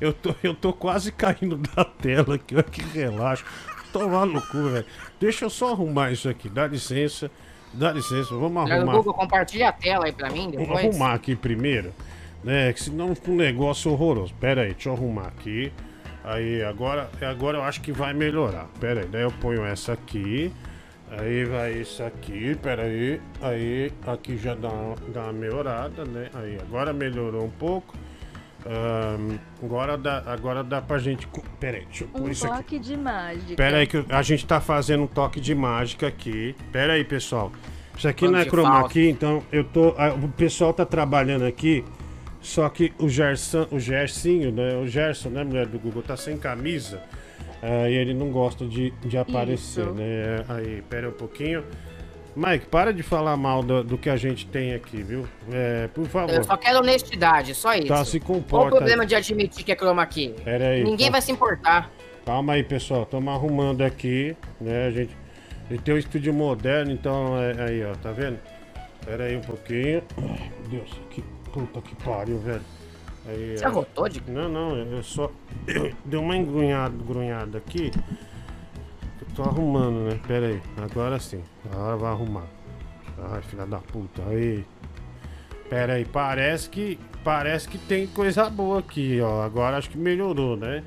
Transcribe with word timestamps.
Eu 0.00 0.12
tô, 0.12 0.34
eu 0.42 0.54
tô 0.54 0.72
quase 0.72 1.12
caindo 1.12 1.56
da 1.76 1.84
tela 1.84 2.36
aqui, 2.36 2.54
olha 2.54 2.64
que 2.64 2.82
relaxo. 2.82 3.44
Tô 3.92 4.06
lá 4.06 4.24
no 4.24 4.40
cu, 4.40 4.68
velho. 4.70 4.86
Deixa 5.18 5.44
eu 5.44 5.50
só 5.50 5.72
arrumar 5.72 6.12
isso 6.12 6.28
aqui, 6.28 6.48
dá 6.48 6.66
licença. 6.66 7.30
Dá 7.72 7.92
licença, 7.92 8.34
vamos 8.34 8.70
arrumar. 8.70 8.92
Google, 8.96 9.14
compartilha 9.14 9.68
a 9.68 9.72
tela 9.72 10.06
aí 10.06 10.12
pra 10.12 10.28
mim 10.30 10.50
depois. 10.50 10.68
Vamos 10.68 10.84
arrumar 10.84 11.14
aqui 11.14 11.36
primeiro, 11.36 11.92
né? 12.42 12.72
Que 12.72 12.82
senão 12.82 13.14
fica 13.14 13.30
um 13.30 13.36
negócio 13.36 13.92
horroroso. 13.92 14.34
Pera 14.40 14.62
aí, 14.62 14.72
deixa 14.72 14.88
eu 14.88 14.94
arrumar 14.94 15.28
aqui. 15.28 15.72
Aí, 16.24 16.62
agora, 16.64 17.08
agora 17.22 17.58
eu 17.58 17.62
acho 17.62 17.80
que 17.80 17.92
vai 17.92 18.12
melhorar. 18.12 18.66
Pera 18.80 19.00
aí, 19.00 19.06
daí 19.06 19.22
eu 19.22 19.30
ponho 19.30 19.64
essa 19.64 19.92
aqui. 19.92 20.52
Aí 21.10 21.44
vai 21.44 21.72
isso 21.72 22.02
aqui, 22.02 22.54
pera 22.56 22.82
aí. 22.82 23.20
Aí, 23.40 23.92
aqui 24.06 24.36
já 24.36 24.54
dá, 24.54 24.68
dá 25.08 25.24
uma 25.24 25.32
melhorada, 25.32 26.04
né? 26.04 26.28
Aí, 26.34 26.58
agora 26.60 26.92
melhorou 26.92 27.44
um 27.44 27.50
pouco. 27.50 27.96
Um, 28.66 29.38
agora, 29.64 29.96
dá, 29.96 30.22
agora 30.26 30.62
dá 30.62 30.82
pra 30.82 30.98
gente. 30.98 31.26
Pera 31.58 31.78
aí, 31.78 31.84
deixa 31.86 32.04
eu 32.04 32.08
pôr 32.08 32.22
um 32.22 32.30
isso 32.30 32.46
aqui. 32.46 32.56
toque 32.56 32.78
de 32.78 32.96
mágica. 32.96 33.54
Pera 33.56 33.78
aí, 33.78 33.86
que 33.86 34.04
a 34.08 34.22
gente 34.22 34.46
tá 34.46 34.60
fazendo 34.60 35.04
um 35.04 35.06
toque 35.06 35.40
de 35.40 35.54
mágica 35.54 36.06
aqui. 36.06 36.54
Pera 36.70 36.92
aí, 36.94 37.04
pessoal. 37.04 37.50
Isso 37.96 38.06
aqui 38.08 38.26
não 38.28 38.38
é 38.38 38.44
chroma 38.44 38.88
key, 38.88 39.08
então 39.10 39.42
eu 39.52 39.64
tô. 39.64 39.94
a- 39.98 40.12
O 40.14 40.28
pessoal 40.28 40.72
tá 40.72 40.84
trabalhando 40.84 41.44
aqui. 41.44 41.84
Só 42.40 42.68
que 42.70 42.92
o 42.98 43.08
Gerson, 43.08 43.66
o 43.70 43.78
Gersinho, 43.78 44.50
né? 44.50 44.74
O 44.76 44.86
Gerson, 44.86 45.28
né, 45.28 45.44
mulher 45.44 45.66
do 45.66 45.78
Google, 45.78 46.02
tá 46.02 46.16
sem 46.16 46.38
camisa. 46.38 47.02
ah, 47.62 47.88
e 47.90 47.94
ele 47.94 48.14
não 48.14 48.30
gosta 48.30 48.66
de, 48.66 48.90
de 49.04 49.18
aparecer, 49.18 49.84
Isso. 49.84 49.92
né? 49.94 50.44
Aí, 50.48 50.82
pera 50.88 51.10
um 51.10 51.12
pouquinho. 51.12 51.62
Mike, 52.36 52.66
para 52.66 52.92
de 52.92 53.02
falar 53.02 53.36
mal 53.36 53.62
do, 53.62 53.82
do 53.82 53.98
que 53.98 54.08
a 54.08 54.16
gente 54.16 54.46
tem 54.46 54.72
aqui, 54.74 55.02
viu? 55.02 55.26
É, 55.52 55.88
por 55.88 56.06
favor. 56.06 56.34
Eu 56.34 56.44
só 56.44 56.56
quero 56.56 56.78
honestidade, 56.78 57.54
só 57.54 57.74
isso. 57.74 57.88
Tá, 57.88 58.04
se 58.04 58.20
Qual 58.20 58.38
o 58.38 58.42
comporta. 58.42 58.76
problema 58.76 59.04
de 59.04 59.14
admitir 59.14 59.64
que 59.64 59.72
é 59.72 59.76
chroma 59.76 60.06
key? 60.06 60.34
Pera 60.44 60.68
aí. 60.68 60.84
Ninguém 60.84 61.06
tá- 61.06 61.12
vai 61.12 61.22
se 61.22 61.32
importar. 61.32 61.90
Calma 62.24 62.52
aí, 62.52 62.62
pessoal. 62.62 63.02
Estamos 63.02 63.32
arrumando 63.34 63.82
aqui, 63.82 64.36
né? 64.60 64.86
A 64.86 64.90
gente, 64.90 65.16
gente 65.70 65.82
tem 65.82 65.94
um 65.94 65.98
estúdio 65.98 66.32
moderno, 66.32 66.92
então 66.92 67.36
é, 67.38 67.62
aí, 67.68 67.84
ó, 67.84 67.94
tá 67.96 68.12
vendo? 68.12 68.38
Pera 69.04 69.24
aí 69.24 69.36
um 69.36 69.40
pouquinho. 69.40 70.02
Ai, 70.18 70.52
meu 70.60 70.80
Deus, 70.80 70.90
que 71.10 71.22
puta 71.52 71.80
que 71.80 71.94
pariu, 71.96 72.38
velho. 72.38 72.62
Aí, 73.28 73.56
Você 73.58 73.64
ó. 73.64 73.68
arrotou 73.68 74.08
de 74.08 74.22
Não, 74.30 74.48
não, 74.48 74.76
eu 74.76 75.02
só. 75.02 75.30
Eu 75.66 75.92
dei 76.04 76.18
uma 76.18 76.36
engrunhada, 76.36 76.94
grunhada 77.04 77.58
aqui. 77.58 77.90
Tô 79.40 79.48
arrumando, 79.48 80.00
né? 80.00 80.20
Pera 80.28 80.48
aí, 80.48 80.60
agora 80.76 81.18
sim. 81.18 81.42
Agora 81.72 81.96
vai 81.96 82.12
arrumar. 82.12 82.44
Ai, 83.30 83.40
filha 83.40 83.64
da 83.64 83.78
puta. 83.78 84.22
Aí. 84.28 84.66
Pera 85.70 85.94
aí, 85.94 86.04
parece 86.04 86.68
que. 86.68 86.98
Parece 87.24 87.66
que 87.66 87.78
tem 87.78 88.06
coisa 88.06 88.50
boa 88.50 88.80
aqui, 88.80 89.18
ó. 89.22 89.42
Agora 89.42 89.78
acho 89.78 89.88
que 89.88 89.96
melhorou, 89.96 90.58
né? 90.58 90.84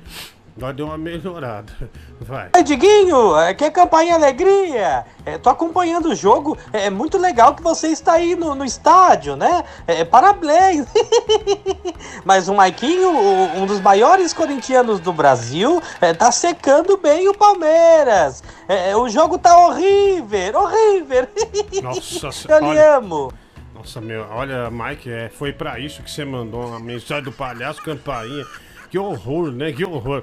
Agora 0.56 0.72
deu 0.72 0.86
uma 0.86 0.96
melhorada. 0.96 1.72
Vai. 2.20 2.50
Oi, 2.54 2.62
Diguinho, 2.62 3.36
é, 3.36 3.52
que 3.54 3.68
campainha 3.72 4.14
alegria! 4.14 5.04
É, 5.26 5.36
tô 5.36 5.50
acompanhando 5.50 6.10
o 6.10 6.14
jogo, 6.14 6.56
é 6.72 6.88
muito 6.88 7.18
legal 7.18 7.54
que 7.54 7.62
você 7.62 7.88
está 7.88 8.12
aí 8.12 8.36
no, 8.36 8.54
no 8.54 8.64
estádio, 8.64 9.34
né? 9.34 9.64
É, 9.86 10.04
parabéns! 10.04 10.86
Mas 12.24 12.48
o 12.48 12.54
Maiquinho, 12.54 13.10
um 13.56 13.66
dos 13.66 13.80
maiores 13.80 14.32
corintianos 14.32 15.00
do 15.00 15.12
Brasil, 15.12 15.82
é, 16.00 16.14
tá 16.14 16.30
secando 16.30 16.96
bem 16.98 17.28
o 17.28 17.34
Palmeiras. 17.34 18.42
É, 18.68 18.96
o 18.96 19.08
jogo 19.08 19.36
tá 19.38 19.58
horrível, 19.66 20.60
horrível! 20.60 21.28
Nossa 21.82 22.28
Eu 22.48 22.58
lhe 22.60 22.66
Olha, 22.66 22.96
amo! 22.96 23.32
nossa, 23.84 24.00
meu. 24.00 24.26
Olha, 24.30 24.70
Mike, 24.70 25.10
é, 25.10 25.28
foi 25.28 25.52
pra 25.52 25.78
isso 25.78 26.02
que 26.02 26.10
você 26.10 26.24
mandou 26.24 26.66
uma 26.66 26.80
mensagem 26.80 27.24
do 27.24 27.32
palhaço 27.32 27.82
campainha. 27.82 28.46
Que 28.94 28.98
horror, 29.00 29.50
né? 29.50 29.72
Que 29.72 29.84
horror. 29.84 30.22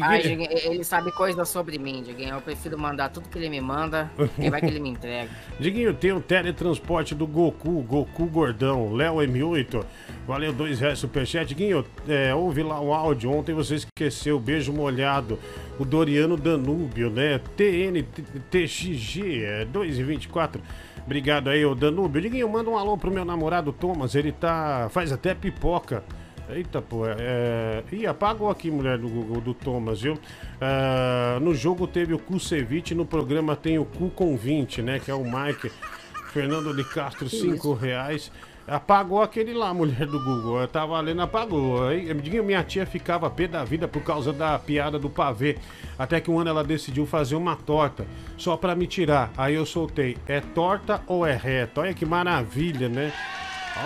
Ai, 0.00 0.22
Diguinho, 0.22 0.48
ele 0.50 0.82
sabe 0.82 1.12
coisas 1.12 1.46
sobre 1.50 1.78
mim, 1.78 2.02
Diguinho. 2.02 2.36
Eu 2.36 2.40
prefiro 2.40 2.78
mandar 2.78 3.10
tudo 3.10 3.28
que 3.28 3.36
ele 3.36 3.50
me 3.50 3.60
manda 3.60 4.10
e 4.38 4.48
vai 4.48 4.58
que 4.58 4.68
ele 4.68 4.80
me 4.80 4.88
entrega. 4.88 5.28
Diguinho, 5.60 5.92
tem 5.92 6.12
o 6.12 6.20
teletransporte 6.22 7.14
do 7.14 7.26
Goku, 7.26 7.82
Goku 7.82 8.24
Gordão, 8.24 8.94
Léo 8.94 9.16
M8. 9.16 9.84
Valeu, 10.26 10.50
dois 10.50 10.80
reais 10.80 10.98
superchat. 10.98 11.46
Diguinho, 11.46 11.84
é, 12.08 12.34
ouve 12.34 12.62
lá 12.62 12.80
o 12.80 12.94
áudio. 12.94 13.30
Ontem 13.30 13.54
você 13.54 13.74
esqueceu, 13.74 14.40
beijo 14.40 14.72
molhado. 14.72 15.38
O 15.78 15.84
Doriano 15.84 16.38
Danúbio, 16.38 17.10
né? 17.10 17.38
TNTXG, 17.54 19.44
é 19.44 19.66
2,24. 19.66 20.58
Obrigado 21.04 21.50
aí, 21.50 21.66
ô 21.66 21.74
Danúbio. 21.74 22.22
Diguinho, 22.22 22.48
manda 22.48 22.70
um 22.70 22.78
alô 22.78 22.96
pro 22.96 23.10
meu 23.10 23.26
namorado 23.26 23.74
Thomas. 23.74 24.14
Ele 24.14 24.32
tá. 24.32 24.88
faz 24.90 25.12
até 25.12 25.34
pipoca. 25.34 26.02
Eita, 26.48 26.80
pô, 26.80 27.06
é. 27.06 27.82
Ih, 27.90 28.06
apagou 28.06 28.48
aqui, 28.48 28.70
mulher 28.70 28.98
do 28.98 29.08
Google, 29.08 29.40
do 29.40 29.52
Thomas, 29.52 30.00
viu? 30.00 30.18
Ah, 30.60 31.38
no 31.40 31.54
jogo 31.54 31.86
teve 31.86 32.14
o 32.14 32.18
Kusevich, 32.18 32.94
no 32.94 33.04
programa 33.04 33.56
tem 33.56 33.78
o 33.78 33.84
Cu 33.84 34.10
com 34.10 34.36
20, 34.36 34.82
né? 34.82 35.00
Que 35.00 35.10
é 35.10 35.14
o 35.14 35.24
Mike. 35.24 35.70
Fernando 36.32 36.74
de 36.74 36.84
Castro, 36.84 37.30
5 37.30 37.72
reais. 37.72 38.30
Apagou 38.68 39.22
aquele 39.22 39.54
lá, 39.54 39.72
mulher 39.72 40.06
do 40.06 40.22
Google. 40.22 40.60
Eu 40.60 40.68
tava 40.68 41.00
lendo, 41.00 41.22
apagou. 41.22 41.86
Aí, 41.86 42.12
minha 42.12 42.62
tia 42.62 42.84
ficava 42.84 43.30
pé 43.30 43.46
da 43.46 43.64
vida 43.64 43.88
por 43.88 44.02
causa 44.02 44.32
da 44.32 44.58
piada 44.58 44.98
do 44.98 45.08
pavê. 45.08 45.56
Até 45.98 46.20
que 46.20 46.30
um 46.30 46.38
ano 46.38 46.50
ela 46.50 46.64
decidiu 46.64 47.06
fazer 47.06 47.36
uma 47.36 47.56
torta, 47.56 48.06
só 48.36 48.56
pra 48.56 48.74
me 48.74 48.86
tirar. 48.86 49.30
Aí 49.36 49.54
eu 49.54 49.64
soltei, 49.64 50.18
é 50.26 50.40
torta 50.40 51.00
ou 51.06 51.24
é 51.24 51.34
reto? 51.34 51.80
Olha 51.80 51.94
que 51.94 52.04
maravilha, 52.04 52.88
né? 52.88 53.12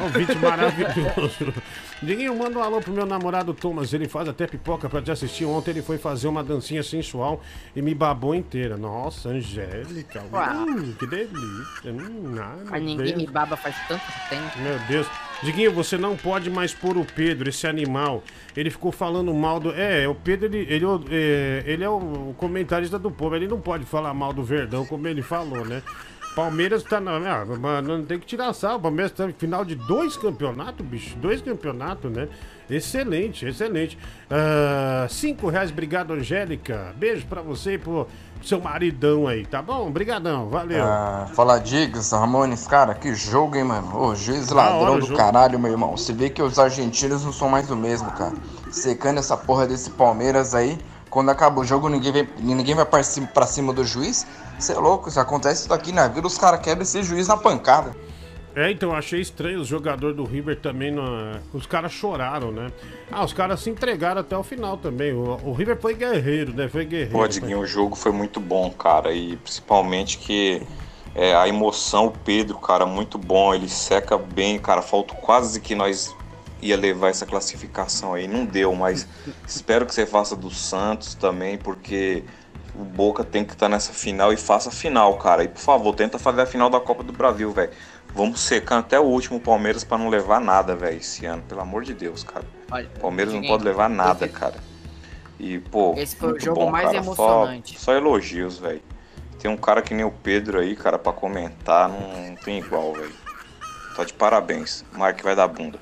Ó, 0.00 0.06
um 0.06 0.08
vídeo 0.08 0.40
maravilhoso. 0.40 1.54
Diguinho, 2.02 2.34
manda 2.34 2.58
um 2.58 2.62
alô 2.62 2.80
pro 2.80 2.92
meu 2.92 3.04
namorado 3.04 3.52
Thomas. 3.52 3.92
Ele 3.92 4.08
faz 4.08 4.26
até 4.26 4.46
pipoca 4.46 4.88
pra 4.88 5.02
te 5.02 5.10
assistir. 5.10 5.44
Ontem 5.44 5.72
ele 5.72 5.82
foi 5.82 5.98
fazer 5.98 6.28
uma 6.28 6.42
dancinha 6.42 6.82
sensual 6.82 7.42
e 7.76 7.82
me 7.82 7.94
babou 7.94 8.34
inteira. 8.34 8.76
Nossa, 8.78 9.28
Angélica. 9.28 10.22
Hum, 10.22 10.94
que 10.98 11.06
delícia. 11.06 11.92
Hum, 11.92 12.36
ai, 12.70 12.80
ninguém 12.80 13.06
Deus. 13.06 13.16
me 13.18 13.26
baba 13.26 13.54
faz 13.54 13.76
tanto 13.86 14.02
tempo. 14.30 14.58
Meu 14.60 14.78
Deus. 14.88 15.06
Diguinho, 15.42 15.72
você 15.72 15.98
não 15.98 16.16
pode 16.16 16.50
mais 16.50 16.72
pôr 16.72 16.96
o 16.96 17.04
Pedro, 17.04 17.48
esse 17.48 17.66
animal. 17.66 18.22
Ele 18.56 18.70
ficou 18.70 18.92
falando 18.92 19.32
mal 19.34 19.60
do. 19.60 19.70
É, 19.72 20.08
o 20.08 20.14
Pedro, 20.14 20.46
ele, 20.46 20.66
ele, 20.70 20.84
é, 21.10 21.62
ele 21.66 21.84
é 21.84 21.88
o 21.88 22.34
comentarista 22.36 22.98
do 22.98 23.10
povo. 23.10 23.36
Ele 23.36 23.46
não 23.48 23.60
pode 23.60 23.84
falar 23.84 24.12
mal 24.14 24.32
do 24.32 24.42
Verdão, 24.42 24.86
como 24.86 25.06
ele 25.06 25.22
falou, 25.22 25.64
né? 25.66 25.82
Palmeiras 26.40 26.82
tá 26.82 27.00
na. 27.00 27.16
Ah, 27.16 27.44
mano, 27.44 27.98
não 27.98 28.04
tem 28.04 28.18
que 28.18 28.26
tirar 28.26 28.52
sal. 28.54 28.76
O 28.76 28.80
Palmeiras 28.80 29.12
tá 29.12 29.28
em 29.28 29.32
final 29.32 29.64
de 29.64 29.74
dois 29.74 30.16
campeonatos, 30.16 30.84
bicho. 30.86 31.16
Dois 31.16 31.42
campeonatos, 31.42 32.10
né? 32.10 32.28
Excelente, 32.68 33.44
excelente. 33.44 33.98
Ah, 34.30 35.06
cinco 35.08 35.48
reais, 35.48 35.70
obrigado, 35.70 36.12
Angélica. 36.12 36.94
Beijo 36.96 37.26
pra 37.26 37.42
você 37.42 37.74
e 37.74 37.78
pro 37.78 38.06
seu 38.42 38.58
maridão 38.58 39.26
aí, 39.26 39.44
tá 39.44 39.60
bom? 39.60 39.88
Obrigadão, 39.88 40.48
valeu. 40.48 40.82
Ah, 40.82 41.28
fala 41.34 41.58
Diggs, 41.58 42.14
Ramones, 42.14 42.66
cara, 42.66 42.94
que 42.94 43.14
jogo, 43.14 43.56
hein, 43.56 43.64
mano? 43.64 43.94
Ô, 43.94 44.14
juiz 44.14 44.50
hora 44.50 44.70
ladrão 44.70 44.94
o 44.94 45.00
do 45.00 45.06
jogo. 45.06 45.18
caralho, 45.18 45.58
meu 45.58 45.70
irmão. 45.70 45.94
Você 45.96 46.12
vê 46.12 46.30
que 46.30 46.40
os 46.42 46.58
argentinos 46.58 47.22
não 47.22 47.32
são 47.32 47.50
mais 47.50 47.70
o 47.70 47.76
mesmo, 47.76 48.10
cara. 48.12 48.34
Secando 48.70 49.18
essa 49.18 49.36
porra 49.36 49.66
desse 49.66 49.90
Palmeiras 49.90 50.54
aí. 50.54 50.78
Quando 51.10 51.28
acaba 51.30 51.60
o 51.60 51.64
jogo, 51.64 51.88
ninguém, 51.88 52.12
vem, 52.12 52.28
ninguém 52.38 52.74
vai 52.74 52.86
pra 52.86 53.02
cima, 53.02 53.26
pra 53.26 53.46
cima 53.46 53.72
do 53.72 53.84
juiz. 53.84 54.26
Você 54.58 54.72
é 54.72 54.76
louco, 54.78 55.08
isso 55.08 55.18
acontece 55.18 55.64
isso 55.64 55.74
aqui 55.74 55.90
na 55.92 56.06
vida, 56.06 56.26
os 56.26 56.38
caras 56.38 56.60
quebram 56.60 56.82
esse 56.82 57.02
juiz 57.02 57.26
na 57.26 57.36
pancada. 57.36 57.94
É, 58.54 58.70
então, 58.70 58.90
eu 58.90 58.96
achei 58.96 59.20
estranho 59.20 59.60
os 59.60 59.68
jogadores 59.68 60.16
do 60.16 60.24
River 60.24 60.58
também. 60.60 60.90
não- 60.90 61.32
Os 61.52 61.66
caras 61.66 61.92
choraram, 61.92 62.50
né? 62.50 62.68
Ah, 63.10 63.24
os 63.24 63.32
caras 63.32 63.60
se 63.60 63.70
entregaram 63.70 64.20
até 64.20 64.36
o 64.36 64.42
final 64.42 64.76
também. 64.76 65.12
O, 65.12 65.38
o 65.44 65.52
River 65.52 65.80
foi 65.80 65.94
guerreiro, 65.94 66.52
né? 66.52 66.68
Foi 66.68 66.84
guerreiro. 66.84 67.12
Pô, 67.12 67.26
Diguinho, 67.28 67.60
o 67.60 67.66
jogo 67.66 67.94
foi 67.94 68.10
muito 68.10 68.40
bom, 68.40 68.68
cara. 68.70 69.12
E 69.12 69.36
principalmente 69.36 70.18
que 70.18 70.62
é, 71.14 71.32
a 71.36 71.46
emoção, 71.46 72.06
o 72.06 72.10
Pedro, 72.10 72.58
cara, 72.58 72.84
muito 72.86 73.18
bom. 73.18 73.54
Ele 73.54 73.68
seca 73.68 74.18
bem, 74.18 74.58
cara. 74.58 74.82
Falta 74.82 75.14
quase 75.14 75.60
que 75.60 75.76
nós 75.76 76.12
ia 76.62 76.76
levar 76.76 77.08
essa 77.08 77.26
classificação 77.26 78.14
aí. 78.14 78.26
Não 78.26 78.44
deu, 78.44 78.74
mas 78.74 79.06
espero 79.46 79.86
que 79.86 79.94
você 79.94 80.06
faça 80.06 80.36
do 80.36 80.50
Santos 80.50 81.14
também, 81.14 81.56
porque 81.58 82.24
o 82.74 82.84
Boca 82.84 83.24
tem 83.24 83.44
que 83.44 83.52
estar 83.52 83.68
nessa 83.68 83.92
final 83.92 84.32
e 84.32 84.36
faça 84.36 84.68
a 84.68 84.72
final, 84.72 85.16
cara. 85.18 85.44
E 85.44 85.48
por 85.48 85.60
favor, 85.60 85.94
tenta 85.94 86.18
fazer 86.18 86.42
a 86.42 86.46
final 86.46 86.70
da 86.70 86.80
Copa 86.80 87.02
do 87.02 87.12
Brasil, 87.12 87.50
velho. 87.52 87.72
Vamos 88.14 88.40
secando 88.40 88.80
até 88.80 88.98
o 88.98 89.04
último 89.04 89.38
Palmeiras 89.38 89.84
pra 89.84 89.96
não 89.96 90.08
levar 90.08 90.40
nada, 90.40 90.74
velho, 90.74 90.96
esse 90.98 91.26
ano. 91.26 91.42
Pelo 91.42 91.60
amor 91.60 91.84
de 91.84 91.94
Deus, 91.94 92.24
cara. 92.24 92.44
Olha, 92.70 92.88
Palmeiras 93.00 93.32
não 93.32 93.42
pode 93.42 93.64
levar 93.64 93.88
nada, 93.88 94.26
cara. 94.28 94.56
E, 95.38 95.58
pô, 95.58 95.94
Esse 95.96 96.16
foi 96.16 96.32
o 96.32 96.40
jogo 96.40 96.60
bom, 96.60 96.70
mais 96.70 96.86
cara. 96.86 96.98
emocionante. 96.98 97.78
Só, 97.78 97.84
só 97.86 97.94
elogios, 97.94 98.58
velho. 98.58 98.82
Tem 99.38 99.50
um 99.50 99.56
cara 99.56 99.80
que 99.80 99.94
nem 99.94 100.04
o 100.04 100.10
Pedro 100.10 100.58
aí, 100.60 100.76
cara, 100.76 100.98
pra 100.98 101.12
comentar, 101.12 101.88
não, 101.88 102.28
não 102.28 102.36
tem 102.36 102.58
igual, 102.58 102.92
velho. 102.92 103.14
Tá 103.96 104.04
de 104.04 104.12
parabéns. 104.12 104.84
Mark 104.92 105.22
vai 105.22 105.34
dar 105.34 105.48
bunda. 105.48 105.78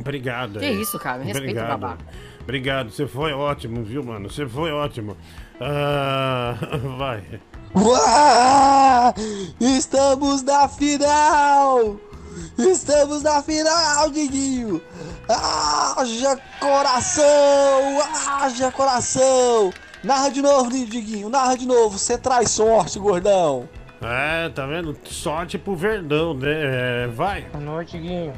Obrigado. 0.00 0.58
Que 0.58 0.64
aí. 0.64 0.80
isso, 0.80 0.98
cara? 0.98 1.18
Me 1.18 1.26
respeita, 1.26 1.50
Obrigado. 1.50 1.78
babaca. 1.80 2.04
Obrigado, 2.42 2.90
você 2.90 3.06
foi 3.06 3.32
ótimo, 3.32 3.82
viu, 3.84 4.02
mano? 4.02 4.28
Você 4.30 4.46
foi 4.46 4.72
ótimo. 4.72 5.16
Ah, 5.60 6.54
vai. 6.98 7.22
Estamos 9.60 10.42
na 10.42 10.66
final! 10.68 11.96
Estamos 12.58 13.22
na 13.22 13.42
final, 13.42 14.10
Diguinho! 14.10 14.80
Haja 15.28 16.36
coração! 16.58 18.00
Haja 18.40 18.72
coração! 18.72 19.72
Narra 20.02 20.30
de 20.30 20.40
novo, 20.40 20.70
Diguinho, 20.70 21.28
narra 21.28 21.56
de 21.56 21.66
novo. 21.66 21.98
Você 21.98 22.16
traz 22.16 22.50
sorte, 22.50 22.98
gordão. 22.98 23.68
É, 24.02 24.48
tá 24.48 24.66
vendo? 24.66 24.96
Sorte 25.04 25.58
pro 25.58 25.76
Verdão, 25.76 26.32
né? 26.32 27.04
É, 27.04 27.06
vai. 27.08 27.42
Boa 27.52 27.62
noite, 27.62 27.98
Guinho. 27.98 28.32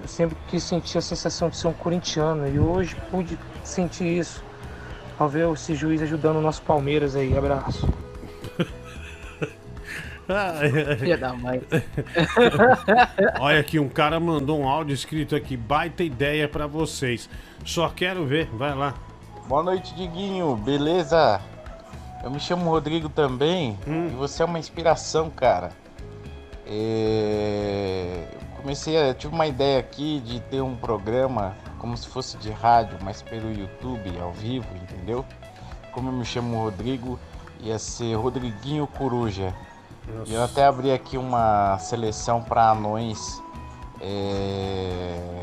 Eu 0.00 0.08
sempre 0.08 0.36
quis 0.48 0.62
sentir 0.62 0.98
a 0.98 1.02
sensação 1.02 1.48
de 1.48 1.56
ser 1.56 1.68
um 1.68 1.72
corintiano 1.72 2.48
e 2.48 2.58
hoje 2.58 2.96
pude 3.10 3.38
sentir 3.64 4.06
isso 4.18 4.42
ao 5.18 5.28
ver 5.28 5.48
esse 5.52 5.74
juiz 5.74 6.00
ajudando 6.02 6.36
o 6.36 6.40
nosso 6.40 6.62
Palmeiras 6.62 7.16
aí. 7.16 7.36
Abraço. 7.36 7.88
Filha 10.98 11.16
da 11.16 11.32
mãe. 11.32 11.60
Olha 13.40 13.60
aqui, 13.60 13.78
um 13.78 13.88
cara 13.88 14.20
mandou 14.20 14.60
um 14.60 14.68
áudio 14.68 14.92
escrito 14.94 15.34
aqui, 15.34 15.56
baita 15.56 16.02
ideia 16.04 16.46
pra 16.48 16.66
vocês. 16.66 17.28
Só 17.64 17.88
quero 17.88 18.26
ver, 18.26 18.46
vai 18.52 18.74
lá. 18.74 18.94
Boa 19.48 19.62
noite, 19.62 19.94
Diguinho. 19.94 20.54
Beleza? 20.56 21.40
Eu 22.22 22.30
me 22.30 22.38
chamo 22.38 22.70
Rodrigo 22.70 23.08
também 23.08 23.78
Hum. 23.86 24.08
e 24.08 24.16
você 24.16 24.42
é 24.42 24.46
uma 24.46 24.58
inspiração, 24.58 25.30
cara. 25.30 25.70
É, 26.66 28.24
comecei 28.58 28.96
a. 28.96 29.08
Eu 29.08 29.14
tive 29.14 29.34
uma 29.34 29.46
ideia 29.46 29.80
aqui 29.80 30.20
de 30.20 30.40
ter 30.40 30.60
um 30.60 30.76
programa 30.76 31.56
como 31.78 31.96
se 31.96 32.08
fosse 32.08 32.36
de 32.36 32.50
rádio, 32.50 32.98
mas 33.02 33.22
pelo 33.22 33.50
YouTube, 33.52 34.18
ao 34.20 34.32
vivo, 34.32 34.66
entendeu? 34.76 35.24
Como 35.92 36.08
eu 36.08 36.12
me 36.12 36.24
chamo 36.24 36.62
Rodrigo, 36.62 37.18
ia 37.60 37.78
ser 37.78 38.14
Rodriguinho 38.14 38.86
Coruja. 38.86 39.54
E 40.26 40.34
eu 40.34 40.42
até 40.42 40.64
abri 40.64 40.92
aqui 40.92 41.18
uma 41.18 41.78
seleção 41.78 42.42
para 42.42 42.70
anões 42.70 43.42
é, 44.00 45.42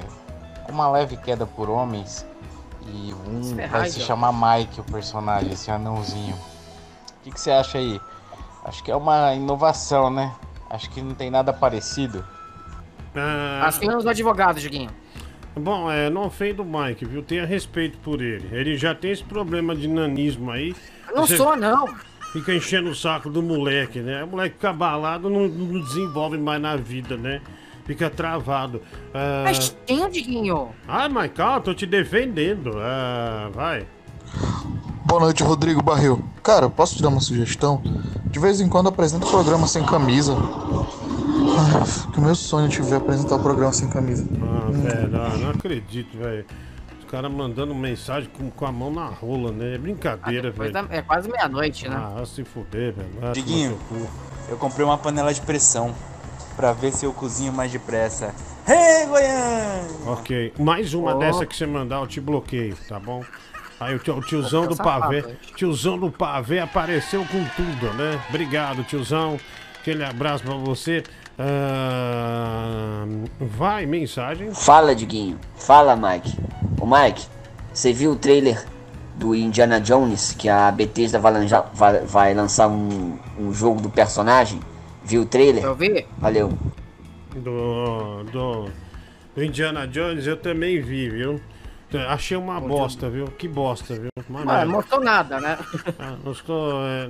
com 0.65 0.71
uma 0.71 0.89
leve 0.89 1.17
queda 1.17 1.45
por 1.45 1.69
homens. 1.69 2.25
E 2.88 3.13
um 3.27 3.44
Se 3.44 3.56
vai 3.67 3.89
se 3.89 4.00
chamar 4.00 4.31
Mike, 4.31 4.79
o 4.79 4.83
personagem, 4.83 5.51
esse 5.51 5.71
anãozinho. 5.71 6.35
O 6.35 7.23
que, 7.23 7.31
que 7.31 7.39
você 7.39 7.51
acha 7.51 7.77
aí? 7.77 8.00
Acho 8.63 8.83
que 8.83 8.91
é 8.91 8.95
uma 8.95 9.33
inovação, 9.33 10.09
né? 10.09 10.31
Acho 10.69 10.89
que 10.89 11.01
não 11.01 11.15
tem 11.15 11.29
nada 11.29 11.51
parecido. 11.53 12.25
Ah, 13.15 13.63
Assim 13.67 13.89
os 13.94 14.06
advogados, 14.06 14.62
Diguinho. 14.62 14.89
bom, 15.56 15.89
é, 15.91 16.09
não 16.09 16.25
ofenda 16.25 16.62
o 16.62 16.65
Mike, 16.65 17.06
viu? 17.06 17.21
Tenha 17.23 17.45
respeito 17.45 17.97
por 18.00 18.21
ele. 18.21 18.47
Ele 18.51 18.75
já 18.77 18.94
tem 18.94 19.12
esse 19.12 19.23
problema 19.23 19.75
de 19.75 19.88
nanismo 19.88 20.51
aí. 20.51 20.75
Eu 21.09 21.15
não 21.15 21.27
Você 21.27 21.38
sou, 21.38 21.56
não. 21.56 21.88
Fica 22.33 22.53
enchendo 22.53 22.89
o 22.89 22.95
saco 22.95 23.29
do 23.29 23.41
moleque, 23.41 24.00
né? 24.00 24.23
O 24.23 24.27
moleque 24.27 24.56
fica 24.56 24.69
abalado, 24.71 25.29
não, 25.29 25.47
não 25.47 25.79
desenvolve 25.79 26.38
mais 26.38 26.62
na 26.62 26.75
vida, 26.75 27.15
né? 27.15 27.41
Fica 27.85 28.09
travado. 28.09 28.81
Ah, 29.13 29.44
Mas 29.45 29.73
tinha, 29.85 30.09
Diguinho. 30.09 30.69
ah, 30.88 31.07
mas 31.07 31.31
calma, 31.31 31.62
tô 31.62 31.73
te 31.73 31.85
defendendo. 31.85 32.71
Ah, 32.77 33.50
vai. 33.53 33.85
Boa 35.06 35.21
noite, 35.21 35.44
Rodrigo 35.44 35.81
Barril. 35.83 36.21
Cara, 36.44 36.67
posso 36.69 36.95
te 36.97 37.01
dar 37.03 37.09
uma 37.09 37.21
sugestão? 37.21 37.81
De 38.25 38.39
vez 38.39 38.59
em 38.59 38.67
quando 38.67 38.89
apresenta 38.89 39.25
o 39.25 39.29
programa 39.29 39.67
sem 39.67 39.85
camisa. 39.85 40.35
Ah, 41.47 42.12
que 42.12 42.19
o 42.19 42.21
meu 42.21 42.36
sonho 42.36 42.65
é 42.68 42.69
te 42.69 42.81
ver 42.81 42.95
apresentar 42.95 43.36
o 43.36 43.39
programa 43.39 43.71
sem 43.74 43.89
camisa. 43.89 44.25
Ah, 44.42 44.69
velho, 44.71 45.21
ah, 45.21 45.38
não 45.38 45.50
acredito, 45.51 46.18
velho. 46.18 46.45
Os 47.00 47.06
caras 47.12 47.31
mandando 47.31 47.74
mensagem 47.75 48.30
com, 48.36 48.50
com 48.50 48.65
a 48.65 48.71
mão 48.71 48.92
na 48.92 49.06
rola, 49.07 49.51
né? 49.51 49.75
É 49.75 49.77
brincadeira, 49.77 50.50
Depois 50.51 50.71
velho. 50.71 50.88
da- 50.88 50.95
É 50.95 51.01
quase 51.01 51.30
meia-noite, 51.30 51.88
né? 51.88 51.95
Ah, 51.95 52.25
se 52.25 52.44
fuder, 52.44 52.94
velho. 52.94 53.33
Diguinho. 53.33 53.77
Eu 54.50 54.57
comprei 54.57 54.86
uma 54.86 54.97
panela 54.97 55.33
de 55.33 55.42
pressão 55.42 55.94
pra 56.56 56.71
ver 56.74 56.92
se 56.92 57.06
eu 57.06 57.13
cozinho 57.13 57.53
mais 57.53 57.71
depressa. 57.71 58.33
Hey, 58.68 59.06
Goiânia! 59.07 59.88
Ok, 60.07 60.53
mais 60.59 60.94
uma 60.95 61.15
Ó. 61.15 61.19
dessa 61.19 61.45
que 61.45 61.56
você 61.56 61.68
mandar, 61.68 61.98
eu 61.98 62.07
te 62.07 62.19
bloqueio, 62.19 62.75
tá 62.89 63.00
bom? 63.00 63.24
Aí 63.80 63.94
o, 63.95 64.00
tio- 64.00 64.15
o 64.18 64.21
tiozão 64.21 64.65
do 64.65 64.75
pavê, 64.75 65.21
tiozão 65.56 66.00
do 66.00 66.09
pavê 66.09 66.59
apareceu 66.59 67.24
com 67.25 67.44
tudo, 67.56 67.94
né? 67.94 68.19
Obrigado, 68.30 68.83
tiozão. 68.83 69.38
Aquele 69.80 70.03
abraço 70.03 70.44
pra 70.44 70.56
você. 70.56 71.03
Ah, 71.38 73.06
vai, 73.40 73.86
mensagem. 73.86 74.54
Fala, 74.54 74.96
Diguinho. 74.96 75.38
Fala, 75.56 75.96
Mike. 75.96 76.38
Ô, 76.80 76.86
Mike, 76.86 77.26
você 77.74 77.92
viu 77.92 78.12
o 78.12 78.16
trailer 78.16 78.64
do 79.16 79.36
Indiana 79.36 79.80
Jones, 79.80 80.34
que 80.38 80.48
a 80.50 80.72
Bethesda 80.72 81.20
vai, 81.20 81.34
lanjar- 81.34 81.70
vai- 81.74 82.02
vai 82.02 82.34
lançar 82.34 82.68
um, 82.68 83.18
um 83.38 83.54
jogo 83.54 83.82
do 83.82 83.90
personagem? 83.90 84.60
Viu 85.04 85.22
o 85.22 85.26
trailer? 85.26 85.64
Eu 85.64 85.76
vi? 85.76 86.06
Valeu. 86.18 86.50
Do, 87.36 88.24
do, 88.32 88.70
do 89.36 89.44
Indiana 89.44 89.86
Jones 89.88 90.26
eu 90.26 90.38
também 90.38 90.82
vi, 90.82 91.10
viu? 91.10 91.40
Achei 92.10 92.36
uma 92.36 92.60
bosta, 92.60 93.10
viu? 93.10 93.28
Que 93.28 93.48
bosta, 93.48 93.94
viu? 93.94 94.10
Uma 94.28 94.42
Ah, 94.42 94.66
não 94.66 94.74
mostrou 94.74 95.02
nada, 95.02 95.40
né? 95.40 95.58
Ah, 96.00 96.16
tô, 96.46 96.54
é, 96.82 97.08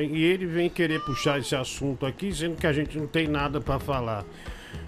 é, 0.00 0.04
e 0.04 0.22
ele 0.22 0.46
vem 0.46 0.68
querer 0.68 1.00
puxar 1.00 1.38
esse 1.38 1.56
assunto 1.56 2.04
aqui, 2.04 2.32
sendo 2.34 2.56
que 2.56 2.66
a 2.66 2.72
gente 2.72 2.98
não 2.98 3.06
tem 3.06 3.26
nada 3.26 3.60
pra 3.60 3.78
falar. 3.78 4.24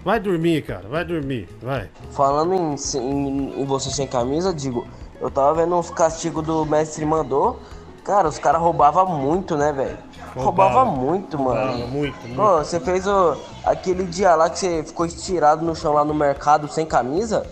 Vai 0.03 0.19
dormir, 0.19 0.61
cara, 0.61 0.87
vai 0.87 1.03
dormir, 1.03 1.49
vai. 1.61 1.89
Falando 2.11 2.53
em, 2.53 2.75
em, 2.97 3.61
em 3.61 3.65
você 3.65 3.89
sem 3.89 4.07
camisa, 4.07 4.53
digo, 4.53 4.87
eu 5.19 5.31
tava 5.31 5.53
vendo 5.55 5.75
uns 5.75 5.89
castigos 5.89 6.45
do 6.45 6.65
mestre 6.65 7.05
mandou. 7.05 7.59
Cara, 8.03 8.27
os 8.27 8.37
caras 8.37 8.61
roubavam 8.61 9.07
muito, 9.07 9.55
né, 9.55 9.71
velho? 9.71 9.97
Roubava. 10.35 10.73
Roubava 10.81 10.91
muito, 10.91 11.39
mano. 11.39 11.59
Roubava 11.71 11.87
muito, 11.87 12.19
muito. 12.21 12.35
Pô, 12.35 12.57
você 12.57 12.79
fez 12.79 13.07
o, 13.07 13.37
aquele 13.63 14.05
dia 14.05 14.35
lá 14.35 14.49
que 14.49 14.59
você 14.59 14.83
ficou 14.83 15.05
estirado 15.05 15.63
no 15.65 15.73
chão 15.73 15.93
lá 15.93 16.03
no 16.03 16.13
mercado 16.13 16.67
sem 16.67 16.85
camisa. 16.85 17.47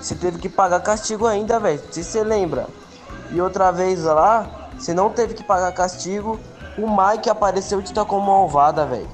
Você 0.00 0.14
teve 0.14 0.38
que 0.38 0.48
pagar 0.48 0.80
castigo 0.80 1.26
ainda, 1.26 1.58
velho. 1.60 1.80
Se 1.90 2.02
você 2.02 2.22
lembra. 2.24 2.66
E 3.32 3.40
outra 3.40 3.70
vez 3.70 4.02
lá, 4.04 4.68
você 4.76 4.94
não 4.94 5.10
teve 5.10 5.34
que 5.34 5.44
pagar 5.44 5.72
castigo. 5.72 6.40
O 6.78 6.88
Mike 6.88 7.28
apareceu 7.28 7.80
e 7.80 7.82
te 7.82 7.92
tacou 7.92 8.18
uma 8.18 8.38
ovada, 8.40 8.86
velho. 8.86 9.08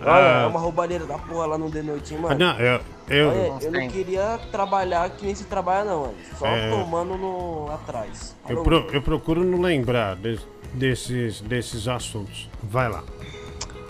Olha, 0.00 0.12
Ah. 0.12 0.42
é 0.44 0.46
uma 0.46 0.60
roubalheira 0.60 1.04
da 1.04 1.18
porra 1.18 1.46
lá 1.46 1.58
no 1.58 1.68
The 1.70 1.82
Noite, 1.82 2.14
hein, 2.14 2.20
Ah, 2.20 2.28
mano. 2.28 2.38
não, 2.38 2.58
eu. 2.60 2.80
eu 3.08 3.28
Olha, 3.30 3.52
eu 3.64 3.72
não 3.72 3.88
queria 3.88 4.38
trabalhar 4.52 5.10
que 5.10 5.26
nem 5.26 5.34
se 5.34 5.44
trabalha 5.44 5.84
não, 5.84 6.00
mano. 6.02 6.14
Só 6.38 6.46
É. 6.46 6.70
tomando 6.70 7.16
no 7.16 7.68
atrás. 7.72 8.36
eu, 8.48 8.62
pro- 8.62 8.86
eu 8.92 9.02
procuro 9.02 9.42
não 9.42 9.60
lembrar 9.60 10.14
de- 10.14 10.38
desses, 10.72 11.40
desses 11.40 11.88
assuntos. 11.88 12.48
Vai 12.62 12.88
lá. 12.88 13.02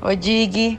Oi, 0.01 0.17
Dig. 0.17 0.79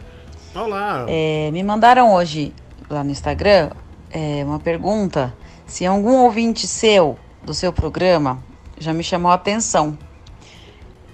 Olá. 0.56 1.06
É, 1.08 1.52
me 1.52 1.62
mandaram 1.62 2.12
hoje 2.14 2.52
lá 2.90 3.04
no 3.04 3.12
Instagram 3.12 3.70
é, 4.12 4.44
uma 4.44 4.60
pergunta 4.60 5.36
se 5.70 5.86
algum 5.86 6.24
ouvinte 6.24 6.66
seu, 6.66 7.18
do 7.44 7.54
seu 7.54 7.72
programa, 7.72 8.44
já 8.80 8.92
me 8.92 9.04
chamou 9.04 9.32
a 9.32 9.36
atenção. 9.36 9.98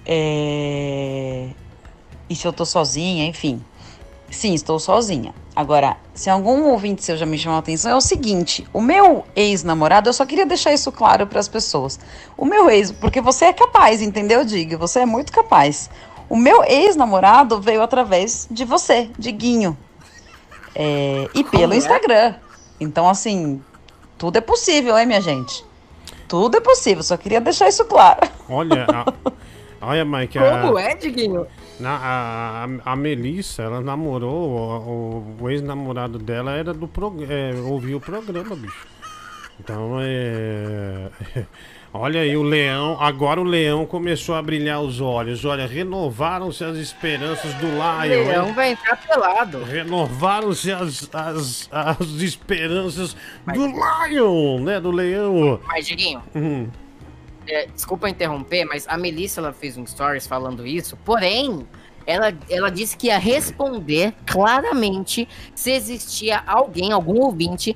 É, 0.04 1.48
e 2.28 2.34
se 2.34 2.46
eu 2.46 2.52
tô 2.52 2.64
sozinha, 2.64 3.26
enfim. 3.26 3.62
Sim, 4.30 4.54
estou 4.54 4.78
sozinha. 4.78 5.34
Agora, 5.54 5.96
se 6.14 6.28
algum 6.28 6.64
ouvinte 6.70 7.04
seu 7.04 7.16
já 7.16 7.24
me 7.24 7.38
chamou 7.38 7.56
a 7.56 7.60
atenção, 7.60 7.90
é 7.90 7.94
o 7.94 8.00
seguinte: 8.00 8.66
o 8.72 8.80
meu 8.80 9.24
ex-namorado, 9.36 10.08
eu 10.08 10.12
só 10.12 10.24
queria 10.24 10.46
deixar 10.46 10.72
isso 10.72 10.90
claro 10.90 11.26
para 11.26 11.38
as 11.38 11.48
pessoas. 11.48 12.00
O 12.36 12.44
meu 12.44 12.68
ex, 12.70 12.90
porque 12.92 13.20
você 13.20 13.46
é 13.46 13.52
capaz, 13.52 14.02
entendeu, 14.02 14.44
Diga? 14.44 14.76
Você 14.78 15.00
é 15.00 15.06
muito 15.06 15.32
capaz. 15.32 15.90
O 16.28 16.36
meu 16.36 16.64
ex-namorado 16.64 17.60
veio 17.60 17.82
através 17.82 18.48
de 18.50 18.64
você, 18.64 19.10
Diguinho. 19.18 19.76
É, 20.74 21.28
e 21.34 21.44
pelo 21.44 21.72
é? 21.72 21.76
Instagram. 21.76 22.34
Então, 22.80 23.08
assim, 23.08 23.62
tudo 24.18 24.36
é 24.36 24.40
possível, 24.40 24.96
hein, 24.98 25.06
minha 25.06 25.20
gente? 25.20 25.64
Tudo 26.28 26.56
é 26.56 26.60
possível, 26.60 27.02
só 27.02 27.16
queria 27.16 27.40
deixar 27.40 27.68
isso 27.68 27.84
claro. 27.84 28.20
Olha, 28.48 28.86
a- 28.92 29.12
olha, 29.80 30.04
Mike. 30.04 30.38
a- 30.38 30.60
Como 30.62 30.78
é, 30.78 30.94
Diguinho? 30.94 31.46
Na, 31.78 31.96
a, 31.96 32.64
a, 32.64 32.92
a 32.92 32.96
Melissa, 32.96 33.62
ela 33.62 33.80
namorou, 33.80 34.48
o, 34.88 35.36
o 35.44 35.50
ex-namorado 35.50 36.18
dela 36.18 36.52
era 36.52 36.72
do 36.74 36.88
programa, 36.88 37.32
é, 37.32 37.52
ouvia 37.60 37.96
o 37.96 38.00
programa, 38.00 38.56
bicho. 38.56 38.86
Então 39.60 39.98
é. 40.00 41.08
Olha 41.98 42.20
aí, 42.20 42.36
o 42.36 42.42
leão, 42.42 42.96
agora 43.00 43.40
o 43.40 43.44
leão 43.44 43.86
começou 43.86 44.34
a 44.34 44.42
brilhar 44.42 44.80
os 44.80 45.00
olhos. 45.00 45.44
Olha, 45.44 45.66
renovaram-se 45.66 46.62
as 46.64 46.76
esperanças 46.76 47.52
do 47.54 47.66
Lion. 47.66 48.02
hein? 48.04 48.28
Leão 48.28 48.52
vai 48.54 48.72
entrar 48.72 48.96
pelado. 48.96 49.62
Renovaram-se 49.64 50.72
as, 50.72 51.08
as, 51.12 51.68
as 51.72 52.00
esperanças 52.20 53.16
do 53.46 53.66
Lion, 53.66 54.60
né? 54.60 54.80
Do 54.80 54.90
leão. 54.90 55.60
Mas, 55.66 55.86
Diguinho, 55.86 56.22
Hum. 56.34 56.68
é, 57.48 57.66
desculpa 57.66 58.08
interromper, 58.08 58.64
mas 58.64 58.86
a 58.88 58.96
Melissa 58.98 59.40
ela 59.40 59.52
fez 59.52 59.76
um 59.76 59.86
stories 59.86 60.26
falando 60.26 60.66
isso, 60.66 60.96
porém, 61.04 61.66
ela, 62.06 62.32
ela 62.48 62.70
disse 62.70 62.96
que 62.96 63.08
ia 63.08 63.18
responder 63.18 64.12
claramente 64.26 65.28
se 65.54 65.70
existia 65.72 66.42
alguém, 66.46 66.92
algum 66.92 67.20
ouvinte, 67.20 67.74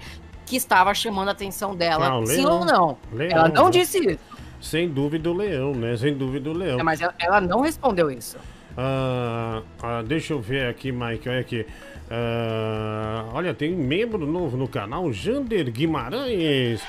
que 0.51 0.57
estava 0.57 0.93
chamando 0.93 1.29
a 1.29 1.31
atenção 1.33 1.77
dela, 1.77 2.09
Ah, 2.21 2.27
sim 2.27 2.45
leão. 2.45 2.59
ou 2.59 2.65
não. 2.65 2.99
Leão, 3.13 3.31
ela 3.39 3.49
não 3.49 3.65
né? 3.67 3.71
disse 3.71 3.99
isso, 3.99 4.19
Sem 4.61 4.89
dúvida 4.89 5.31
o 5.31 5.33
leão, 5.33 5.73
né? 5.73 5.97
Sem 5.97 6.13
dúvida 6.15 6.51
o 6.51 6.53
leão. 6.53 6.81
É, 6.81 6.83
mas 6.83 7.01
ela, 7.01 7.15
ela 7.21 7.41
não 7.41 7.61
respondeu 7.61 8.11
isso. 8.11 8.37
Ah, 8.77 9.63
ah, 9.83 10.03
deixa 10.03 10.33
eu 10.33 10.41
ver 10.41 10.67
aqui, 10.69 10.91
Mike, 10.91 11.29
olha 11.29 11.41
aqui. 11.41 11.65
Ah, 12.11 13.27
olha, 13.33 13.55
tem 13.55 13.73
um 13.73 13.79
membro 13.83 14.27
novo 14.27 14.57
no 14.57 14.67
canal, 14.67 15.13
Jander 15.13 15.71
Guimarães. 15.71 16.83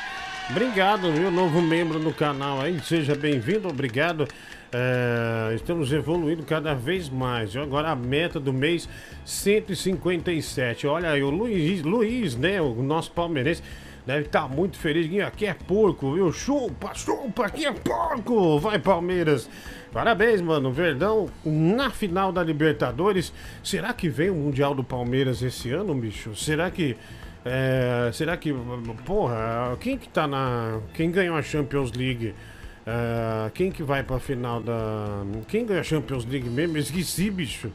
Obrigado, 0.50 1.12
viu? 1.12 1.30
Novo 1.32 1.62
membro 1.62 2.00
no 2.00 2.12
canal 2.12 2.60
aí, 2.60 2.80
seja 2.82 3.16
bem-vindo, 3.16 3.68
obrigado. 3.70 4.28
É, 4.74 5.54
estamos 5.54 5.92
evoluindo 5.92 6.44
cada 6.44 6.74
vez 6.74 7.10
mais. 7.10 7.56
Agora 7.58 7.90
a 7.90 7.96
meta 7.96 8.40
do 8.40 8.54
mês 8.54 8.88
157. 9.26 10.88
Olha 10.88 11.12
aí, 11.12 11.22
o 11.22 11.30
Luiz, 11.30 11.84
Luiz, 11.84 12.36
né? 12.36 12.62
O 12.62 12.82
nosso 12.82 13.12
palmeirense. 13.12 13.62
Deve 14.06 14.26
estar 14.26 14.48
muito 14.48 14.78
feliz. 14.78 15.08
Aqui 15.22 15.46
é 15.46 15.54
porco, 15.54 16.14
viu? 16.14 16.32
Chupa, 16.32 16.94
chupa, 16.96 17.46
aqui 17.46 17.66
é 17.66 17.72
porco. 17.72 18.58
Vai, 18.60 18.80
Palmeiras. 18.80 19.50
Parabéns, 19.92 20.42
mano. 20.42 20.72
Verdão 20.72 21.30
na 21.46 21.92
final 21.92 22.32
da 22.32 22.42
Libertadores. 22.42 23.32
Será 23.64 23.94
que 23.94 24.10
vem 24.10 24.30
o 24.30 24.36
Mundial 24.36 24.74
do 24.74 24.84
Palmeiras 24.84 25.44
esse 25.44 25.70
ano, 25.72 25.94
bicho? 25.94 26.36
Será 26.36 26.72
que. 26.72 26.96
é, 27.46 28.10
será 28.12 28.38
que. 28.38 28.54
Porra, 29.06 29.78
quem 29.80 29.98
que 29.98 30.10
tá 30.10 30.26
na. 30.26 30.80
Quem 30.94 31.12
ganhou 31.12 31.36
a 31.36 31.42
Champions 31.44 31.92
League? 31.92 32.34
É, 32.86 33.50
quem 33.54 33.72
que 33.72 33.84
vai 33.84 34.02
pra 34.04 34.20
final 34.20 34.60
da. 34.62 35.24
Quem 35.48 35.66
ganhou 35.66 35.82
a 35.82 35.84
Champions 35.84 36.26
League 36.26 36.50
mesmo? 36.50 36.78
Esqueci, 36.78 37.30
bicho. 37.30 37.72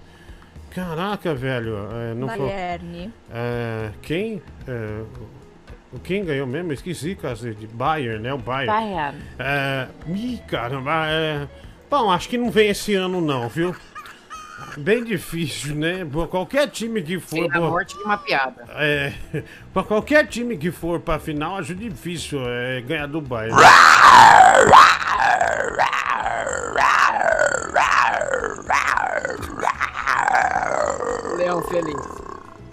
Caraca, 0.70 1.34
velho. 1.34 1.76
é, 1.92 2.14
não 2.14 2.28
foi- 2.28 2.48
é, 3.32 3.90
quem? 4.02 4.42
É, 4.66 5.02
quem 6.04 6.24
ganhou 6.24 6.46
mesmo? 6.46 6.72
Esqueci, 6.72 7.14
cacete. 7.14 7.66
Bayern, 7.66 8.20
né? 8.22 8.34
O 8.34 8.38
Bayern. 8.38 8.66
Bayern. 8.72 9.18
É, 9.38 9.86
ih, 10.08 10.40
caramba. 10.48 11.06
É, 11.08 11.46
bom, 11.88 12.10
acho 12.10 12.28
que 12.28 12.36
não 12.36 12.50
vem 12.50 12.68
esse 12.68 12.94
ano, 12.94 13.20
não, 13.20 13.48
viu? 13.48 13.74
Bem 14.78 15.04
difícil, 15.04 15.74
né? 15.74 16.04
Pra 16.04 16.26
qualquer 16.26 16.68
time 16.68 17.02
que 17.02 17.18
for. 17.18 17.36
Sem 17.36 17.52
a 17.52 17.60
morte 17.60 17.96
de 17.96 18.02
uma 18.02 18.18
piada. 18.18 18.64
é, 18.70 19.12
pra 19.72 19.82
qualquer 19.82 20.26
time 20.26 20.56
que 20.56 20.70
for 20.70 21.00
pra 21.00 21.18
final, 21.18 21.56
acho 21.56 21.74
difícil 21.74 22.40
é, 22.46 22.80
ganhar 22.82 23.06
do 23.06 23.20
Bayern. 23.20 23.56
Leão 31.36 31.62
feliz. 31.62 31.96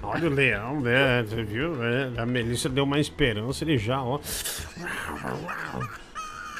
Olha 0.01 0.27
o 0.27 0.33
leão, 0.33 0.81
né? 0.81 1.23
Você 1.23 1.43
viu? 1.43 1.83
É, 1.83 2.11
a 2.17 2.25
Melissa 2.25 2.69
deu 2.69 2.83
uma 2.83 2.99
esperança, 2.99 3.63
ele 3.63 3.77
já, 3.77 4.01
ó. 4.01 4.19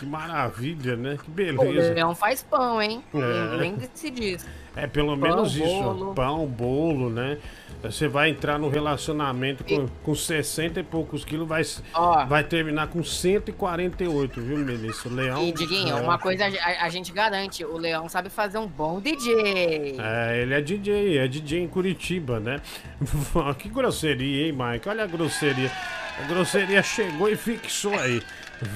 Que 0.04 0.10
maravilha, 0.10 0.98
né? 0.98 1.18
Que 1.24 1.30
O 1.30 1.34
beleza. 1.34 1.94
leão 1.94 2.14
faz 2.14 2.44
pão, 2.44 2.82
hein? 2.82 3.02
É. 3.14 3.58
Nem 3.58 3.78
se 3.94 4.10
diz. 4.10 4.46
É 4.76 4.86
pelo 4.86 5.18
Pão, 5.18 5.30
menos 5.30 5.56
isso. 5.56 5.64
bolo. 5.66 6.14
Pão, 6.14 6.46
bolo, 6.46 7.10
né? 7.10 7.38
Você 7.82 8.08
vai 8.08 8.30
entrar 8.30 8.58
no 8.58 8.70
relacionamento 8.70 9.64
com, 9.64 9.88
com 10.04 10.16
60 10.16 10.80
e 10.80 10.84
poucos 10.84 11.24
quilos, 11.24 11.48
vai, 11.48 11.62
Ó. 11.94 12.26
vai 12.26 12.44
terminar 12.44 12.88
com 12.88 13.04
148, 13.04 14.42
viu, 14.42 14.58
Melissa? 14.58 15.08
O 15.08 15.14
leão. 15.14 15.44
E, 15.44 15.52
Diguinho, 15.52 15.98
é, 15.98 16.02
uma 16.02 16.18
coisa 16.18 16.46
a, 16.46 16.86
a 16.86 16.90
gente 16.90 17.12
garante: 17.12 17.64
o 17.64 17.78
leão 17.78 18.10
sabe 18.10 18.30
fazer 18.30 18.58
um 18.58 18.68
bom 18.68 19.00
DJ. 19.00 19.98
É, 20.00 20.42
ele 20.42 20.54
é 20.54 20.62
DJ, 20.62 21.18
é 21.18 21.28
DJ 21.28 21.62
em 21.62 21.68
Curitiba, 21.68 22.40
né? 22.40 22.60
que 23.60 23.70
grosseria, 23.70 24.48
hein, 24.48 24.54
Mike? 24.54 24.90
Olha 24.90 25.04
a 25.04 25.08
grosseria. 25.08 25.72
A 26.20 26.24
grosseria 26.28 26.84
chegou 26.84 27.30
e 27.30 27.36
fixou 27.36 27.98
aí. 27.98 28.22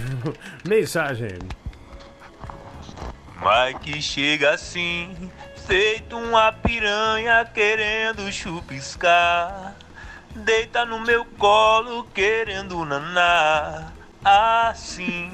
Mensagem. 0.67 1.37
Mike 3.39 4.01
chega 4.01 4.55
assim, 4.55 5.31
feito 5.67 6.17
uma 6.17 6.51
piranha 6.51 7.45
querendo 7.45 8.31
chupiscar. 8.31 9.75
Deita 10.35 10.85
no 10.85 10.99
meu 10.99 11.23
colo 11.37 12.03
querendo 12.13 12.83
naná. 12.83 13.91
Assim, 14.23 15.31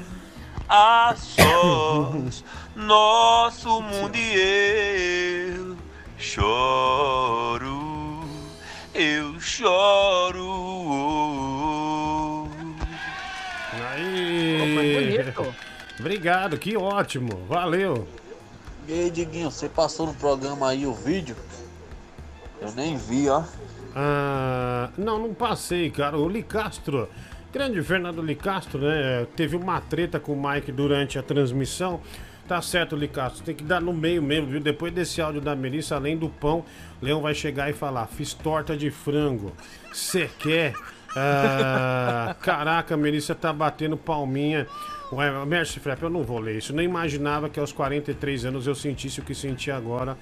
a 0.68 1.14
sós, 1.16 2.44
nosso 2.76 3.80
mundo 3.80 4.16
e 4.16 5.56
eu 5.56 5.76
choro, 6.18 8.22
eu 8.94 9.40
choro. 9.40 11.53
Obrigado, 15.98 16.58
que 16.58 16.76
ótimo. 16.76 17.44
Valeu. 17.48 18.06
E 18.86 18.92
aí, 18.92 19.10
Diguinho, 19.10 19.50
você 19.50 19.68
passou 19.68 20.06
no 20.06 20.14
programa 20.14 20.68
aí 20.68 20.86
o 20.86 20.92
vídeo? 20.92 21.36
Eu 22.60 22.72
nem 22.72 22.96
vi, 22.96 23.28
ó. 23.28 23.42
Ah, 23.94 24.90
não, 24.98 25.18
não 25.18 25.32
passei, 25.32 25.90
cara. 25.90 26.18
O 26.18 26.28
Licastro, 26.28 27.08
grande 27.52 27.82
Fernando 27.82 28.20
Licastro, 28.20 28.80
né? 28.80 29.26
Teve 29.36 29.56
uma 29.56 29.80
treta 29.80 30.18
com 30.18 30.32
o 30.32 30.50
Mike 30.50 30.72
durante 30.72 31.18
a 31.18 31.22
transmissão. 31.22 32.00
Tá 32.46 32.60
certo, 32.60 32.94
Licastro, 32.94 33.42
tem 33.42 33.54
que 33.54 33.64
dar 33.64 33.80
no 33.80 33.92
meio 33.92 34.22
mesmo, 34.22 34.48
viu? 34.48 34.60
Depois 34.60 34.92
desse 34.92 35.22
áudio 35.22 35.40
da 35.40 35.56
Melissa, 35.56 35.96
além 35.96 36.14
do 36.14 36.28
pão, 36.28 36.62
Leão 37.00 37.22
vai 37.22 37.34
chegar 37.34 37.70
e 37.70 37.72
falar: 37.72 38.06
fiz 38.06 38.34
torta 38.34 38.76
de 38.76 38.90
frango. 38.90 39.52
Cê 39.92 40.28
quer? 40.38 40.74
Ah, 41.16 42.34
caraca, 42.40 42.94
a 42.94 42.96
Melissa 42.96 43.34
tá 43.34 43.52
batendo 43.52 43.96
palminha. 43.96 44.66
Ué, 45.12 45.44
Mestre 45.44 45.80
Frep, 45.80 46.02
eu 46.02 46.10
não 46.10 46.22
vou 46.22 46.38
ler 46.38 46.56
isso. 46.56 46.74
Nem 46.74 46.84
imaginava 46.84 47.48
que 47.48 47.60
aos 47.60 47.72
43 47.72 48.46
anos 48.46 48.66
eu 48.66 48.74
sentisse 48.74 49.20
o 49.20 49.22
que 49.22 49.34
senti 49.34 49.70
agora. 49.70 50.16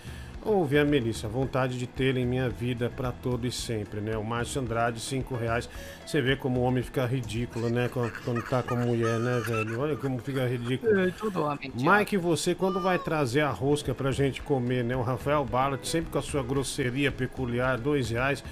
Ouvi 0.45 0.77
a 0.77 0.85
Melissa, 0.85 1.29
vontade 1.29 1.79
de 1.79 1.87
tê-la 1.87 2.19
em 2.19 2.27
minha 2.27 2.49
vida 2.49 2.91
pra 2.95 3.13
todo 3.13 3.47
e 3.47 3.53
sempre, 3.53 4.01
né? 4.01 4.17
O 4.17 4.25
Márcio 4.25 4.61
Andrade, 4.61 4.99
5 4.99 5.37
reais. 5.37 5.71
Você 6.05 6.21
vê 6.21 6.35
como 6.35 6.61
o 6.61 6.65
homem 6.65 6.83
fica 6.83 7.07
ridículo, 7.07 7.71
né? 7.71 7.89
Quando, 7.93 8.13
quando 8.25 8.43
tá 8.43 8.61
com 8.61 8.75
mulher, 8.75 9.21
né, 9.21 9.41
velho? 9.47 9.81
Olha 9.81 9.97
como 9.97 10.19
fica 10.19 10.45
ridículo. 10.45 10.99
É, 10.99 11.11
tudo 11.13 11.45
homem. 11.45 11.73
Mike, 11.77 12.17
você 12.17 12.57
quando 12.57 12.81
vai 12.81 12.99
trazer 12.99 13.43
a 13.43 13.51
rosca 13.51 13.95
pra 13.95 14.11
gente 14.11 14.43
comer, 14.43 14.83
né? 14.83 14.97
O 14.97 15.03
Rafael 15.03 15.45
Ballat, 15.45 15.85
sempre 15.87 16.11
com 16.11 16.19
a 16.19 16.23
sua 16.23 16.43
grosseria 16.43 17.13
peculiar, 17.13 17.79
dois 17.79 18.11
reais. 18.11 18.43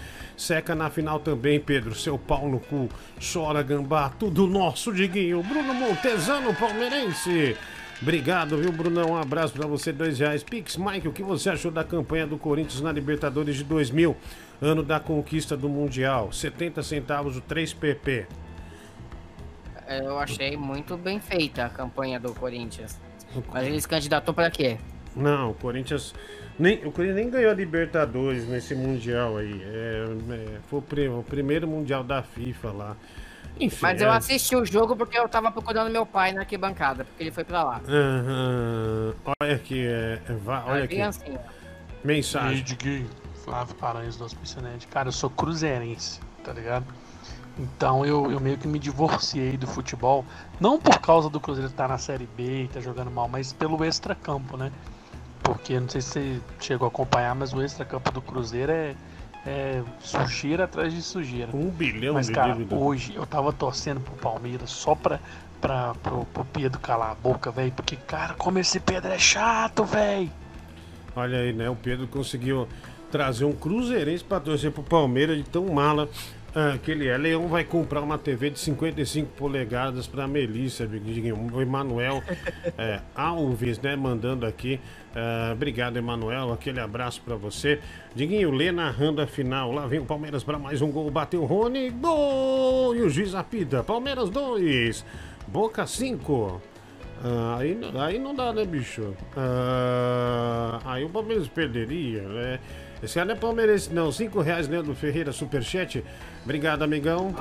Seca 0.40 0.74
na 0.74 0.88
final 0.88 1.20
também, 1.20 1.60
Pedro. 1.60 1.94
Seu 1.94 2.18
pau 2.18 2.48
no 2.48 2.58
cu. 2.58 2.88
Chora, 3.20 3.62
gambá. 3.62 4.08
Tudo 4.08 4.46
nosso, 4.46 4.90
Diguinho. 4.90 5.42
Bruno 5.42 5.74
Montesano, 5.74 6.54
palmeirense. 6.54 7.54
Obrigado, 8.00 8.56
viu, 8.56 8.72
Brunão? 8.72 9.10
Um 9.10 9.16
abraço 9.18 9.52
pra 9.52 9.66
você, 9.66 9.92
dois 9.92 10.18
reais. 10.18 10.42
Pix, 10.42 10.78
Mike, 10.78 11.06
o 11.06 11.12
que 11.12 11.22
você 11.22 11.50
achou 11.50 11.70
da 11.70 11.84
campanha 11.84 12.26
do 12.26 12.38
Corinthians 12.38 12.80
na 12.80 12.90
Libertadores 12.90 13.54
de 13.54 13.64
2000? 13.64 14.16
Ano 14.62 14.82
da 14.82 14.98
conquista 14.98 15.58
do 15.58 15.68
Mundial. 15.68 16.32
70 16.32 16.82
centavos 16.82 17.36
o 17.36 17.42
3PP. 17.42 18.24
Eu 19.88 20.18
achei 20.18 20.56
muito 20.56 20.96
bem 20.96 21.20
feita 21.20 21.66
a 21.66 21.68
campanha 21.68 22.18
do 22.18 22.32
Corinthians. 22.32 22.98
Mas 23.52 23.66
ele 23.66 23.78
se 23.78 23.86
candidatou 23.86 24.32
pra 24.32 24.50
quê? 24.50 24.78
Não, 25.14 25.50
o 25.50 25.54
Corinthians. 25.54 26.14
Nem, 26.60 26.76
o 26.86 26.92
Corinthians 26.92 27.16
nem 27.16 27.30
ganhou 27.30 27.50
a 27.50 27.54
Libertadores 27.54 28.46
nesse 28.46 28.74
Mundial 28.74 29.38
aí. 29.38 29.62
É, 29.64 30.04
é, 30.30 30.58
foi 30.68 30.78
o, 30.78 30.82
pri- 30.82 31.08
o 31.08 31.22
primeiro 31.22 31.66
Mundial 31.66 32.04
da 32.04 32.22
FIFA 32.22 32.70
lá. 32.72 32.96
Enfim. 33.58 33.78
Mas 33.80 34.00
é, 34.02 34.04
eu 34.04 34.12
assisti 34.12 34.54
o 34.54 34.64
jogo 34.64 34.94
porque 34.94 35.18
eu 35.18 35.26
tava 35.28 35.50
procurando 35.50 35.90
meu 35.90 36.04
pai 36.04 36.32
na 36.32 36.40
arquibancada, 36.42 37.04
porque 37.04 37.22
ele 37.22 37.30
foi 37.30 37.44
pra 37.44 37.62
lá. 37.64 37.80
aham, 37.88 39.14
olha 39.42 39.54
aqui, 39.56 39.86
é, 39.86 40.20
é, 40.28 40.32
va- 40.34 40.64
olha 40.66 40.80
É 40.82 40.84
aqui. 40.84 41.00
assim. 41.00 41.36
Mensagem. 42.04 42.62
Diguinho, 42.62 43.08
Flávio 43.44 43.74
Paranhos 43.76 44.16
do 44.16 44.24
Hospicinete. 44.24 44.86
Cara, 44.86 45.08
eu 45.08 45.12
sou 45.12 45.30
cruzeirense, 45.30 46.20
tá 46.44 46.52
ligado? 46.52 46.84
Então 47.58 48.06
eu, 48.06 48.30
eu 48.30 48.38
meio 48.40 48.56
que 48.56 48.66
me 48.68 48.78
divorciei 48.78 49.56
do 49.56 49.66
futebol, 49.66 50.24
não 50.60 50.78
por 50.78 50.98
causa 51.00 51.28
do 51.28 51.38
Cruzeiro 51.40 51.68
estar 51.70 51.88
na 51.88 51.98
Série 51.98 52.26
B 52.26 52.64
e 52.64 52.68
tá 52.68 52.80
jogando 52.80 53.10
mal, 53.10 53.28
mas 53.28 53.52
pelo 53.52 53.82
extracampo, 53.84 54.56
né? 54.56 54.70
Porque 55.42 55.78
não 55.78 55.88
sei 55.88 56.00
se 56.00 56.08
você 56.10 56.40
chegou 56.60 56.86
a 56.86 56.88
acompanhar, 56.88 57.34
mas 57.34 57.52
o 57.52 57.62
extracampo 57.62 58.10
do 58.12 58.20
Cruzeiro 58.20 58.72
é, 58.72 58.94
é 59.46 59.82
sujeira 60.00 60.64
atrás 60.64 60.92
de 60.92 61.02
sujeira. 61.02 61.50
Um 61.54 61.70
bilhão 61.70 62.14
Mas, 62.14 62.26
de 62.26 62.32
cara, 62.32 62.52
dívida. 62.52 62.74
hoje 62.76 63.14
eu 63.14 63.26
tava 63.26 63.52
torcendo 63.52 64.00
pro 64.00 64.14
Palmeiras 64.16 64.70
só 64.70 64.94
pra, 64.94 65.18
pra, 65.60 65.94
pro, 66.02 66.24
pro 66.26 66.44
Pedro 66.44 66.78
calar 66.80 67.12
a 67.12 67.14
boca, 67.14 67.50
velho. 67.50 67.72
Porque, 67.72 67.96
cara, 67.96 68.34
como 68.34 68.58
esse 68.58 68.78
Pedro 68.80 69.10
é 69.12 69.18
chato, 69.18 69.84
velho. 69.84 70.30
Olha 71.16 71.38
aí, 71.38 71.52
né? 71.52 71.68
O 71.68 71.76
Pedro 71.76 72.06
conseguiu 72.06 72.68
trazer 73.10 73.44
um 73.44 73.52
cruzeirense 73.52 74.22
pra 74.22 74.38
torcer 74.38 74.70
pro 74.70 74.82
Palmeiras 74.82 75.36
de 75.36 75.42
tão 75.44 75.66
mala 75.66 76.08
ah, 76.54 76.78
que 76.82 76.90
ele 76.90 77.06
é. 77.06 77.16
Leão 77.16 77.46
vai 77.46 77.64
comprar 77.64 78.00
uma 78.00 78.18
TV 78.18 78.50
de 78.50 78.58
55 78.58 79.32
polegadas 79.36 80.06
pra 80.06 80.26
Melissa. 80.26 80.88
O 81.52 81.60
Emanuel 81.60 82.22
é, 82.76 83.00
Alves, 83.14 83.78
né? 83.78 83.94
Mandando 83.94 84.44
aqui. 84.44 84.80
Ah, 85.14 85.50
obrigado, 85.52 85.96
Emanuel. 85.96 86.52
Aquele 86.52 86.80
abraço 86.80 87.20
pra 87.22 87.36
você. 87.36 87.80
Diguinho, 88.14 88.50
lê 88.50 88.72
narrando 88.72 89.22
a 89.22 89.26
final. 89.26 89.70
Lá 89.70 89.86
vem 89.86 90.00
o 90.00 90.04
Palmeiras 90.04 90.42
pra 90.42 90.58
mais 90.58 90.82
um 90.82 90.90
gol. 90.90 91.10
Bateu 91.10 91.42
o 91.42 91.46
Rony. 91.46 91.90
Gol! 91.90 92.96
E 92.96 93.02
o 93.02 93.08
juiz 93.08 93.34
apita. 93.34 93.84
Palmeiras 93.84 94.28
2. 94.28 95.04
Boca 95.46 95.86
5. 95.86 96.60
Ah, 97.22 97.58
aí, 97.58 97.78
aí 98.00 98.18
não 98.18 98.34
dá, 98.34 98.52
né, 98.52 98.64
bicho? 98.64 99.14
Ah, 99.36 100.80
aí 100.84 101.04
o 101.04 101.10
Palmeiras 101.10 101.46
perderia, 101.48 102.22
né? 102.22 102.58
Esse 103.02 103.14
cara 103.14 103.26
não 103.26 103.34
é 103.34 103.38
palmeirense, 103.38 103.92
não. 103.92 104.12
Cinco 104.12 104.40
reais, 104.40 104.68
Leandro 104.68 104.94
Ferreira, 104.94 105.32
superchat. 105.32 106.04
Obrigado, 106.44 106.82
amigão. 106.82 107.34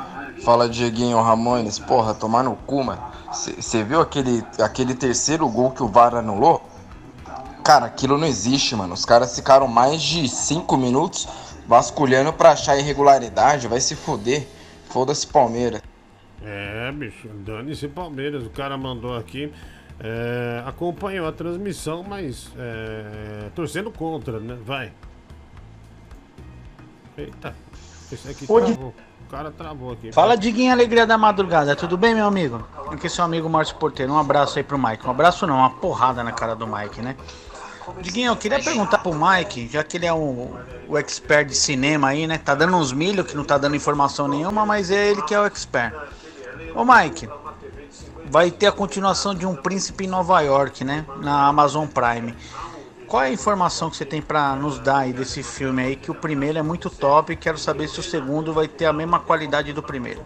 Fala, 0.44 0.70
Dieguinho 0.70 1.22
Ramones. 1.22 1.78
Porra, 1.78 2.14
tomar 2.14 2.44
no 2.44 2.56
cu, 2.56 2.84
mano. 2.84 3.02
Você 3.32 3.84
viu 3.84 4.00
aquele, 4.00 4.44
aquele 4.62 4.96
terceiro 4.96 5.48
gol 5.50 5.72
que 5.72 5.84
o 5.84 5.88
VAR 5.88 6.16
anulou? 6.16 6.68
Cara, 7.64 7.86
aquilo 7.88 8.18
não 8.18 8.26
existe, 8.26 8.76
mano. 8.76 8.94
Os 8.94 9.06
caras 9.06 9.36
ficaram 9.36 9.68
mais 9.68 10.02
de 10.02 10.28
cinco 10.30 10.78
minutos 10.78 11.28
vasculhando 11.68 12.32
pra 12.34 12.52
achar 12.52 12.78
irregularidade. 12.78 13.68
Vai 13.68 13.82
se 13.82 13.96
foder. 13.96 14.48
Foda-se 14.86 15.28
Palmeiras. 15.28 15.82
É, 16.42 16.92
bicho, 16.92 17.28
dane-se 17.46 17.88
Palmeiras. 17.90 18.44
O 18.46 18.50
cara 18.50 18.78
mandou 18.78 19.16
aqui. 19.16 19.52
é, 20.00 20.64
acompanhou 20.66 21.28
a 21.28 21.32
transmissão, 21.32 22.04
mas 22.04 22.50
é, 22.58 23.50
torcendo 23.54 23.92
contra, 23.92 24.40
né? 24.40 24.58
Vai. 24.66 24.92
Eita, 27.20 27.56
esse 28.12 28.30
aqui 28.30 28.42
Di- 28.42 28.48
travou. 28.48 28.94
O 29.28 29.32
cara 29.32 29.52
travou 29.52 29.92
aqui. 29.92 30.12
Fala, 30.12 30.36
Diguinho 30.36 30.72
Alegria 30.72 31.06
da 31.06 31.18
Madrugada. 31.18 31.76
Tudo 31.76 31.98
bem, 31.98 32.16
meu 32.16 32.26
amigo? 32.26 32.66
Aqui 32.92 33.06
é 33.06 33.10
seu 33.10 33.24
amigo 33.24 33.48
Márcio 33.50 33.76
Porteiro. 33.76 34.12
Um 34.14 34.18
abraço 34.18 34.58
aí 34.58 34.64
pro 34.64 34.78
Mike. 34.80 35.06
Um 35.06 35.12
abraço 35.12 35.46
não, 35.46 35.58
uma 35.58 35.70
porrada 35.70 36.24
na 36.24 36.32
cara 36.32 36.56
do 36.56 36.66
Mike, 36.66 37.02
né? 37.02 37.16
Diguinho, 38.02 38.32
eu 38.32 38.36
queria 38.36 38.60
perguntar 38.60 39.00
pro 39.00 39.14
Mike, 39.14 39.68
já 39.68 39.84
que 39.84 39.98
ele 39.98 40.06
é 40.06 40.14
um, 40.14 40.56
o 40.88 40.98
expert 40.98 41.48
de 41.48 41.56
cinema 41.56 42.10
aí, 42.10 42.26
né? 42.28 42.38
Tá 42.38 42.56
dando 42.56 42.76
uns 42.78 42.92
milho 42.92 43.24
que 43.26 43.36
não 43.36 43.44
tá 43.44 43.58
dando 43.58 43.76
informação 43.76 44.28
nenhuma, 44.28 44.66
mas 44.66 44.90
é 44.92 45.10
ele 45.10 45.22
que 45.24 45.34
é 45.34 45.40
o 45.40 45.46
expert. 45.46 45.94
Ô 46.76 46.84
Mike, 46.86 47.28
vai 48.30 48.52
ter 48.52 48.68
a 48.68 48.72
continuação 48.72 49.34
de 49.34 49.46
Um 49.46 49.56
Príncipe 49.56 50.06
em 50.06 50.08
Nova 50.08 50.40
York, 50.42 50.84
né? 50.84 51.06
Na 51.18 51.48
Amazon 51.48 51.88
Prime. 51.88 52.36
Qual 53.10 53.24
é 53.24 53.28
a 53.28 53.32
informação 53.32 53.90
que 53.90 53.98
você 53.98 54.06
tem 54.06 54.22
pra 54.22 54.56
nos 54.56 54.78
dar 54.78 55.00
aí 55.00 55.12
desse 55.14 55.42
filme 55.42 55.82
aí? 55.82 55.96
Que 55.96 56.12
o 56.12 56.16
primeiro 56.16 56.60
é 56.60 56.62
muito 56.62 56.92
top 56.92 57.34
e 57.34 57.36
quero 57.36 57.58
saber 57.58 57.88
se 57.90 58.00
o 58.00 58.04
segundo 58.04 58.54
vai 58.54 58.68
ter 58.68 58.86
a 58.86 58.94
mesma 58.94 59.20
qualidade 59.20 59.74
do 59.74 59.82
primeiro. 59.82 60.24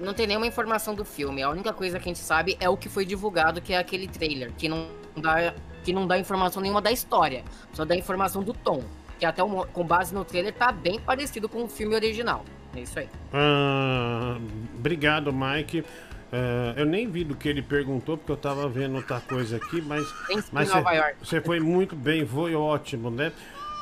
Não 0.00 0.14
tem 0.14 0.26
nenhuma 0.26 0.46
informação 0.46 0.94
do 0.94 1.04
filme. 1.04 1.42
A 1.42 1.50
única 1.50 1.74
coisa 1.74 1.98
que 1.98 2.08
a 2.08 2.10
gente 2.12 2.18
sabe 2.20 2.56
é 2.58 2.70
o 2.70 2.76
que 2.76 2.88
foi 2.88 3.04
divulgado, 3.04 3.60
que 3.60 3.74
é 3.74 3.78
aquele 3.78 4.08
trailer, 4.08 4.50
que 4.56 4.66
não 4.66 4.88
dá, 5.14 5.52
que 5.84 5.92
não 5.92 6.06
dá 6.06 6.18
informação 6.18 6.62
nenhuma 6.62 6.80
da 6.80 6.90
história, 6.90 7.44
só 7.74 7.84
dá 7.84 7.94
informação 7.94 8.42
do 8.42 8.54
tom. 8.54 8.82
Que 9.18 9.26
até 9.26 9.42
o 9.42 9.48
mo- 9.50 9.66
com 9.66 9.84
base 9.84 10.14
no 10.14 10.24
trailer 10.24 10.54
tá 10.54 10.72
bem 10.72 10.98
parecido 10.98 11.50
com 11.50 11.64
o 11.64 11.68
filme 11.68 11.94
original. 11.94 12.46
É 12.74 12.80
isso 12.80 12.98
aí. 12.98 13.10
Ah, 13.34 14.38
obrigado, 14.74 15.30
Mike. 15.30 15.84
Ah, 16.32 16.74
eu 16.76 16.86
nem 16.86 17.10
vi 17.10 17.24
do 17.24 17.34
que 17.34 17.48
ele 17.48 17.62
perguntou, 17.62 18.16
porque 18.16 18.30
eu 18.32 18.36
tava 18.36 18.68
vendo 18.68 18.96
outra 18.96 19.20
coisa 19.20 19.56
aqui, 19.56 19.80
mas. 19.82 20.06
Nova 20.52 20.92
York. 20.92 21.16
Você 21.26 21.40
foi 21.40 21.58
muito 21.60 21.96
bem, 21.96 22.26
foi 22.26 22.54
ótimo, 22.54 23.10
né? 23.10 23.32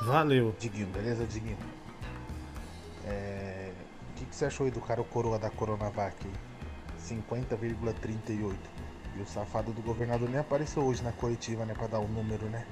Valeu. 0.05 0.55
Diguinho, 0.59 0.87
beleza, 0.87 1.27
Diguinho? 1.27 1.59
É, 3.05 3.73
O 4.13 4.19
que, 4.19 4.25
que 4.27 4.35
você 4.35 4.45
achou 4.47 4.65
aí 4.67 4.73
do 4.73 4.81
cara 4.81 5.01
o 5.01 5.05
coroa 5.05 5.39
da 5.39 5.51
Coronavac? 5.51 6.15
50,38. 7.03 8.55
E 9.17 9.21
o 9.21 9.27
safado 9.27 9.73
do 9.73 9.83
governador 9.83 10.29
nem 10.29 10.39
apareceu 10.39 10.83
hoje 10.85 11.03
na 11.03 11.13
coletiva, 11.13 11.65
né? 11.65 11.75
Pra 11.75 11.87
dar 11.87 11.99
o 11.99 12.09
número, 12.09 12.47
né? 12.47 12.65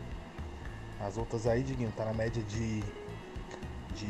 As 1.00 1.16
outras 1.18 1.47
aí, 1.47 1.62
Diguinho, 1.62 1.92
tá 1.97 2.04
na 2.04 2.14
média 2.14 2.42
de. 2.42 2.80
de 3.95 4.06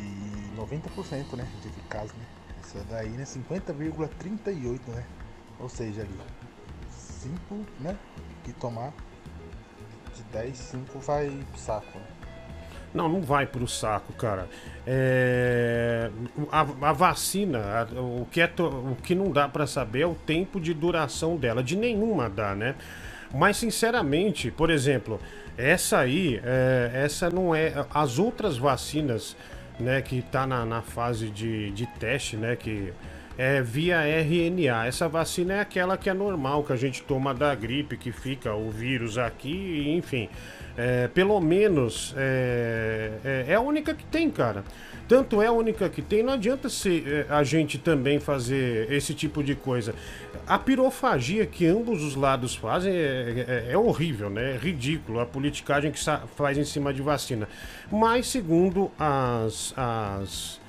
90%, 0.57 1.37
né? 1.37 1.49
De 1.61 1.69
eficácia, 1.69 2.15
né? 2.17 2.25
Essa 2.61 2.85
daí, 2.85 3.09
né? 3.11 3.25
50,38, 3.25 4.81
né? 4.89 5.05
Ou 5.59 5.69
seja, 5.69 6.03
ali. 6.03 6.11
5, 6.91 7.67
né? 7.81 7.97
Que 8.45 8.53
tomar. 8.53 8.93
De 10.15 10.23
10, 10.33 10.57
5 10.57 10.99
vai 11.01 11.29
pro 11.53 11.61
saco, 11.61 11.99
né? 11.99 12.05
Não, 12.95 13.09
não 13.09 13.21
vai 13.21 13.47
pro 13.47 13.67
saco, 13.69 14.13
cara. 14.15 14.49
É, 14.87 16.11
a, 16.51 16.61
a 16.89 16.93
vacina, 16.93 17.59
a- 17.59 18.01
o, 18.01 18.27
que 18.31 18.41
é 18.41 18.47
to- 18.47 18.69
o 18.69 18.97
que 19.03 19.15
não 19.15 19.31
dá 19.31 19.47
pra 19.49 19.67
saber 19.67 20.01
é 20.03 20.07
o 20.07 20.15
tempo 20.15 20.59
de 20.61 20.73
duração 20.73 21.37
dela. 21.37 21.63
De 21.63 21.77
nenhuma 21.77 22.31
dá, 22.31 22.55
né? 22.55 22.75
Mas, 23.35 23.57
sinceramente, 23.59 24.51
por 24.51 24.71
exemplo, 24.71 25.21
essa 25.59 25.99
aí, 25.99 26.41
é, 26.43 27.03
essa 27.05 27.29
não 27.29 27.55
é. 27.55 27.75
As 27.93 28.19
outras 28.19 28.57
vacinas, 28.57 29.37
né, 29.79 30.01
que 30.01 30.23
tá 30.23 30.47
na, 30.47 30.65
na 30.65 30.81
fase 30.81 31.29
de, 31.29 31.71
de 31.73 31.87
teste, 31.99 32.37
né, 32.37 32.57
que 32.57 32.95
é 33.39 33.63
via 33.63 34.01
RNA. 34.07 34.87
Essa 34.87 35.09
vacina 35.09 35.55
é 35.55 35.61
aquela 35.61 35.97
que 35.97 36.09
é 36.09 36.15
normal, 36.15 36.65
que 36.65 36.73
a 36.73 36.77
gente 36.77 37.03
toma 37.03 37.35
da 37.35 37.55
gripe, 37.55 37.97
que 37.97 38.13
fica 38.13 38.55
o 38.55 38.71
vírus 38.71 39.19
aqui, 39.19 39.93
enfim. 39.97 40.29
É, 40.77 41.09
pelo 41.09 41.41
menos 41.41 42.15
é, 42.17 43.13
é, 43.25 43.45
é 43.49 43.55
a 43.55 43.61
única 43.61 43.95
que 43.95 44.05
tem, 44.05 44.31
cara. 44.31 44.63
Tanto 45.09 45.41
é 45.41 45.47
a 45.47 45.53
única 45.53 45.89
que 45.89 46.03
tem, 46.03 46.23
não 46.23 46.33
adianta 46.33 46.69
se, 46.69 47.05
é, 47.07 47.27
a 47.31 47.45
gente 47.45 47.79
também 47.79 48.19
fazer 48.19 48.91
esse 48.93 49.15
tipo 49.15 49.43
de 49.43 49.55
coisa. 49.55 49.95
A 50.47 50.59
pirofagia 50.59 51.47
que 51.47 51.65
ambos 51.65 52.03
os 52.03 52.17
lados 52.17 52.57
fazem 52.57 52.93
é, 52.93 53.69
é- 53.71 53.79
horrível, 53.79 54.29
né? 54.29 54.55
É 54.55 54.59
ridículo 54.59 55.21
a 55.21 55.27
politicagem 55.27 55.93
que 55.93 56.01
faz 56.35 56.59
em 56.59 56.65
cima 56.65 56.93
de 56.93 57.03
vacina. 57.03 57.49
Mas, 57.91 58.27
segundo 58.27 58.91
as, 58.99 59.73
as, 59.77 60.61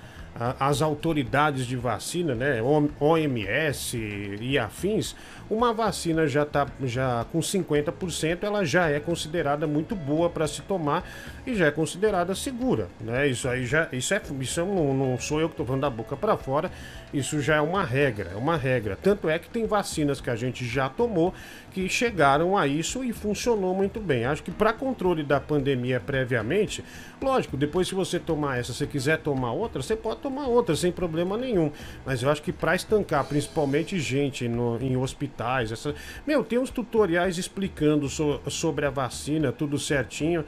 as 0.60 0.82
autoridades 0.82 1.66
de 1.66 1.76
vacina, 1.76 2.36
né, 2.36 2.60
OMS 3.00 3.98
e 4.40 4.58
afins, 4.58 5.16
uma 5.50 5.74
vacina 5.74 6.28
já 6.28 6.46
tá 6.46 6.68
já 6.84 7.26
com 7.32 7.40
50%, 7.40 8.40
ela 8.44 8.66
já 8.66 8.90
é 8.90 9.00
considerada 9.00 9.66
muito 9.66 9.96
boa 9.96 10.30
para 10.30 10.48
se 10.48 10.62
tomar 10.62 11.08
e 11.46 11.56
já 11.56 11.68
é 11.68 11.72
considerada 11.72 12.36
segura, 12.36 12.88
né? 13.00 13.28
Isso 13.28 13.48
aí 13.48 13.66
já 13.66 13.88
isso 13.92 14.14
é 14.14 14.22
isso 14.40 14.66
não, 14.66 14.94
não 14.94 15.20
sou 15.20 15.40
eu 15.40 15.48
que 15.48 15.54
estou 15.54 15.66
falando 15.66 15.82
da 15.82 15.90
boca 15.90 16.16
para 16.18 16.36
fora, 16.38 16.70
isso 17.14 17.42
já 17.42 17.56
é 17.56 17.62
uma 17.62 17.84
regra, 17.84 18.32
é 18.34 18.36
uma 18.36 18.58
regra. 18.58 18.98
Tanto 19.02 19.30
é 19.30 19.40
que 19.40 19.50
tem 19.50 19.66
vacinas 19.66 20.20
que 20.20 20.30
a 20.30 20.36
gente 20.36 20.66
já 20.66 20.90
tomou 20.90 21.34
que 21.72 21.88
chegaram 21.88 22.58
a 22.58 22.66
isso 22.68 23.04
e 23.04 23.14
funcionou 23.14 23.74
muito 23.74 24.00
bem. 24.00 24.26
Acho 24.26 24.44
que 24.44 24.52
para 24.52 24.74
controle 24.74 25.24
da 25.24 25.40
pandemia 25.40 26.00
previamente, 26.00 26.84
lógico, 27.22 27.56
depois 27.56 27.88
se 27.88 27.96
você 27.96 28.20
tomar 28.20 28.60
essa, 28.60 28.74
se 28.74 28.86
quiser 28.88 29.20
tomar 29.20 29.52
outra, 29.52 29.82
você 29.82 29.96
pode 29.96 30.20
tomar 30.22 30.48
outra 30.48 30.76
sem 30.76 30.92
problema 30.92 31.38
nenhum. 31.38 31.72
Mas 32.06 32.24
eu 32.24 32.30
acho 32.30 32.42
que 32.42 32.52
para 32.52 32.76
estancar, 32.76 33.24
principalmente 33.26 34.00
gente 34.00 34.48
no- 34.48 34.78
em 34.82 34.98
hospitais, 35.38 35.72
essa, 35.72 35.94
meu, 36.26 36.44
tem 36.44 36.58
uns 36.58 36.70
tutoriais 36.72 37.38
explicando 37.38 38.10
so- 38.10 38.42
sobre 38.50 38.86
a 38.86 38.90
vacina, 38.90 39.52
tudo 39.52 39.78
certinho. 39.78 40.44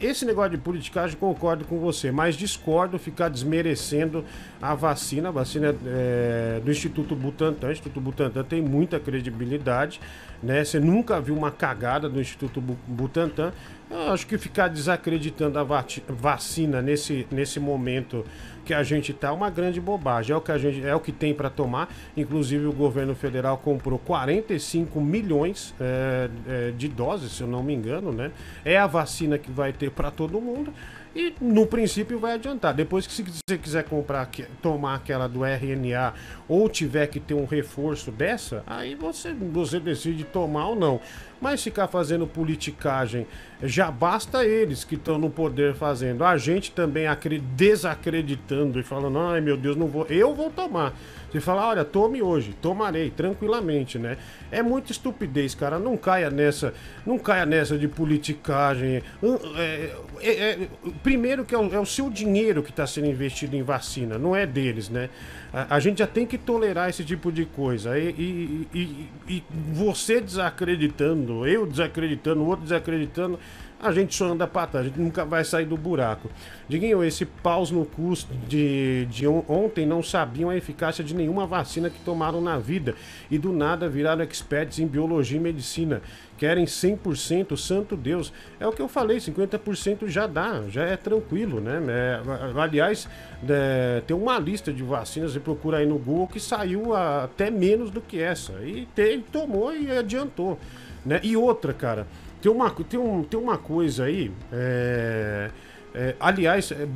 Esse 0.00 0.24
negócio 0.26 0.50
de 0.50 0.58
politicagem 0.58 1.16
concordo 1.16 1.64
com 1.64 1.78
você, 1.78 2.10
mas 2.10 2.34
discordo 2.36 2.98
ficar 2.98 3.28
desmerecendo 3.28 4.24
a 4.60 4.74
vacina. 4.74 5.28
A 5.28 5.32
vacina 5.32 5.74
é, 5.86 6.60
do 6.62 6.70
Instituto 6.70 7.14
Butantan. 7.14 7.68
O 7.68 7.72
Instituto 7.72 8.00
Butantan 8.00 8.44
tem 8.44 8.60
muita 8.60 8.98
credibilidade, 9.00 10.00
né? 10.42 10.64
Você 10.64 10.78
nunca 10.80 11.20
viu 11.20 11.36
uma 11.36 11.50
cagada 11.52 12.08
do 12.08 12.20
Instituto 12.20 12.60
Bu- 12.60 12.76
Butantan. 12.86 13.52
Eu 13.88 14.10
acho 14.12 14.26
que 14.26 14.36
ficar 14.36 14.66
desacreditando 14.68 15.56
a 15.60 15.64
vacina 16.08 16.82
nesse, 16.82 17.24
nesse 17.30 17.60
momento 17.60 18.24
que 18.66 18.74
a 18.74 18.82
gente 18.82 19.12
tá 19.12 19.28
é 19.28 19.30
uma 19.30 19.48
grande 19.48 19.80
bobagem. 19.80 20.34
É 20.34 20.36
o 20.36 20.40
que 20.40 20.50
a 20.50 20.58
gente 20.58 20.84
é 20.84 20.94
o 20.94 21.00
que 21.00 21.12
tem 21.12 21.32
para 21.32 21.48
tomar. 21.48 21.88
Inclusive 22.16 22.66
o 22.66 22.72
governo 22.72 23.14
federal 23.14 23.56
comprou 23.56 23.98
45 23.98 25.00
milhões 25.00 25.72
é, 25.80 26.28
é, 26.48 26.70
de 26.72 26.88
doses, 26.88 27.32
se 27.32 27.42
eu 27.42 27.46
não 27.46 27.62
me 27.62 27.72
engano, 27.72 28.12
né? 28.12 28.32
É 28.64 28.76
a 28.76 28.86
vacina 28.86 29.38
que 29.38 29.50
vai 29.50 29.72
ter 29.72 29.90
para 29.90 30.10
todo 30.10 30.40
mundo. 30.40 30.72
E 31.16 31.32
no 31.40 31.66
princípio 31.66 32.18
vai 32.18 32.34
adiantar. 32.34 32.74
Depois 32.74 33.06
que 33.06 33.12
se 33.14 33.22
você 33.22 33.56
quiser 33.56 33.84
comprar, 33.84 34.28
tomar 34.60 34.96
aquela 34.96 35.26
do 35.26 35.40
RNA 35.46 36.12
ou 36.46 36.68
tiver 36.68 37.06
que 37.06 37.18
ter 37.18 37.32
um 37.32 37.46
reforço 37.46 38.10
dessa, 38.10 38.62
aí 38.66 38.94
você, 38.94 39.32
você 39.32 39.80
decide 39.80 40.24
tomar 40.24 40.68
ou 40.68 40.76
não. 40.76 41.00
Mas 41.40 41.62
ficar 41.62 41.86
fazendo 41.88 42.26
politicagem, 42.26 43.26
já 43.62 43.90
basta 43.90 44.44
eles 44.44 44.84
que 44.84 44.94
estão 44.94 45.18
no 45.18 45.30
poder 45.30 45.74
fazendo. 45.74 46.22
A 46.22 46.36
gente 46.36 46.70
também 46.72 47.06
acre- 47.06 47.38
desacreditando 47.38 48.78
e 48.78 48.82
falando, 48.82 49.18
ai 49.18 49.40
meu 49.40 49.56
Deus, 49.56 49.74
não 49.76 49.86
vou. 49.86 50.04
Eu 50.10 50.34
vou 50.34 50.50
tomar. 50.50 50.94
Você 51.30 51.40
fala, 51.40 51.66
olha, 51.68 51.84
tome 51.84 52.22
hoje, 52.22 52.54
tomarei, 52.62 53.10
tranquilamente, 53.10 53.98
né? 53.98 54.16
É 54.50 54.62
muita 54.62 54.92
estupidez, 54.92 55.54
cara. 55.54 55.78
Não 55.78 55.96
caia 55.96 56.30
nessa, 56.30 56.72
não 57.04 57.18
caia 57.18 57.44
nessa 57.44 57.76
de 57.76 57.88
politicagem. 57.88 59.02
Hum, 59.22 59.36
é, 59.56 59.90
é, 60.22 60.30
é, 60.30 60.68
primeiro 61.02 61.44
que 61.44 61.54
é 61.54 61.58
o, 61.58 61.74
é 61.74 61.78
o 61.80 61.84
seu 61.86 62.08
dinheiro 62.08 62.62
que 62.62 62.70
está 62.70 62.86
sendo 62.86 63.08
investido 63.08 63.56
em 63.56 63.62
vacina, 63.62 64.16
não 64.18 64.34
é 64.36 64.46
deles, 64.46 64.88
né? 64.88 65.10
A, 65.52 65.76
a 65.76 65.80
gente 65.80 65.98
já 65.98 66.06
tem 66.06 66.24
que 66.24 66.38
tolerar 66.38 66.88
esse 66.88 67.04
tipo 67.04 67.30
de 67.32 67.44
coisa. 67.44 67.98
E, 67.98 68.08
e- 68.10 68.68
e- 68.74 69.08
e- 69.36 69.42
você 69.72 70.20
desacreditando, 70.20 71.46
eu 71.46 71.66
desacreditando, 71.66 72.40
o 72.42 72.46
outro 72.46 72.62
desacreditando, 72.64 73.38
a 73.82 73.92
gente 73.92 74.14
só 74.14 74.26
anda 74.26 74.46
pra 74.46 74.66
trás, 74.66 74.86
a 74.86 74.88
gente 74.88 74.98
nunca 74.98 75.24
vai 75.24 75.44
sair 75.44 75.66
do 75.66 75.76
buraco. 75.76 76.30
Diguinho, 76.68 77.04
esse 77.04 77.24
paus 77.26 77.70
no 77.70 77.84
custo 77.84 78.32
de, 78.48 79.06
de 79.06 79.26
on- 79.28 79.44
ontem 79.48 79.84
não 79.86 80.02
sabiam 80.02 80.48
a 80.50 80.56
eficácia 80.56 81.04
de 81.04 81.14
nenhuma 81.14 81.46
vacina 81.46 81.90
que 81.90 82.00
tomaram 82.00 82.40
na 82.40 82.58
vida 82.58 82.94
e 83.30 83.38
do 83.38 83.52
nada 83.52 83.88
viraram 83.88 84.22
experts 84.24 84.78
em 84.78 84.86
biologia 84.86 85.36
e 85.36 85.40
medicina. 85.40 86.00
Querem 86.38 86.64
100%, 86.66 87.56
santo 87.56 87.96
Deus. 87.96 88.32
É 88.60 88.66
o 88.66 88.72
que 88.72 88.80
eu 88.82 88.88
falei, 88.88 89.18
50% 89.18 90.06
já 90.08 90.26
dá, 90.26 90.62
já 90.68 90.84
é 90.84 90.96
tranquilo, 90.96 91.60
né? 91.60 91.80
É, 91.88 92.20
aliás, 92.60 93.08
é, 93.48 94.02
tem 94.06 94.16
uma 94.16 94.38
lista 94.38 94.72
de 94.72 94.82
vacinas, 94.82 95.32
você 95.32 95.40
procura 95.40 95.78
aí 95.78 95.86
no 95.86 95.98
Google, 95.98 96.26
que 96.28 96.40
saiu 96.40 96.94
até 96.94 97.50
menos 97.50 97.90
do 97.90 98.00
que 98.00 98.20
essa. 98.20 98.52
E 98.64 98.86
te- 98.94 99.22
tomou 99.32 99.74
e 99.74 99.90
adiantou. 99.90 100.58
Né? 101.04 101.20
E 101.22 101.36
outra, 101.36 101.72
cara, 101.72 102.06
tem 102.40 102.50
uma, 102.50 102.70
tem 102.70 103.00
um, 103.00 103.22
tem 103.22 103.38
uma 103.38 103.58
coisa 103.58 104.04
aí. 104.04 104.30
é, 104.52 105.50
é, 105.98 106.14
aliás, 106.20 106.70
é, 106.72 106.86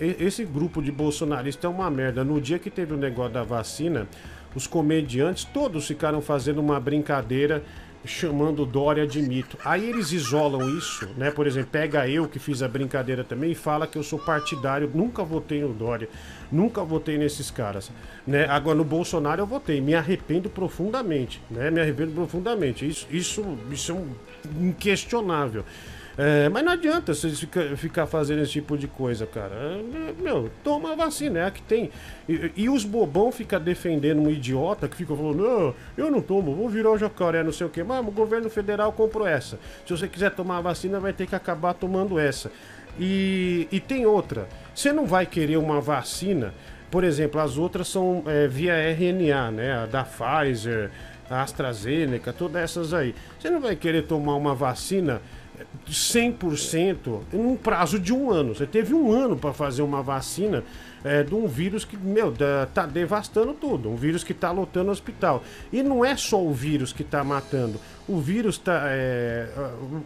é, 0.00 0.16
esse 0.18 0.44
grupo 0.44 0.82
de 0.82 0.90
bolsonaristas 0.90 1.64
é 1.64 1.68
uma 1.72 1.88
merda. 1.88 2.24
No 2.24 2.40
dia 2.40 2.58
que 2.58 2.68
teve 2.68 2.92
o 2.92 2.96
negócio 2.96 3.32
da 3.32 3.44
vacina, 3.44 4.08
os 4.56 4.66
comediantes 4.66 5.44
todos 5.44 5.86
ficaram 5.86 6.20
fazendo 6.20 6.58
uma 6.58 6.80
brincadeira 6.80 7.62
chamando 8.04 8.66
Dória 8.66 9.06
de 9.06 9.22
mito. 9.22 9.56
Aí 9.64 9.88
eles 9.88 10.10
isolam 10.10 10.68
isso, 10.76 11.08
né? 11.16 11.30
Por 11.30 11.46
exemplo, 11.46 11.70
pega 11.70 12.08
eu 12.08 12.26
que 12.26 12.40
fiz 12.40 12.60
a 12.60 12.66
brincadeira 12.66 13.22
também 13.22 13.52
e 13.52 13.54
fala 13.54 13.86
que 13.86 13.96
eu 13.96 14.02
sou 14.02 14.18
partidário, 14.18 14.90
nunca 14.92 15.22
votei 15.22 15.60
no 15.60 15.72
Dória, 15.72 16.08
nunca 16.50 16.82
votei 16.82 17.18
nesses 17.18 17.50
caras, 17.50 17.92
né? 18.26 18.46
Agora 18.46 18.76
no 18.76 18.84
Bolsonaro 18.84 19.42
eu 19.42 19.46
votei, 19.46 19.80
me 19.80 19.94
arrependo 19.94 20.48
profundamente, 20.48 21.40
né? 21.50 21.70
Me 21.70 21.80
arrependo 21.80 22.12
profundamente. 22.12 22.88
Isso, 22.88 23.06
isso, 23.10 23.58
isso 23.70 23.92
é 23.92 23.94
um 23.94 24.08
inquestionável. 24.60 25.64
É, 26.18 26.50
mas 26.50 26.62
não 26.62 26.72
adianta 26.72 27.14
vocês 27.14 27.40
fica, 27.40 27.76
ficar 27.76 28.06
fazendo 28.06 28.42
esse 28.42 28.52
tipo 28.52 28.76
de 28.76 28.86
coisa, 28.86 29.26
cara. 29.26 29.54
É, 29.54 30.22
Meu, 30.22 30.50
toma 30.62 30.92
a 30.92 30.94
vacina, 30.94 31.38
é 31.38 31.44
a 31.46 31.50
que 31.50 31.62
tem. 31.62 31.90
E, 32.28 32.52
e 32.56 32.68
os 32.68 32.84
bobão 32.84 33.32
ficam 33.32 33.58
defendendo 33.58 34.20
um 34.20 34.30
idiota 34.30 34.86
que 34.86 34.96
fica 34.96 35.16
falando, 35.16 35.42
não, 35.42 35.74
eu 35.96 36.10
não 36.10 36.20
tomo, 36.20 36.54
vou 36.54 36.68
virar 36.68 36.90
o 36.90 36.98
jacaré, 36.98 37.42
não 37.42 37.52
sei 37.52 37.66
o 37.66 37.70
que. 37.70 37.82
Mas 37.82 38.06
o 38.06 38.10
governo 38.10 38.50
federal 38.50 38.92
comprou 38.92 39.26
essa. 39.26 39.58
Se 39.86 39.96
você 39.96 40.06
quiser 40.06 40.30
tomar 40.32 40.58
a 40.58 40.60
vacina, 40.60 41.00
vai 41.00 41.14
ter 41.14 41.26
que 41.26 41.34
acabar 41.34 41.72
tomando 41.72 42.18
essa. 42.18 42.50
E, 42.98 43.66
e 43.72 43.80
tem 43.80 44.04
outra. 44.04 44.46
Você 44.74 44.92
não 44.92 45.06
vai 45.06 45.24
querer 45.24 45.56
uma 45.56 45.80
vacina, 45.80 46.52
por 46.90 47.04
exemplo, 47.04 47.40
as 47.40 47.56
outras 47.56 47.88
são 47.88 48.24
é, 48.26 48.48
via 48.48 48.74
RNA, 48.74 49.50
né? 49.52 49.72
A 49.72 49.86
da 49.86 50.04
Pfizer, 50.04 50.90
AstraZeneca, 51.30 52.32
todas 52.32 52.62
essas 52.62 52.92
aí. 52.92 53.14
Você 53.38 53.48
não 53.48 53.60
vai 53.60 53.76
querer 53.76 54.02
tomar 54.02 54.34
uma 54.34 54.54
vacina 54.54 55.22
100% 55.88 57.20
num 57.32 57.56
prazo 57.56 57.98
de 57.98 58.12
um 58.12 58.30
ano. 58.30 58.54
Você 58.54 58.66
teve 58.66 58.94
um 58.94 59.12
ano 59.12 59.36
para 59.36 59.52
fazer 59.52 59.82
uma 59.82 60.02
vacina 60.02 60.64
é, 61.04 61.22
de 61.22 61.34
um 61.34 61.46
vírus 61.46 61.84
que, 61.84 61.96
meu, 61.96 62.32
tá 62.74 62.86
devastando 62.86 63.54
tudo. 63.54 63.90
Um 63.90 63.96
vírus 63.96 64.22
que 64.24 64.34
tá 64.34 64.50
lotando 64.50 64.88
o 64.88 64.92
hospital. 64.92 65.42
E 65.72 65.82
não 65.82 66.04
é 66.04 66.16
só 66.16 66.42
o 66.42 66.52
vírus 66.52 66.92
que 66.92 67.04
tá 67.04 67.22
matando. 67.24 67.80
O 68.08 68.18
vírus 68.18 68.58
tá. 68.58 68.82
é, 68.86 69.48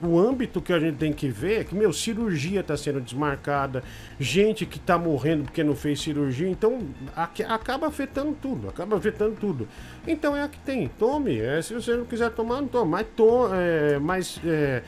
o 0.03 0.19
âmbito 0.19 0.61
que 0.61 0.73
a 0.73 0.79
gente 0.79 0.97
tem 0.97 1.13
que 1.13 1.29
ver 1.29 1.61
é 1.61 1.65
que, 1.65 1.75
meu, 1.75 1.93
cirurgia 1.93 2.63
tá 2.63 2.77
sendo 2.77 3.01
desmarcada, 3.01 3.83
gente 4.21 4.67
que 4.67 4.79
tá 4.79 4.99
morrendo 4.99 5.45
porque 5.45 5.65
não 5.65 5.75
fez 5.75 6.01
cirurgia. 6.01 6.49
Então, 6.49 6.81
aqui- 7.17 7.43
acaba 7.43 7.87
afetando 7.87 8.37
tudo. 8.41 8.69
Acaba 8.69 8.97
afetando 8.97 9.37
tudo. 9.41 9.67
Então 10.07 10.37
é 10.37 10.43
a 10.43 10.49
que 10.49 10.59
tem. 10.59 10.87
Tome. 10.99 11.39
É, 11.39 11.63
se 11.63 11.73
você 11.73 11.97
não 11.97 12.05
quiser 12.05 12.31
tomar, 12.31 12.61
não 12.61 12.69
toma. 12.69 12.99
Mas, 12.99 13.07
to, 13.17 13.49
é, 13.55 13.99
mas 13.99 14.41
é, 14.45 14.83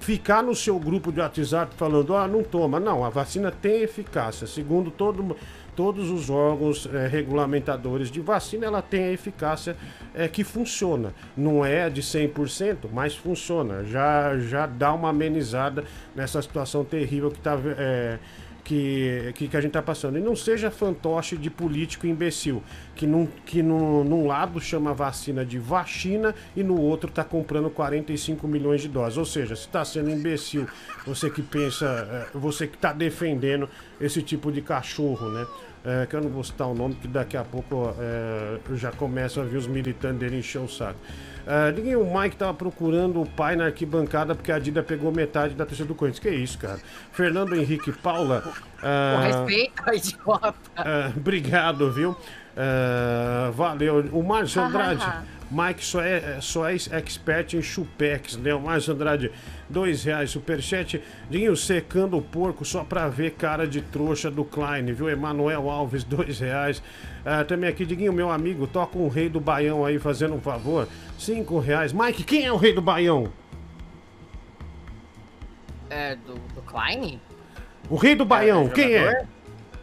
ficar 0.00 0.42
no 0.42 0.54
seu 0.54 0.78
grupo 0.78 1.12
de 1.12 1.20
WhatsApp 1.20 1.74
falando, 1.76 2.16
ah, 2.16 2.26
não 2.26 2.42
toma. 2.42 2.80
Não, 2.80 3.04
a 3.04 3.08
vacina 3.08 3.50
tem 3.50 3.82
eficácia. 3.82 4.46
Segundo 4.46 4.90
todo, 4.90 5.36
todos 5.76 6.10
os 6.10 6.30
órgãos 6.30 6.88
eh, 6.92 7.06
regulamentadores 7.06 8.10
de 8.10 8.20
vacina, 8.20 8.66
ela 8.66 8.82
tem 8.82 9.04
a 9.04 9.12
eficácia 9.12 9.76
eh, 10.14 10.28
que 10.28 10.44
funciona. 10.44 11.14
Não 11.36 11.64
é 11.64 11.88
de 11.88 12.02
100%, 12.02 12.88
mas 12.92 13.16
funciona. 13.16 13.84
Já, 13.84 14.38
já 14.38 14.66
dá 14.66 14.92
uma 14.92 15.10
amenizada 15.10 15.84
nessa 16.14 16.40
situação 16.42 16.84
terrível 16.84 17.30
que 17.30 17.38
está 17.38 17.56
que, 18.70 19.32
que, 19.34 19.48
que 19.48 19.56
a 19.56 19.60
gente 19.60 19.72
tá 19.72 19.82
passando. 19.82 20.16
E 20.16 20.20
não 20.20 20.36
seja 20.36 20.70
fantoche 20.70 21.36
de 21.36 21.50
político 21.50 22.06
imbecil, 22.06 22.62
que, 22.94 23.04
num, 23.04 23.26
que 23.44 23.64
num, 23.64 24.04
num 24.04 24.28
lado 24.28 24.60
chama 24.60 24.94
vacina 24.94 25.44
de 25.44 25.58
vacina 25.58 26.32
e 26.54 26.62
no 26.62 26.80
outro 26.80 27.10
tá 27.10 27.24
comprando 27.24 27.68
45 27.68 28.46
milhões 28.46 28.80
de 28.80 28.88
doses. 28.88 29.18
Ou 29.18 29.24
seja, 29.24 29.56
se 29.56 29.68
tá 29.68 29.84
sendo 29.84 30.08
imbecil, 30.08 30.68
você 31.04 31.28
que 31.28 31.42
pensa, 31.42 31.84
eh, 31.84 32.38
você 32.38 32.68
que 32.68 32.78
tá 32.78 32.92
defendendo 32.92 33.68
esse 34.00 34.22
tipo 34.22 34.52
de 34.52 34.62
cachorro, 34.62 35.28
né? 35.30 35.44
É, 35.82 36.06
que 36.06 36.14
eu 36.14 36.20
não 36.20 36.28
vou 36.28 36.44
citar 36.44 36.68
o 36.68 36.74
nome, 36.74 36.94
que 36.94 37.08
daqui 37.08 37.38
a 37.38 37.42
pouco 37.42 37.94
é, 37.98 38.58
eu 38.68 38.76
já 38.76 38.92
começo 38.92 39.40
a 39.40 39.44
ver 39.44 39.56
os 39.56 39.66
militantes 39.66 40.20
dele 40.20 40.38
encher 40.38 40.60
o 40.60 40.68
saco. 40.68 40.98
É, 41.46 41.72
ninguém, 41.72 41.96
o 41.96 42.04
Mike 42.04 42.36
tava 42.36 42.54
procurando 42.54 43.20
o 43.20 43.26
pai 43.26 43.56
na 43.56 43.66
arquibancada 43.66 44.34
porque 44.34 44.52
a 44.52 44.58
Dida 44.58 44.82
pegou 44.82 45.10
metade 45.12 45.54
da 45.54 45.64
torcida 45.64 45.88
do 45.88 45.94
Corinthians. 45.94 46.22
Que 46.22 46.30
isso, 46.30 46.58
cara? 46.58 46.78
Fernando 47.12 47.54
Henrique 47.54 47.92
Paula. 47.92 48.42
Com 48.42 48.86
é, 48.86 49.26
respeito, 49.26 49.82
idiota. 49.92 50.54
é, 50.76 51.12
obrigado, 51.16 51.90
viu? 51.92 52.16
É, 52.56 53.50
valeu. 53.52 54.08
O 54.12 54.22
Márcio 54.22 54.62
Andrade. 54.62 55.04
Mike 55.50 55.84
só 55.84 56.00
é, 56.00 56.38
só 56.40 56.68
é 56.68 56.74
expert 56.74 57.54
em 57.54 57.62
chupex, 57.62 58.36
né? 58.36 58.54
O 58.54 58.60
Márcio 58.60 58.92
Andrade, 58.94 59.32
dois 59.68 60.04
reais, 60.04 60.30
superchat. 60.30 61.02
Dinho 61.28 61.56
secando 61.56 62.16
o 62.16 62.22
porco 62.22 62.64
só 62.64 62.84
pra 62.84 63.08
ver 63.08 63.32
cara 63.32 63.66
de 63.66 63.80
trouxa 63.80 64.30
do 64.30 64.44
Klein, 64.44 64.92
viu? 64.92 65.10
Emanuel 65.10 65.68
Alves, 65.68 66.04
dois 66.04 66.38
reais. 66.38 66.80
Ah, 67.24 67.44
também 67.44 67.68
aqui, 67.68 67.84
Diguinho, 67.84 68.12
meu 68.12 68.30
amigo, 68.30 68.66
toca 68.68 68.96
um 68.96 69.08
rei 69.08 69.28
do 69.28 69.40
Baião 69.40 69.84
aí, 69.84 69.98
fazendo 69.98 70.34
um 70.34 70.40
favor. 70.40 70.86
Cinco 71.18 71.58
reais. 71.58 71.92
Mike, 71.92 72.22
quem 72.22 72.46
é 72.46 72.52
o 72.52 72.56
rei 72.56 72.72
do 72.72 72.80
Baião? 72.80 73.32
É, 75.90 76.14
do, 76.14 76.34
do 76.54 76.62
Klein? 76.62 77.20
O 77.88 77.96
rei 77.96 78.14
do 78.14 78.24
Baião, 78.24 78.66
É, 78.66 78.70
quem 78.70 78.94
é? 78.94 79.26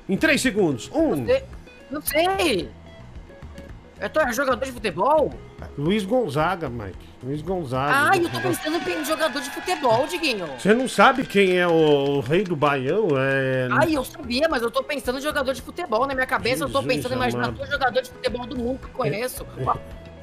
Em 0.07 0.15
três 0.15 0.39
segundos. 0.39 0.89
Um. 0.93 1.27
Não 1.91 2.01
sei. 2.01 2.69
É 3.99 4.07
tu 4.07 4.19
é 4.19 4.31
jogador 4.31 4.63
de 4.63 4.71
futebol? 4.71 5.33
Luiz 5.77 6.05
Gonzaga, 6.05 6.69
Mike. 6.69 6.97
Luiz 7.23 7.41
Gonzaga. 7.41 8.11
Ah, 8.11 8.17
eu 8.17 8.29
tô 8.29 8.39
pensando 8.39 8.77
em 8.89 9.05
jogador 9.05 9.41
de 9.41 9.49
futebol, 9.49 10.05
Diguinho. 10.07 10.47
Você 10.57 10.73
não 10.73 10.87
sabe 10.87 11.25
quem 11.25 11.57
é 11.57 11.67
o, 11.67 11.71
o 12.17 12.19
rei 12.19 12.43
do 12.43 12.55
Baião? 12.55 13.07
É... 13.17 13.67
Ai, 13.71 13.95
eu 13.95 14.03
sabia, 14.03 14.47
mas 14.47 14.61
eu 14.61 14.69
tô 14.69 14.83
pensando 14.83 15.17
em 15.17 15.21
jogador 15.21 15.53
de 15.53 15.61
futebol. 15.61 16.05
Na 16.05 16.13
minha 16.13 16.27
cabeça, 16.27 16.63
eu 16.63 16.69
tô 16.69 16.81
Jesus 16.81 16.95
pensando 16.95 17.13
em 17.13 17.15
imaginar 17.15 17.51
todo 17.53 17.69
jogador 17.69 18.01
de 18.01 18.09
futebol 18.09 18.45
do 18.45 18.55
mundo 18.57 18.79
que 18.79 18.85
eu 18.85 18.89
conheço. 18.91 19.45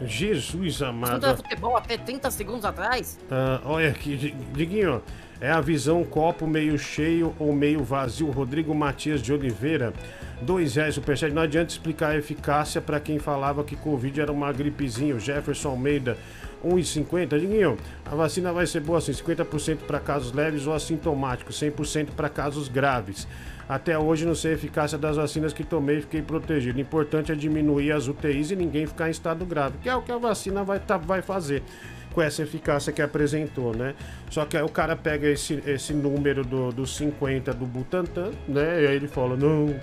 Jesus 0.03 0.81
Não 0.81 0.89
amado. 0.89 1.25
era 1.27 1.37
futebol 1.37 1.77
até 1.77 1.97
30 1.97 2.31
segundos 2.31 2.65
atrás? 2.65 3.19
Ah, 3.31 3.61
olha 3.65 3.89
aqui, 3.91 4.17
Di- 4.17 4.33
Diguinho, 4.53 5.03
é 5.41 5.51
a 5.51 5.61
visão 5.61 6.05
copo 6.05 6.47
meio 6.47 6.79
cheio 6.79 7.35
ou 7.39 7.53
meio 7.53 7.83
vazio. 7.83 8.31
Rodrigo 8.31 8.75
Matias 8.75 9.21
de 9.23 9.33
Oliveira, 9.33 9.93
dois 10.43 10.75
reais 10.77 10.95
superchat. 10.95 11.33
Não 11.33 11.43
adianta 11.43 11.73
explicar 11.73 12.11
a 12.11 12.17
eficácia 12.17 12.81
para 12.81 13.01
quem 13.01 13.19
falava 13.19 13.65
que 13.65 13.77
Covid 13.77 14.21
era 14.21 14.33
uma 14.33 14.53
gripezinha. 14.53 15.15
O 15.15 15.21
Jefferson 15.21 15.71
Almeida, 15.71 16.17
1,50. 16.65 17.39
Diguinho, 17.39 17.77
a 18.05 18.15
vacina 18.15 18.53
vai 18.53 18.67
ser 18.67 18.81
boa 18.81 18.99
assim, 18.99 19.13
50% 19.13 19.79
para 19.87 20.01
casos 20.01 20.33
leves 20.33 20.67
ou 20.67 20.75
assintomáticos, 20.75 21.61
100% 21.61 22.11
para 22.17 22.29
casos 22.29 22.69
graves. 22.69 23.29
Até 23.69 23.99
hoje 23.99 24.27
não 24.27 24.35
sei 24.35 24.53
a 24.53 24.55
eficácia 24.55 24.99
das 24.99 25.17
vacinas 25.17 25.53
que 25.53 25.65
tomei 25.65 26.03
fiquei 26.03 26.21
protegido. 26.21 26.79
Importante 26.81 27.33
é 27.33 27.35
diminuir 27.35 27.93
as 27.93 28.09
UTIs 28.09 28.51
e 28.51 28.57
ninguém 28.57 28.87
ficar 28.87 29.09
em 29.09 29.11
estado 29.11 29.45
grave, 29.47 29.79
que 29.83 29.89
é 29.89 29.97
o 29.97 30.03
que 30.03 30.13
a 30.13 30.19
vacina 30.19 30.63
vai, 30.63 30.79
tá, 30.79 30.99
vai 30.99 31.23
fazer 31.23 31.63
com 32.13 32.23
essa 32.23 32.43
eficácia 32.43 32.93
que 32.93 33.03
apresentou, 33.03 33.75
né? 33.75 33.95
Só 34.31 34.45
que 34.45 34.57
aí 34.57 34.63
o 34.63 34.69
cara 34.69 34.95
pega 34.95 35.27
esse, 35.27 35.61
esse 35.67 35.93
número 35.93 36.45
do, 36.45 36.71
dos 36.71 36.97
50 36.97 37.53
do 37.53 37.67
Butantan, 37.67 38.31
né? 38.47 38.83
E 38.83 38.87
aí 38.87 38.97
ele 38.97 39.09
fala, 39.09 39.37
não, 39.37 39.75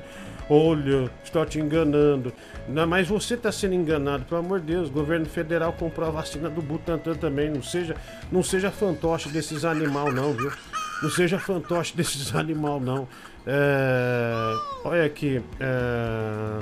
olha, 0.51 1.09
está 1.23 1.45
te 1.45 1.59
enganando. 1.59 2.33
Não, 2.67 2.85
mas 2.85 3.07
você 3.07 3.35
está 3.35 3.49
sendo 3.53 3.73
enganado, 3.73 4.25
pelo 4.25 4.41
amor 4.41 4.59
de 4.59 4.73
Deus, 4.73 4.89
o 4.89 4.91
governo 4.91 5.25
federal 5.25 5.71
comprou 5.71 6.09
a 6.09 6.11
vacina 6.11 6.49
do 6.49 6.61
Butantan 6.61 7.15
também, 7.15 7.49
não 7.49 7.63
seja, 7.63 7.95
não 8.29 8.43
seja 8.43 8.69
fantoche 8.69 9.29
desses 9.29 9.63
animal 9.63 10.11
não, 10.11 10.33
viu? 10.33 10.51
Não 11.01 11.09
seja 11.09 11.39
fantoche 11.39 11.95
desses 11.95 12.35
animal 12.35 12.81
não. 12.81 13.07
É, 13.47 14.53
olha 14.83 15.05
aqui, 15.05 15.41
é, 15.57 16.59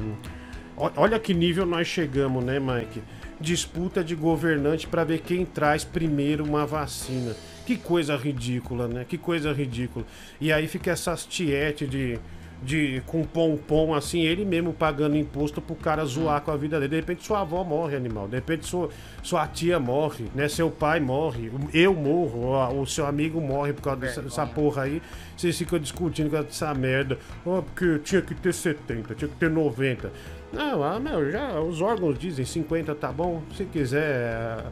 olha 0.95 1.19
que 1.19 1.33
nível 1.33 1.65
nós 1.65 1.87
chegamos, 1.87 2.43
né, 2.43 2.59
Mike? 2.59 3.01
Disputa 3.41 4.03
de 4.03 4.13
governante 4.13 4.85
para 4.85 5.03
ver 5.03 5.21
quem 5.21 5.45
traz 5.45 5.83
primeiro 5.83 6.43
uma 6.43 6.63
vacina. 6.63 7.35
Que 7.65 7.75
coisa 7.75 8.15
ridícula, 8.15 8.87
né? 8.87 9.05
Que 9.07 9.17
coisa 9.17 9.51
ridícula. 9.51 10.05
E 10.39 10.51
aí 10.53 10.67
fica 10.67 10.91
essas 10.91 11.25
tiete 11.25 11.87
de, 11.87 12.19
de, 12.61 13.01
com 13.05 13.23
pompom 13.23 13.93
assim, 13.93 14.21
ele 14.21 14.43
mesmo 14.43 14.73
pagando 14.73 15.15
imposto 15.15 15.61
pro 15.61 15.75
cara 15.75 16.03
zoar 16.05 16.41
com 16.41 16.51
a 16.51 16.57
vida 16.57 16.79
dele. 16.79 16.89
De 16.89 16.95
repente 16.97 17.25
sua 17.25 17.41
avó 17.41 17.63
morre, 17.63 17.95
animal. 17.95 18.27
De 18.27 18.35
repente 18.35 18.65
sua, 18.65 18.89
sua 19.23 19.47
tia 19.47 19.79
morre, 19.79 20.25
né? 20.35 20.47
Seu 20.47 20.69
pai 20.69 20.99
morre, 20.99 21.51
eu 21.73 21.93
morro, 21.93 22.47
ó, 22.47 22.73
o 22.73 22.85
seu 22.85 23.05
amigo 23.05 23.39
morre 23.39 23.73
por 23.73 23.81
causa 23.81 24.01
dessa, 24.01 24.21
dessa 24.21 24.45
porra 24.45 24.83
aí. 24.83 25.01
Vocês 25.35 25.57
ficam 25.57 25.79
discutindo 25.79 26.29
causa 26.29 26.47
dessa 26.47 26.73
merda. 26.73 27.17
Ó, 27.45 27.61
porque 27.61 27.99
tinha 27.99 28.21
que 28.21 28.35
ter 28.35 28.53
70, 28.53 29.15
tinha 29.15 29.29
que 29.29 29.35
ter 29.35 29.49
90. 29.49 30.11
Não, 30.51 30.83
ah, 30.83 30.99
meu, 30.99 31.31
já 31.31 31.59
os 31.59 31.79
órgãos 31.81 32.17
dizem 32.17 32.43
50 32.43 32.95
tá 32.95 33.11
bom. 33.11 33.41
Se 33.55 33.65
quiser. 33.65 34.65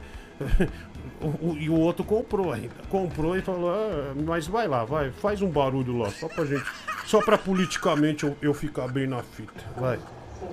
O- 1.20 1.50
o- 1.50 1.58
e 1.58 1.68
o 1.70 1.74
outro 1.80 2.04
comprou 2.06 2.54
ainda. 2.54 2.70
Comprou 2.90 3.36
e 3.36 3.42
falou: 3.42 3.72
ah, 3.72 4.14
mas 4.26 4.46
vai 4.48 4.68
lá, 4.68 4.86
vai, 4.86 5.12
faz 5.12 5.42
um 5.42 5.50
barulho 5.50 5.98
lá, 5.98 6.10
só 6.12 6.28
pra 6.28 6.46
gente. 6.46 6.64
Só 7.06 7.20
pra 7.22 7.38
politicamente 7.38 8.24
eu, 8.26 8.36
eu 8.42 8.54
ficar 8.54 8.88
bem 8.88 9.08
na 9.08 9.22
fita. 9.24 9.64
Vai. 9.76 9.98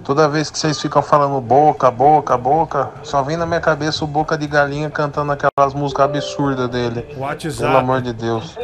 Toda 0.02 0.26
vez 0.28 0.50
que 0.50 0.58
vocês 0.58 0.80
ficam 0.80 1.02
falando 1.02 1.38
boca, 1.42 1.90
boca, 1.90 2.38
boca, 2.38 2.90
só 3.02 3.22
vem 3.22 3.36
na 3.36 3.44
minha 3.44 3.60
cabeça 3.60 4.02
o 4.04 4.08
Boca 4.08 4.38
de 4.38 4.46
Galinha 4.46 4.88
cantando 4.88 5.30
aquelas 5.32 5.74
músicas 5.74 6.06
absurdas 6.06 6.70
dele. 6.70 7.04
WhatsApp. 7.18 7.58
Pelo 7.66 7.76
amor 7.76 8.00
de 8.00 8.12
Deus. 8.14 8.56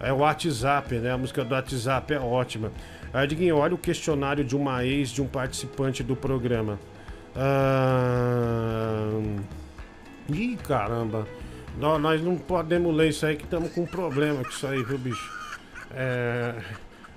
É 0.00 0.12
o 0.12 0.16
WhatsApp, 0.18 0.96
né? 0.96 1.12
A 1.12 1.18
música 1.18 1.44
do 1.44 1.54
WhatsApp 1.54 2.12
é 2.14 2.18
ótima. 2.18 2.72
Aí, 3.12 3.26
Diguinho, 3.28 3.58
olha 3.58 3.74
o 3.74 3.78
questionário 3.78 4.44
de 4.44 4.56
uma 4.56 4.84
ex 4.84 5.10
de 5.10 5.22
um 5.22 5.28
participante 5.28 6.02
do 6.02 6.16
programa. 6.16 6.80
Ahn... 7.36 9.36
Ih, 10.28 10.56
caramba. 10.56 11.26
Nó- 11.78 11.98
Nós 11.98 12.22
não 12.22 12.36
podemos 12.36 12.94
ler 12.94 13.10
isso 13.10 13.26
aí 13.26 13.36
que 13.36 13.44
estamos 13.44 13.70
com 13.72 13.82
um 13.82 13.86
problema 13.86 14.42
com 14.42 14.50
isso 14.50 14.66
aí, 14.66 14.82
viu, 14.82 14.98
bicho? 14.98 15.32
É... 15.90 16.54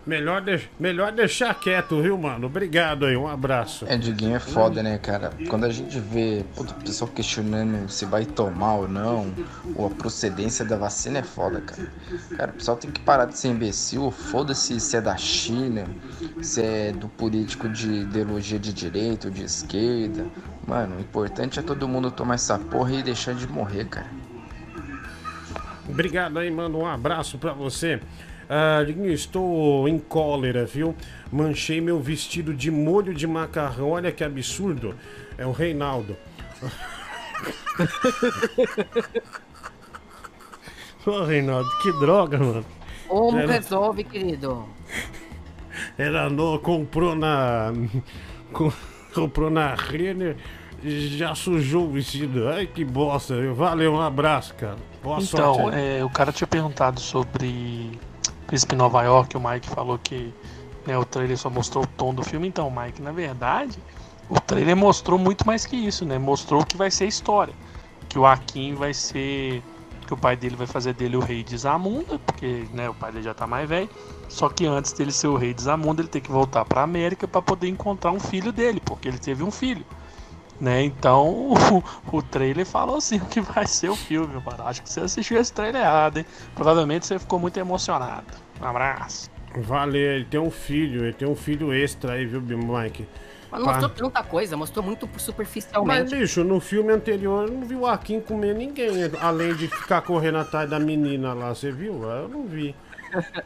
Melhor, 0.06 0.40
de... 0.40 0.70
Melhor 0.80 1.12
deixar 1.12 1.54
quieto, 1.54 2.02
viu, 2.02 2.18
mano? 2.18 2.48
Obrigado 2.48 3.06
aí, 3.06 3.18
um 3.18 3.28
abraço. 3.28 3.86
É, 3.90 3.98
Diguinho 3.98 4.38
é 4.38 4.40
foda, 4.40 4.82
né, 4.82 4.98
cara? 4.98 5.34
Quando 5.50 5.66
a 5.66 5.70
gente 5.70 6.00
vê 6.00 6.46
o 6.56 6.64
pessoal 6.64 7.12
questionando 7.12 7.90
se 7.90 8.06
vai 8.06 8.24
tomar 8.26 8.76
ou 8.76 8.88
não, 8.88 9.34
ou 9.76 9.88
a 9.88 9.90
procedência 9.90 10.64
da 10.64 10.78
vacina 10.78 11.20
é 11.20 11.24
foda, 11.24 11.60
cara. 11.60 11.92
Cara, 12.38 12.52
o 12.52 12.54
pessoal 12.54 12.78
tem 12.78 12.90
que 12.90 13.02
parar 13.02 13.26
de 13.26 13.38
ser 13.38 13.50
imbecil. 13.50 14.10
Foda-se 14.10 14.80
se 14.80 14.96
é 14.96 15.02
da 15.02 15.18
China, 15.18 15.86
se 16.42 16.62
é 16.64 16.94
do 16.94 17.10
político 17.10 17.68
de 17.68 17.92
ideologia 18.04 18.58
de 18.58 18.72
direita 18.72 19.28
ou 19.28 19.34
de 19.34 19.44
esquerda. 19.44 20.26
Mano, 20.66 20.96
o 20.96 21.02
importante 21.02 21.60
é 21.60 21.62
todo 21.62 21.86
mundo 21.86 22.10
tomar 22.12 22.36
essa 22.36 22.58
porra 22.58 22.94
e 22.94 23.04
deixar 23.04 23.36
de 23.36 23.46
morrer, 23.46 23.84
cara. 23.90 24.08
Obrigado 25.88 26.38
aí, 26.40 26.50
mano. 26.52 26.80
Um 26.80 26.86
abraço 26.86 27.38
pra 27.38 27.54
você. 27.54 28.00
Ah, 28.50 28.80
estou 29.12 29.88
em 29.88 30.00
cólera, 30.00 30.66
viu? 30.66 30.96
Manchei 31.32 31.82
meu 31.82 32.00
vestido 32.00 32.54
de 32.54 32.72
molho 32.72 33.14
de 33.14 33.28
macarrão. 33.28 33.92
Olha 33.92 34.12
que 34.12 34.24
absurdo. 34.24 34.96
É 35.38 35.46
o 35.46 35.52
Reinaldo. 35.52 36.16
Ô, 41.06 41.24
Reinaldo, 41.24 41.70
que 41.82 41.92
droga, 41.94 42.38
mano. 42.38 42.66
Como 43.08 43.38
Era- 43.38 43.54
resolve, 43.54 44.04
querido? 44.04 44.66
Era 45.98 46.30
no, 46.30 46.60
comprou 46.60 47.16
na. 47.16 47.72
com- 48.52 48.72
comprou 49.14 49.50
na 49.50 49.74
Renner 49.74 50.36
e 50.84 51.08
já 51.18 51.34
sujou 51.34 51.86
o 51.86 51.92
vestido. 51.92 52.50
Ai, 52.50 52.68
que 52.68 52.84
bosta. 52.84 53.36
Valeu, 53.54 53.94
um 53.94 54.02
abraço, 54.02 54.54
cara. 54.56 54.78
Boa 55.04 55.20
Então, 55.22 55.56
sorte. 55.56 55.78
é, 55.78 56.04
o 56.04 56.10
cara 56.10 56.32
tinha 56.32 56.48
perguntado 56.48 57.00
sobre 57.00 58.00
Príncipe 58.48 58.76
Nova 58.76 59.04
York, 59.04 59.36
o 59.36 59.40
Mike 59.40 59.70
falou 59.70 59.98
que 60.00 60.34
né, 60.86 60.98
o 60.98 61.06
trailer 61.06 61.38
só 61.38 61.50
mostrou 61.50 61.84
o 61.84 61.88
tom 61.88 62.14
do 62.14 62.24
filme. 62.24 62.48
Então, 62.48 62.72
Mike, 62.72 63.02
na 63.02 63.12
verdade, 63.12 63.78
o 64.30 64.40
trailer 64.40 64.76
mostrou 64.76 65.20
muito 65.20 65.46
mais 65.46 65.66
que 65.66 65.76
isso, 65.76 66.06
né? 66.06 66.18
Mostrou 66.18 66.62
o 66.62 66.66
que 66.66 66.78
vai 66.78 66.90
ser 66.90 67.06
a 67.06 67.08
história. 67.08 67.54
Que 68.10 68.18
o 68.18 68.26
Akin 68.26 68.74
vai 68.74 68.94
ser. 68.94 69.62
Que 70.06 70.14
o 70.14 70.18
pai 70.18 70.38
dele 70.38 70.56
vai 70.56 70.66
fazer 70.66 70.94
dele 70.94 71.18
o 71.18 71.20
rei 71.20 71.44
de 71.44 71.58
Zamunda, 71.58 72.18
porque 72.20 72.66
né, 72.74 72.90
o 72.90 72.94
pai 72.94 73.12
dele 73.12 73.26
já 73.26 73.34
tá 73.34 73.46
mais 73.46 73.68
velho. 73.68 73.90
Só 74.30 74.48
que 74.48 74.66
antes 74.66 74.94
dele 74.94 75.12
ser 75.12 75.28
o 75.28 75.36
rei 75.36 75.54
de 75.54 75.62
Zamunda, 75.64 76.02
ele 76.02 76.08
tem 76.08 76.22
que 76.22 76.32
voltar 76.32 76.64
pra 76.64 76.82
América 76.84 77.28
para 77.28 77.42
poder 77.42 77.68
encontrar 77.68 78.12
um 78.14 78.20
filho 78.20 78.54
dele, 78.54 78.82
porque 78.84 79.10
ele 79.10 79.18
teve 79.18 79.44
um 79.44 79.52
filho. 79.52 79.86
Né? 80.60 80.84
Então 80.84 81.52
o, 81.52 81.84
o 82.12 82.22
trailer 82.22 82.66
falou 82.66 82.98
assim 82.98 83.18
o 83.18 83.26
que 83.26 83.42
vai 83.42 83.68
ser 83.68 83.90
o 83.90 83.96
filme, 83.96 84.34
mano. 84.44 84.64
Acho 84.66 84.82
que 84.82 84.90
você 84.90 85.02
assistiu 85.02 85.40
esse 85.40 85.54
trailer 85.54 85.82
errado, 85.82 86.18
hein? 86.18 86.26
Provavelmente 86.56 87.06
você 87.06 87.20
ficou 87.20 87.40
muito 87.40 87.58
emocionado. 87.58 88.26
Um 88.60 88.66
abraço. 88.66 89.30
Valeu, 89.56 90.00
ele 90.00 90.26
tem 90.26 90.40
um 90.40 90.52
filho, 90.52 91.04
ele 91.04 91.14
tem 91.14 91.28
um 91.28 91.36
filho 91.36 91.74
extra 91.74 92.14
aí, 92.14 92.26
viu, 92.26 92.42
Mike? 92.42 93.08
Mas 93.52 93.62
não 93.62 93.68
mostrou 93.68 93.90
tanta 93.90 94.24
coisa, 94.24 94.58
mostrou 94.58 94.84
muito 94.84 95.08
Mas, 95.12 95.22
superficialmente. 95.22 96.16
bicho, 96.16 96.44
no 96.44 96.60
filme 96.60 96.92
anterior 96.92 97.48
eu 97.48 97.54
não 97.54 97.66
vi 97.66 97.76
o 97.76 97.86
Akin 97.86 98.20
comer 98.20 98.54
ninguém, 98.54 98.90
além 99.22 99.56
de 99.56 99.68
ficar 99.68 100.02
correndo 100.02 100.38
atrás 100.40 100.70
da 100.70 100.80
menina 100.80 101.34
lá, 101.34 101.56
você 101.56 101.72
viu? 101.72 102.04
Eu 102.04 102.28
não 102.28 102.46
vi. 102.46 102.76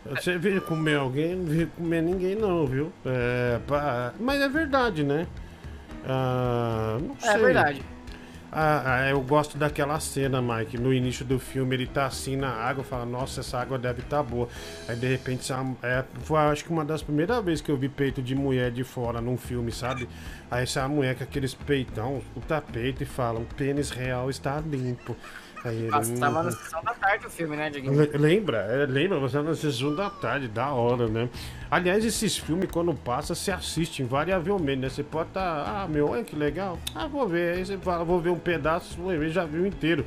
Você 0.10 0.40
viu 0.40 0.60
comer 0.62 0.96
alguém? 0.96 1.36
Não 1.36 1.46
vi 1.46 1.66
comer 1.68 2.02
ninguém, 2.02 2.36
não, 2.36 2.66
viu? 2.66 2.92
É, 3.06 3.60
pá, 3.68 4.14
mas 4.20 4.42
é 4.42 4.50
verdade, 4.50 5.04
né? 5.04 5.28
Ah, 6.06 6.98
não 7.02 7.20
sei. 7.20 7.30
É 7.30 7.38
verdade. 7.38 7.82
Ah, 8.54 8.84
ah, 8.86 9.10
eu 9.10 9.22
gosto 9.22 9.58
daquela 9.58 9.98
cena, 10.02 10.42
Mike. 10.42 10.78
No 10.78 10.94
início 10.94 11.24
do 11.24 11.40
filme, 11.40 11.74
ele 11.74 11.88
tá 11.88 12.06
assim 12.06 12.36
na 12.36 12.50
água, 12.50 12.84
fala, 12.84 13.06
nossa, 13.06 13.40
essa 13.40 13.58
água 13.58 13.80
deve 13.80 14.02
estar 14.02 14.22
boa. 14.22 14.50
Aí 14.90 14.96
de 14.98 15.08
repente, 15.08 15.50
é, 15.82 16.04
foi 16.24 16.38
acho 16.38 16.66
que 16.66 16.70
uma 16.70 16.84
das 16.84 17.02
primeiras 17.02 17.42
vezes 17.46 17.62
que 17.62 17.72
eu 17.72 17.78
vi 17.78 17.88
peito 17.88 18.22
de 18.22 18.36
mulher 18.36 18.70
de 18.70 18.84
fora 18.84 19.22
num 19.22 19.38
filme, 19.38 19.72
sabe? 19.72 20.10
Aí 20.50 20.64
essa 20.64 20.86
mulher 20.86 21.16
com 21.16 21.24
aqueles 21.24 21.54
peitão, 21.54 22.22
o 22.36 22.42
tapete 22.42 23.04
e 23.04 23.06
fala, 23.06 23.40
o 23.40 23.46
pênis 23.46 23.90
real 23.90 24.30
está 24.30 24.60
limpo. 24.60 25.16
Aí 25.64 25.88
Passava 25.90 26.40
"Hum, 26.42 26.44
na 26.46 26.52
sessão 26.52 26.84
da 26.84 26.94
tarde 26.94 27.28
o 27.28 27.30
filme, 27.30 27.56
né, 27.56 27.70
Diguinho? 27.70 27.94
Le- 27.94 28.18
Lembra? 28.18 28.58
É, 28.60 28.86
lembra? 28.86 29.20
Você 29.20 29.38
tá 29.38 29.44
na 29.44 29.54
sessão 29.56 29.96
da 29.96 30.10
tarde, 30.10 30.48
da 30.48 30.70
hora, 30.72 31.08
né? 31.08 31.30
Aliás, 31.70 32.04
esses 32.04 32.38
filmes, 32.38 32.70
quando 32.72 32.94
passa, 32.94 33.36
você 33.36 33.52
assiste 33.52 34.02
invariavelmente, 34.02 34.82
né? 34.82 34.90
Você 34.90 35.04
pode 35.04 35.30
estar, 35.30 35.42
ah, 35.84 35.88
meu, 35.88 36.10
olha 36.10 36.24
que 36.24 36.36
legal. 36.36 36.80
Ah, 36.96 37.08
vou 37.08 37.28
ver. 37.28 37.58
Aí 37.58 37.66
você 37.66 37.78
fala, 37.78 38.04
vou 38.04 38.20
ver 38.20 38.30
um 38.32 38.40
pedaço, 38.40 38.98
já 39.30 39.46
viu 39.46 39.66
inteiro. 39.66 40.06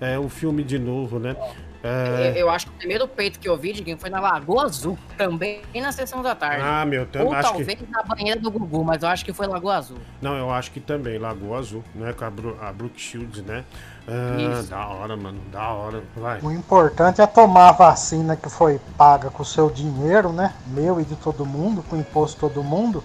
É, 0.00 0.18
o 0.18 0.28
filme 0.28 0.64
de 0.64 0.78
novo, 0.78 1.18
né? 1.18 1.36
É... 1.82 2.30
Eu, 2.30 2.34
eu 2.36 2.50
acho 2.50 2.66
que 2.66 2.72
o 2.72 2.78
primeiro 2.78 3.06
peito 3.06 3.38
que 3.38 3.46
eu 3.48 3.56
vi, 3.58 3.72
Diguinho, 3.72 3.98
foi 3.98 4.08
na 4.08 4.18
Lagoa 4.18 4.64
Azul, 4.64 4.98
também 5.18 5.60
na 5.74 5.92
sessão 5.92 6.22
da 6.22 6.34
tarde. 6.34 6.62
Ah, 6.66 6.84
meu, 6.86 7.04
tam- 7.06 7.26
Ou 7.26 7.32
acho 7.34 7.52
que- 7.52 7.64
talvez 7.64 7.78
na 7.90 8.02
banheira 8.02 8.40
do 8.40 8.50
Gugu, 8.50 8.82
mas 8.82 9.02
eu 9.02 9.08
acho 9.10 9.22
que 9.24 9.32
foi 9.34 9.46
Lagoa 9.46 9.76
Azul. 9.76 9.98
Não, 10.22 10.34
eu 10.36 10.50
acho 10.50 10.70
que 10.72 10.80
também, 10.80 11.18
Lagoa 11.18 11.58
Azul, 11.58 11.84
né? 11.94 12.12
Com 12.14 12.24
a, 12.24 12.30
Bru 12.30 12.56
a 12.60 12.72
Brooke 12.72 12.98
Shields, 13.00 13.42
né? 13.42 13.64
Ah, 14.06 14.58
Isso. 14.60 14.68
da 14.70 14.86
hora, 14.86 15.16
mano, 15.16 15.40
da 15.50 15.68
hora. 15.68 16.02
Vai. 16.14 16.40
O 16.42 16.50
importante 16.52 17.20
é 17.22 17.26
tomar 17.26 17.70
a 17.70 17.72
vacina 17.72 18.36
que 18.36 18.50
foi 18.50 18.78
paga 18.98 19.30
com 19.30 19.42
o 19.42 19.46
seu 19.46 19.70
dinheiro, 19.70 20.30
né? 20.32 20.52
Meu 20.66 21.00
e 21.00 21.04
de 21.04 21.16
todo 21.16 21.46
mundo, 21.46 21.82
com 21.88 21.96
o 21.96 21.98
imposto 22.00 22.34
de 22.36 22.40
todo 22.40 22.62
mundo. 22.62 23.02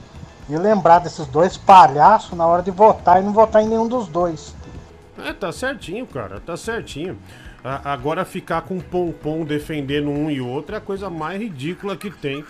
E 0.50 0.58
lembrar 0.58 1.00
desses 1.00 1.26
dois 1.28 1.56
palhaços 1.56 2.38
na 2.38 2.46
hora 2.46 2.62
de 2.64 2.72
votar 2.72 3.22
e 3.22 3.26
não 3.26 3.32
votar 3.32 3.64
em 3.64 3.68
nenhum 3.70 3.88
dos 3.88 4.08
dois. 4.08 4.54
É, 5.18 5.32
tá 5.32 5.52
certinho, 5.52 6.06
cara, 6.08 6.40
tá 6.40 6.58
certinho. 6.58 7.18
A- 7.64 7.92
agora 7.94 8.26
ficar 8.26 8.62
com 8.64 8.80
pompom 8.80 9.44
defendendo 9.46 10.10
um 10.10 10.30
e 10.32 10.42
outro 10.42 10.76
é 10.76 10.78
a 10.80 10.82
coisa 10.82 11.10
mais 11.10 11.40
ridícula 11.40 11.96
que 11.96 12.10
tem. 12.10 12.44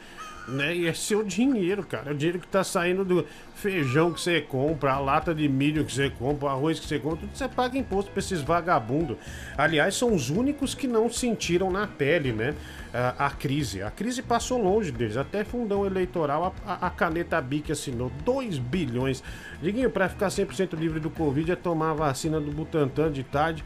Né? 0.47 0.75
E 0.75 0.87
é 0.87 0.93
seu 0.93 1.23
dinheiro, 1.23 1.83
cara. 1.83 2.09
É 2.09 2.13
o 2.13 2.15
dinheiro 2.17 2.39
que 2.39 2.47
tá 2.47 2.63
saindo 2.63 3.03
do 3.05 3.23
feijão 3.59 4.11
que 4.13 4.21
você 4.21 4.41
compra, 4.41 4.93
a 4.93 4.99
lata 4.99 5.33
de 5.35 5.47
milho 5.47 5.83
que 5.85 5.93
você 5.93 6.09
compra, 6.09 6.45
o 6.45 6.49
arroz 6.49 6.79
que 6.79 6.87
você 6.87 6.97
compra, 6.97 7.17
tudo 7.19 7.31
você 7.37 7.47
paga 7.47 7.77
imposto 7.77 8.09
pra 8.11 8.19
esses 8.19 8.41
vagabundos. 8.41 9.17
Aliás, 9.57 9.95
são 9.95 10.13
os 10.13 10.29
únicos 10.29 10.73
que 10.73 10.87
não 10.87 11.09
sentiram 11.09 11.69
na 11.69 11.85
pele, 11.85 12.31
né? 12.31 12.55
A, 12.93 13.25
a 13.27 13.29
crise. 13.29 13.83
A 13.83 13.91
crise 13.91 14.21
passou 14.21 14.61
longe 14.61 14.91
deles. 14.91 15.17
Até 15.17 15.43
fundão 15.43 15.85
eleitoral, 15.85 16.55
a, 16.65 16.87
a- 16.87 16.89
caneta 16.89 17.39
BIC 17.41 17.71
assinou 17.71 18.11
2 18.23 18.57
bilhões. 18.57 19.23
Diguinho, 19.61 19.89
pra 19.89 20.07
ficar 20.09 20.27
100% 20.29 20.73
livre 20.77 20.99
do 20.99 21.09
Covid 21.09 21.51
é 21.51 21.55
tomar 21.55 21.91
a 21.91 21.93
vacina 21.93 22.39
do 22.39 22.51
Butantan 22.51 23.11
de 23.11 23.23
tarde 23.23 23.63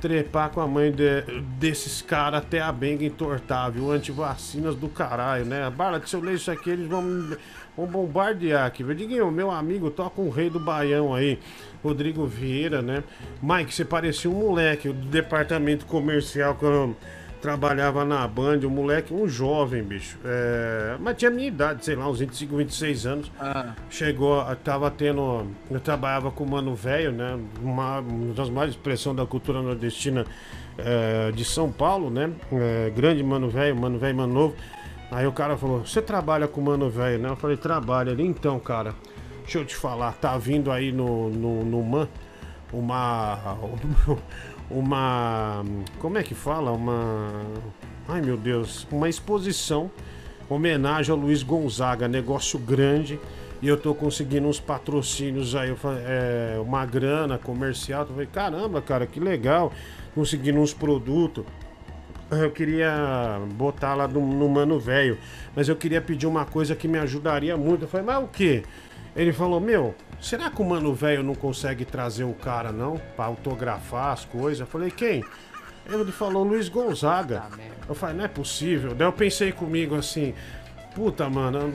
trepar 0.00 0.50
com 0.50 0.60
a 0.60 0.66
mãe 0.66 0.92
de- 0.92 1.22
desses 1.58 2.02
caras 2.02 2.40
até 2.40 2.60
a 2.60 2.70
benga 2.70 3.04
entortar, 3.06 3.70
viu? 3.72 3.90
Antivacinas 3.90 4.74
do 4.74 4.86
caralho, 4.88 5.46
né? 5.46 5.70
Bala, 5.70 6.02
se 6.04 6.14
eu 6.14 6.20
ler 6.20 6.34
isso 6.34 6.50
aqui, 6.50 6.68
eles 6.68 6.86
vão, 6.86 7.02
vão 7.76 7.86
bombardear 7.86 8.66
aqui. 8.66 8.82
viu? 8.82 8.94
Diguinho, 8.94 9.30
meu 9.30 9.50
amigo, 9.50 9.90
toca 9.90 10.20
um 10.20 10.30
rei 10.30 10.48
do 10.48 10.60
Baião 10.60 11.14
aí, 11.14 11.38
Rodrigo 11.82 12.26
Vieira, 12.26 12.80
né? 12.80 13.02
Mike, 13.42 13.74
você 13.74 13.84
parecia 13.84 14.30
um 14.30 14.34
moleque 14.34 14.88
do 14.88 15.06
departamento 15.08 15.86
comercial 15.86 16.54
que 16.54 16.64
eu 16.64 16.96
trabalhava 17.44 18.06
na 18.06 18.26
Band, 18.26 18.60
um 18.64 18.70
moleque, 18.70 19.12
um 19.12 19.28
jovem, 19.28 19.82
bicho. 19.82 20.16
É, 20.24 20.96
mas 20.98 21.14
tinha 21.18 21.30
a 21.30 21.34
minha 21.34 21.48
idade, 21.48 21.84
sei 21.84 21.94
lá, 21.94 22.08
uns 22.08 22.18
25, 22.18 22.56
26 22.56 23.06
anos. 23.06 23.32
Chegou, 23.90 24.42
tava 24.64 24.90
tendo. 24.90 25.46
Eu 25.70 25.78
trabalhava 25.78 26.30
com 26.30 26.42
o 26.42 26.48
Mano 26.48 26.74
Velho, 26.74 27.12
né? 27.12 27.38
Uma, 27.60 28.00
uma 28.00 28.32
das 28.32 28.48
maiores 28.48 28.74
expressões 28.74 29.14
da 29.14 29.26
cultura 29.26 29.60
nordestina 29.60 30.24
é, 30.78 31.32
de 31.32 31.44
São 31.44 31.70
Paulo, 31.70 32.08
né? 32.08 32.30
É, 32.50 32.90
grande 32.96 33.22
Mano 33.22 33.50
Velho, 33.50 33.76
Mano 33.76 33.98
Velho, 33.98 34.16
Mano 34.16 34.32
Novo. 34.32 34.56
Aí 35.14 35.28
o 35.28 35.32
cara 35.32 35.56
falou, 35.56 35.86
você 35.86 36.02
trabalha 36.02 36.48
com 36.48 36.60
mano 36.60 36.90
velho, 36.90 37.22
né? 37.22 37.28
Eu 37.28 37.36
falei, 37.36 37.56
trabalha. 37.56 38.10
Ele, 38.10 38.24
então, 38.24 38.58
cara, 38.58 38.96
deixa 39.42 39.58
eu 39.58 39.64
te 39.64 39.76
falar, 39.76 40.12
tá 40.14 40.36
vindo 40.36 40.72
aí 40.72 40.90
no, 40.90 41.30
no, 41.30 41.64
no 41.64 41.82
MAN 41.84 42.08
uma. 42.72 43.56
Uma. 44.70 45.62
Como 45.98 46.16
é 46.16 46.22
que 46.22 46.34
fala? 46.34 46.72
Uma. 46.72 47.30
Ai 48.08 48.22
meu 48.22 48.36
Deus, 48.36 48.86
uma 48.90 49.10
exposição 49.10 49.90
homenagem 50.48 51.12
ao 51.12 51.18
Luiz 51.18 51.42
Gonzaga, 51.42 52.08
negócio 52.08 52.58
grande. 52.58 53.20
E 53.60 53.68
eu 53.68 53.76
tô 53.76 53.94
conseguindo 53.94 54.48
uns 54.48 54.58
patrocínios 54.58 55.54
aí, 55.54 55.76
é, 56.06 56.58
uma 56.58 56.84
grana 56.86 57.36
comercial. 57.36 58.02
Eu 58.02 58.08
falei, 58.08 58.26
caramba, 58.26 58.80
cara, 58.80 59.06
que 59.06 59.20
legal. 59.20 59.70
Conseguindo 60.14 60.58
uns 60.58 60.72
produtos. 60.72 61.44
Eu 62.30 62.50
queria 62.50 63.40
botar 63.54 63.94
lá 63.94 64.08
no, 64.08 64.20
no 64.26 64.48
Mano 64.48 64.78
Velho, 64.80 65.18
mas 65.54 65.68
eu 65.68 65.76
queria 65.76 66.00
pedir 66.00 66.26
uma 66.26 66.44
coisa 66.44 66.74
que 66.74 66.88
me 66.88 66.98
ajudaria 66.98 67.56
muito. 67.56 67.82
Eu 67.82 67.88
falei, 67.88 68.06
mas 68.06 68.24
o 68.24 68.28
quê? 68.28 68.62
Ele 69.14 69.32
falou, 69.32 69.60
meu, 69.60 69.94
será 70.20 70.50
que 70.50 70.60
o 70.60 70.64
Mano 70.64 70.92
Velho 70.94 71.22
não 71.22 71.34
consegue 71.34 71.84
trazer 71.84 72.24
o 72.24 72.32
cara, 72.32 72.72
não? 72.72 73.00
Pra 73.14 73.26
autografar 73.26 74.12
as 74.12 74.24
coisas? 74.24 74.60
Eu 74.60 74.66
falei, 74.66 74.90
quem? 74.90 75.24
Ele 75.86 76.10
falou 76.10 76.42
Luiz 76.42 76.68
Gonzaga. 76.68 77.44
Eu 77.88 77.94
falei, 77.94 78.16
não 78.16 78.24
é 78.24 78.28
possível. 78.28 78.94
Daí 78.94 79.06
eu 79.06 79.12
pensei 79.12 79.52
comigo 79.52 79.94
assim, 79.94 80.34
puta, 80.94 81.28
mano, 81.28 81.74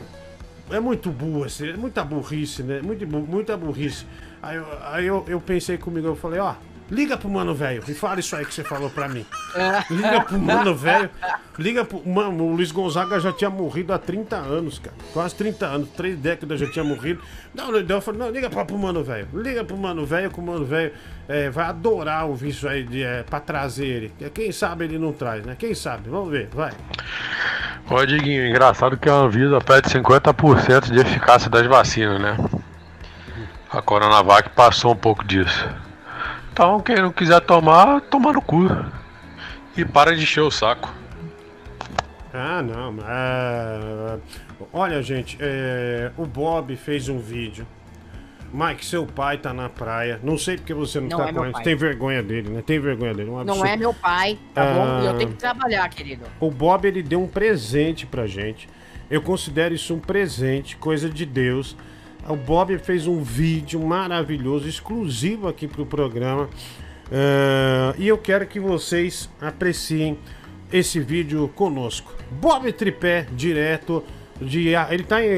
é 0.72 0.80
muito 0.80 1.12
burro, 1.12 1.44
assim, 1.44 1.70
é 1.70 1.78
muita 1.78 2.04
burrice, 2.04 2.64
né? 2.64 2.82
Muito, 2.82 3.08
muita 3.08 3.56
burrice. 3.56 4.06
Aí, 4.42 4.58
eu, 4.58 4.66
aí 4.82 5.06
eu, 5.06 5.24
eu 5.28 5.40
pensei 5.40 5.78
comigo, 5.78 6.08
eu 6.08 6.16
falei, 6.16 6.40
ó, 6.40 6.56
liga 6.92 7.18
pro 7.18 7.30
mano 7.30 7.54
velho 7.54 7.84
e 7.88 7.94
fala 7.94 8.20
isso 8.20 8.36
aí 8.36 8.46
que 8.46 8.54
você 8.54 8.64
falou 8.64 8.90
pra 8.90 9.08
mim. 9.08 9.26
Liga 9.90 10.22
pro 10.22 10.40
mano 10.40 10.76
velho. 10.76 11.10
Liga 11.58 11.84
pro. 11.84 12.08
Mano, 12.08 12.46
o 12.46 12.56
Luiz 12.56 12.72
Gonzaga 12.72 13.20
já 13.20 13.34
tinha 13.34 13.50
morrido 13.50 13.94
há 13.94 13.98
30 13.98 14.36
anos, 14.36 14.80
cara. 14.80 14.96
Quase 15.12 15.36
30 15.36 15.66
anos, 15.66 15.90
três 15.90 16.18
décadas 16.18 16.60
já 16.60 16.72
tinha 16.72 16.86
morrido. 16.86 17.22
Não, 17.54 17.72
não, 17.72 17.80
eu 17.80 18.02
falei, 18.02 18.20
não, 18.20 18.30
liga 18.30 18.50
pra, 18.50 18.64
pro 18.64 18.78
mano 18.78 19.04
velho. 19.04 19.28
Liga 19.34 19.64
pro 19.64 19.78
mano 19.78 20.06
velho, 20.06 20.32
que 20.32 20.40
o 20.40 20.44
mano 20.44 20.66
velho 20.66 20.94
é, 21.28 21.50
vai 21.50 21.66
adorar 21.66 22.26
ouvir 22.26 22.50
isso 22.50 22.68
aí 22.68 22.84
de, 22.84 23.04
é, 23.04 23.24
pra 23.24 23.40
trazer 23.40 23.86
ele. 23.86 24.14
Quem 24.34 24.52
sabe 24.52 24.86
ele 24.86 24.98
não 24.98 25.12
traz, 25.12 25.46
né? 25.46 25.56
Quem 25.58 25.74
sabe? 25.74 26.10
Vamos 26.10 26.32
ver, 26.32 26.50
vai. 26.54 26.72
Ô 27.90 28.06
Diguinho, 28.06 28.48
engraçado 28.48 28.96
que 28.98 29.10
a 29.10 29.14
Anvisa 29.14 29.60
pede 29.60 29.90
50% 29.90 30.92
de 30.92 31.00
eficácia 31.00 31.50
das 31.50 31.66
vacinas, 31.66 32.22
né? 32.22 32.38
A 33.72 33.82
Coronavac 33.82 34.50
passou 34.52 34.94
um 34.94 34.96
pouco 34.96 35.24
disso. 35.26 35.68
Então, 36.52 36.80
quem 36.82 36.96
não 36.98 37.12
quiser 37.12 37.40
tomar, 37.42 38.02
toma 38.02 38.34
no 38.34 38.42
cu. 38.42 38.68
E 39.78 39.86
para 39.86 40.16
de 40.16 40.24
encher 40.24 40.42
o 40.42 40.52
saco. 40.52 40.94
Ah, 42.34 42.62
não. 42.62 42.96
é, 43.08 44.18
Olha, 44.74 45.02
gente, 45.02 45.38
é, 45.40 46.12
o 46.18 46.26
Bob 46.26 46.76
fez 46.76 47.08
um 47.10 47.20
vídeo. 47.20 47.66
Mike, 48.52 48.84
seu 48.84 49.06
pai 49.06 49.38
tá 49.38 49.54
na 49.54 49.70
praia. 49.70 50.20
Não 50.24 50.38
sei 50.38 50.58
porque 50.58 50.74
você 50.74 51.00
não, 51.00 51.08
Não 51.08 51.18
tá 51.20 51.30
é 51.30 51.34
com 51.34 51.46
ele. 51.46 51.54
Tem 51.64 51.76
vergonha 51.76 52.24
dele, 52.24 52.50
né? 52.50 52.64
Tem 52.66 52.80
vergonha 52.80 53.14
dele. 53.14 53.30
Um 53.30 53.44
Não 53.44 53.64
é 53.66 53.78
meu 53.78 53.94
pai, 53.94 54.40
tá 54.54 54.74
bom? 54.74 55.02
E 55.02 55.06
eu 55.06 55.12
Ah. 55.12 55.16
tenho 55.16 55.30
que 55.32 55.38
trabalhar, 55.38 55.88
querido. 55.90 56.26
O 56.40 56.50
Bob 56.50 56.86
ele 56.88 57.04
deu 57.04 57.22
um 57.22 57.28
presente 57.28 58.06
pra 58.08 58.26
gente. 58.26 58.68
Eu 59.10 59.22
considero 59.22 59.74
isso 59.76 59.94
um 59.94 60.00
presente, 60.00 60.76
coisa 60.78 61.10
de 61.10 61.26
Deus. 61.28 61.78
O 62.28 62.36
Bob 62.36 62.78
fez 62.80 63.08
um 63.08 63.22
vídeo 63.24 63.80
maravilhoso, 63.80 64.68
exclusivo 64.68 65.48
aqui 65.48 65.68
pro 65.68 65.86
programa. 65.86 66.50
Ah, 67.12 67.94
e 67.98 68.08
eu 68.08 68.18
quero 68.18 68.46
que 68.46 68.60
vocês 68.60 69.30
apreciem 69.42 70.18
esse 70.72 71.00
vídeo 71.00 71.48
conosco. 71.56 72.14
Bob 72.32 72.72
Tripé, 72.72 73.26
direto 73.32 74.04
de. 74.40 74.76
ah, 74.76 74.88
Ele 74.92 75.04
tá 75.04 75.24
em. 75.26 75.38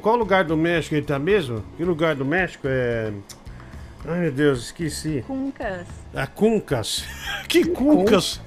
Qual 0.00 0.16
lugar 0.16 0.44
do 0.44 0.56
México 0.56 0.94
ele 0.94 1.06
tá 1.06 1.18
mesmo? 1.18 1.62
Que 1.76 1.84
lugar 1.84 2.14
do 2.16 2.24
México 2.24 2.66
é. 2.68 3.12
Ai 4.04 4.20
meu 4.20 4.32
Deus, 4.32 4.64
esqueci. 4.66 5.24
Cuncas. 5.26 5.86
A 6.14 6.26
Cuncas. 6.26 7.04
Que 7.48 7.64
Cuncas? 7.64 8.40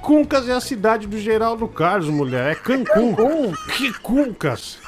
Cuncas 0.00 0.48
é 0.48 0.52
a 0.52 0.60
cidade 0.60 1.06
do 1.06 1.18
Geraldo 1.18 1.68
Carlos, 1.68 2.08
mulher. 2.08 2.52
É 2.52 2.54
Cancún. 2.54 3.14
Que 3.76 3.92
Cuncas? 3.94 4.78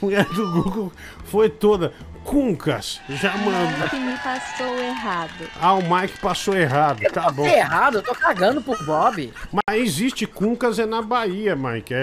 Mulher 0.00 0.24
do 0.26 0.50
Google 0.52 0.92
foi 1.24 1.48
toda. 1.48 1.92
Cuncas. 2.24 3.00
Já 3.08 3.34
mandou. 3.38 3.88
Que 3.88 3.98
me 3.98 4.14
passou 4.18 4.78
errado. 4.78 5.48
Ah, 5.58 5.72
o 5.72 5.82
Mike 5.82 6.18
passou 6.20 6.54
errado. 6.54 7.00
Tá 7.10 7.30
bom. 7.30 7.44
Tá 7.44 7.56
errado, 7.56 7.94
eu 7.98 8.02
tô 8.02 8.14
cagando 8.14 8.60
pro 8.60 8.76
Bob. 8.84 9.32
Mas 9.50 9.80
existe 9.80 10.26
Cuncas 10.26 10.78
é 10.78 10.84
na 10.84 11.00
Bahia, 11.00 11.56
Mike. 11.56 11.94
É. 11.94 11.96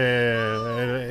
é- 0.79 1.07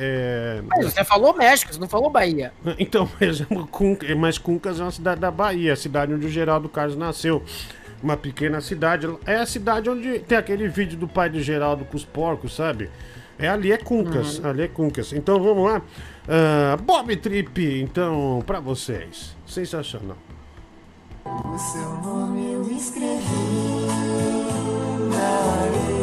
é- 0.59 0.61
Mas 0.67 0.93
você 0.93 1.03
falou 1.05 1.33
México, 1.33 1.73
você 1.73 1.79
não 1.79 1.87
falou 1.87 2.09
Bahia. 2.09 2.51
Então, 2.77 3.09
mas, 3.19 3.39
é 3.39 4.15
mas 4.15 4.37
Cuncas 4.37 4.81
é 4.81 4.83
uma 4.83 4.91
cidade 4.91 5.21
da 5.21 5.31
Bahia, 5.31 5.71
a 5.71 5.77
cidade 5.77 6.13
onde 6.13 6.25
o 6.25 6.29
Geraldo 6.29 6.67
Carlos 6.67 6.97
nasceu. 6.97 7.41
Uma 8.03 8.17
pequena 8.17 8.59
cidade. 8.59 9.07
É 9.25 9.37
a 9.37 9.45
cidade 9.45 9.89
onde 9.89 10.19
tem 10.19 10.37
aquele 10.37 10.67
vídeo 10.67 10.97
do 10.97 11.07
pai 11.07 11.29
do 11.29 11.41
Geraldo 11.41 11.85
com 11.85 11.95
os 11.95 12.03
porcos, 12.03 12.53
sabe? 12.53 12.89
É 13.37 13.49
ali 13.49 13.71
é 13.71 13.77
Cuncas, 13.77 14.43
ali 14.43 14.63
é 14.63 14.67
Cuncas. 14.67 15.13
Então 15.13 15.41
vamos 15.41 15.65
lá. 15.69 15.81
Ah, 16.27 16.77
Bob 16.77 17.15
Trip, 17.17 17.81
então, 17.81 18.43
pra 18.45 18.59
vocês. 18.59 19.35
Sensacional. 19.45 20.17
O 21.25 21.57
seu 21.57 21.89
nome 22.03 22.53
eu 22.53 22.71
escrevi 22.71 23.87
na 25.11 25.27
areia. 25.63 25.95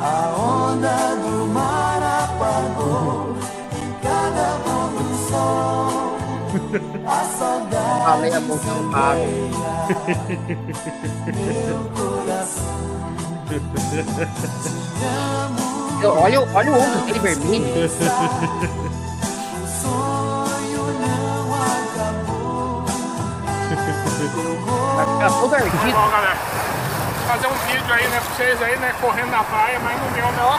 A 0.00 0.34
onda 0.36 1.14
do 1.16 1.46
mar 1.52 2.02
apagou 2.02 3.36
em 3.76 3.92
cada 4.02 4.58
pôr 4.64 4.88
do 5.02 5.14
sol. 5.28 6.14
A 7.06 7.24
saudade 7.24 7.84
Falei 8.04 8.32
a 8.32 8.40
boca 8.40 8.64
meu 11.26 11.78
coração. 11.94 13.03
Olha, 16.04 16.40
o- 16.40 16.54
olha 16.54 16.72
o 16.72 16.78
ombro 16.80 17.00
dele 17.02 17.18
vermelho. 17.18 17.64
Vai 24.96 25.06
ficar 25.06 25.30
todo 25.40 25.54
ardido. 25.54 25.76
Tá 25.78 26.00
bom, 26.00 26.10
galera. 26.10 26.36
Fazer 27.26 27.46
um 27.46 27.54
vídeo 27.66 27.94
aí, 27.94 28.08
né, 28.08 28.20
pra 28.20 28.34
vocês 28.34 28.62
aí, 28.62 28.76
né, 28.78 28.94
correndo 29.00 29.30
na 29.30 29.42
praia, 29.44 29.78
mas 29.80 30.00
no 30.00 30.10
meu, 30.10 30.26
né, 30.32 30.42
ó. 30.42 30.58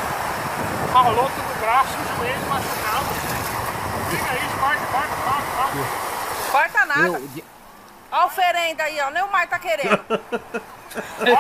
Ralou 0.94 1.16
todo 1.30 1.58
o 1.58 1.60
braço, 1.60 1.90
o 1.94 2.18
joelho 2.18 2.40
machucado. 2.50 3.06
Liga 4.12 4.32
aí, 4.32 4.50
corta, 4.60 4.86
corta, 4.92 5.16
corta, 5.24 5.52
corta. 5.56 6.52
Corta 6.52 6.86
nada. 6.86 7.02
Meu, 7.02 7.14
Olha 8.12 8.24
a 8.24 8.26
oferenda 8.28 8.84
aí, 8.84 9.00
ó. 9.02 9.10
Nem 9.12 9.24
o 9.24 9.32
Mar 9.32 9.46
tá 9.48 9.60
querendo. 9.60 10.00
Falei 10.96 11.36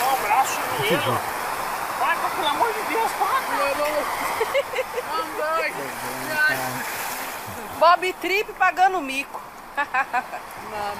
mão, 0.00 0.16
braço, 0.22 0.58
joelho. 0.78 1.18
Corta, 1.98 2.28
pelo 2.36 2.48
amor 2.48 2.72
de 2.72 2.82
Deus, 2.92 3.10
Bob 7.78 8.12
Trip 8.20 8.52
pagando 8.54 9.00
mico. 9.00 9.40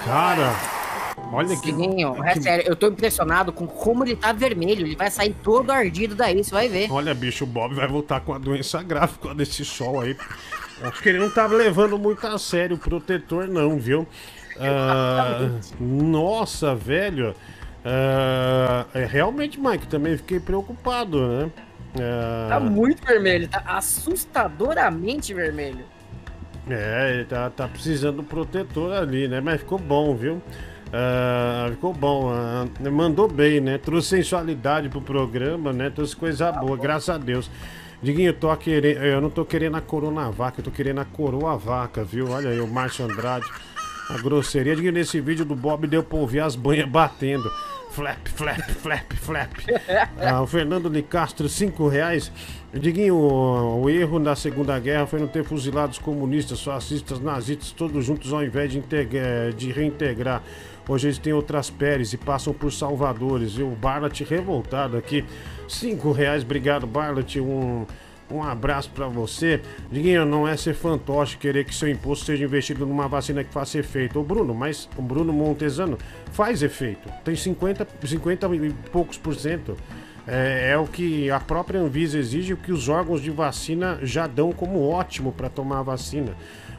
Cara, 0.05 0.53
olha 1.33 1.57
que. 1.57 1.73
Diguinho, 1.73 2.23
é 2.25 2.35
que- 2.35 2.43
sério, 2.43 2.65
eu 2.69 2.77
tô 2.77 2.89
impressionado 2.89 3.53
com 3.53 3.67
como 3.67 4.05
ele 4.05 4.15
tá 4.17 4.33
vermelho. 4.33 4.87
Ele 4.87 4.97
vai 4.97 5.11
sair 5.11 5.35
todo 5.43 5.71
ardido 5.71 6.15
daí, 6.15 6.43
você 6.45 6.51
vai 6.51 6.69
ver. 6.69 6.91
Olha, 6.93 7.15
bicho, 7.15 7.45
o 7.45 7.47
Bob 7.47 7.75
vai 7.75 7.87
voltar 7.89 8.21
com 8.21 8.35
a 8.35 8.39
doença 8.39 8.83
grave 8.83 9.19
causa 9.19 9.35
desse 9.37 9.65
sol 9.65 10.01
aí. 10.01 10.17
Acho 10.83 11.03
que 11.03 11.09
ele 11.09 11.19
não 11.19 11.31
tava 11.31 11.55
levando 11.55 11.99
muito 11.99 12.27
a 12.27 12.39
sério 12.39 12.77
o 12.77 12.79
protetor, 12.79 13.49
não, 13.49 13.79
viu? 13.79 14.07
Ah, 14.59 15.51
nossa, 15.81 16.75
velho. 16.75 17.35
Ah, 17.85 18.87
é, 18.95 19.05
realmente, 19.05 19.61
Mike, 19.61 19.87
também 19.87 20.17
fiquei 20.17 20.41
preocupado, 20.41 21.27
né? 21.27 21.51
Ah, 22.01 22.47
Tá 22.51 22.61
muito 22.61 23.05
vermelho, 23.05 23.49
tá 23.49 23.63
assustadoramente 23.67 25.33
vermelho. 25.33 25.85
É, 26.69 27.13
ele 27.15 27.25
tá, 27.25 27.49
tá 27.49 27.69
precisando 27.69 28.17
do 28.17 28.25
protetor 28.25 28.93
ali, 28.93 29.29
né? 29.29 29.41
Mas 29.41 29.61
ficou 29.61 29.79
bom, 29.79 30.17
viu? 30.17 30.43
Ah, 30.93 31.69
ficou 31.71 31.93
bom. 31.95 32.31
ah, 32.33 32.67
mandou 32.91 33.29
bem, 33.29 33.61
né? 33.61 33.79
Trouxe 33.79 34.09
sensualidade 34.17 34.89
pro 34.89 35.01
programa, 35.01 35.73
né? 35.73 35.91
Trouxe 35.91 36.17
coisa 36.17 36.51
boa, 36.53 36.77
graças 36.77 37.09
a 37.11 37.19
Deus. 37.19 37.51
Diguinho, 38.03 38.29
eu, 38.29 38.35
tô 38.35 38.49
eu 38.71 39.21
não 39.21 39.31
tô 39.31 39.45
querendo 39.45 39.77
a 39.77 39.81
Coronavac, 39.81 40.59
eu 40.59 40.65
tô 40.65 40.71
querendo 40.71 41.01
a 41.01 41.05
Coroa 41.05 41.57
Vaca, 41.57 42.05
viu? 42.05 42.31
Olha 42.31 42.51
aí, 42.51 42.61
o 42.61 42.67
Márcio 42.67 43.05
Andrade. 43.05 43.47
A 44.09 44.19
grosseria. 44.19 44.75
Diguinho, 44.77 44.93
nesse 44.93 45.21
vídeo 45.21 45.45
do 45.45 45.57
Bob 45.57 45.87
deu 45.87 46.03
pra 46.03 46.19
ouvir 46.19 46.41
as 46.41 46.55
banhas 46.55 46.89
batendo. 46.89 47.51
Flap, 47.91 48.27
flap, 48.29 48.61
flap, 48.71 49.13
flap. 49.15 49.51
Ah, 50.19 50.43
o 50.43 50.47
Fernando 50.47 50.91
de 50.91 51.03
Castro, 51.03 51.49
5 51.49 51.89
reais. 51.89 52.31
Diguinho, 52.75 53.15
o, 53.17 53.83
o 53.85 53.91
erro 53.91 54.19
na 54.19 54.37
Segunda 54.37 54.79
Guerra 54.79 55.07
foi 55.07 55.19
não 55.19 55.27
ter 55.27 55.43
fuzilado 55.45 55.93
os 55.93 55.99
comunistas, 55.99 56.63
fascistas, 56.63 57.19
nazistas, 57.21 57.71
todos 57.73 58.05
juntos 58.05 58.33
ao 58.33 58.45
invés 58.45 58.71
de, 58.71 58.79
integra- 58.79 59.51
de 59.57 59.73
reintegrar. 59.73 60.43
Hoje 60.89 61.09
eles 61.09 61.19
têm 61.19 61.33
outras 61.33 61.69
peles 61.69 62.13
e 62.13 62.17
passam 62.17 62.53
por 62.53 62.73
salvadores. 62.73 63.53
E 63.53 63.63
o 63.63 63.71
Barlat 63.71 64.21
revoltado 64.23 64.97
aqui. 64.97 65.25
5 65.69 66.13
reais, 66.13 66.43
obrigado, 66.43 66.87
Barlat. 66.87 67.37
Um, 67.37 67.85
um 68.31 68.43
abraço 68.43 68.91
pra 68.91 69.07
você. 69.09 69.61
Diguinho, 69.91 70.25
não 70.25 70.47
é 70.47 70.57
ser 70.57 70.75
fantoche 70.75 71.37
querer 71.37 71.65
que 71.65 71.75
seu 71.75 71.89
imposto 71.89 72.25
seja 72.25 72.45
investido 72.45 72.87
numa 72.87 73.09
vacina 73.09 73.43
que 73.43 73.53
faça 73.53 73.79
efeito. 73.79 74.19
Ô 74.19 74.23
Bruno, 74.23 74.55
mas 74.55 74.89
o 74.97 75.03
Bruno 75.03 75.33
Montesano 75.33 75.99
faz 76.33 76.63
efeito. 76.63 77.09
Tem 77.25 77.35
50, 77.35 77.87
50 78.05 78.47
e 78.55 78.71
poucos 78.91 79.19
por 79.19 79.35
cento. 79.35 79.77
É, 80.27 80.71
é 80.73 80.79
o 80.79 80.87
que 80.87 81.31
a 81.31 81.39
própria 81.39 81.81
Anvisa 81.81 82.19
exige, 82.19 82.53
o 82.53 82.57
que 82.57 82.73
os 82.73 82.89
órgãos 82.89 83.23
de 83.23 83.31
vacina 83.31 84.01
já 84.03 84.27
dão 84.27 84.51
como 84.53 84.89
ótimo 84.89 85.31
para 85.31 85.49
tomar 85.49 85.79
a 85.79 85.83
vacina. 85.83 86.35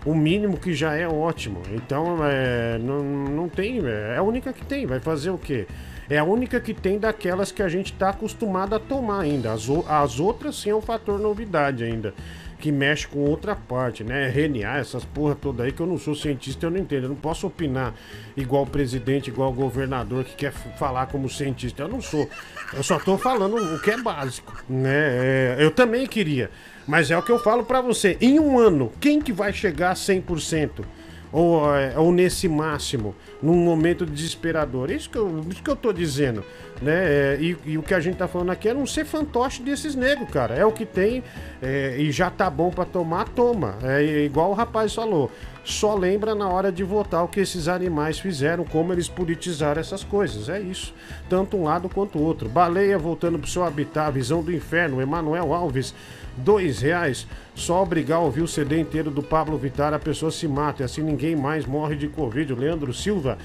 O 0.08 0.16
mínimo 0.16 0.56
que 0.58 0.74
já 0.74 0.96
é 0.96 1.06
ótimo. 1.06 1.62
Então, 1.74 2.20
é, 2.24 2.80
não, 2.80 3.04
não 3.04 3.50
tem. 3.50 3.86
É 3.86 4.16
a 4.16 4.24
única 4.24 4.54
que 4.54 4.66
tem. 4.66 4.86
Vai 4.86 5.02
fazer 5.02 5.32
o 5.32 5.38
quê? 5.38 5.68
É 6.10 6.18
a 6.18 6.24
única 6.24 6.62
que 6.62 6.74
tem 6.74 6.98
daquelas 6.98 7.52
que 7.52 7.62
a 7.62 7.68
gente 7.68 7.92
está 7.92 8.12
acostumado 8.12 8.74
a 8.74 8.80
tomar 8.80 9.20
ainda. 9.20 9.52
As, 9.52 9.68
as 9.86 10.18
outras 10.18 10.56
sim 10.56 10.70
é 10.70 10.76
um 10.76 10.80
fator 10.80 11.20
novidade 11.20 11.84
ainda. 11.84 12.14
Que 12.58 12.72
mexe 12.72 13.06
com 13.06 13.20
outra 13.20 13.54
parte, 13.54 14.02
né? 14.02 14.30
RNA, 14.30 14.78
essas 14.78 15.04
porra 15.04 15.36
toda 15.36 15.64
aí 15.64 15.74
que 15.74 15.82
eu 15.82 15.86
não 15.86 15.98
sou 15.98 16.16
cientista, 16.16 16.68
eu 16.68 16.72
não 16.72 16.78
entendo. 16.78 17.04
Eu 17.04 17.10
não 17.10 17.16
posso 17.18 17.46
opinar 17.46 17.94
igual 18.38 18.64
o 18.64 18.68
presidente, 18.68 19.30
igual 19.30 19.50
o 19.50 19.54
governador 19.54 20.24
que 20.24 20.36
quer 20.38 20.54
falar 20.54 21.08
como 21.08 21.28
cientista. 21.28 21.84
Eu 21.84 21.90
não 21.90 22.00
sou. 22.00 22.30
Eu 22.74 22.82
só 22.82 22.98
tô 22.98 23.18
falando 23.18 23.58
o 23.58 23.82
que 23.82 23.92
é 23.92 23.98
básico, 23.98 24.56
né? 24.70 24.90
É, 24.90 25.58
eu 25.60 25.70
também 25.70 26.08
queria. 26.08 26.50
Mas 26.88 27.12
é 27.12 27.18
o 27.18 27.22
que 27.22 27.32
eu 27.32 27.40
falo 27.40 27.66
pra 27.66 27.82
você. 27.82 28.18
Em 28.22 28.40
um 28.40 28.58
ano, 28.58 28.92
quem 29.00 29.22
que 29.22 29.34
vai 29.34 29.52
chegar 29.52 29.92
a 29.92 29.96
100%? 29.96 30.86
ou, 31.32 31.76
é, 31.76 31.98
ou 31.98 32.12
nesse 32.12 32.48
máximo, 32.48 33.16
num 33.42 33.56
momento 33.56 34.06
desesperador. 34.06 34.92
Isso 34.92 35.10
que 35.10 35.18
eu, 35.18 35.46
isso 35.50 35.62
que 35.62 35.70
eu 35.70 35.76
tô 35.76 35.92
dizendo, 35.92 36.44
né? 36.82 36.94
É, 36.94 37.38
e, 37.40 37.58
e 37.66 37.78
o 37.78 37.84
que 37.84 37.94
a 37.94 38.00
gente 38.00 38.18
tá 38.18 38.28
falando 38.28 38.52
aqui 38.52 38.70
é 38.70 38.74
não 38.74 38.86
ser 38.86 39.06
fantoche 39.06 39.62
desses 39.62 39.96
negros, 39.96 40.30
cara. 40.30 40.56
É 40.56 40.66
o 40.66 40.72
que 40.72 40.86
tem 40.86 41.24
é, 41.62 41.96
e 41.98 42.12
já 42.12 42.30
tá 42.30 42.50
bom 42.50 42.70
pra 42.70 42.86
tomar, 42.86 43.28
toma. 43.30 43.78
É 43.84 44.24
igual 44.24 44.52
o 44.52 44.54
rapaz 44.54 44.94
falou. 44.94 45.32
Só 45.64 45.96
lembra 45.96 46.34
na 46.34 46.48
hora 46.48 46.72
de 46.72 46.82
votar 46.82 47.26
o 47.26 47.28
que 47.28 47.42
esses 47.42 47.68
animais 47.68 48.18
fizeram, 48.18 48.64
como 48.64 48.94
eles 48.94 49.10
politizaram 49.10 49.82
essas 49.82 50.02
coisas. 50.02 50.48
É 50.48 50.62
isso. 50.62 50.94
Tanto 51.30 51.58
um 51.58 51.64
lado 51.64 51.90
quanto 51.90 52.18
o 52.18 52.24
outro. 52.24 52.48
Baleia 52.48 52.98
voltando 52.98 53.38
pro 53.38 53.50
seu 53.50 53.66
habitat, 53.66 54.14
visão 54.14 54.42
do 54.42 54.54
inferno, 54.54 55.02
Emanuel 55.02 55.54
Alves. 55.54 55.94
Dois 56.38 56.82
reais, 56.82 57.26
só 57.56 57.82
obrigar 57.82 58.18
a 58.20 58.22
ouvir 58.22 58.42
o 58.42 58.48
CD 58.48 58.80
inteiro 58.80 59.10
do 59.10 59.24
Pablo 59.24 59.58
Vittar, 59.58 59.94
a 59.94 60.00
pessoa 60.00 60.32
se 60.32 60.48
mata, 60.48 60.84
e 60.84 60.86
assim 60.86 61.02
ninguém 61.02 61.36
mais 61.36 61.66
morre 61.66 61.96
de 61.96 62.08
Covid. 62.08 62.54
Leandro 62.54 62.94
Silva, 62.94 63.38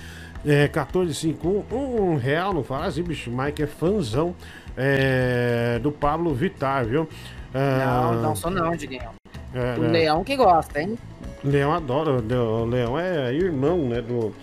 é, 0.45 0.69
1451, 0.69 2.03
um 2.13 2.17
real, 2.17 2.53
não 2.53 2.63
fala 2.63 2.87
assim, 2.87 3.03
bicho, 3.03 3.31
Mike 3.31 3.63
é 3.63 3.67
fãzão 3.67 4.35
é, 4.77 5.79
do 5.83 5.91
Pablo 5.91 6.35
Vittar, 6.35 6.85
viu? 6.85 7.09
Ah, 7.55 8.11
Não, 8.13 8.23
não 8.23 8.37
sou 8.37 8.51
não, 8.51 8.73
Diguinho. 8.77 9.09
é, 9.55 9.79
O 9.81 9.85
é. 9.85 9.89
leão 9.89 10.23
que 10.25 10.37
gosta, 10.37 10.81
hein? 10.83 10.99
Leão 11.45 11.73
adora, 11.73 12.11
o 12.13 12.65
Leão 12.67 12.99
é 12.99 13.33
irmão, 13.35 13.89
né, 13.89 14.01
do, 14.03 14.35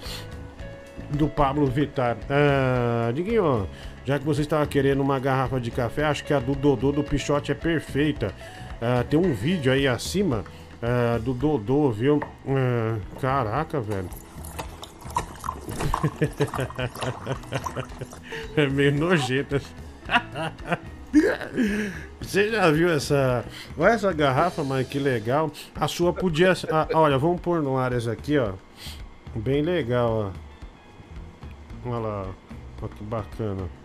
do 1.11 1.27
Pablo 1.27 1.65
Vittar. 1.67 2.17
Ah, 2.29 3.11
Diguinho, 3.13 3.67
já 4.05 4.17
que 4.17 4.25
você 4.25 4.41
estava 4.41 4.65
querendo 4.65 5.01
uma 5.01 5.19
garrafa 5.19 5.59
de 5.59 5.71
café, 5.71 6.05
acho 6.05 6.23
que 6.23 6.33
a 6.33 6.39
do 6.39 6.55
Dodô 6.55 6.91
do 6.91 7.03
Pichote 7.03 7.51
é 7.51 7.55
perfeita. 7.55 8.33
Ah, 8.81 9.03
tem 9.07 9.19
um 9.19 9.33
vídeo 9.33 9.71
aí 9.71 9.87
acima 9.87 10.43
ah, 10.81 11.19
do 11.19 11.33
Dodô, 11.33 11.91
viu? 11.91 12.19
Ah, 12.47 12.97
caraca, 13.19 13.81
velho. 13.81 14.09
é 18.55 18.67
meio 18.67 18.93
nojento. 18.93 19.59
Você 22.21 22.51
já 22.51 22.71
viu 22.71 22.89
essa. 22.89 23.43
Olha 23.77 23.91
essa 23.91 24.13
garrafa, 24.13 24.63
mas 24.63 24.87
que 24.87 24.99
legal. 24.99 25.51
A 25.75 25.87
sua 25.87 26.13
podia. 26.13 26.53
ah, 26.71 26.87
olha, 26.93 27.17
vamos 27.17 27.41
pôr 27.41 27.61
no 27.61 27.77
ar 27.77 27.93
aqui, 27.93 28.37
ó. 28.37 28.53
Bem 29.35 29.61
legal, 29.61 30.31
ó. 31.85 31.89
Olha 31.89 31.99
lá. 31.99 32.27
Olha 32.81 32.91
que 32.95 33.03
bacana. 33.03 33.78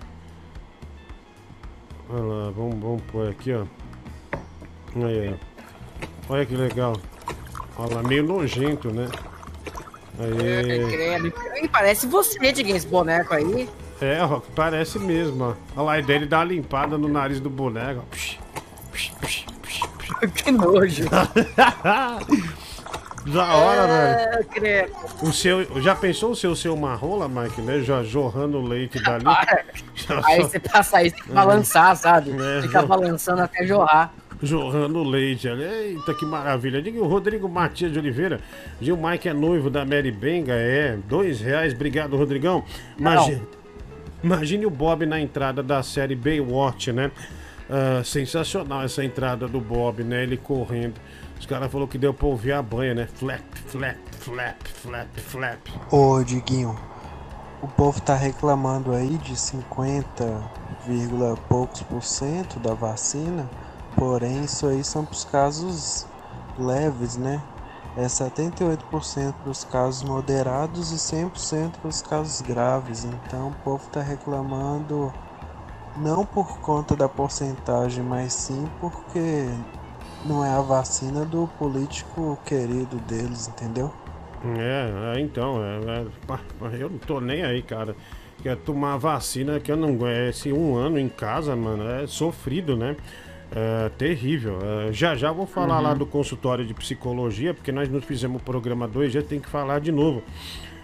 Olha 2.11 2.23
lá, 2.23 2.51
vamos, 2.51 2.79
vamos 2.81 3.03
pôr 3.11 3.29
aqui, 3.31 3.53
ó. 3.55 3.65
Aí, 4.97 5.35
ó. 5.35 6.33
Olha 6.33 6.47
que 6.47 6.55
legal. 6.57 6.97
Olha 7.77 7.97
lá, 7.97 8.03
meio 8.03 8.23
nojento, 8.23 8.91
né? 8.93 9.09
Aí. 10.19 10.91
Credo. 10.91 11.33
Ih, 11.63 11.69
Parece 11.69 12.07
você, 12.07 12.53
Diguinho, 12.53 12.77
esse 12.77 12.87
boneco 12.87 13.35
aí. 13.35 13.69
É, 14.01 14.23
ó, 14.23 14.41
parece 14.55 14.99
mesmo, 14.99 15.45
ó. 15.45 15.55
Olha 15.77 15.85
lá, 15.87 15.99
e 15.99 16.03
daí 16.03 16.17
ele 16.17 16.27
dá 16.27 16.39
uma 16.39 16.45
limpada 16.45 16.99
no 16.99 17.09
nariz 17.09 17.41
do 17.41 17.51
boneco. 17.51 18.03
ó. 18.03 18.17
Que 20.35 20.51
nojo. 20.51 21.05
da 23.27 23.55
hora, 23.57 23.93
É, 23.93 24.31
velho. 24.31 24.45
credo. 24.47 24.93
O 25.23 25.33
seu, 25.33 25.81
já 25.81 25.95
pensou 25.95 26.33
o 26.33 26.37
seu 26.37 26.55
seu 26.55 26.77
marrola, 26.77 27.29
Mike, 27.29 27.61
né? 27.63 27.81
Já 27.81 28.03
jorrando 28.03 28.61
leite 28.61 29.03
dali. 29.03 29.25
Aí 30.27 30.43
você 30.43 30.59
passa 30.61 30.99
aí, 30.99 31.11
tem 31.11 31.23
que 31.23 31.33
balançar, 31.33 31.97
sabe? 31.97 32.31
É, 32.31 32.63
Fica 32.63 32.83
balançando 32.83 33.41
até 33.43 33.67
jorrar. 33.67 34.13
Jorrando 34.43 35.03
leite 35.03 35.49
ali. 35.49 35.63
Eita, 35.65 36.13
que 36.13 36.27
maravilha. 36.27 36.83
Diga 36.83 37.01
o 37.01 37.07
Rodrigo 37.07 37.49
Matias 37.49 37.91
de 37.93 37.99
Oliveira. 37.99 38.41
Gil 38.81 38.97
Mike 38.97 39.29
é 39.29 39.33
noivo 39.33 39.71
da 39.71 39.85
Mary 39.85 40.11
Benga. 40.11 40.53
É, 40.55 40.99
dois 41.09 41.41
reais. 41.41 41.73
Obrigado, 41.73 42.17
Rodrigão. 42.17 42.63
Imagine, 42.99 43.43
imagine 44.23 44.67
o 44.67 44.71
Bob 44.71 45.07
na 45.07 45.19
entrada 45.19 45.63
da 45.63 45.83
série 45.83 46.15
Baywatch, 46.15 46.93
né? 46.93 47.11
Ah, 47.71 48.03
sensacional 48.05 48.83
essa 48.83 49.03
entrada 49.03 49.49
do 49.49 49.61
Bob, 49.61 50.05
né? 50.05 50.23
Ele 50.25 50.37
correndo. 50.37 51.01
Os 51.45 51.49
caras 51.49 51.71
falaram 51.71 51.87
que 51.87 51.99
deu 51.99 52.15
pra 52.15 52.27
ouvir 52.27 52.53
a 52.53 52.63
banha, 52.63 52.95
né? 52.95 53.07
Flap, 53.07 53.43
flap, 53.67 53.99
flap, 54.13 54.67
flap, 54.67 55.19
flap. 55.19 55.61
Ô, 55.91 56.25
Diguinho, 56.25 56.75
o 57.61 57.69
povo 57.69 58.01
tá 58.01 58.15
reclamando 58.15 58.95
aí 58.95 59.19
de 59.19 59.37
50, 59.37 60.43
vírgula 60.87 61.37
poucos 61.47 61.83
por 61.83 62.03
cento 62.03 62.59
da 62.59 62.73
vacina, 62.73 63.47
porém 63.95 64.45
isso 64.45 64.67
aí 64.67 64.83
são 64.83 65.05
pros 65.05 65.27
casos 65.27 66.07
leves, 66.59 67.19
né? 67.19 67.43
É 67.95 68.07
78% 68.07 69.35
para 69.35 69.51
os 69.51 69.65
casos 69.65 70.03
moderados 70.03 70.93
e 70.93 70.99
100% 70.99 71.73
para 71.73 71.89
os 71.91 72.01
casos 72.01 72.41
graves. 72.41 73.05
Então 73.05 73.49
o 73.49 73.55
povo 73.63 73.87
tá 73.91 74.01
reclamando 74.01 75.13
não 75.95 76.25
por 76.25 76.59
conta 76.61 76.97
da 76.97 77.07
porcentagem, 77.07 78.03
mas 78.03 78.33
sim 78.33 78.67
porque 78.81 79.47
não 80.25 80.45
é 80.45 80.51
a 80.51 80.61
vacina 80.61 81.25
do 81.25 81.47
político 81.59 82.39
querido 82.45 82.97
deles, 83.09 83.49
entendeu? 83.49 83.93
É, 84.59 85.17
é, 85.17 85.21
então, 85.21 85.59
é, 85.65 86.03
é, 86.77 86.83
eu 86.83 86.91
não 86.91 86.99
tô 86.99 87.21
nem 87.21 87.43
aí, 87.45 87.63
cara. 87.63 87.97
Quer 88.43 88.57
tomar 88.59 88.97
vacina 88.99 89.59
que 89.59 89.73
eu 89.73 89.77
não 89.77 89.91
aguento. 89.91 90.47
um 90.53 90.77
ano 90.77 90.99
em 90.99 91.09
casa, 91.09 91.57
mano, 91.57 91.89
é 91.89 92.07
sofrido, 92.07 92.77
né? 92.77 92.97
É 93.55 93.89
terrível. 93.97 94.59
É, 94.63 94.93
já 94.93 95.15
já 95.15 95.31
vou 95.33 95.47
falar 95.47 95.77
Uhum. 95.79 95.83
lá 95.85 95.95
do 95.95 96.05
consultório 96.05 96.67
de 96.67 96.75
psicologia, 96.75 97.55
porque 97.55 97.73
nós 97.73 97.89
não 97.89 98.01
fizemos 98.03 98.41
o 98.43 98.45
programa 98.45 98.87
2, 98.89 99.13
já 99.13 99.23
tem 99.23 99.41
que 99.41 99.49
falar 99.49 99.79
de 99.81 99.93
novo. 99.93 100.23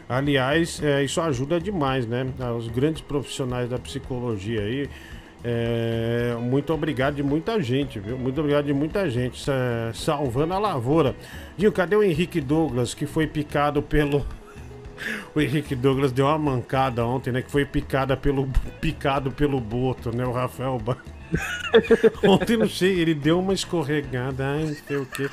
Aliás, 0.08 0.82
é, 0.82 1.04
isso 1.04 1.20
ajuda 1.20 1.60
demais, 1.60 2.06
né? 2.06 2.26
Os 2.56 2.68
grandes 2.68 3.00
profissionais 3.02 3.68
da 3.68 3.78
psicologia 3.78 4.62
aí. 4.62 4.88
É, 5.42 6.36
muito 6.40 6.72
obrigado 6.72 7.14
de 7.16 7.22
muita 7.22 7.60
gente, 7.62 7.98
viu? 7.98 8.18
Muito 8.18 8.40
obrigado 8.40 8.66
de 8.66 8.72
muita 8.74 9.08
gente. 9.08 9.40
sa- 9.42 9.90
salvando 9.94 10.54
a 10.54 10.58
lavoura. 10.58 11.14
Gil, 11.56 11.72
cadê 11.72 11.96
o 11.96 12.02
Henrique 12.02 12.40
Douglas 12.40 12.94
que 12.94 13.06
foi 13.06 13.26
picado 13.26 13.82
pelo. 13.82 14.24
O 15.34 15.40
Henrique 15.40 15.74
Douglas 15.74 16.12
deu 16.12 16.26
uma 16.26 16.36
mancada 16.36 17.06
ontem, 17.06 17.32
né? 17.32 17.40
Que 17.40 17.50
foi 17.50 17.64
picada 17.64 18.18
pelo, 18.18 18.46
picado 18.82 19.30
pelo 19.30 19.58
Boto, 19.58 20.14
né? 20.14 20.26
O 20.26 20.30
Rafael 20.32 20.78
Ba- 20.78 20.98
Ontem 22.22 22.58
não 22.58 22.68
sei, 22.68 22.98
ele 23.00 23.14
deu 23.14 23.38
uma 23.40 23.54
escorregada, 23.54 24.44
ai, 24.46 24.64
não 24.66 24.74
sei 24.74 24.96
o 24.98 25.06
quê. 25.06 25.30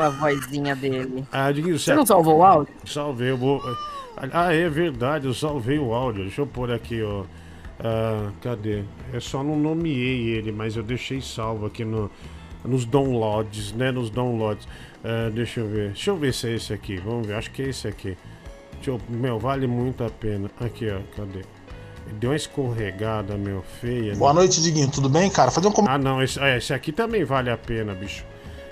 A 0.00 0.08
vozinha 0.08 0.74
dele. 0.74 1.22
Ah, 1.30 1.52
Diguinho, 1.52 1.78
Você 1.78 1.94
não 1.94 2.06
salvou 2.06 2.38
o 2.38 2.42
áudio? 2.42 2.72
Salvei, 2.86 3.30
eu 3.30 3.36
vou. 3.36 3.60
Ah, 4.32 4.54
é 4.54 4.68
verdade, 4.70 5.26
eu 5.26 5.34
salvei 5.34 5.78
o 5.78 5.92
áudio. 5.92 6.22
Deixa 6.22 6.40
eu 6.40 6.46
pôr 6.46 6.72
aqui, 6.72 7.02
ó. 7.02 7.24
Ah, 7.80 8.32
cadê? 8.40 8.82
Eu 9.12 9.20
só 9.20 9.42
não 9.42 9.56
nomeei 9.56 10.28
ele, 10.30 10.50
mas 10.52 10.76
eu 10.76 10.82
deixei 10.82 11.20
salvo 11.20 11.66
aqui 11.66 11.84
no, 11.84 12.10
nos 12.64 12.84
downloads, 12.84 13.72
né? 13.72 13.90
Nos 13.90 14.10
downloads. 14.10 14.66
Ah, 15.04 15.30
deixa 15.32 15.60
eu 15.60 15.68
ver. 15.68 15.88
Deixa 15.88 16.10
eu 16.10 16.16
ver 16.16 16.34
se 16.34 16.48
é 16.48 16.54
esse 16.54 16.72
aqui. 16.72 16.96
Vamos 16.96 17.26
ver, 17.26 17.34
acho 17.34 17.50
que 17.50 17.62
é 17.62 17.68
esse 17.68 17.86
aqui. 17.86 18.16
Eu... 18.86 19.00
Meu, 19.08 19.38
vale 19.38 19.66
muito 19.66 20.04
a 20.04 20.10
pena. 20.10 20.50
Aqui, 20.60 20.88
ó, 20.90 21.00
cadê? 21.16 21.42
Deu 22.14 22.30
uma 22.30 22.36
escorregada, 22.36 23.36
meu, 23.36 23.62
feia. 23.80 24.14
Boa 24.16 24.32
né? 24.32 24.40
noite, 24.40 24.62
Diguinho. 24.62 24.90
Tudo 24.90 25.08
bem, 25.08 25.28
cara? 25.30 25.50
Fazer 25.50 25.68
um 25.68 25.72
comentário. 25.72 26.06
Ah, 26.06 26.10
não, 26.10 26.22
esse, 26.22 26.40
é, 26.40 26.56
esse 26.56 26.72
aqui 26.72 26.90
também 26.90 27.22
vale 27.24 27.50
a 27.50 27.56
pena, 27.56 27.94
bicho. 27.94 28.24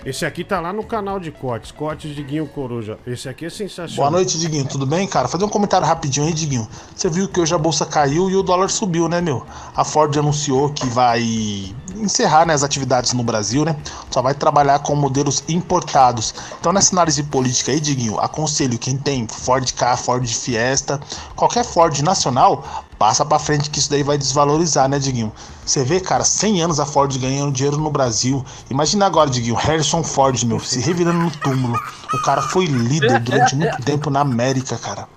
Esse 0.05 0.25
aqui 0.25 0.43
tá 0.43 0.59
lá 0.59 0.71
no 0.71 0.83
canal 0.83 1.19
de 1.19 1.31
cortes, 1.31 1.71
cortes 1.71 2.15
de 2.15 2.23
Guinho 2.23 2.47
Coruja. 2.47 2.97
Esse 3.05 3.27
aqui 3.27 3.45
é 3.45 3.49
sensacional. 3.49 4.09
Boa 4.09 4.11
noite, 4.11 4.39
Diguinho. 4.39 4.65
Tudo 4.65 4.85
bem, 4.85 5.07
cara? 5.07 5.27
Fazer 5.27 5.43
um 5.43 5.49
comentário 5.49 5.85
rapidinho 5.85 6.25
aí, 6.25 6.33
Diguinho. 6.33 6.67
Você 6.95 7.09
viu 7.09 7.27
que 7.27 7.39
hoje 7.39 7.53
a 7.53 7.57
bolsa 7.57 7.85
caiu 7.85 8.29
e 8.29 8.35
o 8.35 8.43
dólar 8.43 8.69
subiu, 8.69 9.09
né, 9.09 9.19
meu? 9.19 9.45
A 9.75 9.83
Ford 9.83 10.15
anunciou 10.17 10.69
que 10.71 10.85
vai 10.87 11.21
encerrar 11.95 12.45
né, 12.45 12.53
as 12.53 12.63
atividades 12.63 13.13
no 13.13 13.23
Brasil, 13.23 13.65
né? 13.65 13.75
Só 14.09 14.21
vai 14.21 14.33
trabalhar 14.33 14.79
com 14.79 14.95
modelos 14.95 15.43
importados. 15.49 16.33
Então, 16.59 16.71
nessa 16.71 16.93
análise 16.93 17.23
política 17.23 17.71
aí, 17.71 17.79
Diguinho, 17.79 18.19
aconselho 18.19 18.77
quem 18.77 18.97
tem 18.97 19.27
Ford 19.27 19.69
K, 19.73 19.97
Ford 19.97 20.25
Fiesta, 20.25 20.99
qualquer 21.35 21.65
Ford 21.65 21.99
nacional, 22.01 22.86
passa 22.97 23.25
pra 23.25 23.39
frente 23.39 23.69
que 23.69 23.79
isso 23.79 23.89
daí 23.89 24.03
vai 24.03 24.17
desvalorizar, 24.17 24.89
né, 24.89 24.99
Diguinho? 24.99 25.31
Você 25.65 25.83
vê, 25.83 25.99
cara, 25.99 26.23
100 26.23 26.61
anos 26.63 26.79
a 26.79 26.85
Ford 26.85 27.15
ganhando 27.17 27.51
dinheiro 27.51 27.77
no 27.77 27.89
Brasil. 27.89 28.43
Imagina 28.69 29.05
agora, 29.05 29.29
Diguinho, 29.29 29.55
Harrison 29.55 30.03
Ford, 30.03 30.41
meu, 30.43 30.59
se 30.59 30.79
revirando 30.79 31.19
no 31.19 31.31
túmulo. 31.31 31.79
O 32.13 32.21
cara 32.23 32.41
foi 32.41 32.65
líder 32.65 33.19
durante 33.19 33.55
muito 33.55 33.81
tempo 33.83 34.09
na 34.09 34.21
América, 34.21 34.77
cara. 34.77 35.07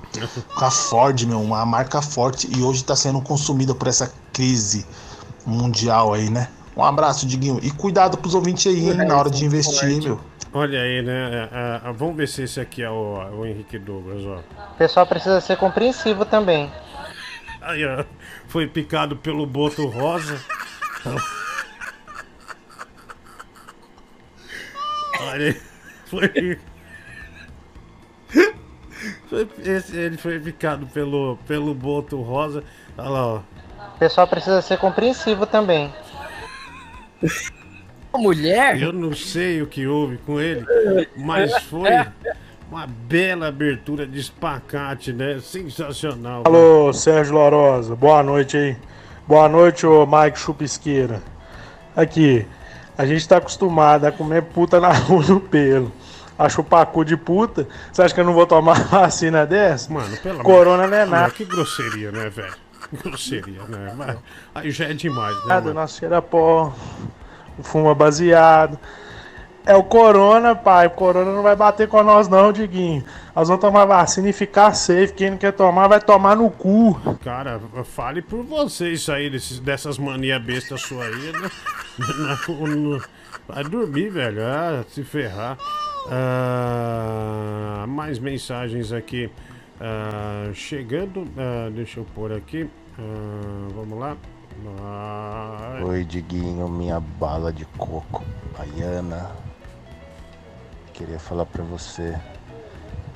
Com 0.55 0.64
a 0.64 0.70
Ford, 0.70 1.22
meu, 1.24 1.41
uma 1.41 1.64
marca 1.64 2.03
forte 2.03 2.49
e 2.55 2.62
hoje 2.62 2.85
tá 2.85 2.97
sendo 2.97 3.20
consumida 3.20 3.74
por 3.74 3.89
essa 3.89 4.12
crise 4.33 4.85
mundial 5.47 6.12
aí, 6.12 6.28
né? 6.28 6.49
Um 6.76 6.85
abraço, 6.85 7.26
Diguinho. 7.26 7.61
E 7.62 7.70
cuidado 7.70 8.16
pros 8.18 8.35
ouvintes 8.35 8.66
aí, 8.66 8.91
hein, 8.91 8.97
na 8.97 9.16
hora 9.16 9.31
de 9.31 9.45
investir, 9.45 10.03
meu. 10.03 10.20
Olha 10.53 10.81
aí, 10.81 11.03
né? 11.03 11.49
é, 11.53 11.81
é, 11.89 11.93
vamos 11.93 12.16
ver 12.16 12.26
se 12.26 12.43
esse 12.43 12.61
aqui 12.61 12.83
é 12.83 12.91
o, 12.91 13.39
o 13.39 13.47
Henrique 13.47 13.78
Douglas, 13.78 14.24
ó. 14.24 14.41
O 14.72 14.76
pessoal 14.76 15.07
precisa 15.07 15.41
ser 15.41 15.57
compreensivo 15.57 16.24
também. 16.24 16.70
Aí, 17.61 17.84
ó. 17.84 18.04
Foi 18.48 18.66
picado 18.66 19.16
pelo 19.16 19.46
boto 19.46 19.86
rosa. 19.86 20.40
Olha, 25.20 25.56
foi. 26.06 26.58
foi 29.28 29.48
esse, 29.64 29.96
ele 29.96 30.16
foi 30.16 30.40
picado 30.40 30.86
pelo, 30.86 31.38
pelo 31.46 31.74
boto 31.74 32.20
rosa. 32.20 32.64
Olha 32.96 33.08
lá, 33.08 33.26
ó. 33.26 33.42
O 33.94 33.98
pessoal 33.98 34.26
precisa 34.26 34.62
ser 34.62 34.78
compreensivo 34.78 35.46
também. 35.46 35.92
Mulher? 38.14 38.80
Eu 38.80 38.92
não 38.92 39.14
sei 39.14 39.62
o 39.62 39.66
que 39.66 39.86
houve 39.86 40.16
com 40.18 40.40
ele, 40.40 40.66
mas 41.16 41.52
foi 41.64 41.90
uma 42.70 42.86
bela 42.86 43.48
abertura 43.48 44.06
de 44.06 44.18
espacate, 44.20 45.12
né? 45.12 45.40
Sensacional. 45.42 46.42
Alô, 46.46 46.92
Sérgio 46.92 47.34
Lorosa, 47.34 47.96
boa 47.96 48.22
noite 48.22 48.56
aí. 48.56 48.76
Boa 49.26 49.48
noite, 49.48 49.86
ô 49.86 50.06
Mike 50.06 50.38
Chupisqueira. 50.38 51.22
Aqui, 51.96 52.46
a 52.96 53.04
gente 53.06 53.26
tá 53.28 53.36
acostumado 53.38 54.04
a 54.04 54.12
comer 54.12 54.42
puta 54.42 54.80
na 54.80 54.92
rua 54.94 55.22
do 55.24 55.40
pelo. 55.40 55.92
A 56.38 56.48
chupar 56.48 56.86
cu 56.86 57.04
de 57.04 57.16
puta. 57.18 57.68
Você 57.92 58.02
acha 58.02 58.14
que 58.14 58.20
eu 58.20 58.24
não 58.24 58.32
vou 58.32 58.46
tomar 58.46 58.84
vacina 58.88 59.44
dessa? 59.44 59.92
Mano, 59.92 60.16
pelo 60.18 60.42
Corona 60.42 60.84
amor- 60.84 60.90
não 60.90 60.96
é 60.98 61.04
nada. 61.06 61.30
Que 61.30 61.44
grosseria, 61.44 62.10
né, 62.10 62.30
velho? 62.30 62.54
Grosseria, 63.04 63.62
né? 63.68 63.92
Mas 63.96 64.16
aí 64.54 64.70
já 64.70 64.86
é 64.86 64.94
demais, 64.94 65.36
né? 65.36 65.42
Nada, 65.48 65.66
mano? 65.66 65.74
nós 65.80 65.96
cheira 65.96 66.22
pó, 66.22 66.72
fuma 67.62 67.94
baseado. 67.94 68.78
É 69.70 69.76
o 69.76 69.84
corona, 69.84 70.52
pai. 70.52 70.88
O 70.88 70.90
corona 70.90 71.32
não 71.32 71.44
vai 71.44 71.54
bater 71.54 71.86
com 71.86 72.02
nós, 72.02 72.26
não, 72.26 72.50
Diguinho. 72.50 73.04
Nós 73.36 73.46
vamos 73.46 73.60
tomar 73.60 73.84
vacina 73.84 74.28
e 74.28 74.32
ficar 74.32 74.74
safe. 74.74 75.12
Quem 75.12 75.30
não 75.30 75.38
quer 75.38 75.52
tomar, 75.52 75.86
vai 75.86 76.00
tomar 76.00 76.34
no 76.34 76.50
cu. 76.50 77.00
Cara, 77.22 77.60
fale 77.84 78.20
por 78.20 78.42
você 78.42 78.90
isso 78.90 79.12
aí, 79.12 79.30
desses, 79.30 79.60
dessas 79.60 79.96
manias 79.96 80.42
bestas 80.42 80.80
sua 80.80 81.04
aí. 81.04 81.32
Né? 81.40 81.50
Vai 83.46 83.62
dormir, 83.62 84.10
velho. 84.10 84.42
Ah, 84.44 84.84
se 84.88 85.04
ferrar. 85.04 85.56
Ah, 86.10 87.84
mais 87.86 88.18
mensagens 88.18 88.92
aqui. 88.92 89.30
Ah, 89.80 90.50
chegando. 90.52 91.28
ah, 91.38 91.70
deixa 91.70 92.00
eu 92.00 92.06
pôr 92.12 92.32
aqui. 92.32 92.68
Ah, 92.98 93.68
vamos 93.72 93.96
lá. 93.96 94.16
Ah, 94.80 95.80
Oi, 95.84 96.04
Diguinho, 96.04 96.68
minha 96.68 96.98
bala 96.98 97.52
de 97.52 97.64
coco, 97.78 98.24
baiana. 98.58 99.30
Queria 101.01 101.18
falar 101.18 101.46
pra 101.46 101.64
você 101.64 102.14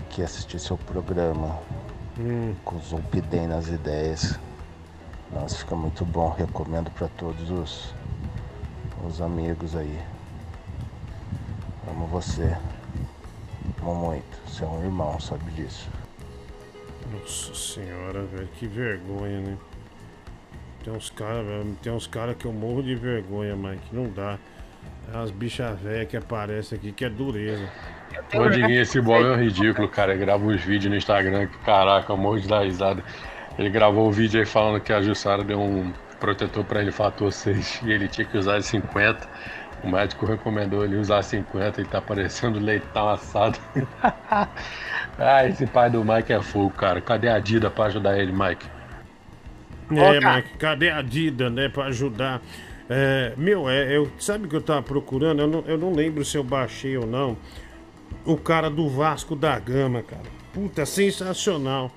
que 0.09 0.22
assisti 0.22 0.59
seu 0.59 0.78
programa 0.78 1.61
Hum. 2.18 2.55
com 2.64 2.78
Zulpidem 2.78 3.47
nas 3.47 3.68
ideias. 3.68 4.41
Nossa, 5.30 5.59
fica 5.59 5.76
muito 5.76 6.03
bom. 6.03 6.30
Recomendo 6.30 6.91
pra 6.93 7.09
todos 7.09 7.51
os, 7.51 7.95
os 9.07 9.20
amigos 9.20 9.76
aí. 9.76 10.01
Amo 11.87 12.07
você. 12.07 12.57
Amo 13.82 13.95
muito. 13.95 14.41
Você 14.49 14.64
é 14.64 14.66
um 14.66 14.82
irmão, 14.82 15.20
sabe 15.20 15.51
disso. 15.51 15.87
Nossa 17.12 17.55
senhora, 17.55 18.22
velho, 18.22 18.49
que 18.59 18.66
vergonha, 18.66 19.41
né? 19.41 19.59
Tem 20.82 20.91
uns 20.91 21.11
caras, 21.11 21.66
tem 21.82 21.93
uns 21.93 22.07
cara 22.07 22.35
que 22.35 22.47
eu 22.47 22.53
morro 22.55 22.82
de 22.82 22.95
vergonha, 22.95 23.55
Mike, 23.55 23.95
não 23.95 24.09
dá. 24.09 24.39
É 25.12 25.16
umas 25.16 25.30
bichas 25.30 25.78
velhas 25.80 26.09
que 26.09 26.16
aparecem 26.16 26.78
aqui 26.78 26.92
que 26.92 27.05
é 27.05 27.11
dureza. 27.11 27.68
Ô, 28.34 28.48
Diguinho, 28.48 28.80
esse 28.80 29.00
bola 29.00 29.28
é 29.28 29.36
um 29.36 29.40
ridículo, 29.40 29.88
cara. 29.88 30.12
Ele 30.12 30.24
grava 30.24 30.44
uns 30.44 30.62
vídeos 30.62 30.90
no 30.90 30.96
Instagram 30.96 31.46
que, 31.46 31.59
caraca, 31.59 32.12
eu 32.12 32.16
morro 32.16 32.40
de 32.40 32.48
dar 32.48 32.64
risada. 32.64 33.02
Ele 33.59 33.70
gravou 33.70 34.09
um 34.09 34.11
vídeo 34.11 34.40
aí 34.40 34.46
falando 34.46 34.80
que 34.80 34.92
a 34.92 35.00
Jussara 35.00 35.44
deu 35.44 35.61
um 35.61 35.92
protetor 36.18 36.64
pra 36.64 36.80
ele 36.80 36.90
fator 36.90 37.32
6 37.32 37.82
e 37.84 37.92
ele 37.92 38.09
tinha 38.09 38.26
que 38.26 38.36
usar 38.36 38.61
50. 38.62 39.28
O 39.82 39.90
médico 39.90 40.24
recomendou 40.24 40.84
ele 40.84 40.96
usar 40.96 41.22
50 41.22 41.82
e 41.82 41.84
tá 41.84 42.00
parecendo 42.00 42.59
leitão 42.59 43.09
assado. 43.11 43.59
ah, 45.18 45.46
esse 45.46 45.66
pai 45.66 45.90
do 45.90 46.02
Mike 46.02 46.32
é 46.32 46.40
fogo, 46.40 46.70
cara. 46.70 47.00
Cadê 47.00 47.28
a 47.28 47.38
Dida 47.38 47.70
pra 47.70 47.84
ajudar 47.86 48.18
ele, 48.18 48.32
Mike? 48.32 48.66
É. 49.90 50.36
Mike, 50.36 50.57
cadê 50.57 50.90
a 50.90 51.02
Dida, 51.02 51.50
né, 51.50 51.68
pra 51.68 51.84
ajudar? 51.84 52.40
É, 52.89 53.32
meu, 53.37 53.68
é, 53.68 53.97
eu, 53.97 54.11
sabe 54.18 54.47
que 54.47 54.55
eu 54.55 54.61
tava 54.61 54.82
procurando? 54.82 55.41
Eu 55.41 55.47
não, 55.47 55.61
eu 55.66 55.78
não 55.78 55.93
lembro 55.93 56.24
se 56.24 56.37
eu 56.37 56.45
baixei 56.45 56.97
ou 56.97 57.07
não. 57.07 57.37
O 58.24 58.37
cara 58.37 58.70
do 58.70 58.89
Vasco 58.89 59.35
da 59.35 59.59
Gama, 59.59 60.03
cara. 60.03 60.22
Puta, 60.53 60.85
sensacional. 60.87 61.91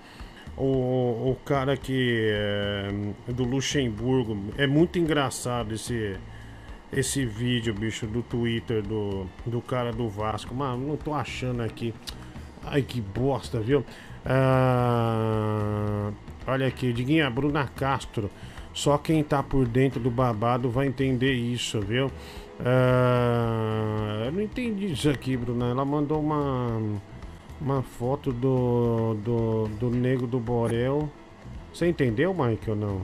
O, 0.56 1.32
o 1.32 1.38
cara 1.46 1.78
que 1.78 2.30
é 2.32 2.92
do 3.32 3.44
Luxemburgo. 3.44 4.52
É 4.58 4.66
muito 4.66 4.98
engraçado 4.98 5.74
esse, 5.74 6.18
esse 6.92 7.26
vídeo, 7.26 7.74
bicho, 7.74 8.08
do 8.08 8.24
Twitter 8.24 8.82
do, 8.82 9.28
do 9.46 9.62
cara 9.62 9.92
do 9.92 10.10
Vasco. 10.10 10.56
Mano, 10.56 10.88
não 10.88 10.98
tô 10.98 11.14
achando 11.14 11.62
aqui. 11.62 11.94
Ai, 12.64 12.82
que 12.82 13.00
bosta, 13.00 13.60
viu? 13.60 13.86
Ah, 14.26 16.12
olha 16.46 16.68
aqui, 16.68 16.92
Diguinha, 16.92 17.30
Bruna 17.30 17.68
Castro. 17.68 18.30
Só 18.78 18.96
quem 18.96 19.24
tá 19.24 19.42
por 19.42 19.68
dentro 19.68 20.00
do 20.00 20.12
babado 20.12 20.70
vai 20.70 20.86
entender 20.86 21.34
isso, 21.34 21.82
viu? 21.82 22.12
Ah, 22.64 24.26
eu 24.28 24.32
não 24.32 24.40
entendi 24.40 24.92
isso 24.92 25.10
aqui, 25.10 25.36
Bruna. 25.36 25.72
Ela 25.72 25.84
mandou 25.84 26.22
uma, 26.22 26.80
uma 27.60 27.82
foto 27.82 28.32
do, 28.32 29.16
do, 29.16 29.68
do 29.80 29.90
Nego 29.90 30.28
do 30.28 30.40
Borel. 30.40 31.10
Você 31.74 31.88
entendeu, 31.88 32.36
Mike, 32.36 32.70
ou 32.70 32.76
não? 32.76 33.02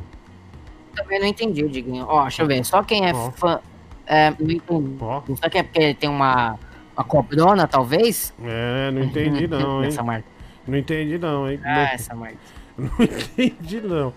Também 0.95 1.19
não 1.19 1.25
entendi, 1.25 1.67
Diguinho. 1.67 2.05
Ó, 2.07 2.21
deixa 2.21 2.43
eu 2.43 2.47
ver. 2.47 2.63
Só 2.63 2.83
quem 2.83 3.09
é 3.09 3.11
Ó. 3.11 3.31
fã. 3.31 3.59
É, 4.05 4.29
não 4.29 4.51
entendi. 4.51 4.97
Só 4.99 5.49
que 5.49 5.57
é 5.57 5.63
porque 5.63 5.81
ele 5.81 5.95
tem 5.95 6.07
uma, 6.07 6.59
uma 6.95 7.03
cobrona, 7.03 7.67
talvez? 7.67 8.31
É, 8.43 8.91
não 8.91 9.01
entendi 9.01 9.47
não, 9.49 9.81
hein? 9.81 9.87
Essa 9.87 10.03
marca. 10.03 10.27
Não 10.67 10.77
entendi 10.77 11.17
não, 11.17 11.49
hein? 11.49 11.59
Ah, 11.63 11.93
essa 11.95 12.13
marca. 12.13 12.37
Não 12.77 12.91
entendi 13.01 13.81
não. 13.81 14.13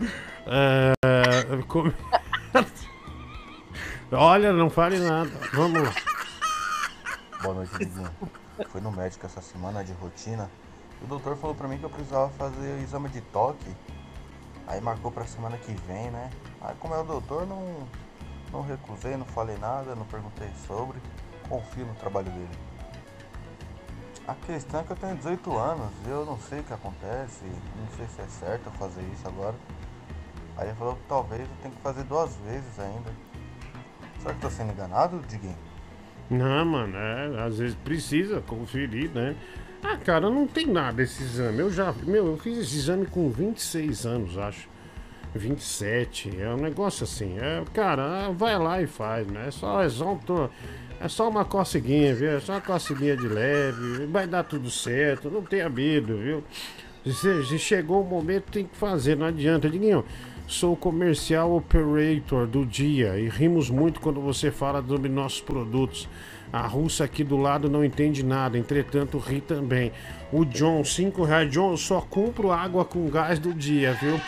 É, 0.46 0.92
Olha, 4.12 4.52
não 4.52 4.70
fale 4.70 4.98
nada. 4.98 5.30
Vamos 5.52 5.82
lá. 5.82 5.92
Boa 7.42 7.54
noite, 7.54 7.78
Diguinho. 7.78 8.10
Fui 8.68 8.80
no 8.80 8.92
médico 8.92 9.26
essa 9.26 9.42
semana 9.42 9.84
de 9.84 9.92
rotina 9.94 10.48
o 11.02 11.06
doutor 11.06 11.36
falou 11.36 11.54
pra 11.54 11.68
mim 11.68 11.78
que 11.78 11.84
eu 11.84 11.90
precisava 11.90 12.30
fazer 12.30 12.78
o 12.78 12.82
exame 12.82 13.08
de 13.08 13.20
toque. 13.20 13.76
Aí 14.66 14.80
marcou 14.80 15.12
pra 15.12 15.24
semana 15.26 15.56
que 15.58 15.72
vem, 15.86 16.10
né? 16.10 16.30
Aí 16.60 16.74
como 16.80 16.94
é 16.94 16.98
o 16.98 17.04
doutor, 17.04 17.46
não, 17.46 17.86
não 18.50 18.62
recusei, 18.62 19.16
não 19.16 19.26
falei 19.26 19.56
nada, 19.58 19.94
não 19.94 20.06
perguntei 20.06 20.50
sobre. 20.66 20.98
Confio 21.48 21.86
no 21.86 21.94
trabalho 21.94 22.30
dele. 22.30 22.58
A 24.26 24.34
questão 24.34 24.80
é 24.80 24.82
que 24.82 24.90
eu 24.90 24.96
tenho 24.96 25.16
18 25.16 25.56
anos 25.56 25.92
eu 26.04 26.26
não 26.26 26.36
sei 26.40 26.58
o 26.58 26.64
que 26.64 26.72
acontece, 26.72 27.44
não 27.44 27.96
sei 27.96 28.08
se 28.08 28.20
é 28.20 28.26
certo 28.26 28.66
eu 28.66 28.72
fazer 28.72 29.02
isso 29.12 29.28
agora. 29.28 29.54
Aí 30.56 30.68
ele 30.68 30.76
falou 30.76 30.94
que 30.94 31.02
talvez 31.08 31.42
eu 31.42 31.48
tenha 31.62 31.74
que 31.74 31.80
fazer 31.82 32.04
duas 32.04 32.34
vezes 32.36 32.78
ainda. 32.78 33.10
Será 34.20 34.34
que 34.34 34.40
tô 34.40 34.50
sendo 34.50 34.72
enganado, 34.72 35.22
Diguinho? 35.28 35.56
Não, 36.28 36.64
mano, 36.64 36.96
é, 36.96 37.44
às 37.46 37.58
vezes 37.58 37.76
precisa 37.84 38.40
conferir, 38.40 39.10
né? 39.10 39.36
Ah, 39.82 39.96
cara, 39.96 40.28
não 40.28 40.46
tem 40.46 40.66
nada 40.66 41.02
esse 41.02 41.22
exame. 41.22 41.60
Eu 41.60 41.70
já, 41.70 41.92
meu, 42.04 42.26
eu 42.26 42.36
fiz 42.36 42.58
esse 42.58 42.76
exame 42.76 43.06
com 43.06 43.30
26 43.30 44.06
anos, 44.06 44.38
acho. 44.38 44.68
27. 45.34 46.40
É 46.40 46.48
um 46.48 46.56
negócio 46.56 47.04
assim. 47.04 47.38
É, 47.38 47.62
cara, 47.72 48.30
vai 48.30 48.58
lá 48.58 48.80
e 48.82 48.86
faz, 48.86 49.26
né? 49.26 49.48
É 49.48 49.50
só, 49.50 49.82
é 49.82 49.88
só, 49.88 50.12
um 50.12 50.18
é 51.00 51.08
só 51.08 51.28
uma 51.28 51.44
coceguinha, 51.44 52.14
viu? 52.14 52.30
É 52.30 52.40
só 52.40 52.54
uma 52.54 52.60
coceguinha 52.60 53.16
de 53.16 53.28
leve. 53.28 54.06
Vai 54.06 54.26
dar 54.26 54.44
tudo 54.44 54.70
certo. 54.70 55.30
Não 55.30 55.42
tenha 55.42 55.68
medo, 55.68 56.16
viu? 56.16 56.42
Se, 57.04 57.44
se 57.44 57.58
chegou 57.58 58.02
o 58.02 58.08
momento, 58.08 58.50
tem 58.50 58.64
que 58.64 58.76
fazer. 58.76 59.16
Não 59.16 59.26
adianta. 59.26 59.68
Diguinho, 59.68 60.04
sou 60.46 60.74
o 60.74 60.76
comercial 60.76 61.54
operator 61.56 62.46
do 62.46 62.64
dia 62.64 63.18
e 63.18 63.28
rimos 63.28 63.68
muito 63.68 64.00
quando 64.00 64.20
você 64.20 64.50
fala 64.50 64.84
sobre 64.86 65.08
nossos 65.08 65.40
produtos. 65.40 66.08
A 66.52 66.66
russa 66.66 67.04
aqui 67.04 67.24
do 67.24 67.36
lado 67.36 67.68
não 67.68 67.84
entende 67.84 68.24
nada, 68.24 68.56
entretanto 68.56 69.18
ri 69.18 69.40
também. 69.40 69.92
O 70.32 70.44
John, 70.44 70.84
5 70.84 71.24
reais. 71.24 71.50
John, 71.50 71.76
só 71.76 72.00
compro 72.00 72.52
água 72.52 72.84
com 72.84 73.08
gás 73.10 73.38
do 73.38 73.52
dia, 73.52 73.92
viu? 73.94 74.20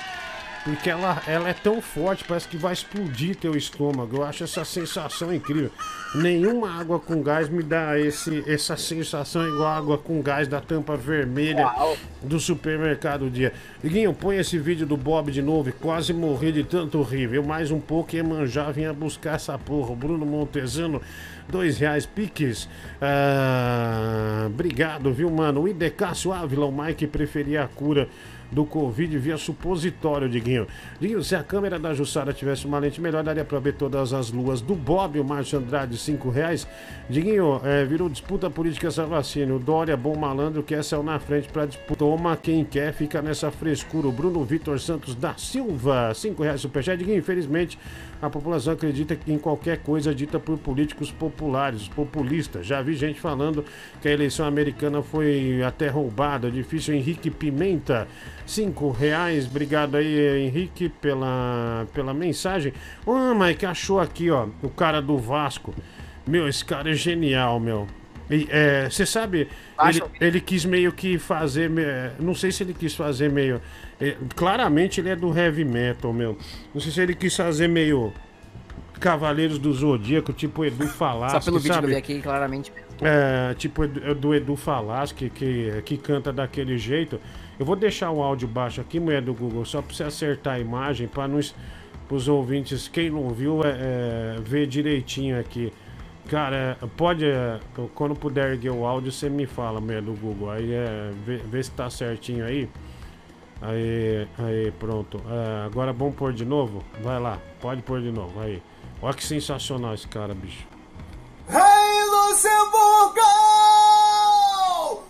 Porque 0.64 0.90
ela, 0.90 1.22
ela 1.26 1.48
é 1.48 1.54
tão 1.54 1.80
forte, 1.80 2.24
parece 2.24 2.48
que 2.48 2.56
vai 2.56 2.72
explodir 2.72 3.36
teu 3.36 3.56
estômago. 3.56 4.16
Eu 4.16 4.24
acho 4.24 4.44
essa 4.44 4.64
sensação 4.64 5.32
incrível. 5.32 5.70
Nenhuma 6.14 6.78
água 6.78 6.98
com 6.98 7.22
gás 7.22 7.48
me 7.48 7.62
dá 7.62 7.98
esse, 7.98 8.42
essa 8.46 8.76
sensação 8.76 9.46
igual 9.46 9.66
a 9.66 9.76
água 9.76 9.98
com 9.98 10.20
gás 10.20 10.48
da 10.48 10.60
tampa 10.60 10.96
vermelha 10.96 11.70
do 12.22 12.40
supermercado 12.40 13.30
dia. 13.30 13.52
Liguinho, 13.82 14.12
põe 14.12 14.36
esse 14.36 14.58
vídeo 14.58 14.86
do 14.86 14.96
Bob 14.96 15.30
de 15.30 15.42
novo. 15.42 15.68
e 15.68 15.72
Quase 15.72 16.12
morri 16.12 16.52
de 16.52 16.64
tanto 16.64 17.02
rir. 17.02 17.32
Eu 17.32 17.42
mais 17.42 17.70
um 17.70 17.80
pouco 17.80 18.16
ia 18.16 18.24
manjar, 18.24 18.72
vinha 18.72 18.92
buscar 18.92 19.36
essa 19.36 19.56
porra. 19.58 19.94
Bruno 19.94 20.26
Montezano, 20.26 21.00
dois 21.48 21.78
reais 21.78 22.04
piques. 22.04 22.68
Ah, 23.00 24.46
obrigado, 24.46 25.12
viu, 25.12 25.30
mano? 25.30 25.62
O 25.62 25.68
Idecácio 25.68 26.32
Ávila, 26.32 26.66
o 26.66 26.72
Mike 26.72 27.06
preferia 27.06 27.62
a 27.64 27.68
cura 27.68 28.08
do 28.50 28.64
Covid 28.64 29.16
via 29.18 29.36
supositório, 29.36 30.28
Diguinho. 30.28 30.66
Diguinho, 31.00 31.22
se 31.22 31.34
a 31.34 31.42
câmera 31.42 31.78
da 31.78 31.94
Jussara 31.94 32.32
tivesse 32.32 32.66
uma 32.66 32.78
lente 32.78 33.00
melhor, 33.00 33.22
daria 33.22 33.44
pra 33.44 33.58
ver 33.58 33.74
todas 33.74 34.12
as 34.12 34.30
luas 34.30 34.60
do 34.60 34.74
Bob, 34.74 35.20
o 35.20 35.24
Márcio 35.24 35.58
Andrade, 35.58 35.96
5 35.96 36.30
reais. 36.30 36.66
Diguinho, 37.08 37.60
é, 37.64 37.84
virou 37.84 38.08
disputa 38.08 38.48
política 38.50 38.88
essa 38.88 39.04
vacina. 39.04 39.54
O 39.54 39.58
Dória, 39.58 39.96
bom 39.96 40.16
malandro, 40.16 40.62
quer 40.62 40.82
saiu 40.82 41.02
na 41.02 41.18
frente 41.18 41.48
pra 41.48 41.66
disputa. 41.66 41.98
Toma 41.98 42.36
quem 42.36 42.64
quer, 42.64 42.92
fica 42.92 43.20
nessa 43.20 43.50
frescura. 43.50 44.06
O 44.06 44.12
Bruno 44.12 44.44
Vitor 44.44 44.78
Santos 44.78 45.14
da 45.14 45.34
Silva, 45.36 46.12
5 46.14 46.42
reais 46.42 46.60
superchat. 46.60 46.96
Diguinho, 46.96 47.18
infelizmente, 47.18 47.78
a 48.20 48.28
população 48.28 48.72
acredita 48.72 49.14
que 49.14 49.32
em 49.32 49.38
qualquer 49.38 49.78
coisa 49.78 50.14
dita 50.14 50.38
por 50.38 50.58
políticos 50.58 51.10
populares, 51.10 51.88
populistas. 51.88 52.66
Já 52.66 52.82
vi 52.82 52.94
gente 52.94 53.20
falando 53.20 53.64
que 54.00 54.08
a 54.08 54.12
eleição 54.12 54.46
americana 54.46 55.02
foi 55.02 55.62
até 55.62 55.88
roubada. 55.88 56.50
Difícil, 56.50 56.94
Henrique 56.94 57.30
Pimenta, 57.30 58.08
cinco 58.46 58.90
reais. 58.90 59.46
Obrigado 59.46 59.96
aí, 59.96 60.46
Henrique, 60.46 60.88
pela, 60.88 61.86
pela 61.92 62.12
mensagem. 62.12 62.72
Ah, 63.06 63.34
Mike, 63.34 63.66
achou 63.66 64.00
aqui, 64.00 64.30
ó, 64.30 64.48
o 64.62 64.68
cara 64.68 65.00
do 65.00 65.16
Vasco. 65.16 65.74
Meu, 66.26 66.48
esse 66.48 66.64
cara 66.64 66.90
é 66.90 66.94
genial, 66.94 67.58
meu. 67.58 67.86
Você 68.90 69.06
sabe, 69.06 69.48
ele, 69.88 70.02
ele 70.20 70.40
quis 70.40 70.64
meio 70.64 70.92
que 70.92 71.18
fazer. 71.18 71.70
é, 71.78 72.12
Não 72.20 72.34
sei 72.34 72.52
se 72.52 72.62
ele 72.62 72.74
quis 72.74 72.94
fazer 72.94 73.30
meio. 73.30 73.60
é, 74.00 74.16
claramente 74.36 75.00
ele 75.00 75.08
é 75.08 75.16
do 75.16 75.36
heavy 75.36 75.64
metal, 75.64 76.12
meu. 76.12 76.36
Não 76.74 76.80
sei 76.80 76.92
se 76.92 77.00
ele 77.00 77.14
quis 77.14 77.34
fazer 77.34 77.68
meio. 77.68 78.12
Cavaleiros 79.00 79.58
do 79.60 79.72
Zodíaco, 79.72 80.32
tipo 80.32 80.64
Edu 80.64 80.88
Falaschi, 80.88 81.32
Só 81.34 81.40
pelo 81.40 81.58
vídeo 81.60 81.74
sabe? 81.74 81.86
que 81.86 81.92
eu 81.92 81.96
vi 81.96 81.98
aqui, 82.00 82.20
claramente. 82.20 82.72
É, 83.00 83.54
tipo 83.54 83.84
Edu- 83.84 84.14
do 84.16 84.34
Edu 84.34 84.56
Falaschi, 84.56 85.30
que, 85.30 85.82
que 85.84 85.96
canta 85.96 86.32
daquele 86.32 86.76
jeito. 86.76 87.20
Eu 87.60 87.64
vou 87.64 87.76
deixar 87.76 88.10
o 88.10 88.20
áudio 88.20 88.48
baixo 88.48 88.80
aqui, 88.80 88.98
mulher 88.98 89.22
do 89.22 89.32
Google, 89.32 89.64
só 89.64 89.80
pra 89.80 89.94
você 89.94 90.02
acertar 90.02 90.54
a 90.54 90.58
imagem, 90.58 91.06
para 91.06 91.28
nos 91.28 91.54
os 92.10 92.26
ouvintes, 92.26 92.88
quem 92.88 93.08
não 93.10 93.28
viu, 93.30 93.62
é, 93.62 93.68
é, 93.68 94.36
ver 94.42 94.66
direitinho 94.66 95.38
aqui. 95.38 95.72
Cara, 96.28 96.78
pode, 96.94 97.24
é, 97.24 97.58
quando 97.94 98.14
puder 98.14 98.52
erguer 98.52 98.70
o 98.70 98.84
áudio, 98.84 99.10
você 99.10 99.30
me 99.30 99.46
fala, 99.46 99.80
mulher 99.80 100.02
do 100.02 100.12
Google. 100.12 100.50
Aí 100.50 100.74
é, 100.74 101.10
vê, 101.24 101.38
vê 101.38 101.62
se 101.62 101.70
tá 101.70 101.88
certinho 101.88 102.44
aí. 102.44 102.68
Aí, 103.62 104.28
aí, 104.38 104.70
pronto. 104.72 105.18
É, 105.26 105.64
agora 105.64 105.90
vamos 105.92 106.16
pôr 106.16 106.34
de 106.34 106.44
novo? 106.44 106.84
Vai 107.02 107.18
lá, 107.18 107.38
pode 107.60 107.80
pôr 107.82 108.02
de 108.02 108.12
novo, 108.12 108.38
aí. 108.40 108.62
Olha 109.00 109.14
que 109.14 109.24
sensacional 109.24 109.94
esse 109.94 110.06
cara, 110.06 110.34
bicho. 110.34 110.66
Hey, 111.48 112.04
Luxemburgão! 112.10 113.24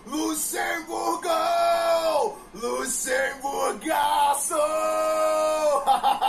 Luxemburgão! 0.07 2.37
Luxemburgaço! 2.55 4.55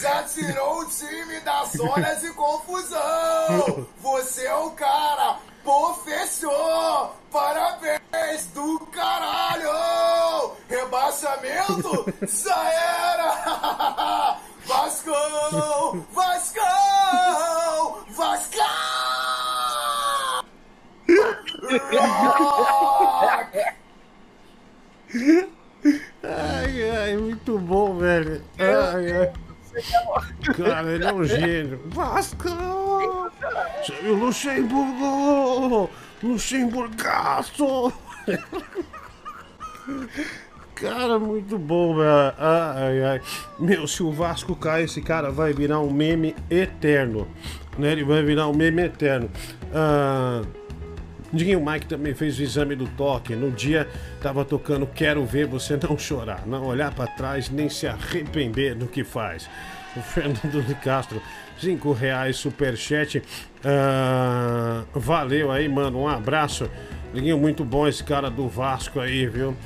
Já 0.00 0.22
tirou 0.24 0.80
o 0.80 0.88
time 0.88 1.40
da 1.40 1.64
zona 1.64 2.14
de 2.16 2.30
confusão! 2.34 3.86
Você 4.00 4.44
é 4.44 4.54
o 4.54 4.70
cara! 4.72 5.38
Fechou! 6.04 7.14
Parabéns 7.32 8.46
do 8.54 8.78
caralho! 8.92 10.52
Rebaixamento? 10.68 12.12
Já 12.22 12.70
era! 12.70 14.36
Vascão! 14.66 16.06
Vascão! 16.12 18.04
Vascão! 18.10 18.64
Ai, 26.22 26.90
ai, 26.90 27.16
muito 27.16 27.58
bom, 27.58 27.96
velho. 27.98 28.44
Ai, 28.58 29.12
ai. 29.12 29.45
Cara, 30.56 30.92
ele 30.92 31.04
é 31.04 31.12
um 31.12 31.24
gênio. 31.24 31.80
Vasco! 31.86 32.48
O 34.04 34.12
Luxemburgo! 34.14 35.90
Luxemburgaço! 36.22 37.92
Cara, 40.74 41.18
muito 41.18 41.58
bom, 41.58 41.96
velho. 41.96 42.34
Ai, 42.38 43.02
ai. 43.04 43.22
Meu, 43.58 43.86
se 43.86 44.02
o 44.02 44.12
Vasco 44.12 44.54
cair, 44.56 44.84
esse 44.84 45.00
cara 45.00 45.30
vai 45.30 45.52
virar 45.52 45.80
um 45.80 45.90
meme 45.90 46.34
eterno. 46.50 47.26
Né? 47.78 47.92
Ele 47.92 48.04
vai 48.04 48.22
virar 48.22 48.48
um 48.48 48.54
meme 48.54 48.82
eterno. 48.82 49.30
Ah. 49.74 50.42
Diguinho 51.32 51.64
Mike 51.64 51.86
também 51.86 52.14
fez 52.14 52.38
o 52.38 52.42
exame 52.42 52.74
do 52.76 52.86
toque. 52.86 53.34
No 53.34 53.50
dia 53.50 53.88
tava 54.20 54.44
tocando 54.44 54.86
Quero 54.86 55.24
Ver 55.24 55.46
Você 55.46 55.76
Não 55.76 55.98
Chorar. 55.98 56.46
Não 56.46 56.64
olhar 56.66 56.94
pra 56.94 57.06
trás 57.06 57.50
nem 57.50 57.68
se 57.68 57.86
arrepender 57.86 58.74
do 58.74 58.86
que 58.86 59.02
faz. 59.04 59.48
O 59.96 60.00
Fernando 60.00 60.62
de 60.64 60.74
Castro, 60.74 61.22
5 61.58 61.92
reais 61.92 62.36
superchat. 62.36 63.22
Ah, 63.64 64.84
valeu 64.94 65.50
aí, 65.50 65.68
mano. 65.68 66.00
Um 66.00 66.08
abraço. 66.08 66.70
Diguinho, 67.12 67.38
muito 67.38 67.64
bom 67.64 67.88
esse 67.88 68.04
cara 68.04 68.30
do 68.30 68.48
Vasco 68.48 69.00
aí, 69.00 69.26
viu? 69.26 69.56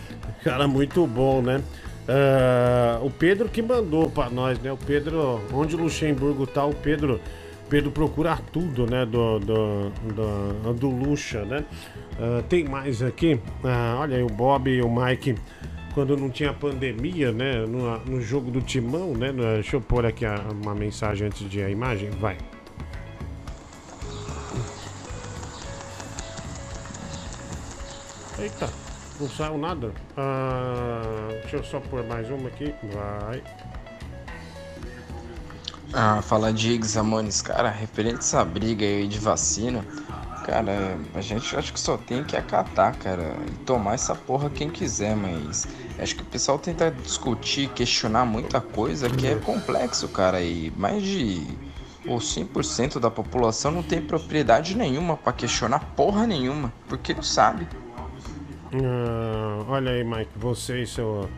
Cara 0.44 0.68
muito 0.68 1.06
bom, 1.06 1.42
né? 1.42 1.60
Ah, 2.08 3.00
o 3.02 3.10
Pedro 3.10 3.48
que 3.48 3.60
mandou 3.60 4.08
pra 4.08 4.30
nós, 4.30 4.58
né? 4.60 4.72
O 4.72 4.76
Pedro, 4.76 5.40
onde 5.52 5.76
o 5.76 5.78
Luxemburgo 5.78 6.46
tá, 6.46 6.64
o 6.64 6.74
Pedro. 6.74 7.20
Pedro 7.70 7.90
procura 7.92 8.36
tudo, 8.52 8.84
né? 8.84 9.06
Do, 9.06 9.38
do, 9.38 9.90
do, 9.90 10.74
do 10.74 10.88
Luxa, 10.90 11.44
né? 11.44 11.64
Ah, 12.18 12.42
tem 12.48 12.64
mais 12.64 13.00
aqui. 13.00 13.40
Ah, 13.64 13.96
olha 14.00 14.16
aí, 14.16 14.22
o 14.22 14.26
Bob 14.26 14.68
e 14.68 14.82
o 14.82 14.90
Mike, 14.90 15.36
quando 15.94 16.16
não 16.16 16.28
tinha 16.30 16.52
pandemia, 16.52 17.30
né? 17.30 17.64
No, 17.66 17.96
no 18.00 18.20
jogo 18.20 18.50
do 18.50 18.60
Timão, 18.60 19.12
né? 19.14 19.30
no- 19.30 19.42
Deixa 19.44 19.76
eu 19.76 19.80
pôr 19.80 20.04
aqui 20.04 20.26
a- 20.26 20.44
uma 20.62 20.74
mensagem 20.74 21.28
antes 21.28 21.48
de 21.48 21.62
a 21.62 21.70
imagem. 21.70 22.10
Vai. 22.10 22.36
Eita, 28.38 28.70
não 29.20 29.28
saiu 29.28 29.58
nada. 29.58 29.92
Ah, 30.16 31.28
deixa 31.42 31.56
eu 31.56 31.64
só 31.64 31.80
pôr 31.80 32.02
mais 32.04 32.28
uma 32.30 32.48
aqui. 32.48 32.74
Vai. 32.92 33.42
Ah, 35.92 36.22
falar 36.22 36.52
de 36.52 36.72
Examones, 36.72 37.42
cara, 37.42 37.68
referente 37.68 38.16
a 38.16 38.18
essa 38.18 38.44
briga 38.44 38.86
aí 38.86 39.08
de 39.08 39.18
vacina, 39.18 39.84
cara, 40.44 40.96
a 41.14 41.20
gente 41.20 41.56
acho 41.56 41.72
que 41.72 41.80
só 41.80 41.96
tem 41.96 42.22
que 42.22 42.36
acatar, 42.36 42.96
cara, 42.96 43.36
e 43.48 43.50
tomar 43.64 43.94
essa 43.94 44.14
porra 44.14 44.48
quem 44.48 44.70
quiser, 44.70 45.16
mas 45.16 45.66
acho 45.98 46.14
que 46.14 46.22
o 46.22 46.26
pessoal 46.26 46.60
tenta 46.60 46.92
discutir, 46.92 47.68
questionar 47.70 48.24
muita 48.24 48.60
coisa 48.60 49.10
que 49.10 49.26
é 49.26 49.34
complexo, 49.34 50.06
cara, 50.08 50.40
e 50.40 50.72
mais 50.76 51.02
de 51.02 51.44
ou 52.06 52.18
100% 52.18 52.98
da 52.98 53.10
população 53.10 53.72
não 53.72 53.82
tem 53.82 54.00
propriedade 54.00 54.76
nenhuma 54.76 55.16
pra 55.16 55.32
questionar 55.32 55.80
porra 55.96 56.24
nenhuma, 56.26 56.72
porque 56.88 57.12
não 57.12 57.22
sabe. 57.22 57.66
Ah, 58.72 59.64
olha 59.68 59.90
aí, 59.90 60.04
Mike, 60.04 60.30
você 60.36 60.82
e 60.82 60.86
seu, 60.86 61.28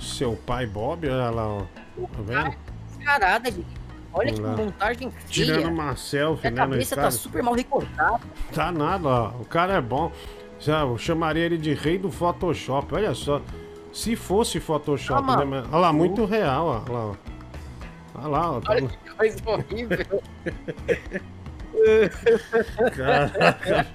seu 0.00 0.34
pai 0.34 0.66
Bob, 0.66 1.06
olha 1.06 1.30
lá, 1.30 1.46
ó. 1.46 1.60
Tá 1.60 2.22
vendo? 2.22 2.63
Carada, 3.04 3.50
gente. 3.50 3.66
Olha 4.12 4.32
que 4.32 4.40
Vamos 4.40 4.58
lá. 4.58 4.64
montagem 4.64 5.12
Tirando 5.28 5.56
feia. 5.62 5.68
uma 5.68 5.96
selfie, 5.96 6.46
A 6.46 6.50
né, 6.50 6.64
no 6.64 6.70
cabeça 6.70 6.94
tá 6.96 7.10
super 7.10 7.42
mal 7.42 7.54
recortada. 7.54 8.20
Tá 8.52 8.70
nada, 8.70 9.08
ó. 9.08 9.28
O 9.40 9.44
cara 9.44 9.74
é 9.74 9.80
bom. 9.80 10.12
Eu 10.66 10.96
chamaria 10.96 11.44
ele 11.44 11.58
de 11.58 11.74
rei 11.74 11.98
do 11.98 12.10
Photoshop. 12.10 12.94
Olha 12.94 13.12
só. 13.14 13.42
Se 13.92 14.14
fosse 14.16 14.60
Photoshop, 14.60 15.24
Ah, 15.28 15.36
né, 15.38 15.44
mano? 15.44 15.68
Olha 15.70 15.78
lá, 15.80 15.92
muito 15.92 16.24
real, 16.24 16.66
ó. 16.66 16.82
Olha 16.88 16.92
lá, 16.98 17.06
ó. 17.06 17.14
Olha 18.16 18.28
lá, 18.28 18.50
ó. 18.52 18.60
tá 18.60 18.70
Olha 18.72 18.88
que 18.88 19.10
coisa 19.16 19.36
horrível. 19.46 20.22
Caraca, 22.96 23.86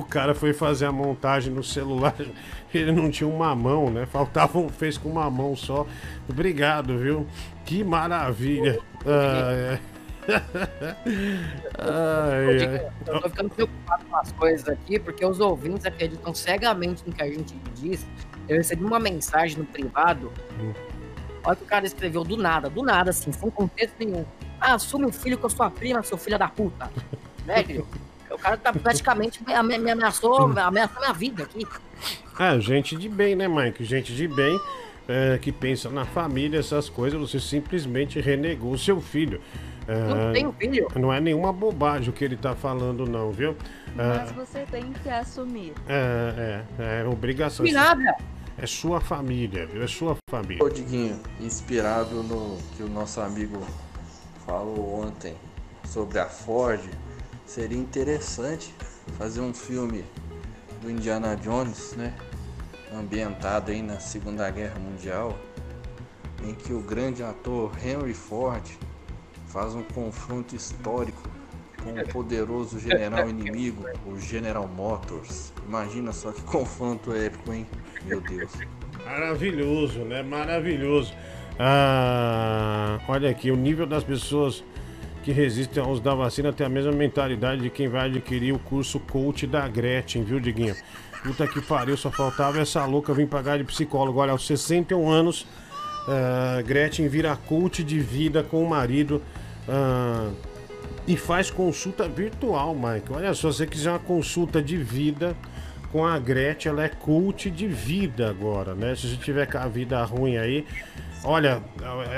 o 0.00 0.04
cara 0.04 0.34
foi 0.34 0.52
fazer 0.52 0.86
a 0.86 0.92
montagem 0.92 1.52
no 1.52 1.62
celular, 1.62 2.14
ele 2.72 2.92
não 2.92 3.10
tinha 3.10 3.28
uma 3.28 3.54
mão, 3.54 3.90
né? 3.90 4.06
Faltava 4.06 4.58
um, 4.58 4.68
fez 4.68 4.98
com 4.98 5.08
uma 5.08 5.30
mão 5.30 5.56
só. 5.56 5.86
Obrigado, 6.28 6.98
viu? 6.98 7.26
Que 7.64 7.82
maravilha. 7.82 8.78
Ah, 9.04 9.52
é. 9.52 9.96
Ai, 11.78 12.66
ai. 12.66 12.92
Eu 13.06 13.20
tô 13.20 13.30
ficando 13.30 13.50
preocupado 13.50 14.04
com 14.06 14.16
as 14.16 14.32
coisas 14.32 14.68
aqui, 14.68 14.98
porque 14.98 15.24
os 15.24 15.40
ouvintes 15.40 15.86
acreditam 15.86 16.34
cegamente 16.34 17.02
no 17.06 17.12
que 17.12 17.22
a 17.22 17.28
gente 17.28 17.54
diz. 17.76 18.06
Eu 18.48 18.56
recebi 18.56 18.84
uma 18.84 18.98
mensagem 18.98 19.58
no 19.58 19.64
privado. 19.64 20.32
Olha 21.44 21.54
o 21.54 21.56
que 21.56 21.62
o 21.62 21.66
cara 21.66 21.86
escreveu 21.86 22.24
do 22.24 22.36
nada, 22.36 22.68
do 22.68 22.82
nada, 22.82 23.10
assim, 23.10 23.30
sem 23.30 23.50
contexto 23.50 23.94
nenhum. 23.98 24.24
Ah, 24.60 24.74
assume 24.74 25.06
o 25.06 25.12
filho 25.12 25.38
com 25.38 25.46
a 25.46 25.50
sua 25.50 25.70
prima, 25.70 26.02
seu 26.02 26.18
filho 26.18 26.38
da 26.38 26.48
puta. 26.48 26.90
Velho, 27.46 27.86
o 28.36 28.38
cara 28.38 28.56
tá 28.56 28.72
praticamente 28.72 29.42
me, 29.44 29.52
ame- 29.54 29.78
me 29.78 29.90
ameaçou, 29.90 30.46
ameaçou 30.58 31.00
minha 31.00 31.12
vida 31.12 31.42
aqui. 31.42 31.66
Ah, 32.38 32.58
gente 32.58 32.96
de 32.96 33.08
bem, 33.08 33.34
né, 33.34 33.48
Mike? 33.48 33.82
Gente 33.84 34.14
de 34.14 34.28
bem 34.28 34.58
é, 35.08 35.38
que 35.38 35.50
pensa 35.50 35.88
na 35.90 36.04
família, 36.04 36.58
essas 36.60 36.88
coisas, 36.88 37.18
você 37.18 37.40
simplesmente 37.40 38.20
renegou 38.20 38.72
o 38.72 38.78
seu 38.78 39.00
filho. 39.00 39.40
É, 39.88 39.94
Não 40.14 40.32
tenho 40.32 40.52
filho. 40.52 40.88
Não 40.96 41.12
é 41.12 41.20
nenhuma 41.20 41.52
bobagem 41.52 42.10
o 42.10 42.12
que 42.12 42.24
ele 42.24 42.36
tá 42.36 42.54
falando, 42.54 43.06
não, 43.06 43.30
viu? 43.32 43.56
Mas 43.94 44.30
É, 44.30 44.32
você 44.34 44.66
tem 44.70 44.92
que 44.92 45.08
assumir. 45.08 45.72
é, 45.88 46.62
é, 46.78 47.00
é 47.02 47.04
obrigação. 47.08 47.64
Que 47.64 47.72
nada. 47.72 48.14
É 48.58 48.66
sua 48.66 49.00
família, 49.00 49.66
viu? 49.66 49.82
É 49.82 49.86
sua 49.86 50.16
família. 50.28 50.62
Ô 50.64 50.68
Diguinho, 50.68 51.20
inspirado 51.40 52.22
no 52.22 52.58
que 52.76 52.82
o 52.82 52.88
nosso 52.88 53.20
amigo 53.20 53.62
falou 54.44 55.02
ontem 55.02 55.34
sobre 55.84 56.18
a 56.18 56.26
Ford, 56.26 56.80
seria 57.46 57.78
interessante 57.78 58.74
fazer 59.16 59.40
um 59.40 59.54
filme 59.54 60.04
do 60.82 60.90
Indiana 60.90 61.36
Jones, 61.36 61.94
né? 61.96 62.14
Ambientado 62.92 63.70
aí 63.70 63.80
na 63.80 63.98
Segunda 63.98 64.50
Guerra 64.50 64.78
Mundial, 64.78 65.38
em 66.44 66.54
que 66.54 66.72
o 66.72 66.80
grande 66.80 67.22
ator 67.22 67.72
Henry 67.84 68.14
Ford 68.14 68.62
faz 69.46 69.74
um 69.74 69.82
confronto 69.82 70.54
histórico 70.54 71.22
com 71.82 71.92
o 71.92 72.08
poderoso 72.08 72.80
general 72.80 73.28
inimigo, 73.30 73.84
o 74.04 74.18
General 74.18 74.66
Motors. 74.66 75.52
Imagina 75.66 76.12
só 76.12 76.32
que 76.32 76.42
confronto 76.42 77.14
épico, 77.14 77.52
hein? 77.52 77.66
Meu 78.04 78.20
Deus. 78.20 78.52
Maravilhoso, 79.04 80.00
né? 80.00 80.22
Maravilhoso. 80.22 81.14
Ah, 81.58 82.98
olha 83.08 83.30
aqui, 83.30 83.50
o 83.50 83.56
nível 83.56 83.86
das 83.86 84.04
pessoas 84.04 84.64
que 85.26 85.32
resistem 85.32 85.82
ao 85.82 85.90
uso 85.90 86.00
da 86.00 86.14
vacina 86.14 86.52
tem 86.52 86.64
a 86.64 86.70
mesma 86.70 86.92
mentalidade 86.92 87.60
de 87.60 87.68
quem 87.68 87.88
vai 87.88 88.06
adquirir 88.06 88.54
o 88.54 88.60
curso 88.60 89.00
coach 89.00 89.44
da 89.44 89.66
Gretchen, 89.66 90.22
viu, 90.22 90.38
Diguinho? 90.38 90.76
Puta 91.20 91.48
que 91.48 91.60
pariu, 91.60 91.96
só 91.96 92.12
faltava 92.12 92.60
essa 92.60 92.84
louca 92.84 93.12
vir 93.12 93.26
pagar 93.26 93.58
de 93.58 93.64
psicólogo. 93.64 94.20
Olha, 94.20 94.30
aos 94.30 94.46
61 94.46 95.10
anos, 95.10 95.44
ah, 96.06 96.62
Gretchen 96.64 97.08
vira 97.08 97.34
coach 97.34 97.82
de 97.82 97.98
vida 97.98 98.44
com 98.44 98.62
o 98.62 98.70
marido. 98.70 99.20
ah, 99.68 100.30
e 101.08 101.16
faz 101.16 101.50
consulta 101.50 102.08
virtual, 102.08 102.72
Mike. 102.74 103.12
Olha 103.12 103.34
só, 103.34 103.50
se 103.50 103.58
você 103.58 103.66
quiser 103.66 103.90
uma 103.90 103.98
consulta 103.98 104.62
de 104.62 104.76
vida 104.76 105.36
com 105.90 106.06
a 106.06 106.18
Gretchen, 106.20 106.70
ela 106.70 106.84
é 106.84 106.88
coach 106.88 107.50
de 107.50 107.66
vida 107.66 108.30
agora, 108.30 108.76
né? 108.76 108.94
Se 108.94 109.08
você 109.08 109.16
tiver 109.16 109.46
com 109.46 109.58
a 109.58 109.66
vida 109.66 110.04
ruim 110.04 110.36
aí. 110.36 110.64
Olha, 111.24 111.60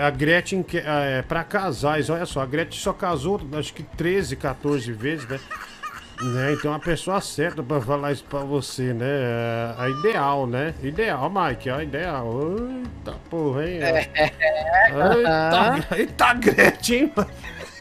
a 0.05 0.11
Gretchen 0.11 0.65
é 0.75 1.23
para 1.23 1.43
casais, 1.45 2.11
olha 2.11 2.27
só, 2.27 2.41
a 2.43 2.47
Gretchen 2.47 2.81
só 2.81 2.93
casou 2.93 3.41
acho 3.59 3.73
que 3.73 3.83
13, 3.83 4.37
14 4.37 4.93
vezes, 4.93 5.27
né? 5.29 5.41
Né, 6.21 6.53
Então 6.53 6.75
a 6.75 6.81
pessoa 6.81 7.21
certa 7.21 7.63
pra 7.63 7.81
falar 7.81 8.11
isso 8.11 8.25
pra 8.25 8.41
você, 8.41 8.93
né? 8.93 9.07
É 9.07 9.75
a 9.79 9.89
ideal, 9.89 10.47
né? 10.49 10.75
Ideal, 10.83 11.31
Mike, 11.31 11.69
é 11.69 11.73
a 11.73 11.83
ideal. 11.83 12.27
Eita 12.59 13.19
porra, 13.31 13.65
hein? 13.69 13.81
Eita, 14.91 15.97
eita 15.97 16.35
Gretchen, 16.35 17.13
mano. 17.15 17.31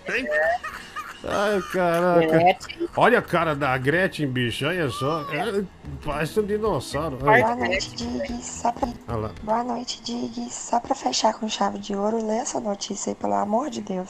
Ai, 1.29 1.61
caraca. 1.73 2.25
Gretchen. 2.27 2.89
Olha 2.95 3.19
a 3.19 3.21
cara 3.21 3.55
da 3.55 3.77
Gretchen, 3.77 4.27
bicho. 4.27 4.65
Olha 4.65 4.89
só. 4.89 5.21
É, 5.33 5.63
parece 6.05 6.39
um 6.39 6.45
dinossauro. 6.45 7.17
Boa 7.17 7.31
Olha. 7.33 7.55
noite, 7.55 7.95
Dig. 7.95 8.41
Só 8.43 8.71
pra... 8.71 8.87
Olha 9.09 9.17
lá. 9.17 9.31
Boa 9.43 9.63
noite, 9.63 10.01
Dig. 10.03 10.49
Só 10.49 10.79
pra 10.79 10.95
fechar 10.95 11.33
com 11.33 11.47
chave 11.49 11.79
de 11.79 11.95
ouro, 11.95 12.25
lê 12.25 12.37
essa 12.37 12.59
notícia 12.59 13.11
aí, 13.11 13.15
pelo 13.15 13.33
amor 13.33 13.69
de 13.69 13.81
Deus. 13.81 14.09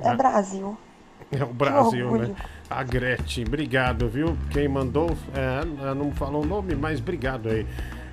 É 0.00 0.08
Ah. 0.08 0.14
Brasil. 0.14 0.76
É 1.32 1.44
o 1.44 1.46
Brasil, 1.52 2.10
né? 2.16 2.34
A 2.68 2.82
Gretchen, 2.82 3.44
obrigado, 3.46 4.08
viu? 4.08 4.36
Quem 4.50 4.66
mandou, 4.68 5.10
é, 5.34 5.64
não 5.94 6.10
falou 6.12 6.42
o 6.42 6.46
nome, 6.46 6.74
mas 6.74 6.98
obrigado 6.98 7.48
aí. 7.48 7.66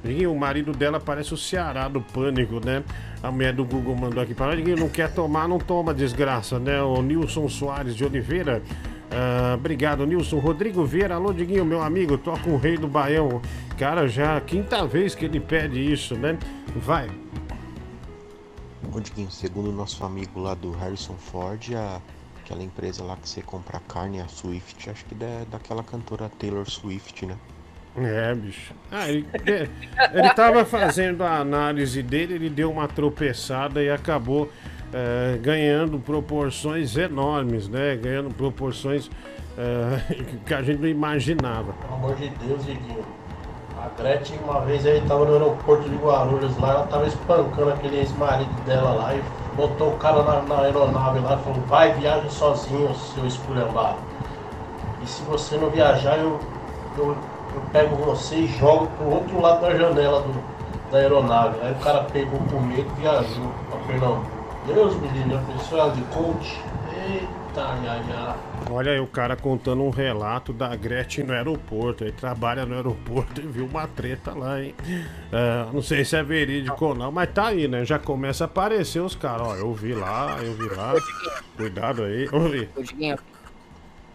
Diguinho, 0.03 0.31
o 0.31 0.39
marido 0.39 0.71
dela 0.71 0.99
parece 0.99 1.33
o 1.33 1.37
Ceará 1.37 1.87
do 1.87 2.01
Pânico, 2.01 2.63
né? 2.63 2.83
A 3.21 3.31
mulher 3.31 3.53
do 3.53 3.65
Google 3.65 3.95
mandou 3.95 4.21
aqui 4.21 4.33
para 4.33 4.55
Diguinho, 4.55 4.77
não 4.77 4.89
quer 4.89 5.11
tomar, 5.13 5.47
não 5.47 5.57
toma, 5.57 5.93
desgraça, 5.93 6.59
né? 6.59 6.81
O 6.81 7.01
Nilson 7.01 7.49
Soares 7.49 7.95
de 7.95 8.05
Oliveira. 8.05 8.61
ah, 9.11 9.55
obrigado, 9.55 10.05
Nilson. 10.05 10.39
Rodrigo 10.39 10.85
Vieira, 10.85 11.15
alô, 11.15 11.33
Diguinho, 11.33 11.65
meu 11.65 11.81
amigo, 11.81 12.17
toca 12.17 12.49
o 12.49 12.57
rei 12.57 12.77
do 12.77 12.87
Baião. 12.87 13.41
Cara, 13.77 14.07
já 14.07 14.35
é 14.35 14.41
quinta 14.41 14.85
vez 14.85 15.15
que 15.15 15.25
ele 15.25 15.39
pede 15.39 15.79
isso, 15.79 16.15
né? 16.15 16.37
Vai. 16.75 17.09
Ô 18.93 18.99
Diguinho, 18.99 19.29
segundo 19.31 19.69
o 19.69 19.73
nosso 19.73 20.03
amigo 20.05 20.39
lá 20.39 20.53
do 20.53 20.71
Harrison 20.71 21.15
Ford, 21.15 21.73
a, 21.75 22.01
aquela 22.43 22.63
empresa 22.63 23.03
lá 23.03 23.17
que 23.17 23.27
você 23.27 23.41
compra 23.41 23.79
carne, 23.87 24.21
a 24.21 24.27
Swift, 24.27 24.89
acho 24.89 25.05
que 25.05 25.15
é 25.23 25.45
daquela 25.51 25.83
cantora 25.83 26.29
Taylor 26.39 26.69
Swift, 26.69 27.25
né? 27.25 27.37
É, 27.97 28.35
bicho. 28.35 28.73
Ah, 28.91 29.09
ele, 29.09 29.25
ele, 29.45 29.69
ele 30.13 30.29
tava 30.35 30.63
fazendo 30.63 31.23
a 31.23 31.37
análise 31.37 32.03
dele, 32.03 32.35
ele 32.35 32.49
deu 32.49 32.71
uma 32.71 32.87
tropeçada 32.87 33.81
e 33.81 33.89
acabou 33.89 34.51
eh, 34.93 35.37
ganhando 35.41 35.99
proporções 35.99 36.95
enormes, 36.95 37.67
né? 37.67 37.95
Ganhando 37.95 38.33
proporções 38.33 39.09
eh, 39.57 40.15
que 40.45 40.53
a 40.53 40.61
gente 40.61 40.79
não 40.79 40.87
imaginava. 40.87 41.73
Pelo 41.73 41.95
amor 41.95 42.15
de 42.15 42.29
Deus, 42.29 42.65
Diguinho. 42.65 43.03
A 43.77 43.89
Gretchen 44.01 44.39
uma 44.43 44.61
vez 44.61 44.85
aí 44.85 45.01
tava 45.01 45.25
no 45.25 45.33
aeroporto 45.33 45.89
de 45.89 45.95
Guarulhos 45.97 46.57
lá, 46.57 46.71
ela 46.71 46.87
tava 46.87 47.05
espancando 47.05 47.69
aquele 47.69 47.97
ex-marido 47.97 48.49
dela 48.65 48.91
lá 48.93 49.13
e 49.13 49.21
botou 49.55 49.89
o 49.89 49.97
cara 49.97 50.23
na, 50.23 50.41
na 50.41 50.61
aeronave 50.61 51.19
lá 51.19 51.35
e 51.35 51.43
falou, 51.43 51.61
vai, 51.67 51.93
viaja 51.93 52.29
sozinho, 52.29 52.93
seu 52.95 53.25
esculhambado. 53.25 53.97
E 55.03 55.07
se 55.07 55.21
você 55.23 55.57
não 55.57 55.69
viajar, 55.69 56.17
eu, 56.17 56.39
eu, 56.97 57.15
eu 57.57 57.61
pego 57.71 57.95
você 57.95 58.35
e 58.35 58.47
jogo 58.47 58.87
pro 58.97 59.09
outro 59.09 59.41
lado 59.41 59.61
da 59.61 59.75
janela 59.75 60.21
do, 60.21 60.91
da 60.91 60.99
aeronave. 60.99 61.57
Aí 61.61 61.71
o 61.71 61.75
cara 61.75 62.03
pegou 62.03 62.39
com 62.39 62.59
medo 62.61 62.87
e 62.97 63.01
viajou 63.01 63.51
pra 63.69 63.79
Pernambuco. 63.79 64.37
Deus 64.67 64.95
me 64.97 65.07
livre, 65.09 65.35
a 65.35 65.53
pessoa 65.53 65.89
de 65.91 66.01
coach. 66.03 66.59
Eita, 66.93 67.61
ai, 67.61 68.03
ai. 68.09 68.35
Olha 68.69 68.91
aí 68.91 68.99
o 68.99 69.07
cara 69.07 69.35
contando 69.37 69.81
um 69.81 69.89
relato 69.89 70.51
da 70.51 70.75
Gretchen 70.75 71.23
no 71.23 71.33
aeroporto. 71.33 72.03
Ele 72.03 72.11
trabalha 72.11 72.65
no 72.65 72.75
aeroporto 72.75 73.39
e 73.39 73.47
viu 73.47 73.65
uma 73.65 73.87
treta 73.87 74.33
lá, 74.33 74.61
hein? 74.61 74.75
Eh, 75.31 75.65
não 75.71 75.81
sei 75.81 76.03
se 76.03 76.17
é 76.17 76.23
verídico 76.23 76.85
ou 76.85 76.93
não, 76.93 77.11
mas 77.11 77.29
tá 77.31 77.47
aí, 77.47 77.67
né? 77.67 77.85
Já 77.85 77.97
começa 77.97 78.43
a 78.43 78.45
aparecer 78.45 78.99
os 78.99 79.15
caras. 79.15 79.47
Ó, 79.47 79.55
eu 79.55 79.73
vi 79.73 79.93
lá, 79.93 80.37
eu 80.41 80.53
vi 80.53 80.67
lá. 80.75 80.93
Cuidado 81.55 82.03
aí. 82.03 82.27
Ouvi. 82.31 82.69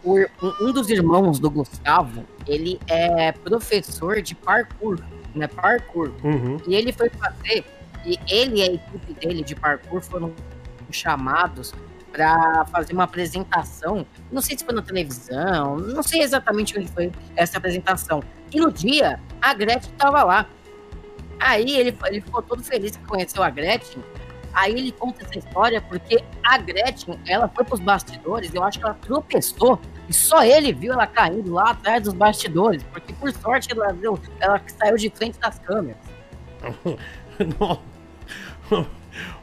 Um, 0.03 0.25
um 0.61 0.71
dos 0.71 0.89
irmãos 0.89 1.39
do 1.39 1.49
Gustavo, 1.49 2.25
ele 2.47 2.79
é 2.87 3.31
professor 3.31 4.21
de 4.21 4.35
parkour, 4.35 4.99
né? 5.33 5.47
Parkour. 5.47 6.11
Uhum. 6.23 6.57
E 6.67 6.75
ele 6.75 6.91
foi 6.91 7.09
fazer, 7.09 7.65
e 8.05 8.17
ele 8.27 8.57
e 8.57 8.61
a 8.61 8.65
equipe 8.73 9.13
dele 9.13 9.43
de 9.43 9.55
parkour 9.55 10.01
foram 10.01 10.33
chamados 10.91 11.73
para 12.11 12.65
fazer 12.65 12.93
uma 12.93 13.05
apresentação. 13.05 14.05
Não 14.31 14.41
sei 14.41 14.57
se 14.57 14.63
foi 14.63 14.73
na 14.73 14.81
televisão, 14.81 15.77
não 15.77 16.03
sei 16.03 16.21
exatamente 16.21 16.77
onde 16.77 16.87
foi 16.87 17.11
essa 17.35 17.57
apresentação. 17.57 18.21
E 18.53 18.59
no 18.59 18.71
dia, 18.71 19.19
a 19.41 19.53
Gretchen 19.53 19.91
estava 19.91 20.23
lá. 20.23 20.47
Aí 21.39 21.75
ele, 21.75 21.97
ele 22.05 22.21
ficou 22.21 22.41
todo 22.41 22.63
feliz 22.63 22.95
que 22.95 23.03
conheceu 23.05 23.41
a 23.41 23.49
Gretchen. 23.49 24.03
Aí 24.53 24.73
ele 24.73 24.91
conta 24.91 25.23
essa 25.23 25.39
história 25.39 25.81
porque 25.81 26.23
a 26.43 26.59
Gretchen, 26.59 27.19
ela 27.25 27.47
foi 27.49 27.65
pros 27.65 27.79
bastidores, 27.79 28.53
eu 28.53 28.63
acho 28.63 28.77
que 28.77 28.85
ela 28.85 28.93
tropeçou 28.93 29.81
e 30.07 30.13
só 30.13 30.43
ele 30.43 30.73
viu 30.73 30.93
ela 30.93 31.07
caindo 31.07 31.53
lá 31.53 31.71
atrás 31.71 32.03
dos 32.03 32.13
bastidores, 32.13 32.83
porque 32.91 33.13
por 33.13 33.31
sorte 33.31 33.71
ela, 33.71 33.93
viu, 33.93 34.19
ela 34.39 34.61
saiu 34.79 34.97
de 34.97 35.09
frente 35.09 35.39
das 35.39 35.59
câmeras. 35.59 35.97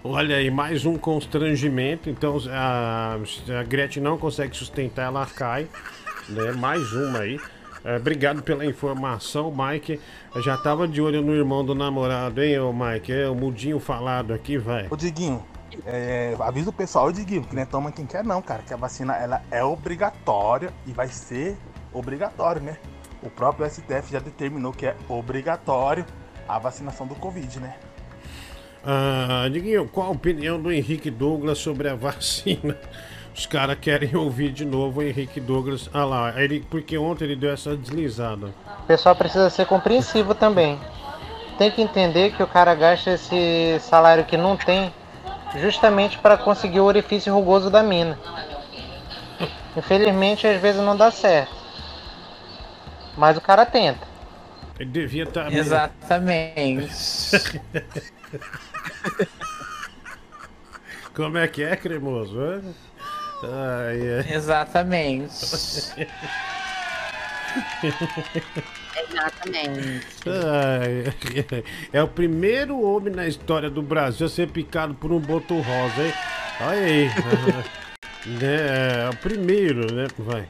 Olha 0.02 0.36
aí, 0.36 0.50
mais 0.50 0.84
um 0.84 0.96
constrangimento. 0.96 2.08
Então 2.10 2.38
a, 2.50 3.16
a 3.58 3.62
Gretchen 3.62 4.02
não 4.02 4.18
consegue 4.18 4.56
sustentar, 4.56 5.06
ela 5.06 5.26
cai. 5.26 5.68
Né? 6.28 6.52
Mais 6.52 6.92
uma 6.92 7.20
aí. 7.20 7.38
É, 7.84 7.96
obrigado 7.96 8.42
pela 8.42 8.64
informação, 8.64 9.54
Mike. 9.54 9.98
Eu 10.34 10.42
já 10.42 10.56
tava 10.56 10.86
de 10.86 11.00
olho 11.00 11.22
no 11.22 11.34
irmão 11.34 11.64
do 11.64 11.74
namorado, 11.74 12.42
hein, 12.42 12.58
ô 12.60 12.72
Mike? 12.72 13.12
É 13.12 13.28
o 13.28 13.34
mudinho 13.34 13.80
falado 13.80 14.34
aqui, 14.34 14.58
vai. 14.58 14.86
Ô 14.90 14.96
Diguinho, 14.96 15.42
é, 15.86 16.36
avisa 16.40 16.70
o 16.70 16.72
pessoal, 16.72 17.06
ô 17.06 17.12
Diguinho, 17.12 17.42
que 17.42 17.54
nem 17.54 17.64
toma 17.64 17.92
quem 17.92 18.06
quer 18.06 18.24
não, 18.24 18.42
cara. 18.42 18.62
Que 18.62 18.74
a 18.74 18.76
vacina 18.76 19.14
ela 19.16 19.42
é 19.50 19.62
obrigatória 19.62 20.72
e 20.86 20.92
vai 20.92 21.08
ser 21.08 21.56
obrigatório, 21.92 22.62
né? 22.62 22.76
O 23.22 23.30
próprio 23.30 23.68
STF 23.68 24.12
já 24.12 24.18
determinou 24.18 24.72
que 24.72 24.86
é 24.86 24.96
obrigatório 25.08 26.04
a 26.48 26.58
vacinação 26.58 27.06
do 27.06 27.14
Covid, 27.14 27.60
né? 27.60 27.76
Ah, 28.84 29.46
Diguinho, 29.52 29.86
qual 29.88 30.08
a 30.08 30.10
opinião 30.10 30.60
do 30.60 30.72
Henrique 30.72 31.10
Douglas 31.10 31.58
sobre 31.58 31.88
a 31.88 31.94
vacina? 31.94 32.76
Os 33.34 33.46
caras 33.46 33.78
querem 33.80 34.16
ouvir 34.16 34.52
de 34.52 34.64
novo 34.64 35.00
o 35.00 35.02
Henrique 35.02 35.40
Douglas. 35.40 35.88
Ah 35.94 36.04
lá, 36.04 36.42
ele, 36.42 36.66
porque 36.68 36.98
ontem 36.98 37.24
ele 37.24 37.36
deu 37.36 37.50
essa 37.50 37.76
deslizada. 37.76 38.52
O 38.82 38.86
pessoal 38.86 39.14
precisa 39.14 39.48
ser 39.48 39.66
compreensivo 39.66 40.34
também. 40.34 40.78
Tem 41.56 41.70
que 41.70 41.80
entender 41.80 42.32
que 42.32 42.42
o 42.42 42.46
cara 42.46 42.74
gasta 42.74 43.12
esse 43.12 43.78
salário 43.80 44.24
que 44.24 44.36
não 44.36 44.56
tem 44.56 44.92
justamente 45.56 46.18
para 46.18 46.36
conseguir 46.36 46.80
o 46.80 46.84
orifício 46.84 47.32
rugoso 47.32 47.70
da 47.70 47.82
mina. 47.82 48.18
Infelizmente, 49.76 50.46
às 50.46 50.60
vezes 50.60 50.82
não 50.82 50.96
dá 50.96 51.10
certo. 51.10 51.54
Mas 53.16 53.36
o 53.36 53.40
cara 53.40 53.66
tenta. 53.66 54.06
Ele 54.78 54.90
devia 54.90 55.26
tá 55.26 55.48
estar. 55.48 55.52
Exatamente. 55.52 56.88
Como 61.14 61.36
é 61.36 61.48
que 61.48 61.62
é, 61.62 61.76
cremoso? 61.76 62.40
hã? 62.40 62.62
Ai, 63.42 64.00
é. 64.00 64.34
Exatamente. 64.34 65.34
Exatamente. 69.08 70.02
Ai, 70.26 71.64
é 71.92 72.02
o 72.02 72.08
primeiro 72.08 72.80
homem 72.80 73.12
na 73.14 73.26
história 73.26 73.70
do 73.70 73.82
Brasil 73.82 74.26
a 74.26 74.30
ser 74.30 74.48
picado 74.48 74.94
por 74.94 75.12
um 75.12 75.18
boto 75.20 75.54
rosa, 75.54 76.02
hein? 76.02 76.12
Olha 76.60 76.78
aí. 76.80 77.08
né, 78.26 79.06
é 79.06 79.10
o 79.10 79.16
primeiro, 79.16 79.92
né? 79.94 80.06
Vai. 80.18 80.46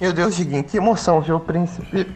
Meu 0.00 0.12
Deus, 0.12 0.36
Diguinho, 0.36 0.62
que 0.64 0.76
emoção 0.76 1.20
ver 1.20 1.32
o 1.32 1.40
príncipe 1.40 2.06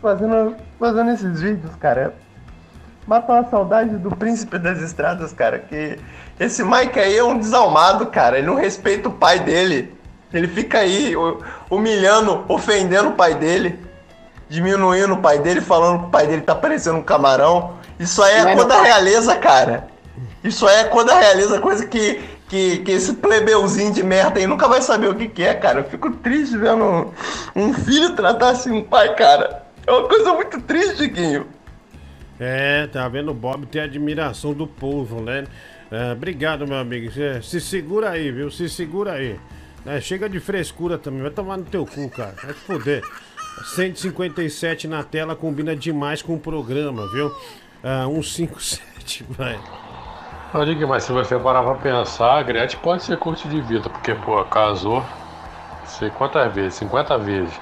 fazendo, 0.00 0.56
fazendo 0.78 1.10
esses 1.10 1.40
vídeos, 1.40 1.74
cara. 1.76 2.14
Mata 3.06 3.32
uma 3.32 3.50
saudade 3.50 3.96
do 3.96 4.14
príncipe 4.14 4.58
das 4.58 4.80
estradas, 4.80 5.32
cara. 5.32 5.58
Que 5.58 5.98
esse 6.38 6.62
Mike 6.64 6.98
aí 6.98 7.16
é 7.16 7.24
um 7.24 7.36
desalmado, 7.36 8.06
cara. 8.06 8.38
Ele 8.38 8.46
não 8.46 8.54
respeita 8.54 9.08
o 9.08 9.12
pai 9.12 9.40
dele. 9.40 9.92
Ele 10.32 10.46
fica 10.48 10.78
aí 10.78 11.14
hu- 11.16 11.42
humilhando, 11.68 12.44
ofendendo 12.48 13.10
o 13.10 13.12
pai 13.12 13.34
dele, 13.34 13.78
diminuindo 14.52 15.14
o 15.14 15.18
pai 15.22 15.38
dele, 15.38 15.60
falando 15.60 16.00
que 16.00 16.06
o 16.06 16.10
pai 16.10 16.26
dele 16.26 16.42
tá 16.42 16.54
parecendo 16.54 16.98
um 16.98 17.02
camarão. 17.02 17.78
Isso 17.98 18.22
aí 18.22 18.34
é 18.34 18.40
é 18.40 18.54
cor 18.54 18.66
da 18.66 18.74
meu 18.74 18.82
pai. 18.82 18.84
realeza, 18.84 19.34
cara. 19.36 19.88
Isso 20.44 20.66
aí 20.66 20.76
é 20.80 20.84
cor 20.84 21.04
da 21.04 21.18
realeza, 21.18 21.58
coisa 21.60 21.86
que, 21.86 22.20
que, 22.48 22.78
que 22.78 22.92
esse 22.92 23.14
plebeuzinho 23.14 23.92
de 23.92 24.02
merda 24.02 24.38
aí 24.38 24.46
nunca 24.46 24.68
vai 24.68 24.82
saber 24.82 25.08
o 25.08 25.14
que, 25.14 25.28
que 25.28 25.42
é, 25.42 25.54
cara. 25.54 25.80
Eu 25.80 25.84
fico 25.84 26.10
triste 26.16 26.56
vendo 26.58 27.12
um 27.56 27.72
filho 27.72 28.14
tratar 28.14 28.50
assim 28.50 28.70
um 28.72 28.82
pai, 28.84 29.14
cara. 29.14 29.62
É 29.86 29.90
uma 29.90 30.06
coisa 30.06 30.34
muito 30.34 30.60
triste, 30.60 31.06
Guinho. 31.08 31.46
É, 32.38 32.86
tá 32.88 33.08
vendo? 33.08 33.30
O 33.30 33.34
Bob 33.34 33.66
tem 33.66 33.80
admiração 33.82 34.52
do 34.52 34.66
povo, 34.66 35.20
né? 35.20 35.44
É, 35.90 36.12
obrigado, 36.12 36.66
meu 36.66 36.76
amigo. 36.78 37.10
Cê- 37.12 37.40
Se 37.42 37.60
segura 37.60 38.10
aí, 38.10 38.30
viu? 38.30 38.50
Se 38.50 38.68
segura 38.68 39.12
aí. 39.12 39.38
É, 39.86 40.00
chega 40.00 40.28
de 40.28 40.40
frescura 40.40 40.98
também. 40.98 41.22
Vai 41.22 41.30
tomar 41.30 41.56
no 41.56 41.64
teu 41.64 41.84
cu, 41.86 42.08
cara. 42.10 42.34
Vai 42.42 42.52
te 42.54 42.60
foder. 42.60 43.02
157 43.62 44.88
na 44.88 45.02
tela 45.02 45.36
combina 45.36 45.76
demais 45.76 46.22
com 46.22 46.34
o 46.34 46.40
programa, 46.40 47.06
viu? 47.08 47.32
Ah, 47.82 48.04
157, 48.06 49.24
vai. 49.30 49.58
Ô, 50.54 50.64
Diguinho, 50.64 50.88
mas 50.88 51.04
se 51.04 51.12
você 51.12 51.38
parar 51.38 51.62
pra 51.62 51.74
pensar, 51.76 52.38
a 52.38 52.42
Gretchen 52.42 52.78
pode 52.80 53.02
ser 53.02 53.16
curte 53.18 53.48
de 53.48 53.60
vida, 53.62 53.88
porque, 53.88 54.14
pô, 54.14 54.44
casou, 54.44 55.02
sei 55.84 56.10
quantas 56.10 56.52
vezes, 56.52 56.74
50 56.74 57.18
vezes. 57.18 57.58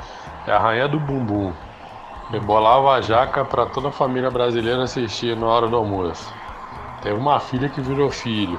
É 0.47 0.53
a 0.53 0.59
rainha 0.59 0.89
do 0.89 0.99
bumbum. 0.99 1.53
Rebolava 2.31 2.93
a 2.93 3.01
jaca 3.01 3.45
pra 3.45 3.67
toda 3.67 3.89
a 3.89 3.93
família 3.93 4.31
brasileira 4.31 4.83
assistir 4.83 5.37
na 5.37 5.47
hora 5.47 5.69
do 5.69 5.77
almoço. 5.77 6.33
Teve 7.03 7.17
uma 7.17 7.39
filha 7.41 7.69
que 7.69 7.81
virou 7.81 8.11
filho. 8.11 8.59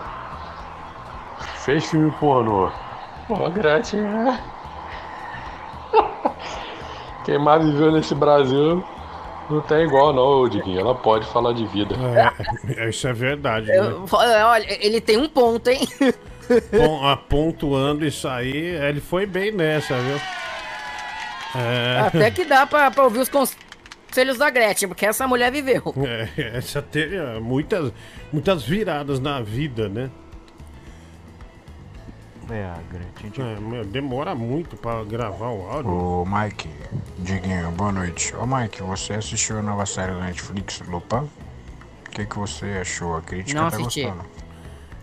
Fez 1.55 1.89
filme 1.89 2.11
pornô. 2.19 2.71
Pô, 3.27 3.45
a 3.45 3.49
Gretchen 3.49 4.01
é. 4.01 4.39
Quem 7.25 7.37
mais 7.39 7.63
viveu 7.65 7.91
nesse 7.91 8.15
Brasil 8.15 8.83
não 9.49 9.61
tem 9.61 9.83
igual, 9.85 10.13
não, 10.13 10.47
Diguinho. 10.49 10.79
Ela 10.79 10.95
pode 10.95 11.25
falar 11.27 11.53
de 11.53 11.65
vida. 11.67 11.95
É, 12.77 12.89
isso 12.89 13.07
é 13.07 13.13
verdade, 13.13 13.67
né? 13.67 13.77
Eu- 13.77 14.05
olha, 14.11 14.65
ele 14.85 14.99
tem 15.01 15.17
um 15.17 15.27
ponto, 15.29 15.67
hein? 15.69 15.87
Pon- 16.71 17.05
ah, 17.05 17.15
pontuando 17.15 18.05
isso 18.05 18.27
aí, 18.27 18.55
ele 18.55 18.99
foi 18.99 19.25
bem 19.25 19.51
nessa, 19.51 19.95
viu? 19.95 20.19
É. 21.55 21.99
Até 22.07 22.31
que 22.31 22.43
dá 22.45 22.65
pra, 22.65 22.89
pra 22.91 23.03
ouvir 23.03 23.19
os 23.19 23.29
conselhos 23.29 24.37
da 24.37 24.49
Gretchen, 24.49 24.87
porque 24.89 25.05
essa 25.05 25.27
mulher 25.27 25.51
viveu. 25.51 25.81
É, 26.05 26.57
essa 26.57 26.81
teve 26.81 27.17
ah, 27.17 27.39
muitas, 27.41 27.93
muitas 28.33 28.63
viradas 28.63 29.19
na 29.19 29.41
vida, 29.41 29.87
né? 29.87 30.09
É, 32.51 32.65
a 32.65 32.77
Gretchen. 32.91 33.45
É, 33.45 33.59
meu, 33.61 33.85
demora 33.85 34.35
muito 34.35 34.75
pra 34.75 35.03
gravar 35.05 35.47
o 35.51 35.69
áudio. 35.69 35.89
Ô 35.89 36.25
Mike, 36.25 36.69
Diguinho, 37.19 37.71
boa 37.71 37.93
noite. 37.93 38.35
Ô 38.35 38.45
Mike, 38.45 38.81
você 38.83 39.13
assistiu 39.13 39.59
a 39.59 39.61
nova 39.61 39.85
série 39.85 40.11
da 40.11 40.19
Netflix, 40.19 40.81
Lupin? 40.81 41.29
O 42.07 42.09
que, 42.11 42.25
que 42.25 42.37
você 42.37 42.65
achou? 42.81 43.15
A 43.15 43.21
crítica 43.21 43.61
Não 43.61 43.69
tá 43.69 43.77
assisti. 43.77 44.03
gostando. 44.03 44.25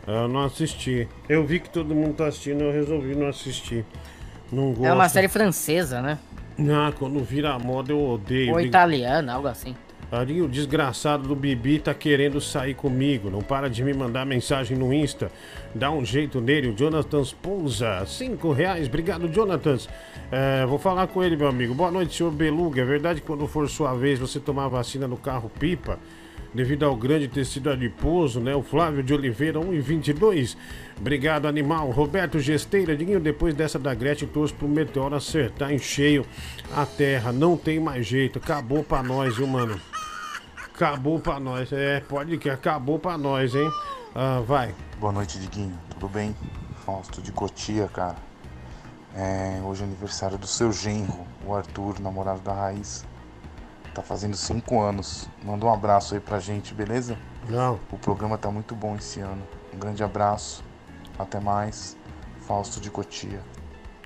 Eu 0.07 0.29
não 0.29 0.45
assisti. 0.45 1.09
Eu 1.27 1.47
vi 1.47 1.61
que 1.61 1.71
todo 1.71 1.95
mundo 1.95 2.17
tá 2.17 2.27
assistindo, 2.27 2.65
eu 2.65 2.73
resolvi 2.73 3.15
não 3.15 3.29
assistir. 3.29 3.83
Não 4.53 4.73
gosto. 4.73 4.85
É 4.85 4.93
uma 4.93 5.09
série 5.09 5.29
francesa, 5.29 6.03
né? 6.03 6.19
Ah, 6.61 6.93
quando 6.99 7.23
vira 7.25 7.59
moda 7.59 7.93
eu 7.93 8.11
odeio. 8.11 8.53
Ou 8.53 8.61
italiana, 8.61 9.33
algo 9.33 9.49
assim. 9.49 9.75
Ali 10.11 10.41
o 10.41 10.49
desgraçado 10.49 11.29
do 11.29 11.37
Bibi 11.37 11.79
tá 11.79 11.93
querendo 11.93 12.41
sair 12.41 12.73
comigo. 12.73 13.29
Não 13.29 13.43
para 13.43 13.69
de 13.69 13.85
me 13.85 13.93
mandar 13.93 14.25
mensagem 14.25 14.77
no 14.77 14.93
Insta. 14.93 15.31
Dá 15.75 15.91
um 15.91 16.03
jeito 16.03 16.41
nele, 16.41 16.69
o 16.69 16.75
Jonathan 16.75 17.23
Pousa. 17.43 18.07
Cinco 18.07 18.51
reais, 18.53 18.89
obrigado, 18.89 19.29
Jonathan. 19.29 19.77
É, 20.33 20.65
vou 20.65 20.79
falar 20.79 21.09
com 21.09 21.23
ele, 21.23 21.37
meu 21.37 21.47
amigo. 21.47 21.75
Boa 21.75 21.91
noite, 21.91 22.17
senhor 22.17 22.33
Beluga. 22.33 22.81
É 22.81 22.85
verdade 22.87 23.21
que 23.21 23.27
quando 23.27 23.47
for 23.47 23.69
sua 23.69 23.93
vez 23.95 24.19
você 24.19 24.41
tomar 24.41 24.69
vacina 24.69 25.07
no 25.07 25.19
carro 25.19 25.51
pipa? 25.59 25.99
Devido 26.55 26.87
ao 26.87 26.97
grande 26.97 27.29
tecido 27.29 27.69
adiposo, 27.69 28.41
né? 28.41 28.55
O 28.55 28.63
Flávio 28.63 29.03
de 29.03 29.13
Oliveira, 29.13 29.61
1,22. 29.61 30.57
Obrigado, 30.99 31.45
animal. 31.45 31.91
Roberto 31.91 32.41
Gesteira, 32.41 32.97
Diguinho, 32.97 33.21
depois 33.21 33.55
dessa 33.55 33.79
da 33.79 33.95
Gretchen, 33.95 34.27
torço 34.29 34.55
pro 34.55 34.67
Meteoro 34.67 35.15
acertar 35.15 35.71
em 35.71 35.79
cheio 35.79 36.25
a 36.75 36.87
terra. 36.87 37.31
Não 37.31 37.59
tem 37.59 37.79
mais 37.79 38.07
jeito. 38.07 38.39
Acabou 38.39 38.83
pra 38.83 39.03
nós, 39.03 39.37
viu, 39.37 39.47
mano? 39.47 39.79
Acabou 40.79 41.19
pra 41.19 41.41
nós. 41.41 41.73
É, 41.73 41.99
pode 41.99 42.39
que 42.39 42.49
acabou 42.49 43.01
pra 43.01 43.19
nós, 43.19 43.53
hein? 43.53 43.69
Ah, 44.15 44.41
vai. 44.47 44.73
Boa 45.01 45.13
noite, 45.13 45.37
Diguinho. 45.37 45.77
Tudo 45.91 46.09
bem? 46.09 46.37
Fausto 46.87 47.21
de 47.21 47.33
Cotia, 47.33 47.89
cara. 47.89 48.15
É, 49.13 49.61
hoje 49.65 49.83
é 49.83 49.85
aniversário 49.85 50.39
do 50.39 50.47
seu 50.47 50.71
genro, 50.71 51.27
o 51.45 51.53
Arthur, 51.53 51.99
namorado 51.99 52.39
da 52.43 52.53
Raiz. 52.53 53.05
Tá 53.93 54.03
fazendo 54.03 54.37
cinco 54.37 54.81
anos. 54.81 55.29
Manda 55.43 55.67
um 55.67 55.73
abraço 55.73 56.15
aí 56.15 56.21
pra 56.21 56.39
gente, 56.39 56.73
beleza? 56.73 57.19
Não. 57.49 57.81
O 57.91 57.99
programa 57.99 58.39
tá 58.39 58.49
muito 58.49 58.77
bom 58.77 58.95
esse 58.95 59.19
ano. 59.19 59.43
Um 59.75 59.79
grande 59.81 60.05
abraço. 60.05 60.63
Até 61.19 61.41
mais. 61.41 61.97
Fausto 62.43 62.81
de 62.81 62.89
Cotia. 62.89 63.43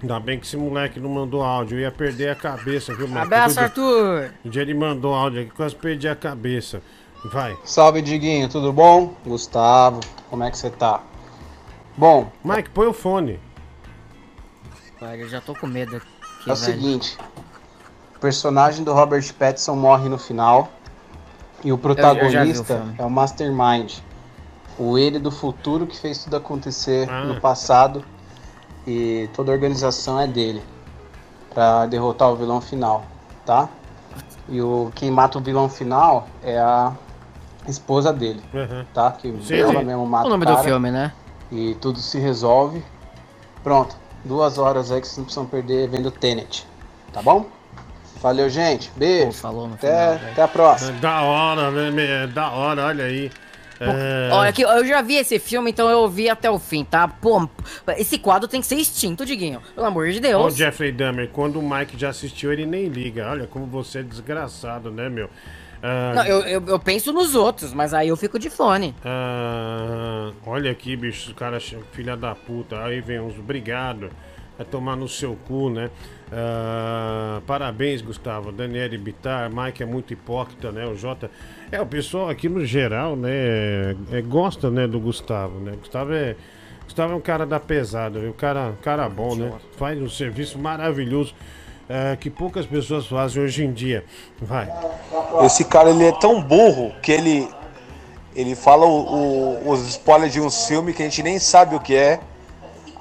Ainda 0.02 0.18
bem 0.18 0.38
que 0.38 0.44
esse 0.44 0.56
moleque 0.56 0.98
não 0.98 1.08
mandou 1.10 1.42
áudio. 1.44 1.76
Eu 1.78 1.82
ia 1.82 1.92
perder 1.92 2.30
a 2.30 2.34
cabeça, 2.34 2.92
viu, 2.94 3.06
moleque? 3.06 3.26
Abraço, 3.26 3.54
dia- 3.54 3.62
Arthur! 3.64 4.30
O 4.44 4.48
dia 4.50 4.62
ele 4.62 4.74
mandou 4.74 5.14
áudio 5.14 5.42
aqui, 5.42 5.50
quase 5.50 5.74
perdi 5.76 6.08
a 6.08 6.16
cabeça. 6.16 6.82
Vai. 7.24 7.56
Salve, 7.64 8.02
Diguinho, 8.02 8.48
tudo 8.48 8.72
bom? 8.72 9.14
Gustavo, 9.24 10.00
como 10.28 10.42
é 10.42 10.50
que 10.50 10.58
você 10.58 10.70
tá? 10.70 11.00
Bom, 11.96 12.32
Mike, 12.44 12.70
põe 12.70 12.86
o 12.88 12.92
fone. 12.92 13.38
Cara, 14.98 15.16
eu 15.16 15.28
já 15.28 15.40
tô 15.40 15.54
com 15.54 15.66
medo 15.68 15.96
aqui, 15.96 16.06
é 16.50 16.52
o 16.52 16.56
velho. 16.56 16.56
seguinte: 16.56 17.16
o 18.16 18.18
personagem 18.18 18.84
do 18.84 18.92
Robert 18.92 19.22
Pattinson 19.34 19.76
morre 19.76 20.08
no 20.08 20.18
final 20.18 20.72
e 21.62 21.70
o 21.72 21.76
eu 21.76 21.76
já 21.76 21.76
vi 21.76 21.76
o 21.76 21.78
protagonista 21.78 22.94
é 22.98 23.04
o 23.04 23.10
Mastermind, 23.10 23.94
o 24.78 24.98
ele 24.98 25.18
do 25.20 25.30
futuro 25.30 25.86
que 25.86 25.96
fez 25.96 26.24
tudo 26.24 26.36
acontecer 26.36 27.08
Ah. 27.08 27.24
no 27.24 27.40
passado 27.40 28.04
e 28.86 29.28
toda 29.34 29.50
a 29.52 29.54
organização 29.54 30.18
é 30.20 30.26
dele 30.26 30.62
pra 31.54 31.86
derrotar 31.86 32.30
o 32.30 32.36
vilão 32.36 32.60
final, 32.60 33.04
tá? 33.46 33.68
E 34.48 34.60
o 34.60 34.90
quem 34.94 35.10
mata 35.10 35.38
o 35.38 35.40
vilão 35.40 35.68
final 35.68 36.26
é 36.42 36.58
a 36.58 36.92
esposa 37.68 38.12
dele, 38.12 38.42
Uhum. 38.52 38.84
tá? 38.92 39.12
Que 39.12 39.32
Sim, 39.42 39.54
ela 39.56 39.78
sim. 39.80 39.84
mesmo 39.84 40.06
mata 40.06 40.26
O 40.26 40.30
nome 40.30 40.44
cara. 40.44 40.56
do 40.58 40.62
filme, 40.64 40.90
né? 40.90 41.12
E 41.50 41.74
tudo 41.80 41.98
se 41.98 42.18
resolve. 42.18 42.82
Pronto, 43.62 43.94
duas 44.24 44.58
horas 44.58 44.90
aí 44.90 45.00
que 45.00 45.06
vocês 45.06 45.18
não 45.18 45.24
precisam 45.24 45.46
perder 45.46 45.88
vendo 45.88 46.10
Tenet, 46.10 46.66
tá 47.12 47.22
bom? 47.22 47.46
Valeu, 48.20 48.48
gente. 48.48 48.90
Beijo. 48.96 49.32
falou 49.32 49.66
no 49.66 49.74
até, 49.74 50.16
final, 50.16 50.32
até 50.32 50.42
a 50.42 50.48
próxima. 50.48 50.92
Da 51.00 51.22
hora, 51.22 51.70
né? 51.90 52.24
É 52.24 52.26
da 52.28 52.50
hora, 52.50 52.86
olha 52.86 53.04
aí. 53.04 53.30
É... 53.84 54.28
Olha 54.32 54.52
que 54.52 54.62
eu 54.62 54.84
já 54.86 55.02
vi 55.02 55.16
esse 55.16 55.38
filme, 55.38 55.70
então 55.70 55.88
eu 55.88 56.08
vi 56.08 56.28
até 56.28 56.50
o 56.50 56.58
fim, 56.58 56.84
tá? 56.84 57.08
Pô, 57.08 57.48
esse 57.96 58.18
quadro 58.18 58.48
tem 58.48 58.60
que 58.60 58.66
ser 58.66 58.76
extinto, 58.76 59.24
Diguinho. 59.26 59.60
Pelo 59.74 59.86
amor 59.86 60.08
de 60.10 60.16
Ó, 60.16 60.18
o 60.18 60.22
Deus. 60.22 60.56
Jeffrey 60.56 60.92
Dahmer, 60.92 61.28
quando 61.30 61.58
o 61.58 61.62
Mike 61.62 61.98
já 61.98 62.10
assistiu, 62.10 62.52
ele 62.52 62.64
nem 62.66 62.86
liga. 62.88 63.28
Olha 63.30 63.46
como 63.46 63.66
você 63.66 63.98
é 64.00 64.02
desgraçado, 64.02 64.90
né, 64.90 65.08
meu? 65.08 65.28
Ah, 65.82 66.12
Não, 66.14 66.24
eu, 66.24 66.40
eu, 66.42 66.64
eu 66.68 66.78
penso 66.78 67.12
nos 67.12 67.34
outros, 67.34 67.72
mas 67.74 67.92
aí 67.92 68.06
eu 68.08 68.16
fico 68.16 68.38
de 68.38 68.48
fone. 68.48 68.94
ah, 69.04 70.30
olha 70.46 70.70
aqui, 70.70 70.96
bicho, 70.96 71.32
o 71.32 71.34
cara, 71.34 71.58
ch- 71.58 71.76
filha 71.92 72.16
da 72.16 72.34
puta. 72.34 72.82
Aí 72.84 73.00
vem 73.00 73.20
uns 73.20 73.38
obrigado. 73.38 74.10
Vai 74.56 74.66
tomar 74.66 74.96
no 74.96 75.08
seu 75.08 75.34
cu, 75.48 75.70
né? 75.70 75.90
Ah, 76.34 77.40
parabéns, 77.46 78.00
Gustavo. 78.00 78.50
Daniele 78.52 78.96
Bittar, 78.96 79.50
Mike 79.54 79.82
é 79.82 79.86
muito 79.86 80.12
hipócrita, 80.14 80.72
né? 80.72 80.86
O 80.86 80.96
Jota. 80.96 81.30
É, 81.70 81.80
o 81.80 81.86
pessoal 81.86 82.30
aqui 82.30 82.48
no 82.48 82.64
geral, 82.64 83.14
né? 83.16 83.30
é- 84.10 84.22
gosta, 84.22 84.70
né, 84.70 84.86
do 84.86 84.98
Gustavo, 84.98 85.58
né? 85.60 85.72
Gustavo 85.78 86.12
é. 86.14 86.34
Gustavo 86.84 87.12
é 87.12 87.16
um 87.16 87.20
cara 87.20 87.46
da 87.46 87.60
pesada, 87.60 88.18
viu? 88.18 88.32
Cara, 88.32 88.72
cara 88.82 89.08
bom, 89.08 89.34
né? 89.36 89.52
Faz 89.76 90.00
um 90.00 90.08
serviço 90.08 90.58
maravilhoso 90.58 91.34
ah, 91.88 92.16
que 92.16 92.28
poucas 92.30 92.64
pessoas 92.66 93.06
fazem 93.06 93.42
hoje 93.42 93.64
em 93.64 93.72
dia. 93.72 94.04
Vai. 94.40 94.68
Esse 95.44 95.64
cara 95.64 95.90
ele 95.90 96.04
é 96.04 96.12
tão 96.12 96.42
burro 96.42 96.92
que 97.02 97.12
ele 97.12 97.48
ele 98.34 98.54
fala 98.56 98.86
o- 98.86 99.60
o- 99.66 99.70
os 99.70 99.86
spoilers 99.88 100.32
de 100.32 100.40
um 100.40 100.50
filme 100.50 100.94
que 100.94 101.02
a 101.02 101.04
gente 101.04 101.22
nem 101.22 101.38
sabe 101.38 101.74
o 101.76 101.80
que 101.80 101.94
é. 101.94 102.18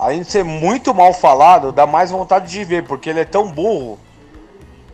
Além 0.02 0.22
de 0.24 0.32
ser 0.32 0.44
muito 0.44 0.96
mal 0.96 1.14
falado, 1.14 1.72
dá 1.72 1.86
mais 1.86 2.10
vontade 2.10 2.52
de 2.52 2.64
ver, 2.64 2.84
porque 2.86 3.08
ele 3.08 3.20
é 3.20 3.24
tão 3.24 3.52
burro 3.52 4.00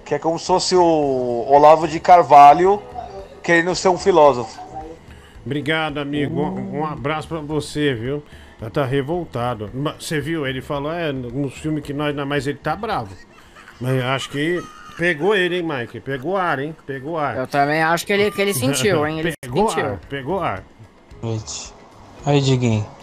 que 0.04 0.14
é 0.14 0.20
como 0.20 0.38
se 0.38 0.46
fosse 0.48 0.76
o 0.76 1.46
Olavo 1.48 1.88
de 1.88 1.98
Carvalho 1.98 2.82
querendo 3.42 3.74
ser 3.74 3.88
um 3.88 3.98
filósofo. 3.98 4.60
Obrigado, 5.46 6.00
amigo. 6.00 6.42
Um, 6.42 6.80
um 6.80 6.86
abraço 6.86 7.26
pra 7.26 7.40
você, 7.40 7.94
viu? 7.94 8.22
Já 8.62 8.70
tá 8.70 8.84
revoltado. 8.84 9.72
Você 9.98 10.20
viu? 10.20 10.46
Ele 10.46 10.62
falou, 10.62 10.92
é, 10.92 11.14
nos 11.14 11.54
filmes 11.54 11.86
que 11.86 11.94
nós, 11.94 12.14
mas 12.14 12.46
ele 12.46 12.58
tá 12.58 12.76
bravo. 12.76 13.16
Mas 13.80 14.04
acho 14.04 14.30
que 14.30 14.62
pegou 14.98 15.34
ele, 15.34 15.60
hein, 15.60 15.64
Mike? 15.64 16.02
Pegou 16.02 16.36
ar, 16.36 16.60
hein? 16.60 16.76
Pegou 16.86 17.18
ar. 17.18 17.38
Eu 17.38 17.48
também 17.48 17.82
acho 17.82 18.06
que 18.06 18.12
ele, 18.12 18.30
que 18.30 18.42
ele 18.42 18.54
sentiu, 18.54 19.08
hein? 19.08 19.20
Ele 19.20 19.34
pegou 19.40 19.70
sentiu. 19.70 19.86
ar, 19.86 20.00
pegou 20.10 20.40
ar. 20.42 20.64
Noite. 21.24 21.74
Aí, 22.26 22.42
Diguinho. 22.42 22.97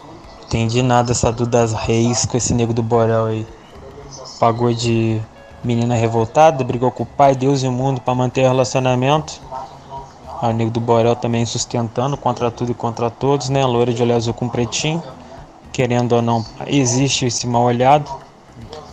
Entendi 0.47 0.83
nada 0.83 1.13
essa 1.13 1.33
Dudas 1.33 1.73
Reis 1.73 2.25
com 2.27 2.37
esse 2.37 2.55
nego 2.55 2.73
do 2.73 2.83
Borel 2.83 3.27
aí. 3.27 3.47
Pagou 4.39 4.73
de 4.73 5.21
menina 5.65 5.95
revoltada, 5.95 6.63
brigou 6.63 6.91
com 6.91 7.03
o 7.03 7.07
pai, 7.07 7.35
Deus 7.35 7.63
e 7.63 7.67
o 7.67 7.73
mundo 7.73 8.01
pra 8.01 8.15
manter 8.15 8.45
o 8.45 8.49
relacionamento. 8.49 9.41
Aí 10.41 10.53
o 10.53 10.57
nego 10.57 10.71
do 10.71 10.81
Borel 10.81 11.17
também 11.17 11.47
sustentando 11.47 12.17
contra 12.17 12.51
tudo 12.51 12.71
e 12.73 12.75
contra 12.75 13.11
todos, 13.11 13.49
né? 13.49 13.65
Loira 13.65 13.93
de 13.93 14.03
olho 14.03 14.15
azul 14.15 14.35
com 14.35 14.49
pretinho. 14.49 15.03
Querendo 15.73 16.13
ou 16.13 16.23
não, 16.23 16.45
existe 16.67 17.27
esse 17.27 17.47
mal 17.47 17.63
olhado. 17.63 18.11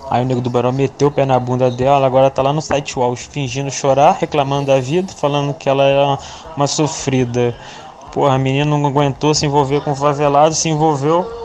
Aí 0.10 0.24
o 0.24 0.26
nego 0.26 0.42
do 0.42 0.50
Borel 0.50 0.72
meteu 0.72 1.10
o 1.10 1.12
pé 1.12 1.26
na 1.26 1.40
bunda 1.40 1.70
dela, 1.70 2.06
agora 2.06 2.30
tá 2.30 2.42
lá 2.42 2.52
no 2.52 2.62
site 2.62 2.98
UOL 2.98 3.16
fingindo 3.16 3.72
chorar, 3.72 4.18
reclamando 4.20 4.68
da 4.68 4.80
vida, 4.80 5.12
falando 5.14 5.54
que 5.54 5.70
ela 5.70 5.84
é 5.84 6.04
uma, 6.04 6.20
uma 6.58 6.68
sofrida. 6.68 7.56
Porra, 8.12 8.36
a 8.36 8.38
menina 8.38 8.66
não 8.66 8.86
aguentou 8.86 9.34
se 9.34 9.46
envolver 9.46 9.82
com 9.82 9.92
o 9.92 9.96
favelado, 9.96 10.54
se 10.54 10.68
envolveu. 10.68 11.41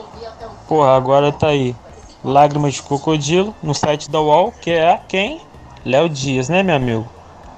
Porra, 0.69 0.97
agora 0.97 1.31
tá 1.31 1.49
aí. 1.49 1.77
Lágrimas 2.25 2.75
de 2.75 2.83
crocodilo 2.83 3.55
no 3.63 3.73
site 3.73 4.11
da 4.11 4.21
UOL, 4.21 4.53
que 4.61 4.71
é 4.71 4.99
quem? 5.09 5.41
Léo 5.85 6.09
Dias, 6.09 6.49
né, 6.49 6.63
meu 6.63 6.75
amigo? 6.75 7.07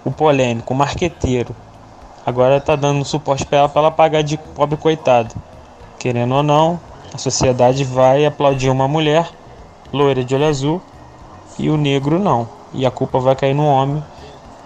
O 0.05 0.11
polêmico, 0.11 0.75
o 0.75 0.77
marqueteiro. 0.77 1.57
Agora 2.27 2.61
tá 2.61 2.77
dando 2.77 3.03
suporte 3.07 3.47
pra 3.47 3.61
ela 3.61 3.69
pra 3.69 3.81
ela 3.81 3.91
pagar 3.91 4.23
de 4.23 4.37
pobre 4.37 4.77
coitado. 4.77 5.35
Querendo 5.99 6.35
ou 6.35 6.43
não, 6.43 6.79
a 7.15 7.17
sociedade 7.17 7.83
vai 7.83 8.27
aplaudir 8.27 8.69
uma 8.69 8.87
mulher 8.87 9.27
loira 9.91 10.23
de 10.23 10.35
olho 10.35 10.47
azul 10.47 10.83
e 11.59 11.71
o 11.71 11.79
negro 11.79 12.19
não. 12.19 12.47
E 12.75 12.85
a 12.85 12.91
culpa 12.91 13.19
vai 13.19 13.35
cair 13.35 13.55
no 13.55 13.67
homem 13.67 14.05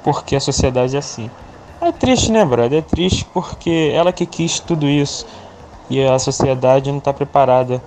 porque 0.02 0.34
a 0.34 0.40
sociedade 0.40 0.96
é 0.96 0.98
assim. 0.98 1.30
É 1.80 1.92
triste, 1.92 2.32
né, 2.32 2.44
brother? 2.44 2.80
É 2.80 2.82
triste 2.82 3.24
porque 3.32 3.92
ela 3.94 4.12
que 4.12 4.26
quis 4.26 4.58
tudo 4.58 4.88
isso 4.88 5.24
e 5.88 6.04
a 6.04 6.18
sociedade 6.18 6.90
não 6.90 6.98
tá 6.98 7.12
preparada 7.12 7.80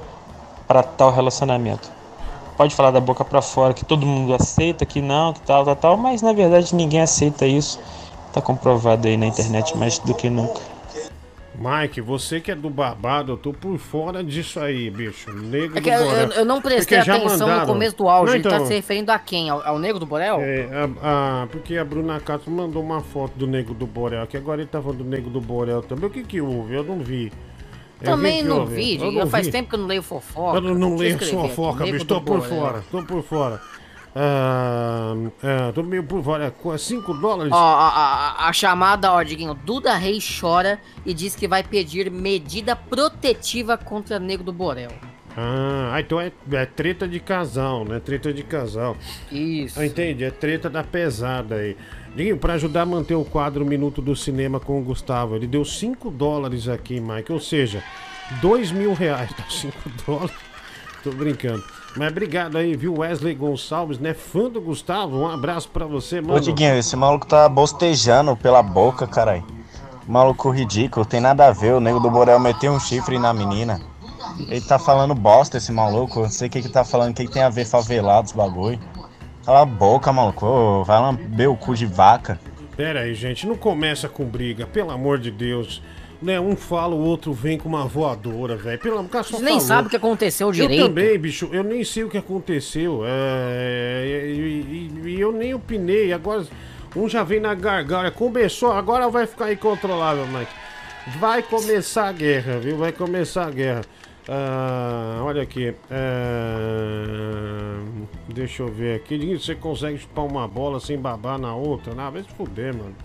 para 0.67 0.83
tal 0.83 1.11
relacionamento. 1.13 1.91
Pode 2.57 2.73
falar 2.73 2.91
da 2.91 3.01
boca 3.01 3.23
para 3.25 3.41
fora 3.41 3.73
que 3.73 3.83
todo 3.83 4.05
mundo 4.05 4.33
aceita, 4.33 4.85
que 4.85 5.01
não, 5.01 5.33
que 5.33 5.41
tal, 5.41 5.65
tal, 5.65 5.75
tal, 5.75 5.97
mas 5.97 6.21
na 6.21 6.31
verdade 6.33 6.73
ninguém 6.73 7.01
aceita 7.01 7.45
isso. 7.45 7.79
Tá 8.31 8.41
comprovado 8.41 9.07
aí 9.07 9.17
na 9.17 9.25
internet 9.25 9.77
mais 9.77 9.99
do 9.99 10.13
que 10.13 10.29
nunca. 10.29 10.61
Mike, 11.57 12.01
você 12.01 12.41
que 12.41 12.51
é 12.51 12.55
do 12.55 12.69
babado, 12.69 13.31
eu 13.31 13.37
tô 13.37 13.53
por 13.53 13.77
fora 13.77 14.21
disso 14.21 14.59
aí, 14.59 14.89
bicho. 14.89 15.31
Negro 15.31 15.77
É 15.77 15.81
que 15.81 15.89
do 15.89 16.03
Borel. 16.03 16.19
eu- 16.27 16.31
eu 16.31 16.45
não 16.45 16.61
prestei 16.61 16.97
Porque 16.97 17.11
atenção 17.11 17.59
no 17.61 17.65
começo 17.65 17.95
do 17.95 18.09
áudio. 18.09 18.27
Não, 18.27 18.33
Ele 18.35 18.43
tá 18.43 18.55
então, 18.55 18.65
se 18.67 18.73
referindo 18.73 19.09
a 19.09 19.17
quem? 19.17 19.49
Ao, 19.49 19.65
ao 19.65 19.79
Negro 19.79 19.97
do 19.97 20.05
Borel? 20.05 20.41
É, 20.41 20.67
a- 21.01 21.43
a- 21.43 21.47
porque 21.47 21.77
a 21.77 21.85
Bruna 21.85 22.19
Cato 22.19 22.51
mandou 22.51 22.83
uma 22.83 22.99
foto 22.99 23.31
do 23.37 23.47
Nego 23.47 23.73
do 23.73 23.87
Borel, 23.87 24.27
que 24.27 24.35
agora 24.35 24.59
ele 24.61 24.69
tá 24.69 24.81
falando 24.81 24.97
do 24.97 25.05
Nego 25.05 25.29
do 25.29 25.39
Borel 25.39 25.81
também. 25.81 26.07
O 26.07 26.09
que 26.09 26.23
que 26.23 26.41
houve? 26.41 26.73
Eu 26.75 26.83
não 26.83 26.99
vi. 26.99 27.31
Eu 28.01 28.05
Também 28.11 28.43
vi 28.43 28.49
não 28.49 28.65
vi, 28.65 28.93
Eu 28.95 28.99
Diguinho. 29.05 29.19
não 29.23 29.29
Faz 29.29 29.45
vi. 29.45 29.51
tempo 29.51 29.69
que 29.69 29.75
eu 29.75 29.79
não 29.79 29.87
leio 29.87 30.03
fofoca. 30.03 30.57
Eu 30.57 30.61
não, 30.75 30.95
leio 30.95 31.15
aqui, 31.15 31.25
fofoca, 31.27 31.79
Nego 31.85 31.93
bicho. 31.93 32.05
Tô 32.05 32.21
por 32.21 32.41
fora, 32.41 32.83
tô 32.91 33.03
por 33.03 33.23
fora. 33.23 33.61
Ah, 34.17 35.13
é, 35.43 35.71
tô 35.73 35.83
meio 35.83 36.03
por 36.03 36.23
fora. 36.23 36.53
5 36.77 37.13
dólares? 37.15 37.51
Ó, 37.53 37.57
a, 37.57 37.89
a- 37.89 38.47
a 38.49 38.53
chamada, 38.53 39.11
ó, 39.11 39.21
Diguinho, 39.23 39.53
Duda 39.53 39.93
Reis 39.95 40.37
chora 40.39 40.79
e 41.05 41.13
diz 41.13 41.35
que 41.35 41.47
vai 41.47 41.63
pedir 41.63 42.09
medida 42.09 42.75
protetiva 42.75 43.77
contra 43.77 44.17
Negro 44.19 44.45
do 44.45 44.53
Borel. 44.53 44.91
Ah, 45.37 45.91
ah, 45.93 45.99
então 45.99 46.19
é, 46.21 46.31
é 46.53 46.65
treta 46.65 47.05
de 47.07 47.19
casal, 47.19 47.83
né? 47.83 47.99
Treta 47.99 48.31
de 48.33 48.41
casal. 48.43 48.95
Isso. 49.29 49.77
Ah, 49.79 49.85
entendi, 49.85 50.23
é 50.23 50.31
treta 50.31 50.69
da 50.69 50.81
pesada 50.83 51.55
aí. 51.55 51.75
Diguinho, 52.15 52.37
pra 52.37 52.53
ajudar 52.53 52.83
a 52.83 52.85
manter 52.85 53.13
o 53.13 53.25
quadro 53.25 53.65
Minuto 53.65 54.01
do 54.01 54.15
Cinema 54.15 54.57
com 54.57 54.79
o 54.79 54.81
Gustavo, 54.81 55.35
ele 55.35 55.45
deu 55.45 55.65
5 55.65 56.09
dólares 56.09 56.69
aqui, 56.69 57.01
Mike. 57.01 57.31
Ou 57.31 57.41
seja, 57.41 57.83
2 58.41 58.71
mil 58.71 58.93
reais. 58.93 59.29
Tá 59.35 59.43
5 59.49 59.73
dólares. 60.07 60.35
Tô 61.03 61.11
brincando. 61.11 61.61
Mas 61.97 62.11
obrigado 62.11 62.57
aí, 62.57 62.75
viu, 62.75 62.99
Wesley 62.99 63.35
Gonçalves, 63.35 63.99
né? 63.99 64.13
Fã 64.13 64.49
do 64.49 64.61
Gustavo. 64.61 65.17
Um 65.17 65.27
abraço 65.27 65.69
pra 65.69 65.85
você, 65.85 66.21
mano. 66.21 66.35
Ô, 66.35 66.39
Diguinho, 66.39 66.75
esse 66.75 66.95
maluco 66.95 67.27
tá 67.27 67.49
bostejando 67.49 68.35
pela 68.37 68.63
boca, 68.63 69.05
caralho. 69.05 69.43
Maluco 70.07 70.49
ridículo, 70.49 71.05
tem 71.05 71.19
nada 71.19 71.47
a 71.47 71.51
ver. 71.51 71.73
O 71.73 71.81
nego 71.81 71.99
do 71.99 72.09
Borel 72.09 72.39
meteu 72.39 72.71
um 72.71 72.79
chifre 72.79 73.19
na 73.19 73.33
menina. 73.33 73.81
Ele 74.39 74.61
tá 74.61 74.79
falando 74.79 75.13
bosta, 75.13 75.57
esse 75.57 75.71
maluco. 75.71 76.19
Eu 76.19 76.23
não 76.23 76.29
sei 76.29 76.47
o 76.47 76.51
que 76.51 76.61
que 76.61 76.69
tá 76.69 76.85
falando, 76.85 77.11
o 77.11 77.13
que, 77.13 77.25
que 77.25 77.31
tem 77.31 77.43
a 77.43 77.49
ver 77.49 77.65
favelados, 77.65 78.31
bagulho. 78.31 78.79
Cala 79.45 79.61
a 79.61 79.65
boca, 79.65 80.11
maluco. 80.11 80.83
Vai 80.83 80.99
lamber 80.99 81.49
o 81.49 81.55
cu 81.55 81.75
de 81.75 81.85
vaca. 81.85 82.39
Pera 82.75 83.01
aí, 83.01 83.13
gente, 83.13 83.47
não 83.47 83.55
começa 83.55 84.09
com 84.09 84.25
briga, 84.25 84.65
pelo 84.65 84.91
amor 84.91 85.17
de 85.19 85.31
Deus. 85.31 85.81
Né, 86.21 86.39
um 86.39 86.55
fala, 86.55 86.95
o 86.95 86.99
outro 86.99 87.33
vem 87.33 87.57
com 87.57 87.67
uma 87.69 87.85
voadora, 87.85 88.55
velho. 88.55 88.79
Pelo 88.79 88.97
amor, 88.99 89.11
só 89.11 89.23
Vocês 89.23 89.41
nem 89.41 89.53
falou. 89.55 89.67
sabem 89.67 89.87
o 89.87 89.89
que 89.89 89.95
aconteceu 89.97 90.51
direito. 90.51 90.81
Eu 90.81 90.87
também, 90.87 91.19
bicho, 91.19 91.49
eu 91.51 91.63
nem 91.63 91.83
sei 91.83 92.03
o 92.03 92.09
que 92.09 92.17
aconteceu. 92.17 93.01
É, 93.05 94.03
e, 94.27 94.91
e- 95.05 95.09
e 95.09 95.19
eu 95.21 95.31
nem 95.31 95.53
opinei. 95.53 96.11
Agora, 96.13 96.45
um 96.95 97.07
já 97.07 97.21
vem 97.23 97.39
na 97.39 97.53
garganta. 97.53 98.09
Começou, 98.11 98.71
agora 98.71 99.07
vai 99.09 99.27
ficar 99.27 99.51
incontrolável, 99.51 100.25
Mike. 100.27 100.51
Vai 101.19 101.43
começar 101.43 102.07
a 102.07 102.11
guerra, 102.11 102.57
viu? 102.59 102.77
Vai 102.77 102.91
começar 102.91 103.45
a 103.45 103.51
guerra. 103.51 103.81
Ah, 104.27 105.21
olha 105.23 105.43
aqui. 105.43 105.73
é, 105.91 107.77
deixa 108.33 108.63
eu 108.63 108.67
ver 108.71 108.95
aqui. 108.95 109.37
Você 109.37 109.53
consegue 109.55 109.97
chupar 109.99 110.25
uma 110.25 110.47
bola 110.47 110.79
sem 110.79 110.97
babar 110.97 111.37
na 111.37 111.55
outra? 111.55 111.93
Não, 111.93 112.11
vai 112.11 112.23
se 112.23 112.29
fuder, 112.29 112.75
mano. 112.75 112.95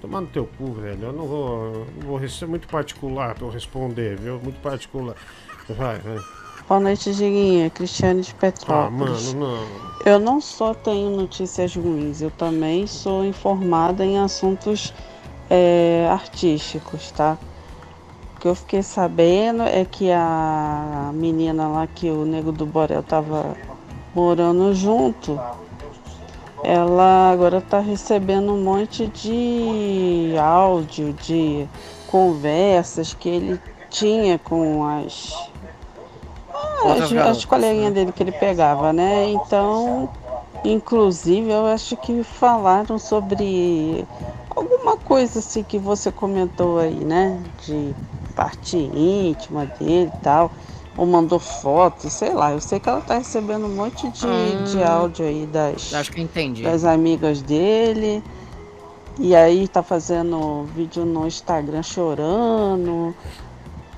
Tomar 0.00 0.22
no 0.22 0.26
teu 0.28 0.46
cu, 0.58 0.72
velho. 0.72 1.02
Eu 1.02 1.12
não 1.12 1.26
vou. 1.26 1.86
Não 2.00 2.08
vou 2.18 2.28
ser 2.28 2.46
muito 2.46 2.66
particular 2.68 3.34
pra 3.34 3.46
eu 3.46 3.50
responder, 3.50 4.16
viu? 4.18 4.38
Muito 4.42 4.60
particular. 4.60 5.14
Vai, 5.68 5.98
vai. 5.98 6.18
Boa 6.68 6.80
noite, 6.80 7.12
Diguinha. 7.12 7.70
Cristiane 7.70 8.22
de 8.22 8.30
Ah, 8.32 8.40
Petrópolis. 8.40 9.34
mano, 9.34 9.46
não. 9.58 9.86
Eu 10.04 10.18
não 10.18 10.40
só 10.40 10.72
tenho 10.74 11.10
notícias 11.10 11.74
ruins, 11.74 12.22
eu 12.22 12.30
também 12.30 12.86
sou 12.86 13.24
informada 13.24 14.04
em 14.04 14.18
assuntos 14.18 14.92
é, 15.50 16.08
artísticos, 16.10 17.10
tá? 17.12 17.36
O 18.36 18.40
que 18.40 18.48
eu 18.48 18.54
fiquei 18.54 18.82
sabendo 18.82 19.62
é 19.62 19.84
que 19.84 20.10
a 20.12 21.10
menina 21.14 21.66
lá 21.66 21.86
que 21.86 22.10
o 22.10 22.26
Nego 22.26 22.52
do 22.52 22.66
Borel 22.66 23.02
tava 23.02 23.56
morando 24.14 24.74
junto, 24.74 25.40
ela 26.62 27.30
agora 27.30 27.60
tá 27.60 27.80
recebendo 27.80 28.52
um 28.52 28.62
monte 28.62 29.06
de 29.06 30.34
áudio, 30.38 31.14
de 31.14 31.66
conversas 32.08 33.14
que 33.14 33.28
ele 33.28 33.60
tinha 33.88 34.38
com 34.38 34.84
as 34.84 35.50
as, 36.84 37.12
as 37.12 37.44
coleguinhas 37.44 37.92
dele 37.92 38.12
que 38.12 38.22
ele 38.22 38.32
pegava, 38.32 38.92
né? 38.92 39.30
Então, 39.30 40.08
Inclusive, 40.66 41.48
eu 41.50 41.66
acho 41.66 41.96
que 41.96 42.24
falaram 42.24 42.98
sobre 42.98 44.04
alguma 44.50 44.96
coisa 44.96 45.38
assim 45.38 45.62
que 45.62 45.78
você 45.78 46.10
comentou 46.10 46.78
aí, 46.78 47.04
né? 47.04 47.40
De 47.64 47.94
parte 48.36 48.76
íntima 48.76 49.66
dele 49.80 50.12
e 50.14 50.18
tal. 50.22 50.52
Ou 50.96 51.04
mandou 51.06 51.38
foto, 51.38 52.08
sei 52.08 52.32
lá. 52.32 52.52
Eu 52.52 52.60
sei 52.60 52.78
que 52.78 52.88
ela 52.88 53.00
tá 53.00 53.18
recebendo 53.18 53.66
um 53.66 53.74
monte 53.74 54.08
de, 54.10 54.26
Hum. 54.26 54.64
de 54.64 54.82
áudio 54.82 55.26
aí 55.26 55.46
das, 55.46 55.92
Acho 55.92 56.12
que 56.12 56.20
entendi. 56.20 56.62
das 56.62 56.84
amigas 56.84 57.42
dele. 57.42 58.22
E 59.18 59.34
aí 59.34 59.66
tá 59.66 59.82
fazendo 59.82 60.64
vídeo 60.74 61.04
no 61.04 61.26
Instagram 61.26 61.82
chorando. 61.82 63.14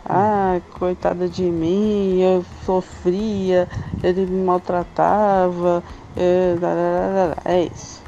Ai, 0.04 0.62
coitada 0.78 1.28
de 1.28 1.42
mim, 1.42 2.20
eu 2.20 2.44
sofria, 2.64 3.68
ele 4.02 4.24
me 4.26 4.42
maltratava. 4.44 5.82
É 7.44 7.62
isso. 7.72 8.02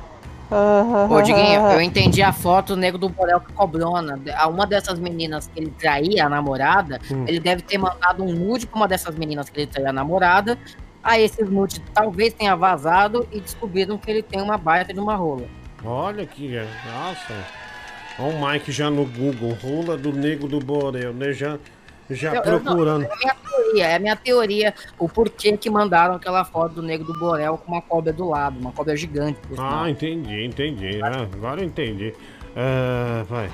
Ô, 1.08 1.22
Diguinho, 1.22 1.60
eu 1.70 1.80
entendi 1.80 2.22
a 2.22 2.32
foto 2.32 2.74
do 2.74 2.76
nego 2.80 2.98
do 2.98 3.08
Borel 3.08 3.40
com 3.40 3.52
cobrona. 3.52 4.18
A 4.36 4.48
Uma 4.48 4.66
dessas 4.66 4.98
meninas 4.98 5.46
que 5.46 5.60
ele 5.60 5.70
traía 5.78 6.26
a 6.26 6.28
namorada, 6.28 7.00
Hum. 7.10 7.24
ele 7.28 7.38
deve 7.40 7.62
ter 7.62 7.78
mandado 7.78 8.24
um 8.24 8.32
nude 8.32 8.66
pra 8.66 8.76
uma 8.76 8.88
dessas 8.88 9.14
meninas 9.14 9.48
que 9.48 9.60
ele 9.60 9.66
traía 9.66 9.90
a 9.90 9.92
namorada. 9.92 10.58
Aí 11.02 11.22
esses 11.24 11.48
nudes 11.48 11.80
talvez 11.94 12.34
tenha 12.34 12.54
vazado 12.56 13.26
e 13.32 13.40
descobriram 13.40 13.96
que 13.96 14.10
ele 14.10 14.22
tem 14.22 14.40
uma 14.42 14.58
baita 14.58 14.92
de 14.92 15.00
uma 15.00 15.14
rola. 15.16 15.44
Olha 15.84 16.26
que. 16.26 16.56
é, 16.56 16.66
Nossa. 16.92 17.34
Olha 18.18 18.36
o 18.36 18.46
Mike 18.50 18.70
já 18.70 18.90
no 18.90 19.06
Google. 19.06 19.56
Rola 19.62 19.96
do 19.96 20.12
Nego 20.12 20.46
do 20.46 20.58
Borel, 20.58 21.14
né? 21.14 21.32
Já, 21.32 21.58
já 22.14 22.34
Eu- 22.34 22.42
eu- 22.42 22.52
não, 22.52 22.64
procurando. 22.64 23.04
é 23.04 23.06
a 23.06 23.16
minha 23.16 23.34
teoria, 23.34 23.86
é 23.86 23.94
a 23.94 23.98
minha 23.98 24.16
teoria 24.16 24.74
o 24.98 25.08
porquê 25.08 25.56
que 25.56 25.70
mandaram 25.70 26.14
aquela 26.14 26.44
foto 26.44 26.76
do 26.76 26.82
nego 26.82 27.04
do 27.04 27.12
Borel 27.18 27.58
com 27.58 27.72
uma 27.72 27.82
cobra 27.82 28.12
do 28.12 28.28
lado, 28.28 28.58
uma 28.58 28.72
cobra 28.72 28.96
gigante. 28.96 29.38
Ah, 29.58 29.88
entendi, 29.88 30.44
entendi. 30.44 30.98
né? 30.98 31.28
Agora 31.32 31.60
eu 31.60 31.66
entendi. 31.66 32.14
É, 32.56 33.22
vai. 33.28 33.50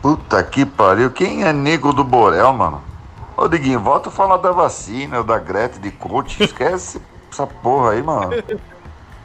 Puta 0.00 0.42
que 0.44 0.64
pariu, 0.64 1.10
quem 1.10 1.44
é 1.44 1.52
nego 1.52 1.92
do 1.92 2.04
Borel, 2.04 2.52
mano? 2.52 2.82
Ô 3.36 3.48
Diguinho, 3.48 3.80
volta 3.80 4.08
a 4.08 4.12
falar 4.12 4.36
da 4.38 4.50
vacina, 4.52 5.22
da 5.22 5.38
Greta 5.38 5.78
de 5.78 5.90
coach, 5.90 6.42
esquece 6.42 7.00
essa 7.30 7.46
porra 7.46 7.92
aí, 7.92 8.02
mano. 8.02 8.30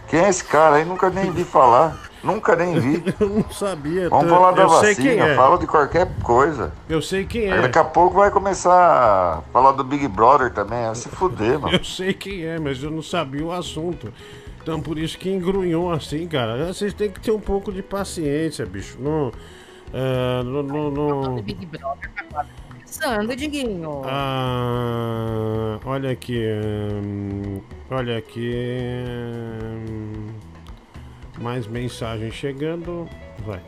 Quem 0.07 0.20
é 0.20 0.30
esse 0.30 0.43
cara 0.43 0.76
aí? 0.78 0.86
Nunca 0.86 1.09
nem 1.09 1.32
vi 1.32 1.43
falar. 1.43 1.95
Nunca 2.24 2.55
nem 2.55 2.80
vi. 2.80 3.03
Eu 3.19 3.30
não 3.30 3.49
sabia. 3.51 4.09
Vamos 4.09 4.26
tô- 4.28 4.36
falar 4.36 4.51
da 4.53 4.61
eu 4.63 4.69
sei 4.69 4.95
quem 4.95 5.05
vacina, 5.17 5.26
é. 5.28 5.36
fala 5.36 5.57
de 5.57 5.67
qualquer 5.67 6.09
coisa. 6.21 6.71
Eu 6.88 7.01
sei 7.01 7.26
quem 7.26 7.51
é. 7.51 7.61
Daqui 7.61 7.78
a 7.78 7.84
pouco 7.84 8.15
vai 8.15 8.32
começar 8.32 8.71
a 8.74 9.41
falar 9.51 9.74
do 9.74 9.84
Big 9.84 10.07
Brother 10.07 10.51
também, 10.53 10.86
vai 10.86 10.95
se 10.95 11.09
fuder, 11.09 11.59
mano. 11.59 11.76
Eu 11.78 11.84
sei 11.84 12.13
quem 12.13 12.45
é, 12.45 12.57
mas 12.59 12.82
eu 12.82 12.89
não 12.91 13.01
sabia 13.01 13.43
o 13.45 13.51
assunto. 13.51 14.13
Então 14.61 14.80
por 14.80 14.97
isso 14.97 15.17
que 15.17 15.30
engrunhou 15.30 15.91
assim, 15.91 16.26
cara. 16.28 16.65
Vocês 16.74 16.93
têm 16.93 17.11
que 17.11 17.19
ter 17.19 17.32
um 17.32 17.39
pouco 17.41 17.71
de 17.74 17.84
paciência, 17.84 18.65
bicho. 18.65 18.97
Não. 19.01 19.30
é, 19.93 20.43
não, 20.43 20.63
não, 20.63 20.91
não- 20.91 21.36
Big 21.41 21.65
Brother 21.65 22.09
tá 22.15 22.24
quase 22.32 22.49
começando, 22.69 23.36
Diguinho. 23.36 24.01
Ah, 24.05 25.78
olha 25.86 26.11
aqui. 26.11 26.39
hum, 27.03 27.59
olha 27.91 28.17
aqui. 28.17 28.53
hum, 29.78 30.28
mais 31.44 31.68
mensagem 31.68 32.32
chegando. 32.32 33.08
Vai. 33.46 33.62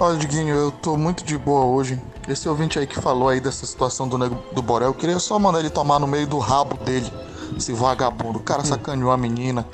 Olha, 0.00 0.18
Diguinho, 0.18 0.54
eu 0.54 0.72
tô 0.72 0.96
muito 0.96 1.24
de 1.24 1.38
boa 1.38 1.64
hoje. 1.64 2.00
Esse 2.28 2.48
ouvinte 2.48 2.78
aí 2.78 2.86
que 2.86 3.00
falou 3.00 3.28
aí 3.28 3.40
dessa 3.40 3.64
situação 3.64 4.08
do 4.08 4.18
nego 4.18 4.36
do 4.52 4.60
Borel, 4.60 4.88
eu 4.88 4.94
queria 4.94 5.20
só 5.20 5.38
mandar 5.38 5.60
ele 5.60 5.70
tomar 5.70 6.00
no 6.00 6.06
meio 6.06 6.26
do 6.26 6.38
rabo 6.38 6.76
dele, 6.84 7.06
esse 7.56 7.72
vagabundo. 7.72 8.38
O 8.38 8.42
cara 8.42 8.64
sacaneou 8.64 9.12
a 9.12 9.16
menina, 9.16 9.66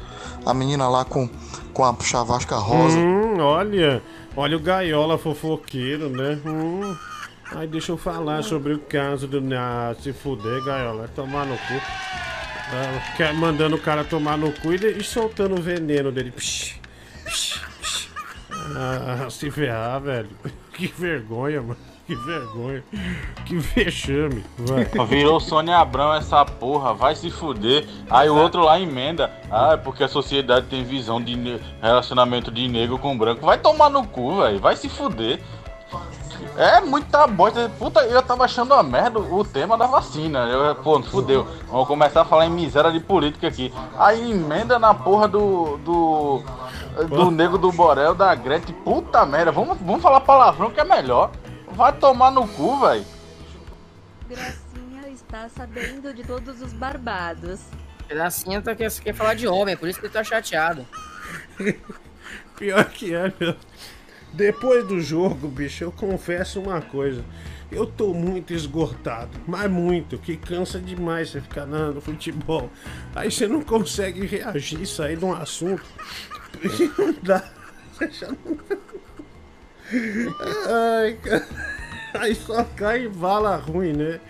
a 0.44 0.52
menina 0.52 0.86
lá 0.88 1.04
com, 1.04 1.28
com 1.72 1.84
a 1.84 1.94
chavasca 2.02 2.56
rosa. 2.56 2.98
Hum, 2.98 3.38
olha, 3.40 4.02
olha 4.36 4.56
o 4.56 4.60
gaiola 4.60 5.16
fofoqueiro, 5.16 6.10
né? 6.10 6.38
Hum. 6.44 6.94
Aí 7.52 7.66
deixa 7.66 7.92
eu 7.92 7.96
falar 7.96 8.42
sobre 8.42 8.74
o 8.74 8.78
caso 8.78 9.26
do. 9.26 9.42
Ah, 9.54 9.94
se 10.02 10.12
fuder, 10.12 10.62
gaiola, 10.62 10.98
vai 10.98 11.08
tomar 11.08 11.46
no 11.46 11.56
cu. 11.56 12.37
Quer- 13.16 13.32
mandando 13.34 13.76
o 13.76 13.80
cara 13.80 14.04
tomar 14.04 14.36
no 14.36 14.52
cu 14.52 14.72
e, 14.72 14.76
e 14.98 15.02
soltando 15.04 15.54
o 15.58 15.62
veneno 15.62 16.10
dele. 16.12 16.30
Psh, 16.30 16.76
psh, 17.24 17.60
psh. 17.80 18.08
Ah, 18.76 19.28
se 19.30 19.50
ferrar, 19.50 20.00
velho. 20.00 20.28
Que 20.78 20.86
vergonha, 20.86 21.60
mano. 21.60 21.76
Que 22.06 22.14
vergonha. 22.14 22.84
Que 23.44 23.56
vexame. 23.58 24.44
Vai. 24.58 24.84
Virou 25.08 25.40
Sônia 25.40 25.76
Abrão 25.76 26.14
essa 26.14 26.44
porra, 26.44 26.94
vai 26.94 27.16
se 27.16 27.32
fuder. 27.32 27.84
Aí 28.08 28.30
o 28.30 28.36
outro 28.36 28.62
lá 28.62 28.78
emenda. 28.78 29.28
Ah, 29.50 29.72
é 29.72 29.76
porque 29.76 30.04
a 30.04 30.08
sociedade 30.08 30.66
tem 30.68 30.84
visão 30.84 31.20
de 31.20 31.34
relacionamento 31.82 32.52
de 32.52 32.68
negro 32.68 32.96
com 32.96 33.18
branco. 33.18 33.44
Vai 33.44 33.58
tomar 33.58 33.90
no 33.90 34.06
cu, 34.06 34.36
velho. 34.40 34.60
Vai 34.60 34.76
se 34.76 34.88
fuder. 34.88 35.40
É 36.56 36.80
muita 36.80 37.26
bosta. 37.26 37.68
Puta, 37.78 38.00
eu 38.00 38.22
tava 38.22 38.44
achando 38.44 38.74
uma 38.74 38.82
merda 38.82 39.18
o 39.18 39.44
tema 39.44 39.76
da 39.76 39.86
vacina. 39.86 40.46
Eu, 40.46 40.74
pô, 40.76 41.02
fudeu. 41.02 41.46
Vamos 41.68 41.86
começar 41.86 42.22
a 42.22 42.24
falar 42.24 42.46
em 42.46 42.50
miséria 42.50 42.90
de 42.90 43.00
política 43.00 43.48
aqui. 43.48 43.72
Aí 43.96 44.30
emenda 44.30 44.78
na 44.78 44.94
porra 44.94 45.28
do. 45.28 45.76
do. 45.78 46.42
do 47.08 47.30
nego 47.30 47.58
do 47.58 47.70
Borel, 47.72 48.14
da 48.14 48.34
Gretchen. 48.34 48.74
Puta 48.84 49.24
merda. 49.24 49.52
Vamos, 49.52 49.78
vamos 49.80 50.02
falar 50.02 50.20
palavrão 50.20 50.70
que 50.70 50.80
é 50.80 50.84
melhor. 50.84 51.30
Vai 51.72 51.92
tomar 51.92 52.30
no 52.30 52.46
cu, 52.48 52.80
velho. 52.80 53.04
Gracinha 54.28 55.08
está 55.08 55.48
sabendo 55.48 56.12
de 56.12 56.24
todos 56.24 56.60
os 56.60 56.72
barbados. 56.72 57.60
Gracinha 58.08 58.62
tá, 58.62 58.74
quer, 58.74 58.90
quer 58.90 59.14
falar 59.14 59.34
de 59.34 59.46
homem, 59.46 59.76
por 59.76 59.88
isso 59.88 60.00
que 60.00 60.06
ele 60.06 60.12
tá 60.12 60.24
chateado. 60.24 60.86
Pior 62.56 62.84
que 62.86 63.14
é, 63.14 63.32
meu. 63.38 63.54
Depois 64.38 64.86
do 64.86 65.00
jogo, 65.00 65.48
bicho, 65.48 65.82
eu 65.82 65.90
confesso 65.90 66.60
uma 66.60 66.80
coisa. 66.80 67.24
Eu 67.72 67.84
tô 67.84 68.14
muito 68.14 68.54
esgotado, 68.54 69.36
mas 69.48 69.68
muito, 69.68 70.16
que 70.16 70.36
cansa 70.36 70.78
demais 70.78 71.30
você 71.30 71.40
ficar 71.40 71.66
no 71.66 72.00
futebol. 72.00 72.70
Aí 73.16 73.32
você 73.32 73.48
não 73.48 73.62
consegue 73.62 74.24
reagir, 74.24 74.86
sair 74.86 75.16
de 75.16 75.24
um 75.24 75.32
assunto. 75.34 75.82
Porque 76.52 76.88
não 76.96 77.16
dá. 77.20 77.50
Ai, 80.68 81.14
cara. 81.14 81.48
Aí 82.14 82.32
só 82.36 82.62
cai 82.62 83.08
bala 83.08 83.56
ruim, 83.56 83.92
né? 83.92 84.20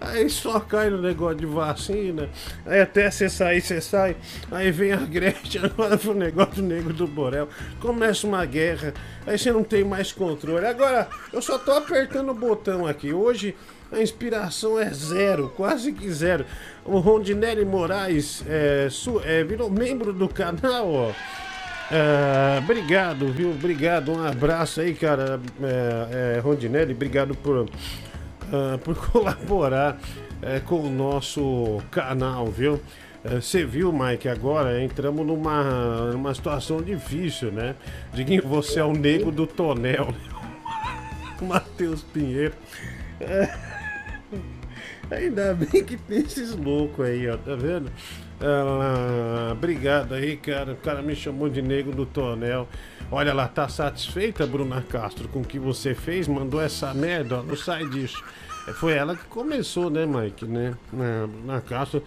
Aí 0.00 0.28
só 0.28 0.60
cai 0.60 0.90
no 0.90 1.00
negócio 1.00 1.36
de 1.36 1.46
vacina. 1.46 2.28
Aí 2.64 2.80
até 2.80 3.10
você 3.10 3.28
sair, 3.28 3.60
você 3.60 3.80
sai. 3.80 4.16
Aí 4.50 4.70
vem 4.70 4.92
a 4.92 4.96
Gretchen 4.96 5.62
agora 5.66 5.96
pro 5.96 6.14
negócio 6.14 6.56
do 6.56 6.62
negro 6.62 6.92
do 6.92 7.06
Borel. 7.06 7.48
Começa 7.80 8.26
uma 8.26 8.44
guerra. 8.44 8.94
Aí 9.26 9.38
você 9.38 9.50
não 9.52 9.64
tem 9.64 9.84
mais 9.84 10.12
controle. 10.12 10.66
Agora, 10.66 11.08
eu 11.32 11.40
só 11.42 11.58
tô 11.58 11.72
apertando 11.72 12.30
o 12.30 12.34
botão 12.34 12.86
aqui. 12.86 13.12
Hoje 13.12 13.54
a 13.90 14.00
inspiração 14.00 14.78
é 14.78 14.90
zero, 14.90 15.52
quase 15.56 15.92
que 15.92 16.10
zero. 16.10 16.44
O 16.84 16.98
Rondinelli 16.98 17.64
Moraes 17.64 18.42
é, 18.48 18.88
é, 19.24 19.44
virou 19.44 19.70
membro 19.70 20.12
do 20.12 20.28
canal, 20.28 20.92
ó. 20.92 21.12
É, 21.90 22.58
obrigado, 22.58 23.32
viu? 23.32 23.50
Obrigado, 23.50 24.10
um 24.12 24.26
abraço 24.26 24.80
aí, 24.80 24.92
cara. 24.92 25.40
É, 25.62 26.36
é, 26.36 26.40
Rondinelli, 26.40 26.92
obrigado 26.92 27.34
por, 27.36 27.68
ah, 28.52 28.78
por 28.78 28.96
colaborar 29.10 29.98
é, 30.42 30.60
com 30.60 30.80
o 30.80 30.90
nosso 30.90 31.82
canal, 31.90 32.46
viu? 32.46 32.80
Você 33.24 33.64
viu, 33.64 33.92
Mike, 33.92 34.28
agora 34.28 34.80
entramos 34.80 35.26
numa, 35.26 36.12
numa 36.12 36.32
situação 36.32 36.80
difícil, 36.80 37.50
né? 37.50 37.74
Diguinho, 38.14 38.42
você 38.46 38.78
é 38.78 38.84
o 38.84 38.92
nego 38.92 39.32
do 39.32 39.48
tonel, 39.48 40.06
né? 40.06 40.36
Matheus 41.42 42.04
Pinheiro. 42.04 42.54
Ainda 45.10 45.54
bem 45.54 45.84
que 45.84 45.96
tem 45.96 46.18
esses 46.18 46.54
loucos 46.54 47.04
aí, 47.04 47.28
ó, 47.28 47.36
tá 47.36 47.54
vendo? 47.54 47.90
Ah, 48.40 49.50
obrigado 49.52 50.14
aí, 50.14 50.36
cara. 50.36 50.72
O 50.72 50.76
cara 50.76 51.00
me 51.02 51.14
chamou 51.14 51.48
de 51.48 51.62
nego 51.62 51.92
do 51.92 52.04
tonel. 52.04 52.68
Olha 53.10 53.32
lá, 53.32 53.46
tá 53.46 53.68
satisfeita, 53.68 54.46
Bruna 54.46 54.82
Castro, 54.82 55.28
com 55.28 55.40
o 55.40 55.44
que 55.44 55.58
você 55.58 55.94
fez? 55.94 56.26
Mandou 56.26 56.60
essa 56.60 56.92
merda, 56.92 57.38
ó, 57.38 57.42
não 57.42 57.56
sai 57.56 57.84
disso. 57.88 58.22
É, 58.66 58.72
Foi 58.72 58.94
ela 58.94 59.16
que 59.16 59.24
começou, 59.26 59.90
né, 59.90 60.04
Mike, 60.06 60.44
né? 60.46 60.74
Na, 60.92 61.26
Bruna 61.26 61.60
Castro. 61.60 62.02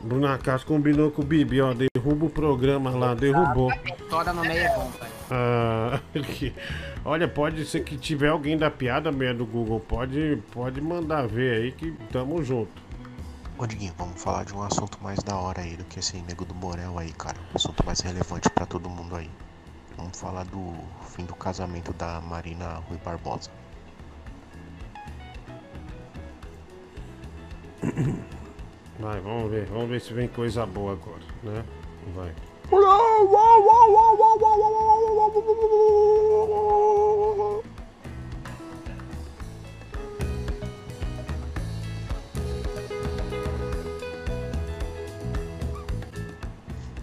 Bruna 0.00 0.38
Castro 0.38 0.68
combinou 0.68 1.10
com 1.10 1.22
o 1.22 1.24
Bibi, 1.24 1.60
ó, 1.60 1.74
derruba 1.74 2.26
o 2.26 2.30
programa 2.30 2.90
lá, 2.90 3.14
derrubou. 3.14 3.70
Toda 4.10 4.32
no 4.32 4.42
meio 4.42 4.60
é 4.60 4.74
bom, 4.76 4.90
pai. 4.98 5.08
Ah, 5.30 6.00
olha, 7.04 7.26
pode 7.26 7.64
ser 7.64 7.82
que 7.82 7.96
tiver 7.96 8.28
alguém 8.28 8.56
da 8.56 8.70
piada 8.70 9.10
meia 9.10 9.34
do 9.34 9.46
Google, 9.46 9.80
pode, 9.80 10.40
pode 10.52 10.80
mandar 10.80 11.26
ver 11.26 11.62
aí 11.62 11.72
que 11.72 11.92
tamo 12.12 12.42
junto. 12.42 12.86
Ô 13.58 13.66
Diguinho, 13.66 13.94
vamos 13.96 14.22
falar 14.22 14.44
de 14.44 14.54
um 14.54 14.62
assunto 14.62 14.98
mais 15.00 15.22
da 15.22 15.34
hora 15.34 15.62
aí 15.62 15.76
do 15.76 15.84
que 15.84 15.98
esse 15.98 16.18
nego 16.18 16.44
do 16.44 16.52
Borel 16.52 16.98
aí, 16.98 17.10
cara. 17.12 17.38
Um 17.54 17.56
assunto 17.56 17.84
mais 17.86 18.00
relevante 18.00 18.50
pra 18.50 18.66
todo 18.66 18.88
mundo 18.90 19.16
aí. 19.16 19.30
Vamos 19.96 20.20
falar 20.20 20.44
do 20.44 20.74
fim 21.08 21.24
do 21.24 21.34
casamento 21.34 21.92
da 21.94 22.20
Marina 22.20 22.74
Rui 22.86 22.98
Barbosa. 23.02 23.50
Vai, 28.98 29.20
vamos 29.20 29.50
ver. 29.50 29.66
Vamos 29.66 29.88
ver 29.88 30.00
se 30.00 30.12
vem 30.14 30.28
coisa 30.28 30.64
boa 30.64 30.92
agora, 30.92 31.22
né? 31.42 31.64
Vai. 32.14 32.32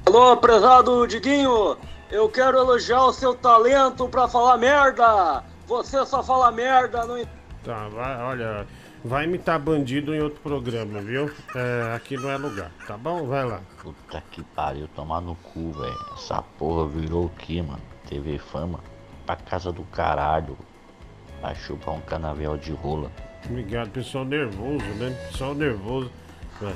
Alô, 0.05 0.37
prezado 0.37 1.07
Diguinho, 1.07 1.77
eu 2.11 2.29
quero 2.29 2.57
elogiar 2.57 3.05
o 3.05 3.13
seu 3.13 3.33
talento 3.33 4.07
pra 4.07 4.27
falar 4.27 4.57
merda. 4.57 5.43
Você 5.67 6.05
só 6.05 6.21
fala 6.21 6.51
merda, 6.51 7.05
não 7.05 7.17
Tá, 7.63 7.87
vai, 7.87 8.21
olha. 8.21 8.67
Vai 9.03 9.25
imitar 9.25 9.59
bandido 9.59 10.15
em 10.15 10.21
outro 10.21 10.39
programa, 10.39 11.01
viu? 11.01 11.29
É, 11.53 11.93
aqui 11.93 12.15
não 12.15 12.29
é 12.29 12.37
lugar, 12.37 12.71
tá 12.87 12.97
bom? 12.97 13.27
Vai 13.27 13.43
lá. 13.43 13.59
Puta 13.81 14.23
que 14.31 14.41
pariu, 14.41 14.87
tomar 14.95 15.19
no 15.19 15.35
cu, 15.35 15.73
velho. 15.73 15.99
Essa 16.15 16.41
porra 16.41 16.87
virou 16.87 17.25
o 17.25 17.29
que, 17.29 17.61
mano? 17.61 17.81
TV 18.07 18.37
Fama? 18.37 18.79
Pra 19.25 19.35
casa 19.35 19.73
do 19.73 19.83
caralho. 19.83 20.57
Vai 21.41 21.53
chupar 21.53 21.95
um 21.95 21.99
canavial 21.99 22.57
de 22.57 22.71
rola. 22.71 23.11
Obrigado, 23.45 23.89
pessoal 23.89 24.23
nervoso, 24.23 24.85
né? 24.97 25.09
Pessoal 25.29 25.53
nervoso. 25.53 26.09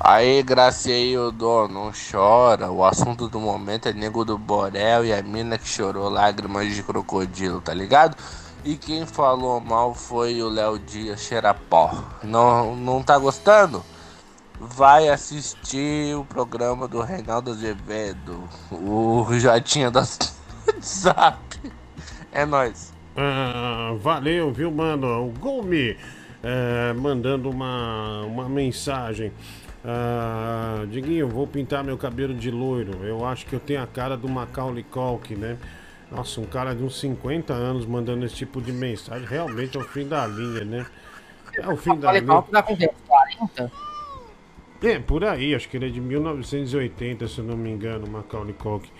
Aí, 0.00 0.42
Graciei, 0.42 1.14
Dó, 1.32 1.66
não 1.66 1.92
chora. 1.92 2.70
O 2.70 2.84
assunto 2.84 3.26
do 3.26 3.40
momento 3.40 3.88
é 3.88 3.92
Nego 3.94 4.22
do 4.22 4.36
Borel 4.36 5.06
e 5.06 5.14
a 5.14 5.22
mina 5.22 5.56
que 5.56 5.66
chorou 5.66 6.10
lágrimas 6.10 6.74
de 6.74 6.82
crocodilo, 6.82 7.62
tá 7.62 7.72
ligado? 7.72 8.16
E 8.64 8.76
quem 8.76 9.06
falou 9.06 9.60
mal 9.60 9.94
foi 9.94 10.42
o 10.42 10.48
Léo 10.48 10.78
Dias 10.78 11.20
Xerapó. 11.20 12.04
Não, 12.22 12.74
não 12.74 13.02
tá 13.02 13.16
gostando? 13.16 13.84
Vai 14.60 15.08
assistir 15.08 16.16
o 16.16 16.24
programa 16.24 16.88
do 16.88 17.00
Reinaldo 17.00 17.52
Azevedo, 17.52 18.42
o 18.72 19.24
Jotinha 19.38 19.90
da 19.90 20.04
WhatsApp. 20.66 21.38
É 22.30 22.44
nóis. 22.44 22.92
Ah, 23.16 23.96
valeu, 24.00 24.52
viu, 24.52 24.70
mano? 24.70 25.26
O 25.26 25.30
Gomi 25.30 25.96
é, 26.42 26.92
mandando 26.92 27.48
uma, 27.50 28.22
uma 28.26 28.48
mensagem. 28.48 29.32
Ah, 29.84 30.84
Diguinho, 30.90 31.26
vou 31.28 31.46
pintar 31.46 31.82
meu 31.82 31.96
cabelo 31.96 32.34
de 32.34 32.50
loiro. 32.50 33.04
Eu 33.04 33.24
acho 33.24 33.46
que 33.46 33.54
eu 33.54 33.60
tenho 33.60 33.82
a 33.82 33.86
cara 33.86 34.16
do 34.16 34.28
Macaulay 34.28 34.84
Culkin, 34.84 35.36
né? 35.36 35.56
Nossa, 36.10 36.40
um 36.40 36.46
cara 36.46 36.74
de 36.74 36.82
uns 36.82 36.98
50 37.00 37.52
anos 37.52 37.84
mandando 37.84 38.24
esse 38.24 38.34
tipo 38.34 38.60
de 38.62 38.72
mensagem. 38.72 39.26
Realmente 39.26 39.76
é 39.76 39.80
o 39.80 39.84
fim 39.84 40.06
da 40.06 40.26
linha, 40.26 40.64
né? 40.64 40.86
É 41.54 41.68
o 41.68 41.76
fim 41.76 41.96
da 41.96 42.12
linha. 42.12 42.24
Culkin 42.42 42.62
com 42.62 42.76
quê? 42.76 42.90
40? 43.06 43.72
É, 44.82 44.98
por 45.00 45.24
aí, 45.24 45.54
acho 45.54 45.68
que 45.68 45.76
ele 45.76 45.88
é 45.88 45.90
de 45.90 46.00
1980, 46.00 47.26
se 47.28 47.38
eu 47.40 47.44
não 47.44 47.56
me 47.56 47.70
engano, 47.70 48.06
Macaulay 48.06 48.54
Culkin. 48.54 48.90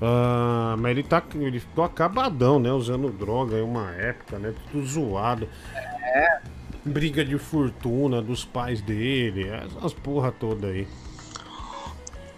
Ah, 0.00 0.74
mas 0.78 0.90
ele 0.92 1.02
tá. 1.02 1.22
Ele 1.34 1.60
ficou 1.60 1.84
acabadão, 1.84 2.58
né? 2.58 2.72
Usando 2.72 3.10
droga 3.10 3.58
em 3.58 3.62
uma 3.62 3.90
época, 3.92 4.38
né? 4.38 4.54
Tudo 4.72 4.86
zoado. 4.86 5.48
É. 5.74 6.40
Briga 6.84 7.24
de 7.24 7.38
fortuna 7.38 8.20
dos 8.22 8.44
pais 8.44 8.80
dele, 8.82 9.48
essas 9.48 9.92
porra 9.94 10.30
toda 10.32 10.68
aí. 10.68 10.86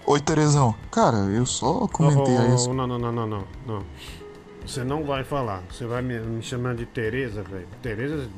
Oi, 0.07 0.21
Terezão. 0.21 0.73
Cara, 0.91 1.17
eu 1.17 1.45
só 1.45 1.89
comentei 1.89 2.37
Oh, 2.37 2.41
aí. 2.41 2.51
oh, 2.69 2.73
Não, 2.73 2.87
não, 2.87 2.99
não, 2.99 3.13
não, 3.13 3.27
não, 3.27 3.45
não. 3.67 3.83
Você 4.67 4.83
não 4.83 5.05
vai 5.05 5.23
falar. 5.23 5.63
Você 5.71 5.87
vai 5.87 6.03
me, 6.03 6.19
me 6.19 6.43
chamando 6.43 6.79
de 6.79 6.87
Tereza, 6.87 7.43
velho. 7.43 7.69
Tereza. 7.81 8.29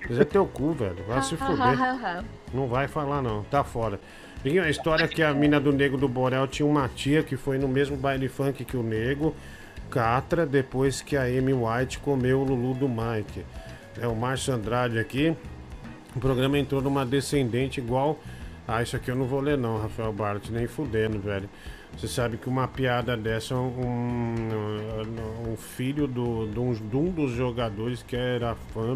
Tereza 0.00 0.22
é 0.22 0.24
teu 0.24 0.46
cu, 0.46 0.72
velho. 0.72 1.04
Vai 1.06 1.22
se 1.22 1.36
fuder. 1.36 2.24
Não 2.52 2.66
vai 2.66 2.88
falar, 2.88 3.20
não. 3.20 3.44
Tá 3.44 3.62
fora. 3.62 4.00
E 4.44 4.58
a 4.58 4.70
história 4.70 5.06
que 5.06 5.22
a 5.22 5.34
mina 5.34 5.60
do 5.60 5.72
Nego 5.72 5.96
do 5.96 6.08
Borel 6.08 6.46
tinha 6.46 6.66
uma 6.66 6.88
tia 6.88 7.22
que 7.22 7.36
foi 7.36 7.58
no 7.58 7.68
mesmo 7.68 7.96
baile 7.96 8.28
funk 8.28 8.64
que 8.64 8.76
o 8.76 8.82
Nego, 8.82 9.34
Catra, 9.90 10.46
depois 10.46 11.02
que 11.02 11.16
a 11.16 11.22
Amy 11.22 11.52
White 11.52 11.98
comeu 11.98 12.40
o 12.40 12.44
Lulu 12.44 12.74
do 12.74 12.88
Mike. 12.88 13.44
É 14.00 14.06
o 14.06 14.14
Márcio 14.14 14.54
Andrade 14.54 14.98
aqui. 14.98 15.36
O 16.14 16.20
programa 16.20 16.58
entrou 16.58 16.80
numa 16.80 17.04
descendente 17.04 17.80
igual. 17.80 18.18
Ah, 18.66 18.82
isso 18.82 18.96
aqui 18.96 19.10
eu 19.10 19.16
não 19.16 19.26
vou 19.26 19.40
ler, 19.40 19.58
não, 19.58 19.80
Rafael 19.80 20.12
Bart, 20.12 20.48
nem 20.50 20.66
fudendo, 20.66 21.18
velho. 21.20 21.48
Você 21.96 22.08
sabe 22.08 22.36
que 22.36 22.46
uma 22.46 22.68
piada 22.68 23.16
dessa, 23.16 23.54
um, 23.54 24.34
um 25.48 25.56
filho 25.56 26.06
do, 26.06 26.46
de, 26.46 26.60
um, 26.60 26.72
de 26.72 26.96
um 26.96 27.10
dos 27.10 27.30
jogadores 27.32 28.02
que 28.02 28.14
era 28.14 28.54
fã 28.54 28.94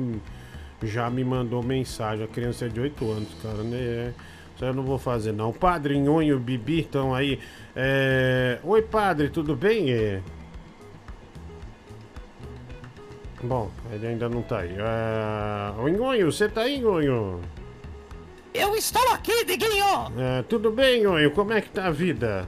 já 0.82 1.08
me 1.08 1.24
mandou 1.24 1.62
mensagem. 1.62 2.24
A 2.24 2.28
criança 2.28 2.66
é 2.66 2.68
de 2.68 2.78
8 2.78 3.10
anos, 3.10 3.28
cara, 3.42 3.62
né? 3.62 3.78
É, 3.78 4.12
isso 4.54 4.64
eu 4.66 4.74
não 4.74 4.82
vou 4.82 4.98
fazer, 4.98 5.32
não. 5.32 5.50
Padre 5.50 5.98
Nhonho 5.98 6.28
e 6.28 6.34
o 6.34 6.38
Bibi 6.38 6.80
estão 6.80 7.14
aí. 7.14 7.40
É, 7.74 8.58
Oi, 8.62 8.82
padre, 8.82 9.30
tudo 9.30 9.56
bem? 9.56 9.90
É... 9.90 10.20
Bom, 13.42 13.70
ele 13.90 14.08
ainda 14.08 14.28
não 14.28 14.42
tá 14.42 14.58
aí. 14.58 14.76
É... 14.76 15.80
Oi, 15.80 15.92
Nhonho, 15.92 16.30
você 16.30 16.50
tá 16.50 16.62
aí, 16.62 16.78
Nhonho? 16.78 17.40
Eu 18.52 18.76
estou 18.76 19.08
aqui, 19.12 19.42
Diguinho! 19.46 20.12
É, 20.18 20.42
tudo 20.42 20.70
bem, 20.70 21.02
Nhonho? 21.02 21.30
Como 21.30 21.54
é 21.54 21.62
que 21.62 21.70
tá 21.70 21.86
a 21.86 21.90
vida? 21.90 22.46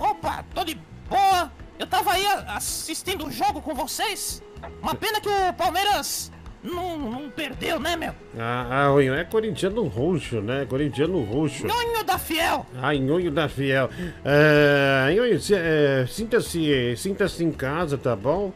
Opa, 0.00 0.42
tô 0.54 0.64
de 0.64 0.80
boa! 1.10 1.52
Eu 1.78 1.86
tava 1.86 2.12
aí 2.12 2.24
assistindo 2.48 3.26
o 3.26 3.30
jogo 3.30 3.60
com 3.60 3.74
vocês. 3.74 4.42
Uma 4.82 4.94
pena 4.94 5.20
que 5.20 5.28
o 5.28 5.52
Palmeiras 5.52 6.32
não, 6.62 6.98
não 6.98 7.30
perdeu, 7.30 7.78
né, 7.78 7.96
meu? 7.96 8.14
Ah, 8.38 8.88
ah, 8.88 9.02
é 9.18 9.24
corintiano 9.24 9.86
roxo, 9.86 10.40
né? 10.40 10.66
Corintiano 10.66 11.22
roxo. 11.22 11.66
Nhonho 11.66 12.02
da 12.02 12.18
Fiel! 12.18 12.66
Ah, 12.80 12.94
Nhonho 12.94 13.30
da 13.30 13.46
Fiel. 13.46 13.90
É, 14.24 15.12
Nhonho, 15.14 15.38
é, 15.54 16.06
sinta-se 16.06 16.96
sinta-se 16.96 17.44
em 17.44 17.52
casa, 17.52 17.98
tá 17.98 18.16
bom? 18.16 18.54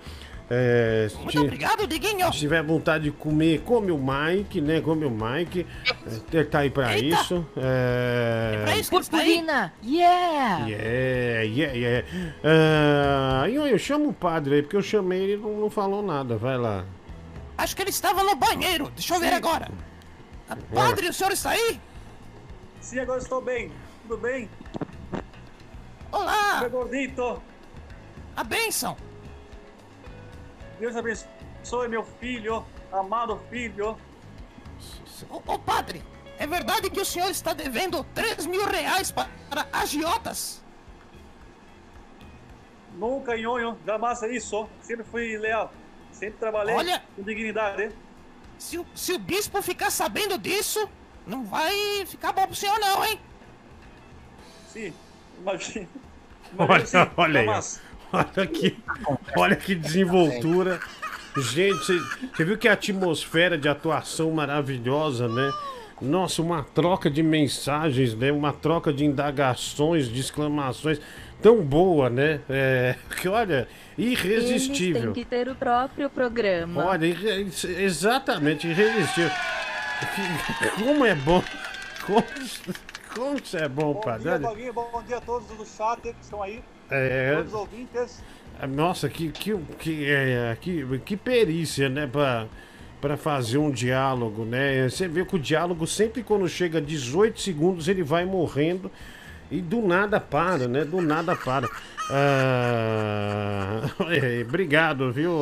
É, 0.56 1.08
se 1.10 1.16
Muito 1.16 1.40
obrigado, 1.40 1.84
Diguinho! 1.84 2.32
Se 2.32 2.38
tiver 2.38 2.62
vontade 2.62 3.04
de 3.04 3.10
comer, 3.10 3.62
come 3.62 3.90
o 3.90 3.98
Mike, 3.98 4.60
né? 4.60 4.80
Come 4.80 5.04
o 5.04 5.10
Mike. 5.10 5.66
É, 6.32 6.36
Ele 6.36 6.44
tá 6.44 6.60
aí 6.60 6.70
pra 6.70 6.96
Eita! 6.96 7.20
isso. 7.20 7.44
É... 7.56 8.64
Purpurina! 8.88 9.72
Yeah! 9.82 10.66
Yeah, 10.68 11.42
yeah, 11.42 11.74
yeah. 11.74 12.08
Ah, 12.44 13.48
Nhonho, 13.48 13.76
chama 13.78 14.06
o 14.06 14.12
padre 14.12 14.54
aí, 14.56 14.62
porque 14.62 14.76
eu 14.76 14.82
chamei 14.82 15.22
ele 15.24 15.32
e 15.32 15.36
não, 15.36 15.58
não 15.58 15.70
falou 15.70 16.02
nada. 16.02 16.36
Vai 16.36 16.56
lá. 16.56 16.84
Acho 17.58 17.74
que 17.74 17.82
ele 17.82 17.90
estava 17.90 18.22
no 18.22 18.36
banheiro. 18.36 18.92
Deixa 18.94 19.16
eu 19.16 19.20
ver 19.20 19.32
agora. 19.32 19.68
Ah, 20.48 20.56
Padre, 20.72 21.08
o 21.08 21.12
senhor 21.12 21.32
está 21.32 21.50
aí? 21.50 21.80
Sim, 22.80 23.00
agora 23.00 23.18
estou 23.18 23.40
bem. 23.40 23.72
Tudo 24.02 24.18
bem? 24.18 24.48
Olá! 26.12 26.60
Meu 26.60 26.70
gordito. 26.70 27.42
A 28.36 28.44
bênção! 28.44 28.96
Deus 30.84 30.96
abençoe 30.96 31.88
meu 31.88 32.04
filho, 32.04 32.62
amado 32.92 33.40
filho. 33.48 33.96
Ô, 35.30 35.36
ô, 35.36 35.58
padre, 35.58 36.02
é 36.38 36.46
verdade 36.46 36.90
que 36.90 37.00
o 37.00 37.04
senhor 37.06 37.30
está 37.30 37.54
devendo 37.54 38.04
3 38.14 38.44
mil 38.44 38.66
reais 38.66 39.10
para 39.10 39.30
agiotas? 39.72 40.62
Nunca, 42.92 43.34
nhonho, 43.34 43.78
jamais 43.86 44.20
isso. 44.24 44.68
Sempre 44.82 45.04
fui 45.04 45.38
leal. 45.38 45.72
Sempre 46.12 46.38
trabalhei 46.38 46.74
Olha- 46.74 47.02
com 47.16 47.22
dignidade. 47.22 47.90
Se 48.58 48.76
o, 48.76 48.86
se 48.94 49.14
o 49.14 49.18
bispo 49.18 49.62
ficar 49.62 49.90
sabendo 49.90 50.36
disso, 50.36 50.86
não 51.26 51.46
vai 51.46 52.04
ficar 52.04 52.32
bom 52.32 52.46
pro 52.46 52.54
senhor 52.54 52.78
não, 52.78 53.02
hein? 53.06 53.18
Sim, 54.68 54.92
imagina. 55.38 55.88
Olha, 56.58 56.86
sim, 56.86 56.98
olha 57.16 57.40
aí. 57.40 57.46
Olha 58.12 58.46
que, 58.46 58.76
olha 59.36 59.56
que 59.56 59.74
desenvoltura. 59.74 60.78
Gente, 61.36 62.00
você 62.34 62.44
viu 62.44 62.56
que 62.56 62.68
atmosfera 62.68 63.58
de 63.58 63.68
atuação 63.68 64.30
maravilhosa, 64.30 65.26
né? 65.28 65.52
Nossa, 66.00 66.42
uma 66.42 66.62
troca 66.62 67.10
de 67.10 67.22
mensagens, 67.22 68.14
né? 68.14 68.30
Uma 68.30 68.52
troca 68.52 68.92
de 68.92 69.04
indagações, 69.04 70.08
de 70.08 70.20
exclamações 70.20 71.00
tão 71.42 71.60
boa, 71.62 72.08
né? 72.08 72.40
É, 72.48 72.94
que 73.20 73.28
olha, 73.28 73.66
Eles 73.98 74.22
irresistível. 74.24 75.12
têm 75.12 75.24
que 75.24 75.28
ter 75.28 75.48
o 75.48 75.54
próprio 75.54 76.08
programa. 76.08 76.84
Olha, 76.86 77.06
exatamente, 77.78 78.66
irresistível. 78.68 79.30
Como 80.78 81.04
é 81.04 81.14
bom. 81.14 81.42
Como, 82.06 82.24
como 83.14 83.38
isso 83.38 83.56
é 83.56 83.68
bom, 83.68 83.94
Bom 83.94 84.00
padre. 84.00 84.22
dia, 84.22 84.38
Doguinho. 84.38 84.72
Bom 84.72 85.02
dia 85.06 85.16
a 85.16 85.20
todos 85.20 85.48
do 85.48 85.64
chat 85.66 86.00
que 86.00 86.14
estão 86.20 86.42
aí. 86.42 86.62
É. 86.90 87.34
Todos 87.36 87.52
os 87.52 87.58
ouvintes. 87.60 88.22
Nossa, 88.68 89.08
que, 89.08 89.30
que, 89.30 89.56
que, 89.78 90.10
é, 90.10 90.56
que, 90.60 90.98
que 91.04 91.16
perícia, 91.16 91.88
né? 91.88 92.06
Pra, 92.06 92.46
pra 93.00 93.16
fazer 93.16 93.58
um 93.58 93.70
diálogo, 93.70 94.44
né? 94.44 94.88
Você 94.88 95.06
vê 95.08 95.24
que 95.24 95.36
o 95.36 95.38
diálogo, 95.38 95.86
sempre 95.86 96.22
quando 96.22 96.48
chega 96.48 96.78
a 96.78 96.80
18 96.80 97.40
segundos, 97.40 97.88
ele 97.88 98.02
vai 98.02 98.24
morrendo 98.24 98.90
e 99.50 99.60
do 99.60 99.82
nada 99.82 100.18
para, 100.18 100.66
né? 100.68 100.84
Do 100.84 101.00
nada 101.02 101.36
para. 101.36 101.68
Ah, 102.10 103.82
é, 104.10 104.42
obrigado, 104.42 105.12
viu? 105.12 105.32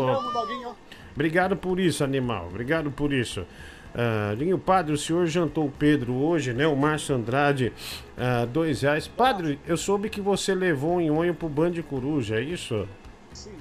Obrigado 1.15 1.57
por 1.57 1.79
isso, 1.79 2.03
animal. 2.03 2.49
Obrigado 2.49 2.91
por 2.91 3.13
isso. 3.13 3.47
Ah, 3.95 4.35
Dinho, 4.37 4.59
padre, 4.59 4.93
o 4.95 4.99
senhor 4.99 5.27
jantou 5.27 5.67
o 5.67 5.71
Pedro 5.71 6.15
hoje, 6.15 6.53
né? 6.55 6.67
O 6.67 6.75
Márcio 6.77 7.15
Andrade, 7.15 7.73
ah, 8.17 8.47
dois 8.47 8.81
reais. 8.83 9.07
Padre, 9.07 9.59
eu 9.67 9.77
soube 9.77 10.09
que 10.09 10.21
você 10.21 10.55
levou 10.55 10.97
um 10.97 11.01
nhonho 11.01 11.35
pro 11.35 11.49
Band 11.49 11.73
Coruja, 11.89 12.37
é 12.37 12.41
isso? 12.43 12.89
Sim. 13.35 13.53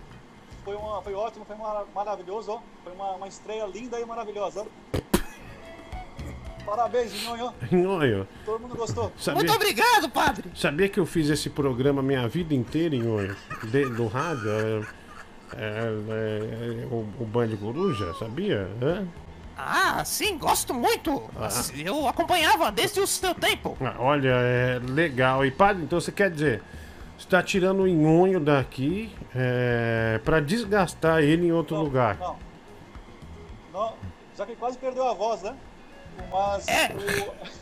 Foi, 0.63 0.75
uma, 0.75 1.01
foi 1.01 1.13
ótimo, 1.13 1.43
foi 1.43 1.55
mara- 1.57 1.85
maravilhoso. 1.93 2.51
ó. 2.51 2.59
Foi 2.83 2.93
uma, 2.93 3.11
uma 3.15 3.27
estreia 3.27 3.65
linda 3.65 3.99
e 3.99 4.05
maravilhosa. 4.05 4.65
Parabéns, 6.65 7.11
Nhonho. 7.23 7.51
Nhonho. 7.71 8.27
Todo 8.45 8.61
mundo 8.61 8.75
gostou. 8.75 9.11
Sabia- 9.17 9.39
Muito 9.39 9.53
obrigado, 9.53 10.09
padre. 10.09 10.49
Sabia 10.55 10.87
que 10.87 10.99
eu 10.99 11.05
fiz 11.05 11.27
esse 11.29 11.49
programa 11.49 12.01
minha 12.03 12.27
vida 12.27 12.53
inteira, 12.53 12.95
nhonho? 12.95 13.35
De, 13.63 13.85
do 13.89 14.05
rádio? 14.07 14.49
É, 14.49 14.81
é, 15.57 15.63
é, 15.63 16.85
o, 16.91 17.05
o 17.19 17.25
Band 17.25 17.49
Coruja, 17.57 18.13
sabia? 18.13 18.69
Hã? 18.81 19.05
Ah, 19.63 20.03
sim, 20.03 20.37
gosto 20.37 20.73
muito. 20.73 21.29
Ah. 21.35 21.49
Eu 21.77 22.07
acompanhava 22.07 22.71
desde 22.71 22.99
o 22.99 23.07
seu 23.07 23.35
tempo. 23.35 23.77
Ah, 23.81 23.95
Olha, 23.99 24.29
é 24.29 24.79
legal. 24.79 25.45
E 25.45 25.51
padre, 25.51 25.83
então 25.83 25.99
você 25.99 26.11
quer 26.11 26.31
dizer, 26.31 26.63
você 27.17 27.27
tá 27.27 27.43
tirando 27.43 27.81
o 27.83 27.87
nhonho 27.87 28.39
daqui 28.39 29.15
é, 29.35 30.19
pra 30.25 30.39
desgastar 30.39 31.19
ele 31.21 31.47
em 31.47 31.51
outro 31.51 31.75
lugar. 31.77 32.17
Não. 32.17 32.37
Não, 33.71 33.93
já 34.35 34.45
que 34.45 34.55
quase 34.55 34.77
perdeu 34.77 35.07
a 35.07 35.13
voz, 35.13 35.41
né? 35.43 35.55
Mas 36.31 36.67
É. 36.67 36.87
o... 36.93 37.61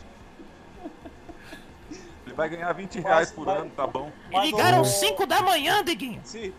Ele 2.26 2.34
vai 2.36 2.48
ganhar 2.48 2.72
20 2.72 3.00
reais 3.00 3.32
por 3.32 3.48
ano, 3.48 3.70
tá 3.70 3.86
bom? 3.86 4.10
Me 4.28 4.40
ligaram 4.40 4.84
5 4.84 5.26
da 5.26 5.42
manhã, 5.42 5.82
Diguinho. 5.82 6.20
Sim. 6.22 6.52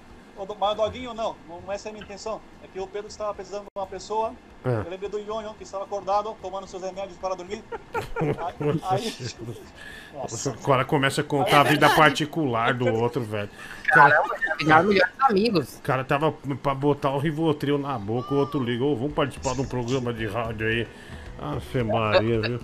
Mas, 0.60 0.76
Doguinho, 0.76 1.14
não, 1.14 1.36
não 1.48 1.72
essa 1.72 1.88
é 1.88 1.92
a 1.92 1.94
minha 1.94 2.04
intenção. 2.04 2.42
É 2.72 2.74
que 2.74 2.80
o 2.80 2.88
Pedro 2.88 3.08
estava 3.10 3.34
precisando 3.34 3.64
de 3.64 3.68
uma 3.76 3.86
pessoa. 3.86 4.34
É. 4.64 4.70
Eu 4.70 4.90
lembrei 4.90 5.10
do 5.10 5.20
Nhonho, 5.20 5.54
que 5.56 5.64
estava 5.64 5.84
acordado, 5.84 6.36
tomando 6.42 6.68
seus 6.68 6.82
remédios 6.84 7.18
para 7.18 7.36
dormir. 7.36 7.64
Aí, 7.94 8.80
aí- 8.90 9.14
Nossa. 10.14 10.52
Agora 10.52 10.86
começa 10.86 11.22
a 11.22 11.24
contar 11.24 11.62
a 11.62 11.64
vida 11.64 11.90
particular 11.90 12.74
do 12.74 12.88
outro, 12.94 13.22
velho. 13.24 13.50
Cara, 13.90 14.12
Caramba, 14.16 14.36
viraram 14.60 14.88
melhores 14.90 15.14
amigos. 15.20 15.78
o 15.78 15.82
cara 15.82 16.04
tava 16.04 16.32
pra 16.62 16.74
botar 16.76 17.10
o 17.12 17.18
Rivotril 17.18 17.78
na 17.78 17.98
boca, 17.98 18.34
o 18.34 18.38
outro 18.38 18.64
ligou, 18.64 18.96
vamos 18.96 19.14
participar 19.14 19.56
de 19.56 19.62
um 19.62 19.66
programa 19.68 20.14
de 20.14 20.28
rádio 20.28 20.68
aí. 20.68 20.88
Afe 21.40 21.84
Maria, 21.84 22.40
viu? 22.42 22.60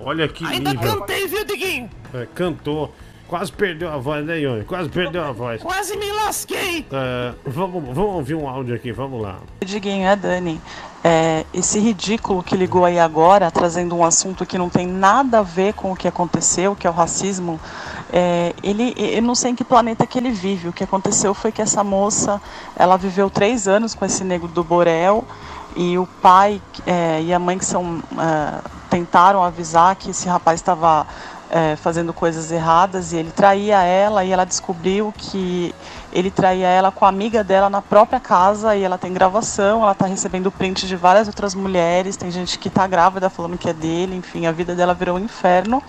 Olha 0.00 0.28
que 0.28 0.44
Ainda 0.44 0.72
nível. 0.74 0.98
cantei, 1.00 1.26
viu, 1.26 1.44
Diguinho? 1.44 1.90
É, 2.14 2.26
cantou. 2.34 2.94
Quase 3.28 3.52
perdeu 3.52 3.92
a 3.92 3.98
voz, 3.98 4.24
né, 4.24 4.40
Ione? 4.40 4.64
Quase 4.64 4.88
perdeu 4.88 5.22
a 5.22 5.32
voz. 5.32 5.62
Quase 5.62 5.94
me 5.98 6.10
lasquei. 6.12 6.86
É, 6.90 7.34
vamos, 7.44 7.84
vamos 7.94 8.14
ouvir 8.14 8.34
um 8.34 8.48
áudio 8.48 8.74
aqui, 8.74 8.90
vamos 8.90 9.20
lá. 9.20 9.36
Diguinho, 9.62 10.06
é 10.06 10.16
Dani. 10.16 10.58
É, 11.04 11.44
esse 11.52 11.78
ridículo 11.78 12.42
que 12.42 12.56
ligou 12.56 12.86
aí 12.86 12.98
agora, 12.98 13.50
trazendo 13.50 13.94
um 13.94 14.02
assunto 14.02 14.46
que 14.46 14.56
não 14.56 14.70
tem 14.70 14.86
nada 14.86 15.40
a 15.40 15.42
ver 15.42 15.74
com 15.74 15.92
o 15.92 15.96
que 15.96 16.08
aconteceu, 16.08 16.74
que 16.74 16.86
é 16.86 16.90
o 16.90 16.92
racismo, 16.92 17.60
é, 18.10 18.54
ele, 18.62 18.94
eu 18.96 19.20
não 19.20 19.34
sei 19.34 19.50
em 19.50 19.54
que 19.54 19.62
planeta 19.62 20.06
que 20.06 20.16
ele 20.16 20.30
vive. 20.30 20.68
O 20.68 20.72
que 20.72 20.82
aconteceu 20.82 21.34
foi 21.34 21.52
que 21.52 21.60
essa 21.60 21.84
moça, 21.84 22.40
ela 22.74 22.96
viveu 22.96 23.28
três 23.28 23.68
anos 23.68 23.94
com 23.94 24.06
esse 24.06 24.24
negro 24.24 24.48
do 24.48 24.64
Borel 24.64 25.22
e 25.76 25.98
o 25.98 26.06
pai 26.22 26.62
é, 26.86 27.20
e 27.20 27.32
a 27.34 27.38
mãe 27.38 27.58
que 27.58 27.64
são 27.66 28.02
é, 28.18 28.60
tentaram 28.88 29.44
avisar 29.44 29.94
que 29.96 30.10
esse 30.10 30.26
rapaz 30.26 30.60
estava 30.60 31.06
é, 31.50 31.76
fazendo 31.76 32.12
coisas 32.12 32.50
erradas 32.52 33.12
e 33.12 33.16
ele 33.16 33.30
traía 33.30 33.82
ela 33.82 34.24
e 34.24 34.30
ela 34.30 34.44
descobriu 34.44 35.12
que 35.16 35.74
ele 36.12 36.30
traía 36.30 36.68
ela 36.68 36.90
com 36.90 37.04
a 37.04 37.08
amiga 37.08 37.44
dela 37.44 37.68
na 37.68 37.82
própria 37.82 38.20
casa 38.20 38.76
e 38.76 38.82
ela 38.82 38.98
tem 38.98 39.12
gravação, 39.12 39.82
ela 39.82 39.94
tá 39.94 40.06
recebendo 40.06 40.50
print 40.50 40.86
de 40.86 40.96
várias 40.96 41.26
outras 41.26 41.54
mulheres, 41.54 42.16
tem 42.16 42.30
gente 42.30 42.58
que 42.58 42.70
tá 42.70 42.86
grávida 42.86 43.28
falando 43.28 43.58
que 43.58 43.68
é 43.68 43.72
dele, 43.72 44.16
enfim, 44.16 44.46
a 44.46 44.52
vida 44.52 44.74
dela 44.74 44.94
virou 44.94 45.16
um 45.16 45.20
inferno. 45.20 45.82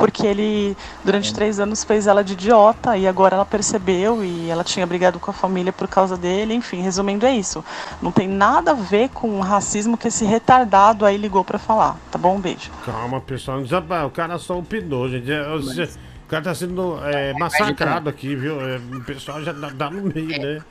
Porque 0.00 0.26
ele, 0.26 0.74
durante 1.04 1.32
três 1.34 1.60
anos, 1.60 1.84
fez 1.84 2.06
ela 2.06 2.24
de 2.24 2.32
idiota 2.32 2.96
e 2.96 3.06
agora 3.06 3.34
ela 3.36 3.44
percebeu 3.44 4.24
e 4.24 4.48
ela 4.48 4.64
tinha 4.64 4.86
brigado 4.86 5.20
com 5.20 5.30
a 5.30 5.34
família 5.34 5.74
por 5.74 5.86
causa 5.86 6.16
dele. 6.16 6.54
Enfim, 6.54 6.80
resumindo, 6.80 7.26
é 7.26 7.34
isso. 7.36 7.62
Não 8.00 8.10
tem 8.10 8.26
nada 8.26 8.70
a 8.70 8.74
ver 8.74 9.10
com 9.10 9.28
o 9.38 9.40
racismo 9.40 9.98
que 9.98 10.08
esse 10.08 10.24
retardado 10.24 11.04
aí 11.04 11.18
ligou 11.18 11.44
pra 11.44 11.58
falar. 11.58 11.98
Tá 12.10 12.16
bom? 12.18 12.36
Um 12.36 12.40
beijo. 12.40 12.70
Calma, 12.86 13.20
pessoal. 13.20 13.58
não 13.58 13.64
desaba- 13.64 14.06
O 14.06 14.10
cara 14.10 14.38
só 14.38 14.58
opinou, 14.58 15.06
gente. 15.06 15.30
É, 15.30 15.46
o 15.52 15.62
se- 15.62 15.82
o 15.82 16.28
cara 16.30 16.44
tá 16.44 16.54
sendo 16.54 16.98
é, 17.04 17.34
massacrado 17.34 18.08
aqui, 18.08 18.34
viu? 18.34 18.58
É, 18.58 18.78
o 18.78 19.04
pessoal 19.04 19.42
já 19.42 19.52
dá, 19.52 19.68
dá 19.68 19.90
no 19.90 20.00
meio, 20.02 20.28
né? 20.40 20.62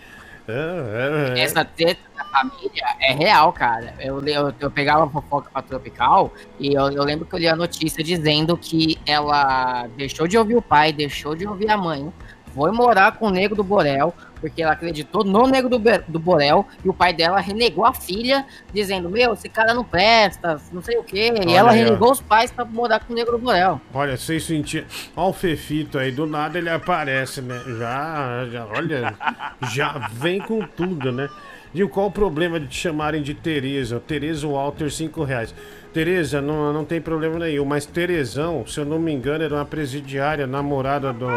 É, 0.49 1.35
é, 1.35 1.39
é. 1.39 1.43
Essa 1.43 1.63
treta 1.63 2.01
da 2.15 2.23
família 2.25 2.83
é 2.99 3.13
real, 3.13 3.53
cara. 3.53 3.93
Eu, 3.99 4.25
eu, 4.25 4.53
eu 4.59 4.71
pegava 4.71 5.09
fofoca 5.09 5.49
pra 5.51 5.61
Tropical 5.61 6.33
e 6.59 6.73
eu, 6.73 6.89
eu 6.89 7.03
lembro 7.03 7.25
que 7.25 7.35
eu 7.35 7.39
li 7.39 7.47
a 7.47 7.55
notícia 7.55 8.03
dizendo 8.03 8.57
que 8.57 8.97
ela 9.05 9.87
deixou 9.95 10.27
de 10.27 10.37
ouvir 10.37 10.55
o 10.55 10.61
pai, 10.61 10.91
deixou 10.91 11.35
de 11.35 11.47
ouvir 11.47 11.69
a 11.69 11.77
mãe, 11.77 12.11
foi 12.53 12.71
morar 12.71 13.13
com 13.13 13.27
o 13.27 13.29
Negro 13.29 13.55
do 13.55 13.63
Borel, 13.63 14.13
porque 14.39 14.61
ela 14.61 14.71
acreditou 14.73 15.23
no 15.23 15.47
Negro 15.47 15.69
do, 15.69 15.79
do 16.07 16.19
Borel 16.19 16.65
e 16.83 16.89
o 16.89 16.93
pai 16.93 17.13
dela 17.13 17.39
renegou 17.39 17.85
a 17.85 17.93
filha, 17.93 18.45
dizendo: 18.73 19.09
Meu, 19.09 19.33
esse 19.33 19.49
cara 19.49 19.73
não 19.73 19.83
presta, 19.83 20.59
não 20.71 20.81
sei 20.81 20.97
o 20.97 21.03
quê. 21.03 21.33
E 21.35 21.39
Olha 21.39 21.57
ela 21.57 21.71
aí, 21.71 21.81
ó. 21.81 21.85
renegou 21.85 22.11
os 22.11 22.21
pais 22.21 22.51
pra 22.51 22.63
morar 22.65 22.99
com 23.01 23.13
o 23.13 23.15
Negro 23.15 23.33
do 23.33 23.43
Borel. 23.43 23.79
Olha, 23.93 24.17
vocês 24.17 24.43
sentiram. 24.43 24.87
Olha 25.15 25.29
o 25.29 25.33
Fefito 25.33 25.97
aí, 25.97 26.11
do 26.11 26.25
nada 26.25 26.57
ele 26.57 26.69
aparece, 26.69 27.41
né? 27.41 27.61
Já, 27.77 28.47
já, 28.51 28.65
olha, 28.65 29.13
já 29.71 30.09
vem 30.13 30.39
com 30.39 30.61
tudo, 30.61 31.11
né? 31.11 31.29
E 31.73 31.85
qual 31.87 32.07
o 32.07 32.11
problema 32.11 32.59
de 32.59 32.67
te 32.67 32.75
chamarem 32.75 33.21
de 33.21 33.35
Tereza? 33.35 33.99
Tereza 33.99 34.47
Walter, 34.47 34.89
5 34.91 35.23
reais. 35.23 35.53
Tereza, 35.93 36.41
não, 36.41 36.73
não 36.73 36.83
tem 36.85 36.99
problema 36.99 37.37
nenhum, 37.39 37.65
mas 37.65 37.85
Terezão, 37.85 38.65
se 38.65 38.79
eu 38.79 38.85
não 38.85 38.97
me 38.99 39.11
engano, 39.11 39.43
era 39.43 39.53
uma 39.55 39.65
presidiária, 39.65 40.47
namorada 40.47 41.13
do. 41.13 41.27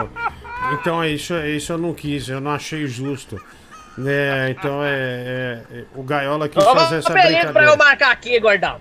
Então 0.72 1.02
é 1.02 1.08
isso, 1.10 1.34
é 1.34 1.50
isso 1.50 1.72
eu 1.72 1.78
não 1.78 1.92
quis, 1.92 2.28
eu 2.28 2.40
não 2.40 2.50
achei 2.52 2.86
justo. 2.86 3.40
É, 4.06 4.48
então 4.50 4.82
é, 4.82 4.88
é- 4.90 5.62
é- 5.80 5.84
O 5.94 6.02
Gaiola 6.02 6.48
quis 6.48 6.64
fazer 6.64 6.96
essa 6.96 7.10
apelido 7.10 7.30
pra 7.30 7.40
eu 7.40 7.52
brincadeira. 7.52 7.76
marcar 7.76 8.10
aqui, 8.12 8.40
gordão. 8.40 8.78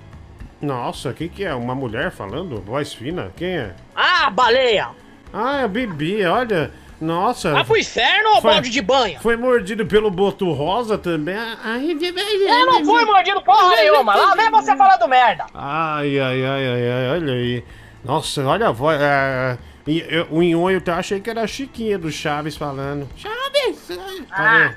Nossa, 0.61 1.09
o 1.09 1.13
que, 1.13 1.27
que 1.27 1.43
é? 1.43 1.53
Uma 1.53 1.75
mulher 1.75 2.11
falando? 2.11 2.61
Voz 2.61 2.93
fina? 2.93 3.31
Quem 3.35 3.57
é? 3.57 3.71
Ah, 3.95 4.29
baleia. 4.29 4.89
Ah, 5.33 5.61
é 5.63 5.67
Bibi, 5.67 6.23
olha. 6.25 6.71
Nossa. 7.01 7.51
Vai 7.51 7.63
pro 7.65 7.77
inferno 7.77 8.29
ou 8.35 8.41
Foi- 8.41 8.51
balde 8.51 8.69
de 8.69 8.81
banha? 8.81 9.19
Foi 9.19 9.35
mordido 9.35 9.85
pelo 9.87 10.11
boto 10.11 10.51
rosa 10.51 10.99
também. 10.99 11.35
Ai, 11.35 11.97
Eu 11.99 12.65
não 12.67 12.85
fui 12.85 13.03
mordido 13.05 13.41
porra 13.41 13.75
nenhuma. 13.75 14.15
Lá 14.15 14.35
vem 14.35 14.51
você 14.51 14.77
falar 14.77 14.97
do 14.97 15.07
merda. 15.07 15.45
Ai, 15.53 16.19
ai, 16.19 16.45
ai, 16.45 16.67
ai, 16.67 16.91
ai, 16.91 17.09
olha 17.09 17.33
aí. 17.33 17.63
Nossa, 18.05 18.43
olha 18.45 18.67
a 18.67 18.71
voz. 18.71 19.01
é, 19.01 19.57
e 19.97 20.05
eu- 20.09 20.27
o 20.29 20.41
Inhonho, 20.43 20.81
eu 20.85 20.93
achei 20.93 21.19
que 21.19 21.29
era 21.29 21.41
a 21.41 21.47
Chiquinha 21.47 21.97
do 21.97 22.11
Chaves 22.11 22.55
falando. 22.55 23.07
Chaves! 23.15 23.89
Ah, 24.31 24.71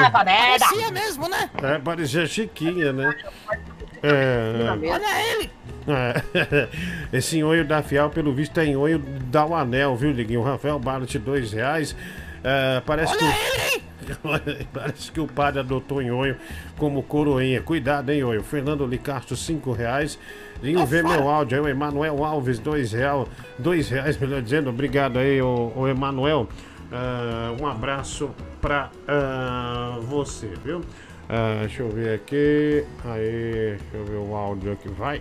vai 0.00 0.10
pra 0.10 0.24
merda. 0.24 0.64
Parecia 0.66 0.90
mesmo, 0.90 1.28
né? 1.28 1.50
É, 1.62 1.78
parecia 1.78 2.22
a 2.22 2.26
Chiquinha, 2.26 2.92
né? 2.92 3.14
É, 4.02 4.68
Olha 4.70 5.32
ele. 5.32 5.50
é. 5.88 6.68
Esse 7.16 7.38
Inhonho 7.38 7.64
da 7.64 7.82
Fiel, 7.82 8.10
pelo 8.10 8.32
visto, 8.34 8.58
é 8.58 8.66
Inhonho 8.66 8.98
da 8.98 9.44
o 9.46 9.54
Anel, 9.54 9.96
viu, 9.96 10.10
Liguinho? 10.12 10.42
Rafael 10.42 10.78
Barlet, 10.78 11.18
dois 11.18 11.52
reais. 11.52 11.94
É, 12.42 12.80
parece 12.84 13.16
que. 13.16 13.24
Parece 14.74 15.12
que 15.12 15.20
o 15.20 15.28
padre 15.28 15.60
adotou 15.60 16.02
Nhonho 16.02 16.36
como 16.76 17.04
coroinha. 17.04 17.62
Cuidado, 17.62 18.10
hein, 18.10 18.20
Nhonho. 18.20 18.42
Fernando 18.42 18.84
Licastro, 18.84 19.36
cinco 19.36 19.70
reais. 19.72 20.18
Vinho 20.62 20.86
ver 20.86 21.02
meu 21.02 21.28
áudio 21.28 21.58
aí, 21.58 21.64
o 21.64 21.68
Emanuel 21.68 22.24
Alves, 22.24 22.60
dois 22.60 22.92
real, 22.92 23.26
dois 23.58 23.88
reais, 23.88 24.16
melhor 24.16 24.40
dizendo. 24.40 24.70
Obrigado 24.70 25.18
aí, 25.18 25.42
o, 25.42 25.72
o 25.74 25.88
Emanuel. 25.88 26.46
Ah, 26.92 27.52
um 27.60 27.66
abraço 27.66 28.30
pra 28.60 28.88
ah, 29.08 29.98
você, 30.02 30.46
viu? 30.64 30.80
Ah, 31.28 31.56
deixa 31.62 31.82
eu 31.82 31.90
ver 31.90 32.14
aqui. 32.14 32.86
Aí, 33.04 33.76
deixa 33.76 33.96
eu 33.96 34.04
ver 34.04 34.16
o 34.18 34.36
áudio 34.36 34.72
aqui, 34.72 34.88
vai. 34.88 35.20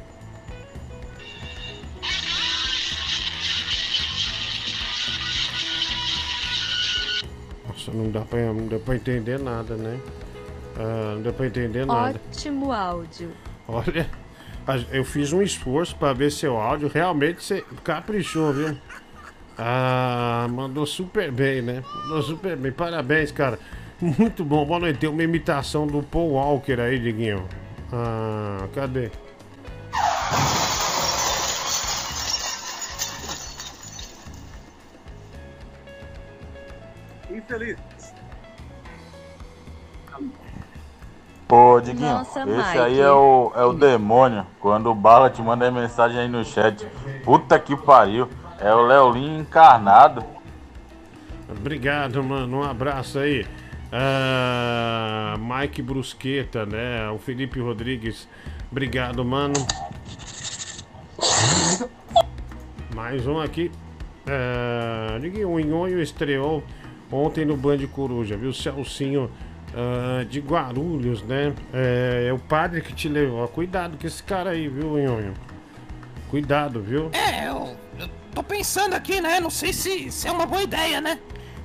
Nossa, 7.68 7.91
não 7.91 8.11
dá 8.11 8.22
pra, 8.22 8.53
não 8.53 8.68
dá 8.68 8.77
pra 8.77 8.95
entender 8.95 9.39
nada, 9.39 9.76
né? 9.76 9.99
Não 11.15 11.22
dá 11.23 11.34
pra 11.34 11.47
entender 11.47 11.85
nada. 11.85 12.19
Ótimo 12.30 12.72
áudio. 12.72 13.31
Olha, 13.68 14.07
eu 14.91 15.03
fiz 15.03 15.33
um 15.33 15.41
esforço 15.41 15.95
pra 15.95 16.13
ver 16.13 16.31
seu 16.31 16.57
áudio. 16.57 16.89
Realmente 16.93 17.43
você 17.43 17.63
caprichou, 17.83 18.53
viu? 18.53 18.77
Ah, 19.57 20.47
mandou 20.49 20.85
super 20.85 21.31
bem, 21.31 21.61
né? 21.61 21.83
Mandou 22.03 22.21
super 22.21 22.55
bem. 22.57 22.71
Parabéns, 22.71 23.31
cara. 23.31 23.59
Muito 23.99 24.43
bom. 24.43 24.65
Boa 24.65 24.79
noite. 24.79 24.99
Tem 24.99 25.09
uma 25.09 25.23
imitação 25.23 25.85
do 25.85 26.01
Paul 26.01 26.31
Walker 26.31 26.79
aí, 26.79 26.99
Diguinho. 26.99 27.47
Ah, 27.93 28.67
cadê? 28.73 29.11
Infeliz. 37.29 37.77
Pô, 41.52 41.82
Diguinho, 41.82 42.14
Nossa, 42.14 42.44
esse 42.44 42.49
Mike. 42.49 42.78
aí 42.80 43.02
é 43.02 43.11
o, 43.11 43.52
é 43.53 43.65
o 43.65 43.73
demônio. 43.73 44.48
Quando 44.61 44.90
o 44.90 44.95
Bala 44.95 45.30
te 45.30 45.41
manda 45.41 45.69
mensagem 45.69 46.18
aí 46.18 46.30
no 46.30 46.45
chat. 46.45 46.88
Puta 47.26 47.60
que 47.60 47.76
pariu. 47.76 48.30
É 48.57 48.73
o 48.73 48.82
Leolin 48.84 49.40
encarnado. 49.40 50.23
Obrigado, 51.49 52.23
mano. 52.23 52.60
Um 52.60 52.64
abraço 52.64 53.19
aí. 53.19 53.45
Ah, 53.91 55.36
Mike 55.38 55.82
Brusqueta, 55.82 56.65
né? 56.65 57.10
O 57.10 57.18
Felipe 57.18 57.60
Rodrigues. 57.60 58.30
Obrigado, 58.72 59.26
mano. 59.26 59.56
Mais 62.95 63.28
um 63.28 63.41
aqui. 63.41 63.69
Ah, 64.26 65.18
Diguinho, 65.19 65.49
o 65.49 65.60
Nhonho 65.60 66.02
estreou 66.02 66.64
ontem 67.11 67.44
no 67.44 67.57
Band 67.57 67.86
Coruja, 67.88 68.38
viu? 68.38 68.53
Celcinho 68.53 69.30
ah, 69.76 70.23
de 70.23 70.39
Guarulhos, 70.39 71.23
né? 71.23 71.53
É, 71.73 72.27
é 72.30 72.34
o 72.34 72.39
padre 72.39 72.81
que 72.81 72.93
te 72.93 73.07
levou. 73.10 73.48
Cuidado 73.48 73.98
com 73.98 74.06
esse 74.07 74.22
cara 74.23 74.52
aí, 74.52 74.68
viu, 74.68 74.98
Nhonho? 74.98 75.34
Cuidado, 76.30 76.81
viu? 76.81 77.10
É, 77.14 77.48
eu, 77.49 77.76
eu 77.99 78.07
tô 78.34 78.41
pensando 78.43 78.93
aqui, 78.93 79.19
né? 79.22 79.39
Não 79.39 79.49
sei 79.49 79.73
se, 79.73 80.10
se 80.11 80.27
é 80.27 80.31
uma 80.31 80.45
boa 80.45 80.64
ideia, 80.64 81.02
né? 81.02 81.19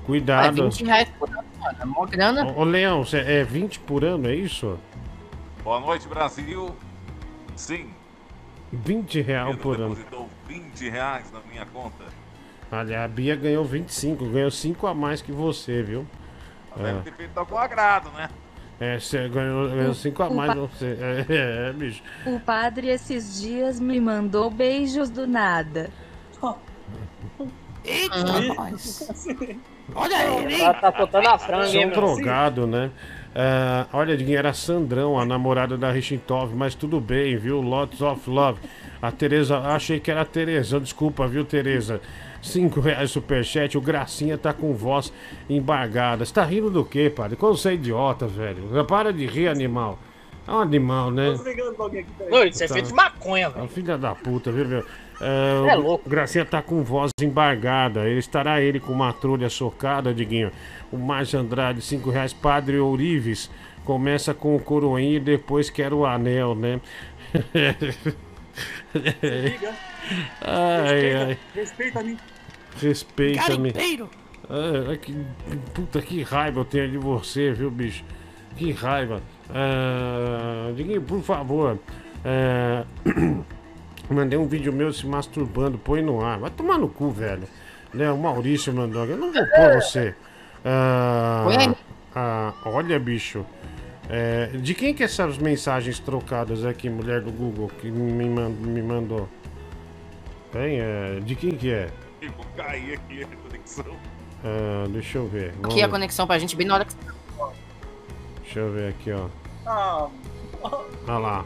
Cuidado. 0.05 0.61
É 0.61 0.65
20 0.65 0.85
reais 0.85 1.09
por 1.19 1.29
ano, 1.31 1.45
mano. 1.61 1.79
É 1.81 1.85
mó 1.85 2.07
grana. 2.07 2.45
Ô, 2.47 2.61
ô, 2.61 2.65
Leão, 2.65 3.05
cê- 3.05 3.19
é 3.19 3.45
20 3.45 3.81
por 3.81 4.05
ano, 4.05 4.29
é 4.29 4.35
isso? 4.35 4.79
Boa 5.65 5.81
noite, 5.81 6.07
Brasil. 6.09 6.75
Sim, 7.57 7.91
20 8.73 9.21
real 9.23 9.47
Pedro 9.49 9.63
por 9.63 9.77
ano. 9.77 9.89
depositou 9.95 10.29
20 10.47 10.89
reais 10.91 11.33
na 11.33 11.41
minha 11.51 11.65
conta. 11.67 12.05
Olha, 12.71 13.05
a 13.05 13.09
Bia 13.09 13.35
ganhou 13.37 13.65
25, 13.65 14.27
ganhou 14.27 14.51
5 14.51 14.87
a 14.87 14.95
mais 14.95 15.23
que 15.23 15.33
você, 15.33 15.83
viu? 15.83 16.07
Deve 16.83 17.01
ter 17.03 17.13
feito 17.13 17.39
algum 17.39 17.57
agrado, 17.57 18.11
né? 18.13 18.29
É, 18.79 18.99
você 18.99 19.27
ganhou, 19.29 19.71
ganhou 19.71 19.95
5 19.95 20.23
a 20.23 20.31
mais 20.31 20.53
que 20.53 20.59
você. 20.59 20.99
É, 21.29 21.69
é, 21.69 21.73
bicho. 21.73 22.03
O 22.27 22.39
padre 22.39 22.89
esses 22.89 23.41
dias 23.41 23.81
me 23.81 23.99
mandou 24.01 24.51
beijos 24.51 25.09
do 25.09 25.27
nada. 25.27 25.91
Eita, 27.85 28.15
Ah. 28.17 28.71
Olha 29.95 30.41
ele, 30.41 30.55
hein? 30.55 30.61
Ela 30.63 30.75
tá 30.75 30.93
soltando 30.93 31.29
a 31.29 31.39
franga, 31.39 31.67
São 31.69 31.81
hein, 31.81 31.89
drogado, 31.91 32.67
né? 32.67 32.91
Ah, 33.35 33.87
olha, 33.93 34.17
Diguinho, 34.17 34.39
era 34.39 34.53
Sandrão, 34.53 35.19
a 35.19 35.25
namorada 35.25 35.79
da 35.79 35.91
Richintov, 35.93 36.55
mas 36.55 36.75
tudo 36.75 37.01
bem, 37.01 37.37
viu? 37.37 37.61
Lots 37.61 38.01
of 38.01 38.29
Love. 38.29 38.59
A 39.01 39.13
Tereza, 39.13 39.59
achei 39.59 40.01
que 40.01 40.11
era 40.11 40.23
a 40.23 40.25
Tereza, 40.25 40.81
desculpa, 40.81 41.29
viu, 41.29 41.45
Tereza? 41.45 42.01
5 42.47 42.81
reais 42.81 43.11
superchat, 43.11 43.77
o 43.77 43.81
Gracinha 43.81 44.37
tá 44.39 44.53
com 44.53 44.73
voz 44.75 45.13
embargada. 45.49 46.25
Você 46.25 46.33
tá 46.33 46.45
rindo 46.45 46.71
do 46.71 46.85
quê, 46.85 47.11
padre? 47.11 47.37
Como 47.37 47.57
você 47.57 47.71
é 47.71 47.75
idiota, 47.75 48.27
velho? 48.27 48.85
Para 48.87 49.13
de 49.13 49.27
rir, 49.27 49.49
animal. 49.49 49.99
É 50.49 50.53
um 50.53 50.61
animal, 50.61 51.11
né? 51.11 51.35
Não, 52.31 52.45
isso 52.45 52.63
é 52.63 52.69
Tá. 52.69 52.75
feito 52.75 52.87
de 52.89 52.95
maconha, 52.95 53.47
É 53.47 53.51
velho. 53.51 53.65
um 53.65 53.69
filho 53.69 53.99
da 53.99 54.15
puta, 54.15 54.53
viu, 54.53 54.65
meu? 54.67 54.85
É, 55.21 55.71
É 55.73 55.77
o 55.77 55.81
louco. 55.81 56.09
Gracinha 56.09 56.45
tá 56.45 56.63
com 56.63 56.85
voz 56.85 57.11
embargada. 57.21 58.09
Ele 58.09 58.21
estará 58.21 58.61
ele 58.61 58.79
com 58.79 58.93
uma 58.93 59.13
trulha 59.13 59.49
socada, 59.51 60.15
Diguinho. 60.15 60.53
O 60.93 60.97
Márcio 60.97 61.41
Andrade, 61.41 61.81
5 61.83 62.11
reais. 62.11 62.33
Padre 62.33 62.79
Ourives. 62.79 63.51
Começa 63.85 64.33
com 64.35 64.55
o 64.55 64.61
coroinha 64.61 65.17
e 65.17 65.21
depois 65.21 65.69
quer 65.71 65.93
o 65.93 66.05
anel, 66.07 66.55
né? 66.55 66.81
ai, 70.43 71.15
ai. 71.15 71.39
Respeita-me. 71.55 72.17
Respeita-me. 72.81 73.73
Ah, 74.49 74.97
que, 74.97 75.15
puta, 75.75 76.01
que 76.01 76.23
raiva 76.23 76.61
eu 76.61 76.65
tenho 76.65 76.91
de 76.91 76.99
você, 76.99 77.53
viu, 77.53 77.71
bicho? 77.71 78.05
Que 78.57 78.73
raiva. 78.73 79.21
Ah, 79.51 80.71
por 81.07 81.23
favor. 81.23 81.79
ah, 82.25 82.85
mandei 84.09 84.39
um 84.39 84.47
vídeo 84.47 84.73
meu 84.73 84.93
se 84.93 85.07
masturbando, 85.07 85.79
põe 85.79 86.03
no 86.03 86.25
ar. 86.25 86.39
Vai 86.39 86.51
tomar 86.51 86.79
no 86.79 86.89
cu, 86.89 87.11
velho. 87.11 87.45
Né, 87.93 88.11
o 88.11 88.19
Maurício 88.19 88.73
mandou. 88.73 89.05
Eu 89.05 89.17
não 89.17 89.33
vou 89.33 89.43
pôr 89.47 89.81
você. 89.81 90.15
Ah, 90.65 91.75
ah, 92.15 92.55
olha, 92.65 92.99
bicho. 92.99 93.45
É, 94.09 94.47
de 94.55 94.73
quem 94.73 94.95
que 94.95 95.03
é 95.03 95.07
essas 95.07 95.37
mensagens 95.37 95.99
trocadas 95.99 96.65
aqui, 96.65 96.89
mulher 96.89 97.21
do 97.21 97.33
Google, 97.33 97.69
que 97.81 97.91
me 97.91 98.83
mandou? 98.83 99.29
Tem? 100.53 100.81
É, 100.81 101.21
de 101.21 101.35
quem 101.35 101.51
que 101.51 101.73
é? 101.73 101.89
Eu 102.21 102.33
vou 102.33 102.45
cair 102.57 102.95
aqui 102.95 103.23
a 103.25 103.27
conexão. 103.49 103.97
Ah, 104.45 104.87
deixa 104.89 105.19
eu 105.19 105.27
ver. 105.29 105.53
Vamos 105.53 105.67
Aqui 105.71 105.83
a 105.83 105.87
ver. 105.87 105.93
conexão 105.93 106.27
pra 106.27 106.39
gente 106.39 106.57
bem 106.57 106.67
na 106.67 106.75
hora 106.75 106.85
que 106.85 106.95
Deixa 108.43 108.61
eu 108.61 108.73
ver 108.73 108.91
aqui, 108.91 109.13
ó. 109.13 109.27
Ah, 109.67 110.09
Olha 110.63 111.19
lá. 111.19 111.45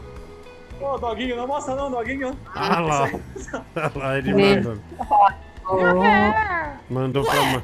ô, 0.79 0.97
Doguinho, 0.97 1.35
não 1.35 1.47
mostra 1.47 1.75
não, 1.75 1.89
Doguinho. 1.91 2.37
Ah 2.55 2.79
lá. 2.79 3.09
Olha 3.75 3.91
lá, 3.95 4.17
ele 4.17 4.33
Né? 4.33 4.55
mandou. 4.61 4.77
Mandou 6.89 7.23
pra 7.25 7.41
uma. 7.41 7.63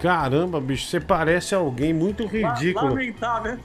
Caramba, 0.00 0.60
bicho, 0.60 0.86
você 0.86 0.98
parece 1.00 1.54
alguém 1.54 1.92
muito 1.92 2.24
ridículo. 2.26 2.88
Lamentável. 2.90 3.58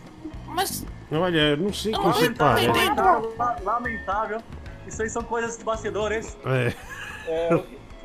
Mas 0.48 0.86
Olha, 1.12 1.38
eu 1.52 1.58
não 1.58 1.72
sei 1.74 1.94
como 1.94 2.12
você 2.14 2.24
Lamentável, 2.24 2.74
parece. 2.74 2.86
lamentável, 2.90 3.36
la- 3.38 3.58
lamentável. 3.64 4.42
Isso 4.88 5.02
aí 5.02 5.10
são 5.10 5.24
coisas 5.24 5.58
de 5.58 5.64
bastidores. 5.64 6.38
É. 6.46 6.74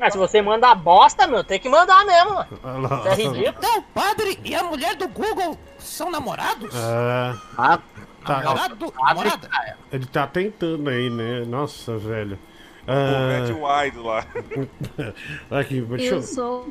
Mas 0.01 0.13
se 0.13 0.17
você 0.19 0.41
manda 0.41 0.73
bosta, 0.73 1.27
meu, 1.27 1.43
tem 1.43 1.59
que 1.59 1.69
mandar 1.69 2.03
mesmo, 2.05 2.33
mano. 2.33 2.87
Lá. 2.89 2.97
Isso 2.99 3.07
é 3.07 3.13
ridículo. 3.13 3.47
Então, 3.57 3.77
o 3.77 3.81
padre 3.83 4.39
e 4.43 4.55
a 4.55 4.63
mulher 4.63 4.95
do 4.95 5.07
Google 5.07 5.57
são 5.77 6.09
namorados? 6.09 6.73
É. 6.75 7.35
Ah, 7.57 7.79
Tá, 8.25 8.39
Namorado? 8.41 8.93
Namorada? 9.03 9.49
ele 9.91 10.05
tá 10.05 10.27
tentando 10.27 10.87
aí, 10.89 11.09
né? 11.09 11.43
Nossa, 11.47 11.97
velho. 11.97 12.37
Pô, 12.85 12.91
Ah, 12.91 13.51
o 13.51 13.83
wide 13.83 13.97
lá. 13.97 14.25
aqui, 15.59 15.81
deixa 15.81 16.05
Eu 16.05 16.17
eu. 16.17 16.21
sou 16.23 16.69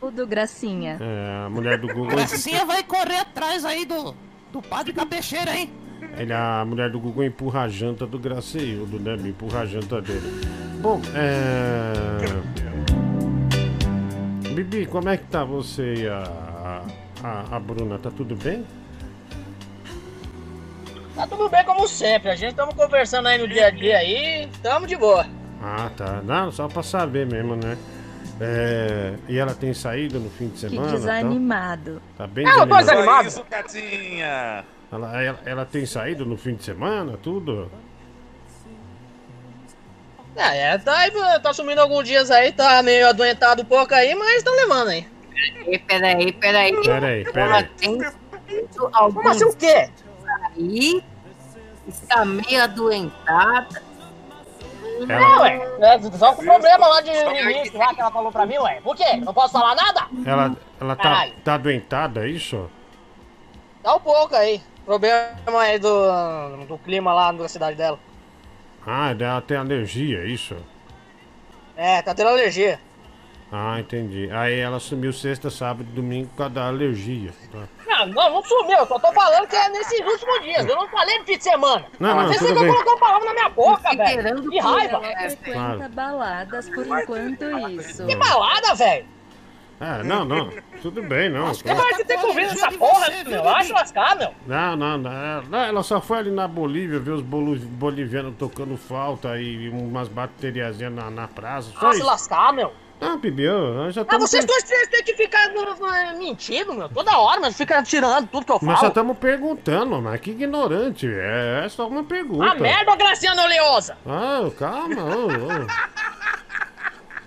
o 0.00 0.10
do 0.10 0.26
Gracinha. 0.26 0.98
É, 1.00 1.46
a 1.46 1.48
mulher 1.50 1.78
do 1.78 1.86
Google. 1.88 2.06
Gracinha 2.16 2.64
vai 2.64 2.82
correr 2.82 3.18
atrás 3.18 3.64
aí 3.64 3.84
do, 3.84 4.14
do 4.52 4.60
padre 4.60 4.92
com 4.92 5.00
a 5.02 5.06
peixeira, 5.06 5.56
hein? 5.56 5.72
Ele, 6.18 6.32
a 6.32 6.64
mulher 6.66 6.90
do 6.90 6.98
Google 7.00 7.24
empurra 7.24 7.62
a 7.62 7.68
janta 7.68 8.06
do 8.06 8.18
Graceildo, 8.18 8.98
né? 9.00 9.14
Empurra 9.28 9.60
a 9.60 9.66
janta 9.66 10.00
dele. 10.00 10.40
Bom, 10.80 11.00
é. 11.14 12.20
Bibi, 14.54 14.86
como 14.86 15.08
é 15.08 15.16
que 15.16 15.24
tá 15.24 15.44
você 15.44 15.94
e 15.94 16.08
a, 16.08 16.82
a, 17.22 17.56
a 17.56 17.60
Bruna? 17.60 17.98
Tá 17.98 18.10
tudo 18.10 18.34
bem? 18.36 18.66
Tá 21.14 21.26
tudo 21.26 21.48
bem 21.48 21.64
como 21.64 21.86
sempre. 21.88 22.30
A 22.30 22.34
gente 22.34 22.50
estamos 22.50 22.74
conversando 22.74 23.28
aí 23.28 23.38
no 23.38 23.46
dia 23.48 23.66
a 23.66 23.70
dia 23.70 23.96
aí, 23.98 24.48
tamo 24.62 24.86
de 24.86 24.96
boa. 24.96 25.26
Ah, 25.62 25.90
tá. 25.96 26.20
Não, 26.24 26.50
só 26.50 26.66
pra 26.68 26.82
saber 26.82 27.26
mesmo, 27.26 27.54
né? 27.56 27.76
É, 28.40 29.14
E 29.28 29.36
ela 29.38 29.54
tem 29.54 29.74
saído 29.74 30.18
no 30.18 30.30
fim 30.30 30.46
de 30.46 30.52
Que 30.54 30.58
semana? 30.60 30.82
tal? 30.88 30.96
desanimado. 30.96 32.00
Tá 32.16 32.26
bem 32.26 32.46
Ah, 32.46 32.50
eu 32.50 32.66
tô 32.66 32.76
desanimada. 32.76 32.82
desanimado. 32.84 33.28
Isso, 33.28 33.44
Catinha. 33.44 34.64
Ela, 34.92 35.22
ela, 35.22 35.38
ela 35.44 35.64
tem 35.64 35.86
saído 35.86 36.26
no 36.26 36.36
fim 36.36 36.54
de 36.54 36.64
semana, 36.64 37.16
tudo? 37.16 37.70
É, 40.36 40.72
é, 40.72 40.78
tá, 40.78 40.96
aí, 40.98 41.10
tá 41.42 41.52
sumindo 41.52 41.80
alguns 41.80 42.04
dias 42.06 42.30
aí, 42.30 42.52
tá 42.52 42.82
meio 42.82 43.08
adoentado 43.08 43.62
um 43.62 43.64
pouco 43.64 43.94
aí, 43.94 44.14
mas 44.14 44.42
tá 44.42 44.50
levando 44.50 44.88
aí. 44.88 45.06
Peraí, 45.32 45.78
peraí, 45.80 46.32
peraí. 46.32 46.72
Peraí, 46.82 47.24
peraí. 47.24 47.48
Ela 47.48 47.62
tem 47.62 47.98
feito 48.46 48.90
algum 48.92 49.14
Como 49.14 49.28
assim 49.28 49.44
o 49.44 49.56
quê? 49.56 49.90
aí, 50.56 51.04
está 51.88 52.24
meio 52.24 52.62
adoentada. 52.62 53.82
Ela- 55.08 55.12
É, 55.12 55.38
ué, 55.40 55.94
é, 55.94 56.00
só 56.18 56.34
com 56.34 56.42
o 56.42 56.44
problema 56.44 56.86
lá 56.86 57.00
de 57.00 57.10
início 57.10 57.78
lá 57.78 57.94
que 57.94 58.00
ela 58.00 58.10
falou 58.10 58.30
pra 58.30 58.44
mim, 58.44 58.58
ué. 58.58 58.80
Por 58.82 58.94
quê? 58.96 59.16
Não 59.16 59.32
posso 59.32 59.52
falar 59.52 59.74
nada? 59.74 60.06
Ela, 60.26 60.56
ela 60.80 60.96
tá, 60.96 61.02
Caralho. 61.02 61.32
tá 61.44 61.54
adoentada, 61.54 62.24
é 62.26 62.28
isso? 62.28 62.70
Dá 63.82 63.94
um 63.96 64.00
pouco 64.00 64.36
aí. 64.36 64.60
Problema 64.84 65.60
aí 65.60 65.78
do, 65.78 66.66
do 66.66 66.78
clima 66.78 67.12
lá 67.12 67.32
na 67.32 67.48
cidade 67.48 67.76
dela. 67.76 67.98
Ah, 68.86 69.14
ela 69.18 69.40
tem 69.40 69.56
alergia, 69.56 70.18
é 70.22 70.26
isso? 70.26 70.56
É, 71.76 72.02
tá 72.02 72.14
tendo 72.14 72.28
alergia. 72.30 72.80
Ah, 73.52 73.80
entendi. 73.80 74.30
Aí 74.32 74.58
ela 74.58 74.78
sumiu 74.78 75.12
sexta, 75.12 75.50
sábado 75.50 75.82
e 75.90 75.92
domingo 75.94 76.28
por 76.30 76.36
causa 76.36 76.54
da 76.54 76.66
alergia. 76.68 77.32
tá? 77.50 77.64
Não, 77.86 78.06
não, 78.06 78.34
não 78.34 78.42
sumiu, 78.44 78.78
eu 78.78 78.86
só 78.86 78.98
tô 78.98 79.12
falando 79.12 79.46
que 79.48 79.56
é 79.56 79.68
nesses 79.70 80.00
últimos 80.00 80.40
dias. 80.42 80.64
Eu 80.66 80.76
não 80.76 80.88
falei 80.88 81.18
no 81.18 81.24
fim 81.24 81.36
de 81.36 81.44
semana. 81.44 81.84
Não, 81.98 82.14
não, 82.16 82.28
Você 82.32 82.38
tudo 82.46 82.60
bem. 82.60 82.68
colocou 82.68 82.96
palavra 82.98 83.26
na 83.26 83.32
minha 83.34 83.48
boca, 83.50 83.94
velho. 83.96 84.42
Que 84.42 84.48
que 84.50 84.58
raiva. 84.60 84.96
ela 84.98 85.06
é- 85.06 85.30
Frequenta 85.30 85.52
Claro. 85.76 85.88
baladas 85.90 86.68
por 86.70 86.86
enquanto 86.86 87.44
isso. 87.70 88.06
Que 88.06 88.14
balada, 88.16 88.74
velho. 88.74 89.06
Ah, 89.80 90.02
não, 90.04 90.24
não. 90.26 90.50
Tudo 90.82 91.02
bem, 91.02 91.30
não. 91.30 91.46
Você 91.54 91.72
vai 91.74 91.94
ter 92.04 92.18
que 92.18 92.26
ouvir 92.26 92.42
essa 92.42 92.70
porra, 92.72 93.06
meu. 93.26 93.48
Acho 93.48 93.72
lascar, 93.72 94.14
meu. 94.16 94.34
Não, 94.46 94.76
não, 94.76 94.98
não. 94.98 95.58
Ela- 95.58 95.82
só 95.82 96.00
foi 96.02 96.18
ali 96.18 96.30
na 96.30 96.46
Bolívia 96.46 96.98
ver 96.98 97.12
os 97.12 97.22
bolivianos 97.22 98.34
tocando 98.38 98.76
falta 98.76 99.38
e 99.40 99.68
umas 99.70 100.06
bateriazinhas 100.08 100.92
na, 100.92 101.10
na 101.10 101.26
praça. 101.26 101.70
Só 101.78 101.88
Ah, 101.88 101.92
se 101.94 102.02
lascar, 102.02 102.52
meu. 102.52 102.72
Ah, 103.02 103.16
Bibi, 103.16 103.44
eu 103.44 103.90
já 103.90 104.02
Ah, 104.02 104.04
estamos. 104.04 104.28
vocês 104.28 104.44
dois 104.44 104.62
têm 104.64 104.86
têm 104.88 105.02
que 105.02 105.14
ficar 105.14 105.48
uh, 105.48 106.18
mentindo, 106.18 106.74
meu. 106.74 106.86
Toda 106.90 107.16
hora, 107.16 107.40
mas 107.40 107.56
fica 107.56 107.82
tirando 107.82 108.28
tudo 108.28 108.44
que 108.44 108.52
eu 108.52 108.58
Nós 108.60 108.72
já 108.74 108.76
falo. 108.76 108.88
estamos 108.88 109.16
perguntando, 109.16 110.02
mas 110.02 110.20
que 110.20 110.32
ignorante. 110.32 111.06
É, 111.10 111.62
é 111.64 111.68
só 111.70 111.88
uma 111.88 112.04
pergunta. 112.04 112.44
Ah, 112.44 112.54
merda, 112.54 112.94
Graciano 112.96 113.40
Oleosa! 113.40 113.96
Ah, 114.06 114.42
calma, 114.58 115.02
ô, 115.02 115.28
ô. 115.28 116.19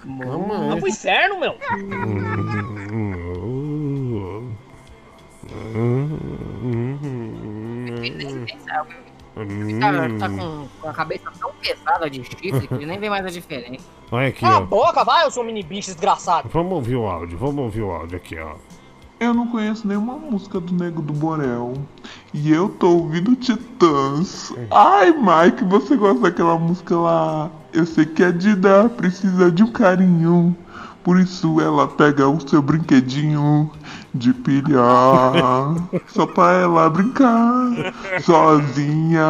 Calma 0.04 0.68
Vai 0.70 0.80
pro 0.80 0.90
inferno, 0.90 1.40
meu. 1.40 1.56
Cara, 9.80 10.18
tá 10.20 10.30
com, 10.30 10.68
com 10.80 10.90
a 10.90 10.94
cabeça 10.94 11.32
tão 11.40 11.52
pesada 11.54 12.10
de 12.10 12.24
chifre 12.24 12.68
que 12.68 12.74
ele 12.76 12.86
nem 12.86 13.00
vê 13.00 13.10
mais 13.10 13.26
a 13.26 13.30
diferença. 13.30 13.86
Olha 14.12 14.28
aqui, 14.28 14.42
Cala 14.42 14.58
a 14.58 14.60
ó. 14.60 14.66
boca, 14.66 15.04
vai, 15.04 15.26
eu 15.26 15.32
sou 15.32 15.44
um 15.44 15.46
mini 15.48 15.64
bicho 15.64 15.92
desgraçado. 15.92 16.50
Vamos 16.50 16.74
ouvir 16.74 16.96
o 16.96 17.08
áudio, 17.08 17.38
vamos 17.38 17.58
ouvir 17.58 17.82
o 17.82 17.92
áudio 17.92 18.18
aqui, 18.18 18.38
ó. 18.38 18.56
Eu 19.20 19.34
não 19.34 19.48
conheço 19.48 19.88
nenhuma 19.88 20.16
música 20.16 20.60
do 20.60 20.74
Nego 20.74 21.02
do 21.02 21.14
Borel. 21.14 21.74
E 22.34 22.52
eu 22.52 22.68
tô 22.68 22.90
ouvindo 22.90 23.36
Titãs. 23.36 24.52
Ai, 24.70 25.12
Mike, 25.12 25.64
você 25.64 25.96
gosta 25.96 26.22
daquela 26.22 26.58
música 26.58 26.96
lá? 26.96 27.50
Eu 27.74 27.88
sei 27.88 28.06
que 28.06 28.24
a 28.24 28.30
Dida 28.30 28.88
precisa 28.88 29.52
de 29.52 29.64
um 29.64 29.72
carinho. 29.72 30.56
Por 31.04 31.20
isso 31.20 31.60
ela 31.60 31.88
pega 31.88 32.30
o 32.30 32.40
seu 32.48 32.62
brinquedinho 32.62 33.70
de 34.14 34.32
pilha. 34.32 34.80
Só 36.08 36.28
pra 36.28 36.52
ela 36.54 36.88
brincar 36.92 37.94
sozinha 38.22 39.26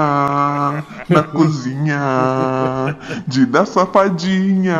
na 1.10 1.24
cozinha. 1.32 2.98
Dida 3.28 3.66
safadinha. 3.66 4.78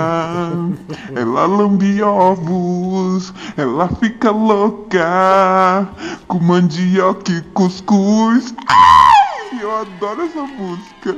Ela 1.16 1.46
lambe 1.46 2.04
ovos. 2.04 3.34
Ela 3.56 3.88
fica 3.88 4.30
louca 4.30 5.88
com 6.28 6.40
mandioca 6.40 7.32
e 7.32 7.42
cuscuz. 7.54 8.54
Ai, 8.68 9.64
eu 9.64 9.74
adoro 9.78 10.22
essa 10.24 10.42
música. 10.42 11.18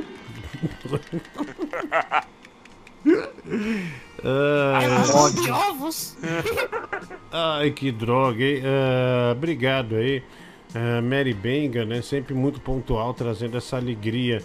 Ai, 4.24 5.32
de 5.32 5.50
ovos. 5.50 6.16
Ai, 7.32 7.70
que 7.70 7.92
droga, 7.92 8.42
hein? 8.42 8.62
Ah, 8.64 9.32
obrigado 9.32 9.96
aí. 9.96 10.22
Ah, 10.74 11.00
Mary 11.00 11.34
Benga, 11.34 11.84
né? 11.84 12.02
Sempre 12.02 12.34
muito 12.34 12.60
pontual, 12.60 13.14
trazendo 13.14 13.56
essa 13.56 13.76
alegria 13.76 14.42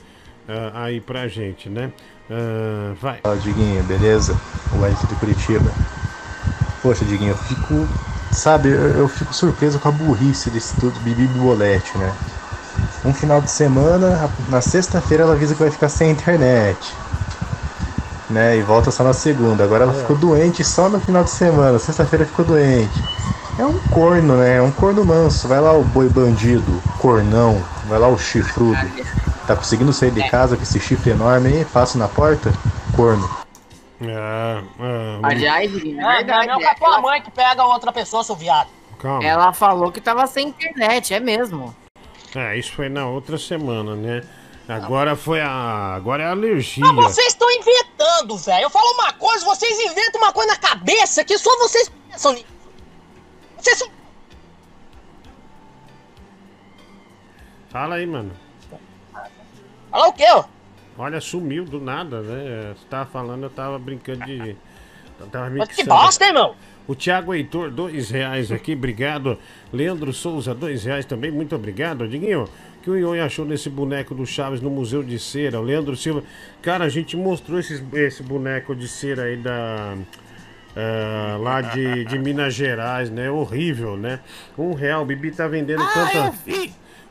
ah, 0.47 0.83
aí 0.83 1.01
pra 1.01 1.27
gente, 1.27 1.69
né? 1.69 1.91
Ah, 2.29 2.93
vai. 2.99 3.19
Fala, 3.21 3.37
Diguinho, 3.37 3.83
beleza? 3.83 4.39
O 4.79 4.85
Ed 4.85 4.95
de 5.07 5.15
Curitiba. 5.15 5.71
Poxa, 6.81 7.05
Diguinho, 7.05 7.31
eu 7.31 7.37
fico. 7.37 7.87
Sabe, 8.31 8.69
eu, 8.69 8.91
eu 8.91 9.07
fico 9.09 9.33
surpreso 9.33 9.77
com 9.77 9.89
a 9.89 9.91
burrice 9.91 10.49
desse 10.49 10.79
tudo 10.79 10.97
Bibi 11.01 11.27
Bolete, 11.27 11.97
né? 11.97 12.15
Um 13.03 13.13
final 13.13 13.41
de 13.41 13.51
semana, 13.51 14.31
na 14.47 14.61
sexta-feira 14.61 15.23
ela 15.23 15.33
avisa 15.33 15.53
que 15.53 15.59
vai 15.59 15.71
ficar 15.71 15.89
sem 15.89 16.11
internet. 16.11 16.93
Né? 18.31 18.57
E 18.57 18.61
volta 18.61 18.91
só 18.91 19.03
na 19.03 19.13
segunda. 19.13 19.63
Agora 19.63 19.83
ela 19.83 19.93
ficou 19.93 20.15
doente 20.15 20.63
só 20.63 20.87
no 20.89 20.99
final 20.99 21.23
de 21.23 21.29
semana. 21.31 21.77
Sexta-feira 21.79 22.25
ficou 22.25 22.45
doente. 22.45 22.91
É 23.59 23.65
um 23.65 23.77
corno, 23.89 24.37
né? 24.37 24.57
É 24.57 24.61
um 24.61 24.71
corno 24.71 25.03
manso. 25.05 25.47
Vai 25.47 25.59
lá 25.59 25.73
o 25.73 25.83
boi 25.83 26.07
bandido, 26.07 26.81
cornão. 26.99 27.61
Vai 27.87 27.99
lá 27.99 28.07
o 28.07 28.17
chifrudo. 28.17 28.79
Tá 29.45 29.55
conseguindo 29.55 29.91
sair 29.91 30.11
de 30.11 30.27
casa 30.29 30.55
com 30.55 30.63
esse 30.63 30.79
chifre 30.79 31.11
enorme 31.11 31.49
aí? 31.49 31.65
Passa 31.65 31.97
na 31.97 32.07
porta? 32.07 32.53
Corno. 32.95 33.29
Ah, 34.03 34.63
ah, 34.79 35.19
Aliás, 35.23 35.71
é 35.71 35.75
É, 35.77 36.15
verdade. 36.17 36.47
não 36.47 36.59
é 36.61 36.63
com 36.63 36.69
a 36.69 36.75
tua 36.75 37.01
mãe 37.01 37.21
que 37.21 37.29
pega 37.31 37.63
outra 37.65 37.91
pessoa, 37.91 38.23
seu 38.23 38.35
viado. 38.35 38.67
calma. 38.99 39.23
Ela 39.23 39.51
falou 39.53 39.91
que 39.91 39.99
tava 40.01 40.25
sem 40.25 40.47
internet, 40.49 41.13
é 41.13 41.19
mesmo. 41.19 41.75
É, 42.33 42.57
isso 42.57 42.71
foi 42.73 42.87
na 42.87 43.05
outra 43.05 43.37
semana, 43.37 43.93
né? 43.95 44.21
Agora 44.71 45.15
foi 45.15 45.41
a. 45.41 45.95
Agora 45.95 46.23
é 46.23 46.25
a 46.25 46.31
alergia. 46.31 46.85
Ah, 46.85 46.93
vocês 46.93 47.27
estão 47.27 47.49
inventando, 47.51 48.37
velho. 48.37 48.63
Eu 48.63 48.69
falo 48.69 48.89
uma 48.93 49.13
coisa, 49.13 49.45
vocês 49.45 49.79
inventam 49.79 50.21
uma 50.21 50.31
coisa 50.31 50.53
na 50.53 50.57
cabeça 50.57 51.23
que 51.23 51.37
só 51.37 51.55
vocês 51.57 51.91
pensam 52.09 52.33
nisso. 52.33 52.45
Vocês 53.57 53.77
são. 53.77 53.89
Fala 57.69 57.95
aí, 57.95 58.05
mano. 58.05 58.31
Fala 59.89 60.07
o 60.07 60.13
quê, 60.13 60.25
ó? 60.31 60.45
Olha, 60.97 61.21
sumiu 61.21 61.65
do 61.65 61.79
nada, 61.79 62.21
né? 62.21 62.73
Você 62.75 62.85
tava 62.89 63.09
falando, 63.09 63.43
eu 63.43 63.49
tava 63.49 63.77
brincando 63.79 64.25
de. 64.25 64.55
Eu 65.19 65.27
tava 65.27 65.49
Mas 65.49 65.69
que 65.69 65.83
bosta, 65.83 66.25
hein, 66.25 66.33
meu? 66.33 66.55
O 66.87 66.95
Thiago 66.95 67.33
Heitor, 67.33 67.69
dois 67.69 68.09
reais 68.09 68.51
aqui, 68.51 68.73
obrigado. 68.73 69.37
Leandro 69.71 70.11
Souza, 70.11 70.53
dois 70.53 70.83
reais 70.83 71.05
também, 71.05 71.31
muito 71.31 71.55
obrigado. 71.55 72.07
Diguinho, 72.07 72.49
que 72.81 72.89
o 72.89 72.97
Ion 72.97 73.23
achou 73.23 73.45
nesse 73.45 73.69
boneco 73.69 74.15
do 74.15 74.25
Chaves 74.25 74.61
no 74.61 74.69
Museu 74.69 75.03
de 75.03 75.17
Cera? 75.19 75.59
O 75.59 75.63
Leandro 75.63 75.95
Silva, 75.95 76.23
cara, 76.61 76.85
a 76.85 76.89
gente 76.89 77.15
mostrou 77.15 77.59
esses, 77.59 77.81
esse 77.93 78.23
boneco 78.23 78.75
de 78.75 78.87
cera 78.87 79.23
aí 79.23 79.37
da. 79.37 79.95
ah, 80.75 81.37
lá 81.39 81.61
de, 81.61 82.05
de 82.05 82.17
Minas 82.19 82.53
Gerais, 82.53 83.09
né? 83.09 83.29
Horrível, 83.29 83.95
né? 83.95 84.19
Um 84.57 84.73
real, 84.73 85.03
o 85.03 85.05
Bibi 85.05 85.31
tá 85.31 85.47
vendendo 85.47 85.83
tanta. 85.93 86.33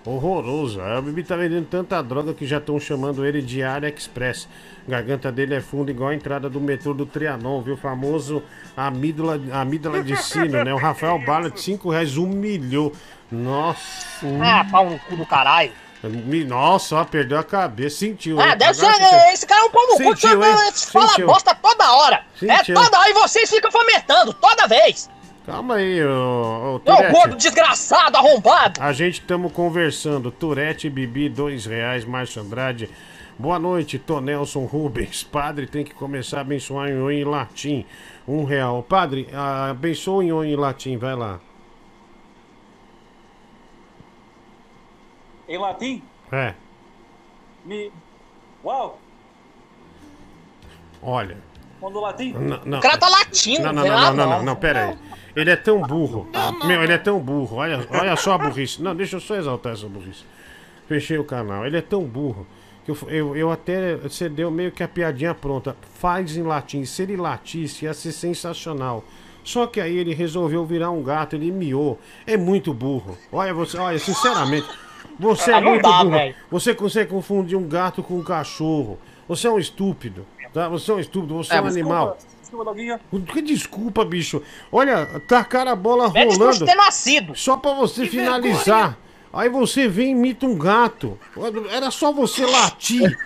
Horroroso. 0.05 0.81
A 0.81 1.01
Bibi 1.01 1.23
tá 1.23 1.37
vendendo 1.37 1.67
tanta 1.67 2.03
droga 2.03 2.33
que 2.33 2.47
já 2.47 2.57
estão 2.57 2.81
chamando 2.81 3.25
ele 3.27 3.43
de 3.43 3.63
área 3.63 3.89
express. 3.89 4.49
Garganta 4.89 5.31
dele 5.31 5.55
é 5.55 5.61
funda 5.61 5.91
igual 5.91 6.11
a 6.11 6.15
entrada 6.15 6.49
do 6.49 6.59
metrô 6.61 6.95
do 6.95 7.05
Trianon, 7.05 7.61
viu? 7.61 7.75
O 7.75 7.77
famoso 7.77 8.43
amígdala, 8.77 9.39
amígdala 9.53 10.03
de 10.03 10.17
sino, 10.17 10.65
né? 10.65 10.73
O 10.73 10.79
Rafael 10.79 11.19
Bala 11.19 11.51
de 11.51 11.61
5 11.61 11.91
reais 11.91 12.17
humilhou. 12.17 12.93
Nossa. 13.31 14.27
Ah, 14.43 14.67
pau 14.71 14.89
no 14.89 14.99
cu 14.99 15.17
do 15.17 15.27
caralho. 15.27 15.73
Nossa, 16.47 16.97
ó, 16.97 17.05
perdeu 17.05 17.39
a 17.39 17.45
cabeça. 17.45 17.99
Sentiu. 17.99 18.41
Ah, 18.41 18.55
deve 18.55 18.73
ser. 18.73 18.87
É, 18.87 19.35
Esse 19.35 19.47
cara 19.47 19.61
é 19.61 19.65
um 19.65 19.71
pau 19.71 19.83
no 19.83 19.93
cu, 19.93 20.17
Sentiu, 20.17 20.41
fala 20.41 21.09
Sentiu. 21.09 21.27
bosta 21.27 21.55
toda 21.55 21.93
hora. 21.93 22.23
Sentiu. 22.39 22.75
É 22.75 22.83
toda 22.83 22.99
hora. 22.99 23.11
E 23.11 23.13
vocês 23.13 23.51
ficam 23.51 23.71
fomentando, 23.71 24.33
toda 24.33 24.67
vez. 24.67 25.11
Calma 25.51 25.75
aí, 25.75 26.01
ô, 26.05 26.09
ô 26.13 26.75
Ô, 26.77 26.79
Tourette. 26.79 27.13
gordo 27.13 27.37
desgraçado, 27.37 28.17
arrombado. 28.17 28.81
A 28.81 28.93
gente 28.93 29.15
estamos 29.15 29.51
conversando. 29.53 30.31
Turete 30.31 30.89
Bibi, 30.89 31.29
dois 31.29 31.67
reais. 31.67 32.05
Márcio 32.05 32.41
Andrade. 32.41 32.89
Boa 33.37 33.59
noite, 33.59 33.99
Tonelson 33.99 34.65
Rubens. 34.67 35.25
Padre 35.25 35.67
tem 35.67 35.83
que 35.83 35.93
começar 35.93 36.39
a 36.39 36.41
abençoar 36.43 36.89
em 36.89 37.11
em 37.11 37.25
latim. 37.25 37.85
Um 38.29 38.45
real. 38.45 38.81
Padre, 38.85 39.29
abençoa 39.71 40.23
em 40.25 40.29
em 40.29 40.55
latim, 40.55 40.97
vai 40.97 41.17
lá. 41.17 41.41
Em 45.49 45.59
latim, 45.59 46.01
É, 46.31 46.55
me. 47.65 47.91
Uau! 48.65 49.01
olha. 51.03 51.39
Manda 51.83 51.99
o 51.99 52.03
latim? 52.03 52.33
Não, 52.35 52.61
não. 52.65 52.79
O 52.79 52.81
cara 52.83 52.99
tá 52.99 53.09
latindo, 53.09 53.63
Não, 53.65 53.73
não, 53.73 53.85
não, 53.85 53.97
Ah, 53.97 54.01
não, 54.01 54.15
não, 54.15 54.29
não, 54.29 54.43
não, 54.45 54.57
pera 54.57 54.91
aí. 54.91 54.99
Ele 55.41 55.51
é 55.51 55.57
tão 55.57 55.81
burro. 55.83 56.29
Meu, 56.65 56.83
ele 56.83 56.93
é 56.93 56.99
tão 56.99 57.19
burro. 57.19 57.57
Olha, 57.57 57.87
olha 57.91 58.17
só 58.17 58.33
a 58.35 58.39
burrice. 58.39 58.83
Não, 58.83 58.95
deixa 58.95 59.17
eu 59.17 59.21
só 59.21 59.37
exaltar 59.37 59.73
essa 59.73 59.87
burrice. 59.89 60.25
Fechei 60.87 61.19
o 61.19 61.25
canal. 61.25 61.67
Ele 61.67 61.77
é 61.77 61.81
tão 61.81 62.03
burro 62.05 62.47
que 62.85 62.91
eu, 62.91 62.99
eu, 63.09 63.37
eu 63.37 63.51
até. 63.51 63.97
Você 63.97 64.29
deu 64.29 64.51
meio 64.51 64.73
que 64.73 64.83
a 64.83 64.89
piadinha 64.89 65.35
pronta. 65.35 65.77
Faz 65.95 66.37
em 66.37 66.43
latim. 66.43 66.85
Se 66.85 67.03
ele 67.03 67.17
latisse, 67.17 67.85
ia 67.85 67.95
ser 67.95 68.13
sensacional. 68.13 69.05
Só 69.43 69.67
que 69.67 69.81
aí 69.81 69.97
ele 69.97 70.13
resolveu 70.15 70.65
virar 70.67 70.91
um 70.91 71.03
gato, 71.03 71.35
ele 71.35 71.51
miou. 71.51 71.99
É 72.27 72.37
muito 72.37 72.75
burro. 72.75 73.17
Olha, 73.33 73.55
você, 73.55 73.79
olha, 73.79 73.99
sinceramente, 73.99 74.69
você 75.19 75.53
é 75.53 75.55
Ah, 75.55 75.61
muito 75.61 75.83
dá, 75.83 76.05
burro. 76.05 76.35
Você 76.51 76.75
consegue 76.75 77.11
confundir 77.11 77.57
um 77.57 77.67
gato 77.67 78.03
com 78.03 78.19
um 78.19 78.23
cachorro. 78.23 78.99
Você 79.27 79.47
é 79.47 79.51
um 79.51 79.59
estúpido. 79.59 80.27
Tá? 80.53 80.69
Você 80.69 80.91
é 80.91 80.95
um 80.95 81.01
estúpido, 81.01 81.35
você 81.37 81.55
é, 81.55 81.57
É, 81.57 81.63
um 81.63 81.67
animal. 81.67 82.17
Desculpa, 82.19 82.40
Doguinho. 82.51 82.99
Que 83.33 83.43
desculpa, 83.43 84.05
bicho. 84.05 84.43
Olha, 84.71 85.07
tacaram 85.27 85.73
a 85.73 85.77
bola 85.77 86.11
por 86.11 86.27
rolando. 86.27 86.65
ter 86.65 86.75
nascido. 86.75 87.35
Só 87.37 87.57
pra 87.57 87.73
você 87.75 88.07
finalizar. 88.07 88.97
Aí 89.33 89.49
você 89.49 89.87
vem 89.87 90.09
e 90.09 90.11
imita 90.11 90.45
um 90.45 90.59
gato. 90.59 91.17
Era 91.71 91.91
só 91.93 92.13
você 92.13 92.45
latir. 92.45 93.17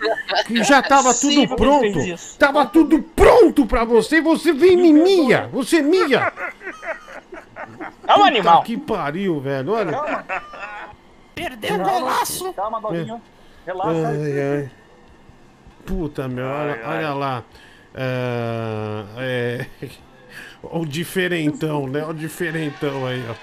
Que 0.47 0.63
já 0.63 0.83
tava 0.85 1.15
tudo 1.15 1.49
que 1.49 1.57
pronto. 1.57 1.99
Tava 2.39 2.67
tudo 2.67 3.03
pronto 3.03 3.65
pra 3.65 3.85
você. 3.85 4.17
e 4.17 4.21
Você 4.21 4.53
vem 4.53 4.73
e 4.73 4.77
me 4.77 4.93
mia. 4.93 5.49
Você 5.51 5.81
mia. 5.81 6.31
É 8.07 8.17
um 8.19 8.25
animal. 8.25 8.63
Que 8.63 8.77
pariu, 8.77 9.41
velho. 9.41 9.73
Olha. 9.73 10.25
Perdeu 11.35 11.77
o 11.77 11.79
golaço. 11.79 12.53
Calma, 12.53 12.81
Doguinho. 12.81 13.21
Relaxa. 13.67 14.09
Ai, 14.09 14.41
ai. 14.41 14.71
Puta, 15.87 16.29
meu, 16.29 16.45
olha, 16.47 16.81
olha 16.87 17.15
lá. 17.15 17.45
É, 17.95 19.05
é, 19.19 19.67
o 20.63 20.85
diferentão, 20.85 21.87
né? 21.87 22.05
O 22.05 22.13
diferentão 22.13 23.07
aí, 23.07 23.23
ó. 23.29 23.35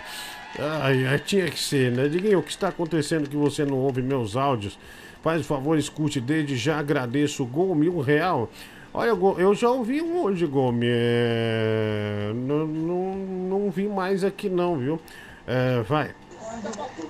Ai, 0.84 1.06
ai, 1.08 1.20
tinha 1.20 1.50
que 1.50 1.60
ser, 1.60 1.92
né? 1.92 2.10
Diguinho, 2.10 2.40
o 2.40 2.44
que 2.44 2.52
está 2.52 2.68
acontecendo 2.68 3.30
que 3.30 3.38
você 3.38 3.64
não 3.64 3.78
ouve 3.78 4.02
meus 4.02 4.36
áudios? 4.36 4.78
Faz 5.24 5.42
o 5.42 5.44
favor, 5.44 5.78
escute. 5.78 6.20
Desde 6.20 6.58
já 6.58 6.80
agradeço. 6.80 7.46
Gol 7.46 7.74
mil 7.76 8.00
real. 8.02 8.50
Olha, 8.94 9.12
eu 9.38 9.56
já 9.56 9.70
ouvi 9.70 10.02
um 10.02 10.24
hoje, 10.24 10.46
Gomes. 10.46 10.90
É, 10.92 12.32
Não, 12.36 12.68
não, 12.68 13.16
não 13.16 13.72
vi 13.72 13.88
mais 13.88 14.24
aqui 14.24 14.50
não, 14.50 14.78
viu? 14.78 15.00
É, 15.48 15.82
vai. 15.84 16.12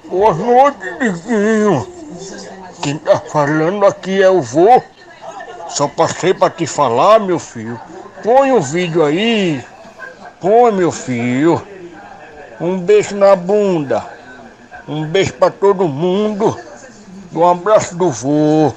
Boa 0.08 0.34
noite, 0.36 0.78
Diguinho. 1.00 1.88
Quem 2.84 2.98
tá 3.00 3.20
falando 3.20 3.86
aqui 3.86 4.22
é 4.22 4.30
o 4.30 4.42
vô. 4.42 4.84
Só 5.72 5.88
passei 5.88 6.34
pra 6.34 6.50
te 6.50 6.68
falar, 6.68 7.20
meu 7.20 7.40
filho. 7.40 7.80
Põe 8.24 8.52
o 8.52 8.62
vídeo 8.62 9.04
aí. 9.04 9.64
Põe, 10.40 10.72
meu 10.72 10.92
filho. 10.92 11.66
Um 12.60 12.80
beijo 12.80 13.16
na 13.16 13.36
bunda. 13.36 14.06
Um 14.88 15.06
beijo 15.06 15.34
pra 15.34 15.50
todo 15.50 15.88
mundo. 15.88 16.58
Um 17.34 17.48
abraço 17.48 17.98
do 17.98 18.12
vô. 18.12 18.74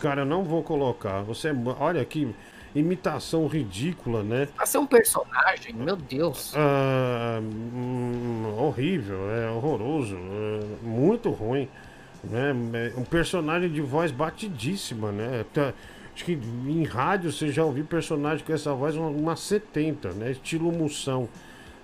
Cara, 0.00 0.22
eu 0.22 0.26
não 0.26 0.44
vou 0.44 0.62
colocar. 0.62 1.22
Você, 1.22 1.48
é 1.48 1.54
olha 1.78 2.04
que 2.04 2.34
imitação 2.74 3.46
ridícula, 3.46 4.22
né? 4.22 4.48
Pra 4.54 4.66
ser 4.66 4.78
um 4.78 4.86
personagem, 4.86 5.74
meu 5.74 5.96
Deus. 5.96 6.52
Ah, 6.56 7.40
hum, 7.42 8.54
horrível, 8.58 9.18
é 9.30 9.50
horroroso, 9.50 10.16
é 10.16 10.86
muito 10.86 11.30
ruim, 11.30 11.68
né? 12.24 12.54
É 12.94 13.00
um 13.00 13.04
personagem 13.04 13.70
de 13.70 13.80
voz 13.80 14.10
batidíssima, 14.10 15.10
né? 15.10 15.44
Acho 16.20 16.26
que 16.26 16.38
em 16.66 16.84
rádio 16.84 17.32
você 17.32 17.48
já 17.48 17.64
ouviu 17.64 17.82
personagem 17.82 18.44
com 18.44 18.52
essa 18.52 18.74
voz 18.74 18.94
uma, 18.94 19.08
uma 19.08 19.36
70, 19.36 20.10
né? 20.10 20.32
Estilo 20.32 20.70
moção. 20.70 21.26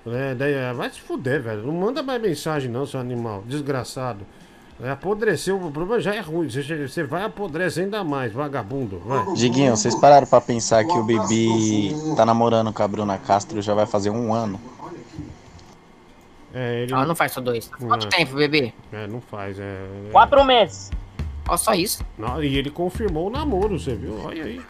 Né? 0.05 0.35
Daí, 0.35 0.55
ah, 0.55 0.75
vai 0.75 0.91
se 0.91 1.01
fuder, 1.01 1.41
velho. 1.41 1.63
Não 1.63 1.73
manda 1.73 2.03
mais 2.03 2.21
mensagem 2.21 2.71
não, 2.71 2.85
seu 2.85 3.01
animal. 3.01 3.43
Desgraçado. 3.47 4.27
É, 4.83 4.91
apodreceu, 4.91 5.57
o 5.57 5.73
problema 5.73 5.99
já 6.01 6.15
é 6.15 6.21
ruim. 6.21 6.51
Você, 6.51 7.03
vai 7.05 7.25
apodrecer 7.25 7.85
ainda 7.85 8.05
mais, 8.05 8.31
vagabundo. 8.31 9.01
Vai. 9.07 9.33
Diguinho, 9.33 9.75
vocês 9.75 9.95
pararam 9.95 10.27
pra 10.27 10.39
pensar 10.39 10.85
que 10.85 10.93
o 10.93 11.03
Bibi 11.03 11.95
tá 12.15 12.27
namorando 12.27 12.75
com 12.75 12.83
a 12.83 12.89
Bruna 12.89 13.17
Castro 13.17 13.63
já 13.63 13.73
vai 13.73 13.87
fazer 13.87 14.11
um 14.11 14.35
ano. 14.35 14.61
É, 16.53 16.83
ele... 16.83 16.93
Ah, 16.93 17.07
não 17.07 17.15
faz 17.15 17.33
só 17.33 17.41
dois. 17.41 17.69
Quanto 17.69 18.03
Não. 18.03 18.11
tempo, 18.11 18.35
bebê? 18.35 18.75
É, 18.93 19.07
não 19.07 19.23
faz. 19.23 19.59
É... 19.59 19.87
Quatro 20.13 20.45
meses. 20.45 20.91
Ó, 21.49 21.57
só 21.57 21.75
isso. 21.75 22.05
Não, 22.19 22.43
e 22.43 22.57
ele 22.57 22.71
confirmou 22.71 23.29
o 23.29 23.31
namoro, 23.31 23.79
você 23.79 23.95
viu? 23.95 24.21
Olha 24.25 24.45
aí. 24.45 24.61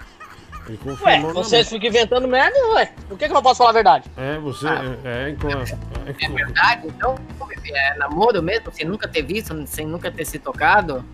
Ele 0.68 0.78
Ué, 0.84 0.94
confirmou 0.96 1.30
o 1.30 1.34
vocês 1.34 1.68
ficam 1.68 1.88
inventando 1.88 2.26
merda, 2.26 2.56
ué. 2.74 2.92
Por 3.08 3.16
que, 3.16 3.26
que 3.26 3.30
eu 3.30 3.34
não 3.34 3.42
posso 3.42 3.58
falar 3.58 3.70
a 3.70 3.74
verdade? 3.74 4.10
É, 4.16 4.36
você. 4.38 4.66
É, 4.68 5.26
é, 5.26 5.30
enco- 5.30 5.46
é, 5.48 6.24
É 6.24 6.28
verdade? 6.28 6.86
Então, 6.88 7.14
é 7.72 7.98
namoro 7.98 8.42
mesmo? 8.42 8.72
Sem 8.72 8.84
nunca 8.86 9.06
ter 9.08 9.22
visto, 9.22 9.54
sem 9.66 9.86
nunca 9.86 10.10
ter 10.10 10.24
se 10.24 10.38
tocado? 10.38 11.04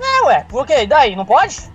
É, 0.00 0.24
ué. 0.26 0.46
Por 0.48 0.66
quê? 0.66 0.82
E 0.82 0.86
daí? 0.86 1.14
Não 1.14 1.26
pode? 1.26 1.70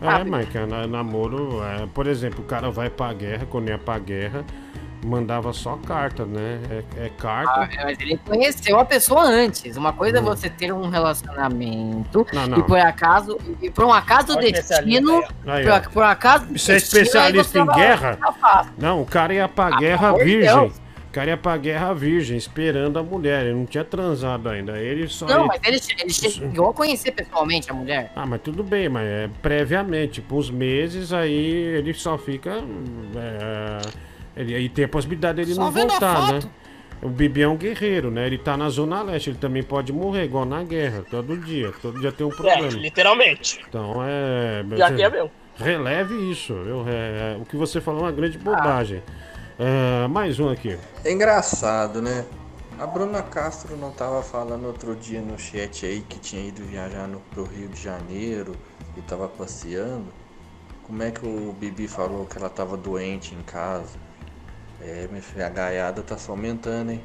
É, 0.00 0.24
mas 0.24 0.48
que 0.48 0.58
na- 0.58 0.86
namoro, 0.86 1.62
é, 1.64 1.86
por 1.86 2.06
exemplo, 2.06 2.40
o 2.40 2.46
cara 2.46 2.70
vai 2.70 2.88
pra 2.90 3.12
guerra, 3.12 3.46
quando 3.48 3.68
ia 3.68 3.78
pra 3.78 3.98
guerra, 3.98 4.44
mandava 5.04 5.52
só 5.52 5.76
carta, 5.86 6.24
né? 6.24 6.60
É, 6.96 7.06
é 7.06 7.08
carta. 7.10 7.52
Ah, 7.52 7.84
mas 7.84 7.98
ele 8.00 8.16
conheceu 8.18 8.78
a 8.78 8.84
pessoa 8.84 9.22
antes. 9.24 9.76
Uma 9.76 9.92
coisa 9.92 10.18
é 10.18 10.20
você 10.20 10.48
ter 10.48 10.72
um 10.72 10.88
relacionamento 10.88 12.26
Não, 12.32 12.46
não. 12.46 12.58
e 12.58 12.62
por 12.62 12.78
acaso, 12.78 13.38
e 13.60 13.70
por 13.70 13.84
um 13.84 13.92
acaso 13.92 14.36
Olha 14.36 14.52
destino, 14.52 15.22
aí, 15.46 15.64
por, 15.64 15.90
por 15.92 16.02
acaso 16.04 16.46
Você 16.56 16.72
é 16.72 16.76
especialista 16.76 17.64
você 17.64 17.70
em 17.70 17.74
guerra? 17.74 18.18
afasta. 18.22 18.72
Não, 18.78 19.02
o 19.02 19.06
cara 19.06 19.34
ia 19.34 19.48
pra 19.48 19.66
Ah, 19.74 19.78
guerra 19.78 20.12
virgem. 20.18 20.54
Deus. 20.60 20.82
O 21.08 21.12
cara 21.12 21.28
ia 21.30 21.36
pra 21.36 21.58
guerra 21.58 21.92
virgem, 21.92 22.38
esperando 22.38 22.98
a 22.98 23.02
mulher. 23.02 23.44
Ele 23.44 23.52
não 23.54 23.66
tinha 23.66 23.84
transado 23.84 24.48
ainda. 24.48 24.78
Ele 24.78 25.06
só. 25.08 25.26
Não, 25.26 25.42
ia- 25.42 25.46
mas 25.46 25.60
ele, 25.62 25.78
ele 26.00 26.10
chegou 26.10 26.70
a 26.70 26.72
conhecer 26.72 27.10
pessoalmente 27.12 27.70
a 27.70 27.74
mulher. 27.74 28.10
Ah, 28.16 28.24
mas 28.24 28.40
tudo 28.40 28.64
bem, 28.64 28.88
mas 28.88 29.06
é 29.06 29.28
previamente, 29.42 30.14
tipo, 30.22 30.36
uns 30.38 30.50
meses 30.50 31.12
aí 31.12 31.34
ele 31.76 31.92
só 31.92 32.16
fica. 32.16 32.52
É, 33.16 33.78
ele, 34.36 34.54
aí 34.54 34.68
tem 34.68 34.84
a 34.84 34.88
possibilidade 34.88 35.36
dele 35.36 35.54
Só 35.54 35.64
não 35.64 35.70
voltar, 35.70 36.32
né? 36.32 36.40
O 37.02 37.08
Bibi 37.08 37.42
é 37.42 37.48
um 37.48 37.56
guerreiro, 37.56 38.10
né? 38.12 38.26
Ele 38.26 38.38
tá 38.38 38.56
na 38.56 38.68
Zona 38.68 39.02
Leste, 39.02 39.30
ele 39.30 39.38
também 39.38 39.62
pode 39.62 39.92
morrer, 39.92 40.24
igual 40.24 40.44
na 40.44 40.62
guerra, 40.62 41.04
todo 41.10 41.36
dia. 41.36 41.72
Todo 41.82 41.98
dia 42.00 42.12
tem 42.12 42.24
um 42.24 42.30
É, 42.30 42.34
problema. 42.34 42.68
literalmente. 42.68 43.60
Então 43.68 43.96
é. 44.04 44.64
E 44.76 44.82
aqui 44.82 45.02
é 45.02 45.10
meu. 45.10 45.30
Releve 45.56 46.14
isso, 46.30 46.54
viu? 46.54 46.88
É, 46.88 47.34
é, 47.34 47.38
o 47.40 47.44
que 47.44 47.56
você 47.56 47.80
falou 47.80 48.00
é 48.00 48.04
uma 48.04 48.12
grande 48.12 48.38
bobagem. 48.38 49.02
É, 49.58 50.06
mais 50.08 50.38
um 50.38 50.48
aqui. 50.48 50.78
É 51.04 51.12
engraçado, 51.12 52.00
né? 52.00 52.24
A 52.78 52.86
Bruna 52.86 53.22
Castro 53.22 53.76
não 53.76 53.90
tava 53.90 54.22
falando 54.22 54.66
outro 54.66 54.94
dia 54.96 55.20
no 55.20 55.38
chat 55.38 55.84
aí 55.84 56.00
que 56.08 56.18
tinha 56.18 56.42
ido 56.46 56.62
viajar 56.64 57.06
no, 57.06 57.20
pro 57.32 57.44
Rio 57.44 57.68
de 57.68 57.80
Janeiro 57.80 58.54
e 58.96 59.02
tava 59.02 59.28
passeando. 59.28 60.06
Como 60.84 61.02
é 61.02 61.10
que 61.10 61.24
o 61.24 61.52
Bibi 61.52 61.86
falou 61.86 62.26
que 62.26 62.38
ela 62.38 62.48
tava 62.48 62.76
doente 62.76 63.34
em 63.34 63.42
casa? 63.42 63.98
É, 64.84 65.06
minha 65.08 65.22
filha, 65.22 65.46
a 65.46 65.50
gaiada 65.50 66.02
tá 66.02 66.16
só 66.18 66.32
aumentando, 66.32 66.90
hein? 66.92 67.00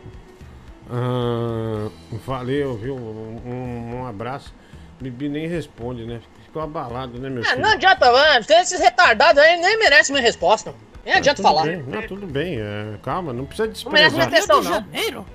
Ah, 0.89 1.89
valeu, 2.25 2.75
viu? 2.77 2.95
Um, 2.95 3.41
um- 3.45 3.95
um 3.97 4.07
abraço. 4.07 4.53
Bibi 4.99 5.29
nem 5.29 5.47
responde, 5.47 6.05
né? 6.05 6.21
Ficou 6.45 6.61
abalado, 6.61 7.19
né, 7.19 7.29
meu 7.29 7.43
Ah, 7.43 7.49
filho? 7.49 7.61
não 7.61 7.71
adianta, 7.73 8.11
mano. 8.11 8.45
Esses 8.49 8.79
retardados 8.79 9.39
aí 9.41 9.57
nem 9.61 9.77
merecem 9.77 10.13
minha 10.13 10.25
resposta. 10.25 10.73
Nem 11.05 11.13
Ah, 11.13 11.17
adianta 11.17 11.35
tudo 11.41 11.45
falar. 11.47 11.63
bem, 11.65 11.83
Não, 11.83 12.01
tudo 12.07 12.25
bem, 12.27 12.59
é, 12.59 12.97
calma, 13.03 13.31
não 13.31 13.45
precisa 13.45 13.67
Não 13.85 13.91
merece 13.91 14.15
minha 14.15 14.27
desprezar. 14.27 14.57
atenção, 14.77 14.81
não. 14.81 15.27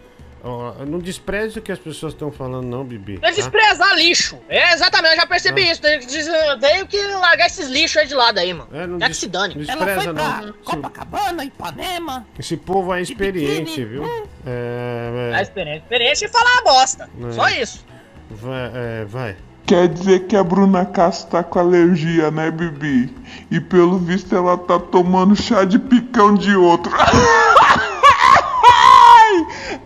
Ó, 0.45 0.85
não 0.85 0.99
despreze 0.99 1.61
o 1.61 1.63
que 1.63 1.71
as 1.71 1.79
pessoas 1.79 2.13
estão 2.15 2.33
falando, 2.33 2.67
não, 2.67 2.83
Bibi. 2.85 3.15
É 3.23 3.29
tá? 3.29 3.31
desprezar 3.31 3.95
lixo. 3.95 4.39
É, 4.49 4.73
exatamente, 4.75 5.13
eu 5.15 5.21
já 5.21 5.27
percebi 5.27 5.71
isso. 5.71 5.81
Tem 5.81 6.01
que, 6.01 6.07
des- 6.07 6.29
tenho 6.61 6.87
que 6.87 7.01
largar 7.15 7.47
esses 7.47 7.69
lixos 7.69 7.99
aí 7.99 8.07
de 8.09 8.15
lado 8.15 8.39
aí, 8.39 8.53
mano. 8.53 8.69
É, 8.73 8.87
não 8.87 8.99
Quer 8.99 9.09
que 9.11 9.17
se 9.17 9.29
dane. 9.29 9.55
despreza, 9.55 10.13
não. 10.13 10.53
Copacabana, 10.65 11.45
Ipanema. 11.45 12.27
Esse 12.39 12.57
povo 12.57 12.93
é 12.93 13.01
experiente, 13.01 13.85
viu? 13.85 14.05
É, 14.45 15.33
A 15.35 15.39
é, 15.39 15.43
experiência, 15.43 15.83
experiência 15.85 16.27
e 16.27 16.29
falar 16.29 16.59
a 16.59 16.63
bosta. 16.63 17.11
É. 17.29 17.33
Só 17.33 17.49
isso. 17.49 17.85
vai, 18.31 18.71
é, 18.75 19.05
vai. 19.05 19.37
Quer 19.65 19.87
dizer 19.89 20.27
que 20.27 20.37
a 20.37 20.43
Bruna 20.43 20.85
Castro 20.85 21.31
tá 21.31 21.45
com 21.45 21.61
alergia, 21.61 22.33
né, 22.33 22.51
Bibi? 22.51 23.15
E 23.49 23.61
pelo 23.61 23.97
visto 23.97 24.35
ela 24.35 24.59
tá 24.59 24.77
tomando 24.81 25.37
chá 25.37 25.65
de 25.65 25.79
picão 25.79 26.35
de 26.35 26.57
outro. 26.57 26.91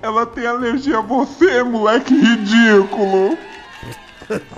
ela 0.07 0.25
tem 0.27 0.47
alergia 0.47 0.99
a 0.99 1.03
você, 1.03 1.63
moleque 1.63 2.15
ridículo. 2.15 3.37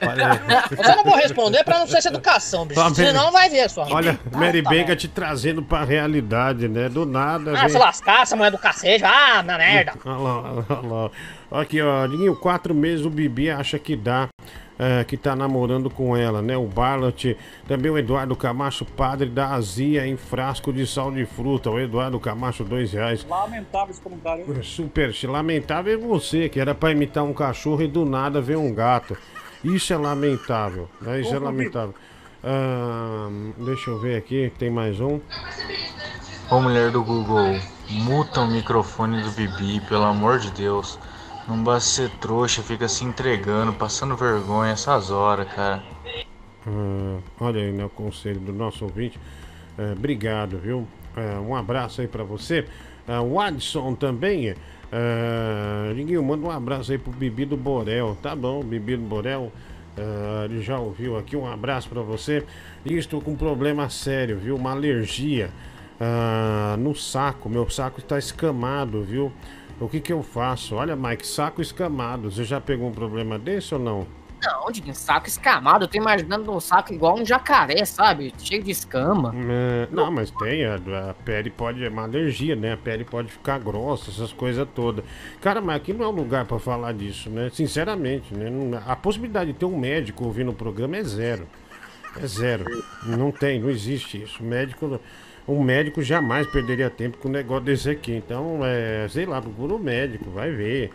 Mas 0.00 0.88
eu 0.88 0.96
não 0.96 1.04
vou 1.04 1.16
responder 1.16 1.64
pra 1.64 1.78
não 1.78 1.86
ser 1.86 1.96
essa 1.98 2.08
educação, 2.08 2.66
bicho. 2.66 2.80
Tá 2.80 2.86
bem. 2.90 3.06
Senão 3.06 3.32
vai 3.32 3.48
ver 3.48 3.68
só. 3.70 3.86
Olha, 3.90 4.18
Mary 4.32 4.62
tá 4.62 4.70
Baker 4.70 4.96
te 4.96 5.08
trazendo 5.08 5.62
pra 5.62 5.82
realidade, 5.84 6.68
né? 6.68 6.88
Do 6.88 7.04
nada. 7.06 7.52
Ah, 7.56 7.60
vem- 7.62 7.70
se 7.70 7.78
lascar, 7.78 8.22
essa 8.22 8.36
mulher 8.36 8.50
do 8.50 8.58
cacete. 8.58 9.04
Ah, 9.04 9.42
na 9.42 9.56
merda. 9.58 9.94
Olha 10.04 10.16
lá, 10.16 10.52
olha 10.68 10.88
lá. 11.04 11.10
Aqui, 11.54 11.80
ó, 11.80 12.04
Diguinho, 12.08 12.34
quatro 12.34 12.74
meses 12.74 13.06
o 13.06 13.10
Bibi 13.10 13.48
acha 13.48 13.78
que 13.78 13.94
dá, 13.94 14.28
é, 14.76 15.04
que 15.04 15.16
tá 15.16 15.36
namorando 15.36 15.88
com 15.88 16.16
ela, 16.16 16.42
né? 16.42 16.56
O 16.56 16.66
Barlat, 16.66 17.36
também 17.68 17.92
o 17.92 17.96
Eduardo 17.96 18.34
Camacho, 18.34 18.84
padre 18.84 19.28
da 19.28 19.50
azia 19.50 20.04
em 20.04 20.16
frasco 20.16 20.72
de 20.72 20.84
sal 20.84 21.12
de 21.12 21.24
fruta. 21.24 21.70
O 21.70 21.78
Eduardo 21.78 22.18
Camacho, 22.18 22.64
dois 22.64 22.92
reais. 22.92 23.24
Lamentável 23.30 23.90
esse 23.92 24.00
comentário. 24.00 24.64
Super, 24.64 25.14
lamentável 25.28 25.94
é 25.94 25.96
você, 25.96 26.48
que 26.48 26.58
era 26.58 26.74
pra 26.74 26.90
imitar 26.90 27.22
um 27.22 27.32
cachorro 27.32 27.82
e 27.82 27.86
do 27.86 28.04
nada 28.04 28.40
ver 28.40 28.56
um 28.56 28.74
gato. 28.74 29.16
Isso 29.62 29.92
é 29.92 29.96
lamentável, 29.96 30.90
né? 31.00 31.20
Isso 31.20 31.32
é 31.32 31.38
lamentável. 31.38 31.94
Ahn, 32.42 33.52
deixa 33.64 33.90
eu 33.90 33.98
ver 34.00 34.16
aqui, 34.16 34.52
tem 34.58 34.70
mais 34.70 35.00
um. 35.00 35.20
Ô 36.50 36.60
mulher 36.60 36.90
do 36.90 37.02
Google, 37.04 37.60
muta 37.90 38.40
o 38.40 38.48
microfone 38.48 39.22
do 39.22 39.30
Bibi, 39.30 39.80
pelo 39.88 40.02
amor 40.02 40.40
de 40.40 40.50
Deus. 40.50 40.98
Não 41.46 41.62
basta 41.62 41.90
ser 41.90 42.10
trouxa, 42.18 42.62
fica 42.62 42.88
se 42.88 43.04
entregando, 43.04 43.72
passando 43.72 44.16
vergonha 44.16 44.72
essas 44.72 45.10
horas, 45.10 45.46
cara. 45.52 45.82
Ah, 46.66 47.18
olha 47.40 47.60
aí, 47.60 47.72
né, 47.72 47.84
o 47.84 47.90
conselho 47.90 48.40
do 48.40 48.52
nosso 48.52 48.84
ouvinte. 48.84 49.20
É, 49.76 49.92
obrigado, 49.92 50.58
viu? 50.58 50.86
É, 51.16 51.38
um 51.38 51.54
abraço 51.54 52.00
aí 52.00 52.08
pra 52.08 52.24
você. 52.24 52.66
É, 53.06 53.18
o 53.20 53.38
Adson 53.38 53.94
também. 53.94 54.54
Liguinho, 55.94 56.22
manda 56.22 56.46
um 56.46 56.50
abraço 56.50 56.92
aí 56.92 56.98
pro 56.98 57.12
Bibi 57.12 57.44
do 57.44 57.56
Borel. 57.56 58.16
Tá 58.22 58.34
bom, 58.36 58.62
Bibi 58.62 58.96
do 58.96 59.02
Borel. 59.02 59.52
Ele 60.44 60.62
já 60.62 60.78
ouviu 60.78 61.18
aqui. 61.18 61.36
Um 61.36 61.46
abraço 61.46 61.88
pra 61.88 62.00
você. 62.00 62.44
E 62.84 62.94
estou 62.94 63.20
com 63.20 63.32
um 63.32 63.36
problema 63.36 63.90
sério, 63.90 64.38
viu? 64.38 64.54
Uma 64.54 64.70
alergia 64.70 65.50
ah, 66.00 66.76
no 66.78 66.94
saco. 66.94 67.48
Meu 67.48 67.68
saco 67.68 67.98
está 67.98 68.18
escamado, 68.18 69.02
viu? 69.02 69.32
O 69.80 69.88
que 69.88 70.00
que 70.00 70.12
eu 70.12 70.22
faço? 70.22 70.76
Olha, 70.76 70.94
Mike, 70.94 71.26
saco 71.26 71.60
escamado. 71.60 72.30
Você 72.30 72.44
já 72.44 72.60
pegou 72.60 72.88
um 72.88 72.92
problema 72.92 73.38
desse 73.38 73.74
ou 73.74 73.80
não? 73.80 74.06
Não, 74.42 74.70
de 74.70 74.88
um 74.88 74.94
saco 74.94 75.26
escamado. 75.26 75.84
Eu 75.84 75.88
tô 75.88 75.96
imaginando 75.96 76.52
um 76.52 76.60
saco 76.60 76.92
igual 76.92 77.18
um 77.18 77.24
jacaré, 77.24 77.84
sabe? 77.84 78.32
Cheio 78.38 78.62
de 78.62 78.70
escama. 78.70 79.34
É, 79.34 79.88
não, 79.90 80.10
mas 80.10 80.30
tem, 80.30 80.64
a, 80.66 80.76
a 81.10 81.14
pele 81.14 81.50
pode, 81.50 81.84
é 81.84 81.88
uma 81.88 82.02
alergia, 82.02 82.54
né? 82.54 82.74
A 82.74 82.76
pele 82.76 83.04
pode 83.04 83.32
ficar 83.32 83.58
grossa, 83.58 84.10
essas 84.10 84.32
coisas 84.32 84.66
todas. 84.74 85.04
Cara, 85.40 85.60
mas 85.60 85.76
aqui 85.76 85.92
não 85.92 86.04
é 86.04 86.08
o 86.08 86.10
lugar 86.10 86.44
pra 86.44 86.58
falar 86.58 86.92
disso, 86.92 87.30
né? 87.30 87.50
Sinceramente, 87.52 88.34
né? 88.34 88.48
A 88.86 88.94
possibilidade 88.94 89.52
de 89.52 89.58
ter 89.58 89.64
um 89.64 89.78
médico 89.78 90.24
ouvindo 90.24 90.50
o 90.50 90.54
programa 90.54 90.96
é 90.96 91.02
zero. 91.02 91.48
É 92.22 92.26
zero. 92.26 92.64
Não 93.04 93.32
tem, 93.32 93.58
não 93.60 93.70
existe 93.70 94.22
isso. 94.22 94.42
O 94.42 94.46
médico, 94.46 95.00
um 95.46 95.62
médico 95.62 96.02
jamais 96.02 96.46
perderia 96.46 96.88
tempo 96.88 97.18
com 97.18 97.28
um 97.28 97.32
negócio 97.32 97.64
desse 97.64 97.90
aqui. 97.90 98.12
Então, 98.12 98.60
é, 98.62 99.06
sei 99.10 99.26
lá, 99.26 99.40
procura 99.40 99.74
o 99.74 99.78
médico, 99.78 100.30
vai 100.30 100.50
ver. 100.50 100.90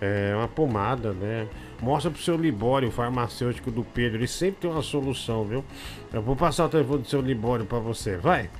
É 0.00 0.34
uma 0.36 0.48
pomada, 0.48 1.12
né? 1.12 1.46
Mostra 1.80 2.10
pro 2.10 2.20
seu 2.20 2.36
Libório, 2.36 2.88
o 2.88 2.92
farmacêutico 2.92 3.70
do 3.70 3.84
Pedro. 3.84 4.18
Ele 4.18 4.26
sempre 4.26 4.56
tem 4.62 4.70
uma 4.70 4.82
solução, 4.82 5.44
viu? 5.44 5.64
Eu 6.12 6.20
vou 6.20 6.34
passar 6.34 6.64
o 6.64 6.68
telefone 6.68 7.02
do 7.02 7.08
seu 7.08 7.20
Libório 7.20 7.64
pra 7.64 7.78
você. 7.78 8.16
Vai. 8.16 8.50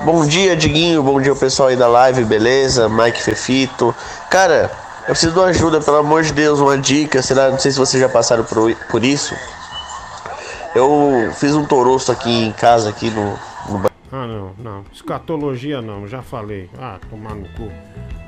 Bom 0.00 0.26
dia, 0.26 0.56
Diguinho. 0.56 1.02
Bom 1.04 1.20
dia, 1.20 1.34
pessoal 1.36 1.68
aí 1.68 1.76
da 1.76 1.86
live, 1.86 2.24
beleza? 2.24 2.88
Mike 2.88 3.22
Fefito. 3.22 3.94
Cara, 4.28 4.70
eu 5.02 5.06
preciso 5.10 5.32
de 5.32 5.38
uma 5.38 5.46
ajuda, 5.46 5.80
pelo 5.80 5.98
amor 5.98 6.24
de 6.24 6.32
Deus, 6.32 6.58
uma 6.58 6.76
dica. 6.76 7.22
Será? 7.22 7.50
Não 7.50 7.58
sei 7.60 7.70
se 7.70 7.78
vocês 7.78 8.00
já 8.00 8.08
passaram 8.08 8.42
por, 8.42 8.74
por 8.90 9.04
isso. 9.04 9.36
Eu 10.74 11.32
fiz 11.36 11.54
um 11.54 11.64
toroço 11.64 12.10
aqui 12.10 12.44
em 12.44 12.52
casa, 12.52 12.90
aqui 12.90 13.08
no, 13.08 13.38
Ah, 14.16 14.26
não, 14.26 14.54
não. 14.58 14.84
Escatologia 14.90 15.82
não, 15.82 16.08
já 16.08 16.22
falei. 16.22 16.70
Ah, 16.78 16.98
tomar 17.10 17.34
no 17.34 17.46
cu. 17.50 17.70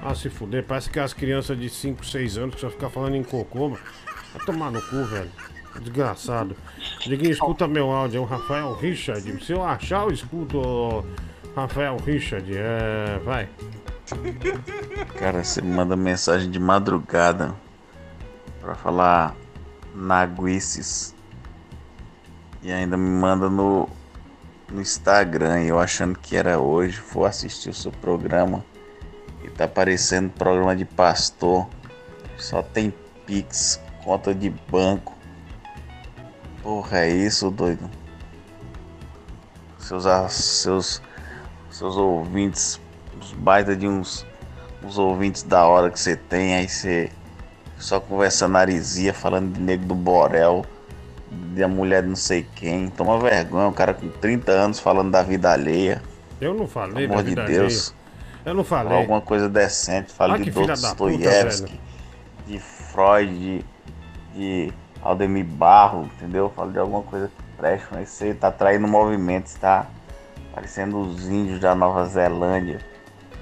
Ah, 0.03 0.15
se 0.15 0.29
fuder. 0.29 0.63
Parece 0.65 0.91
que 0.91 1.01
as 1.01 1.15
crianças 1.15 1.59
de 1.59 1.71
5, 1.71 2.05
6 2.05 2.37
anos 2.37 2.55
que 2.57 2.61
só 2.61 2.69
ficam 2.69 2.91
falando 2.91 3.15
em 3.17 3.23
cocô, 3.23 3.71
mano. 3.71 3.83
Vai 4.35 4.45
tomar 4.45 4.71
no 4.71 4.83
cu, 4.83 5.03
velho. 5.05 5.31
Desgraçado. 5.81 6.55
Diguinho, 7.07 7.31
escuta 7.31 7.67
meu 7.67 7.91
áudio. 7.91 8.19
É 8.19 8.21
o 8.21 8.25
Rafael 8.25 8.75
Richard. 8.75 9.43
Se 9.43 9.53
eu 9.53 9.65
achar, 9.65 10.03
eu 10.03 10.11
escuto 10.11 10.59
o 10.59 11.05
Rafael 11.57 11.97
Richard. 12.05 12.53
É. 12.55 13.19
Vai. 13.25 13.49
Cara, 15.19 15.43
você 15.43 15.63
manda 15.63 15.97
mensagem 15.97 16.51
de 16.51 16.59
madrugada 16.59 17.55
pra 18.61 18.75
falar 18.75 19.35
naguices 19.95 21.15
e 22.63 22.71
ainda 22.71 22.97
me 22.97 23.09
manda 23.09 23.49
no, 23.49 23.89
no 24.71 24.81
Instagram 24.81 25.63
eu 25.63 25.79
achando 25.79 26.19
que 26.19 26.37
era 26.37 26.59
hoje, 26.59 27.01
vou 27.13 27.25
assistir 27.25 27.71
o 27.71 27.75
seu 27.75 27.91
programa 27.91 28.65
e 29.43 29.51
tá 29.51 29.65
aparecendo 29.65 30.31
programa 30.31 30.77
de 30.77 30.85
pastor, 30.85 31.67
só 32.37 32.63
tem 32.63 32.93
Pix, 33.27 33.81
conta 34.05 34.35
de 34.35 34.51
banco. 34.71 35.17
Porra, 36.63 37.01
é 37.01 37.11
isso, 37.11 37.51
doido? 37.51 37.89
Seus, 39.79 40.05
seus, 40.33 41.03
seus 41.71 41.97
ouvintes, 41.97 42.81
os 43.21 43.33
baita 43.33 43.75
de 43.77 43.87
uns, 43.87 44.27
uns 44.83 44.99
ouvintes 44.99 45.43
da 45.43 45.67
hora 45.67 45.91
que 45.91 45.99
você 45.99 46.17
tem, 46.17 46.55
aí 46.55 46.69
você 46.69 47.11
só 47.79 48.01
conversa 48.01 48.49
narizinha, 48.49 49.15
falando 49.15 49.53
de 49.53 49.61
nego 49.61 49.85
do 49.87 49.95
Borel, 49.95 50.65
de 51.31 51.63
a 51.63 51.69
mulher 51.69 52.03
de 52.03 52.09
não 52.09 52.17
sei 52.17 52.47
quem. 52.55 52.89
Toma 52.89 53.19
vergonha, 53.19 53.69
um 53.69 53.73
cara 53.73 53.95
com 53.95 54.09
30 54.09 54.53
anos 54.53 54.81
falando 54.81 55.11
da 55.11 55.23
vida 55.23 55.53
alheia. 55.53 56.03
Eu 56.41 56.55
não 56.55 56.67
falei 56.67 57.07
Pelo 57.07 57.09
da 57.09 57.15
amor 57.15 57.25
de 57.25 57.35
Deus. 57.35 57.89
alheia. 57.89 57.99
Eu 58.45 58.55
não 58.55 58.65
Fala 58.65 58.85
falei. 58.85 58.99
alguma 59.03 59.21
coisa 59.21 59.49
decente, 59.49 60.13
fala 60.13 60.35
Ah, 60.37 60.39
de 60.39 60.51
da 60.51 60.75
Dostoiévski, 60.75 61.79
de 62.47 62.59
Freud, 62.59 63.29
de, 63.35 63.65
de 64.35 64.73
Aldemir 65.03 65.45
Barro, 65.45 66.05
entendeu? 66.05 66.51
Fala 66.55 66.73
de 66.73 66.79
alguma 66.79 67.03
coisa 67.03 67.29
que 67.29 67.43
preste, 67.59 67.87
mas 67.91 68.09
você 68.09 68.33
tá 68.33 68.51
traindo 68.51 68.89
movimento, 68.89 69.47
está 69.47 69.87
parecendo 70.55 70.99
os 70.99 71.29
índios 71.29 71.61
da 71.61 71.75
Nova 71.75 72.07
Zelândia. 72.07 72.81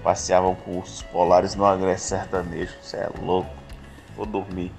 Passeavam 0.03 0.55
com 0.55 0.79
os 0.79 1.03
polares 1.03 1.55
no 1.55 1.65
agreste 1.65 2.09
sertanejo. 2.09 2.73
Você 2.83 2.97
é 2.97 3.09
louco. 3.23 3.51
Vou 4.17 4.25
dormir. 4.27 4.73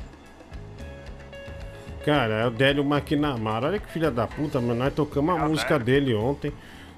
Cara, 2.07 2.35
é 2.35 2.47
o 2.47 2.49
Délio 2.49 2.85
Maquinamara. 2.85 3.67
Olha 3.67 3.79
que 3.79 3.91
filha 3.91 4.09
da 4.09 4.25
puta, 4.25 4.61
mano. 4.61 4.75
Nós 4.75 4.93
tocamos 4.93 5.35
a 5.35 5.45
música 5.45 5.77
dele 5.77 6.15
ontem. 6.15 6.53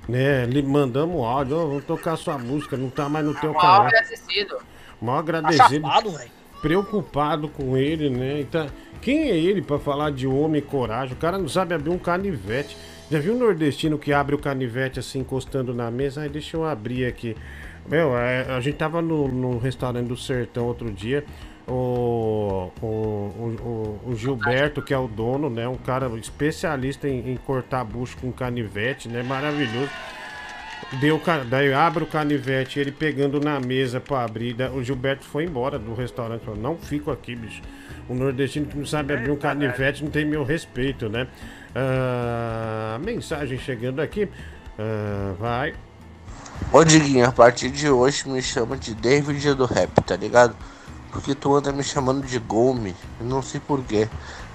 Né? 0.07 0.45
Lhe 0.45 0.61
mandamos 0.61 1.15
o 1.15 1.25
áudio. 1.25 1.57
Ó, 1.57 1.65
vamos 1.65 1.83
tocar 1.85 2.15
sua 2.15 2.37
música. 2.37 2.77
Não 2.77 2.91
tá 2.91 3.09
mais 3.09 3.25
no 3.25 3.33
teu 3.33 3.51
Mal 3.51 3.59
canal. 3.59 3.81
agradecido. 3.87 4.57
Mal 5.01 5.17
agradecido. 5.17 5.87
chapado, 5.87 6.11
velho. 6.11 6.29
Preocupado 6.61 7.49
com 7.49 7.75
ele, 7.75 8.07
né? 8.11 8.39
Então, 8.39 8.67
quem 9.01 9.31
é 9.31 9.35
ele 9.35 9.63
pra 9.63 9.79
falar 9.79 10.11
de 10.11 10.27
homem 10.27 10.59
e 10.59 10.63
coragem? 10.63 11.15
O 11.15 11.19
cara 11.19 11.39
não 11.39 11.49
sabe 11.49 11.73
abrir 11.73 11.89
um 11.89 11.97
canivete. 11.97 12.77
Já 13.09 13.17
viu 13.17 13.33
um 13.33 13.39
nordestino 13.39 13.97
que 13.97 14.13
abre 14.13 14.35
o 14.35 14.37
canivete 14.37 14.99
assim, 14.99 15.21
encostando 15.21 15.73
na 15.73 15.89
mesa? 15.89 16.21
Aí 16.21 16.29
deixa 16.29 16.55
eu 16.55 16.63
abrir 16.63 17.07
aqui. 17.07 17.35
Meu, 17.87 18.15
é, 18.15 18.45
a 18.55 18.59
gente 18.59 18.75
tava 18.75 19.01
no, 19.01 19.27
no 19.27 19.57
restaurante 19.57 20.05
do 20.05 20.15
Sertão 20.15 20.67
outro 20.67 20.91
dia. 20.91 21.25
O, 21.69 22.71
o, 22.81 22.85
o, 22.85 23.99
o- 24.07 24.15
Gilberto, 24.15 24.81
que 24.81 24.93
é 24.93 24.97
o 24.97 25.07
dono, 25.07 25.49
né? 25.49 25.67
Um 25.67 25.77
cara 25.77 26.07
especialista 26.17 27.07
em, 27.07 27.31
em 27.33 27.37
cortar 27.37 27.83
bucho 27.83 28.17
com 28.17 28.31
canivete, 28.31 29.07
né? 29.07 29.21
Maravilhoso. 29.21 29.89
Deu, 30.99 31.21
daí 31.49 31.71
abre 31.71 32.03
o 32.03 32.07
canivete, 32.07 32.79
ele 32.79 32.91
pegando 32.91 33.39
na 33.39 33.59
mesa 33.59 33.99
pra 33.99 34.23
abrir. 34.23 34.53
da- 34.53 34.71
O 34.71 34.83
Gilberto 34.83 35.23
foi 35.25 35.43
embora 35.45 35.77
do 35.77 35.93
restaurante. 35.93 36.43
Falou: 36.43 36.59
Não 36.59 36.75
fico 36.77 37.11
aqui, 37.11 37.35
bicho. 37.35 37.61
O 38.07 38.15
nordestino 38.15 38.65
que 38.65 38.75
não 38.77 38.85
sabe 38.87 39.13
abrir 39.13 39.29
um 39.29 39.35
canivete 39.37 40.03
não 40.03 40.09
tem 40.09 40.25
meu 40.25 40.43
respeito, 40.43 41.07
né? 41.07 41.27
Ah, 41.75 42.97
mensagem 43.03 43.57
chegando 43.59 43.99
aqui. 44.01 44.27
Ah, 44.79 45.33
vai. 45.39 45.73
Ô 46.73 46.83
Diguinho, 46.83 47.25
a 47.27 47.31
partir 47.31 47.69
de 47.69 47.89
hoje 47.89 48.27
me 48.27 48.41
chama 48.41 48.75
de 48.75 48.93
David 48.95 49.53
do 49.53 49.65
rap, 49.65 49.91
tá 50.01 50.15
ligado? 50.15 50.55
Porque 51.11 51.33
tu 51.33 51.55
anda 51.55 51.71
me 51.71 51.83
chamando 51.83 52.25
de 52.25 52.37
Gome, 52.39 52.95
eu 53.19 53.25
não 53.25 53.41
sei 53.41 53.59
porquê, 53.59 54.07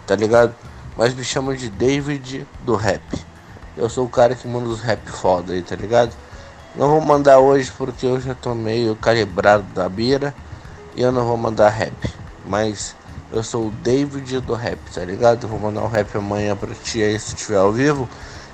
tá 0.07 0.15
ligado? 0.15 0.55
Mas 0.97 1.15
me 1.15 1.25
chama 1.25 1.57
de 1.57 1.69
David 1.69 2.47
do 2.65 2.77
rap. 2.77 3.03
Eu 3.77 3.89
sou 3.89 4.07
o 4.07 4.09
cara 4.09 4.35
que 4.35 4.47
manda 4.47 4.69
os 4.69 4.81
rap 4.81 5.11
foda 5.11 5.53
aí, 5.53 5.63
tá 5.63 5.75
ligado? 5.75 6.15
Não 6.77 6.89
vou 6.89 7.01
mandar 7.01 7.39
hoje 7.39 7.73
porque 7.77 8.07
eu 8.07 8.21
já 8.21 8.35
tô 8.35 8.55
meio 8.55 8.95
calibrado 8.97 9.65
da 9.75 9.89
bira 9.89 10.35
e 10.95 11.03
eu 11.03 11.11
não 11.11 11.27
vou 11.27 11.37
mandar 11.37 11.69
rap. 11.71 11.95
Mas 12.45 12.95
eu 13.33 13.43
sou 13.43 13.69
o 13.69 13.71
David 13.71 14.41
do 14.41 14.55
rap, 14.55 14.79
tá 14.93 15.05
ligado? 15.05 15.45
Eu 15.45 15.49
vou 15.49 15.59
mandar 15.59 15.83
um 15.83 15.89
rap 15.89 16.17
amanhã 16.17 16.57
pra 16.57 16.73
ti 16.75 17.03
aí 17.03 17.19
se 17.19 17.35
tiver 17.35 17.59
ao 17.59 17.73
vivo. 17.73 18.09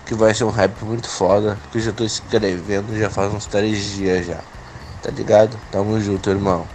Que 0.07 0.15
vai 0.15 0.35
ser 0.35 0.45
um 0.45 0.51
rap 0.51 0.83
muito 0.85 1.09
foda. 1.09 1.59
Que 1.71 1.79
eu 1.79 1.83
já 1.83 1.93
tô 1.93 2.05
escrevendo 2.05 2.99
já 2.99 3.11
faz 3.11 3.33
uns 3.33 3.47
três 3.47 3.85
dias 3.85 4.27
já. 4.27 4.41
Tá 5.03 5.11
ligado? 5.11 5.59
Tamo 5.71 6.01
junto, 6.01 6.31
irmão. 6.31 6.67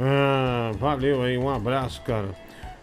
Ah, 0.00 0.72
valeu 0.78 1.22
aí, 1.22 1.36
um 1.36 1.48
abraço, 1.48 2.02
cara. 2.02 2.28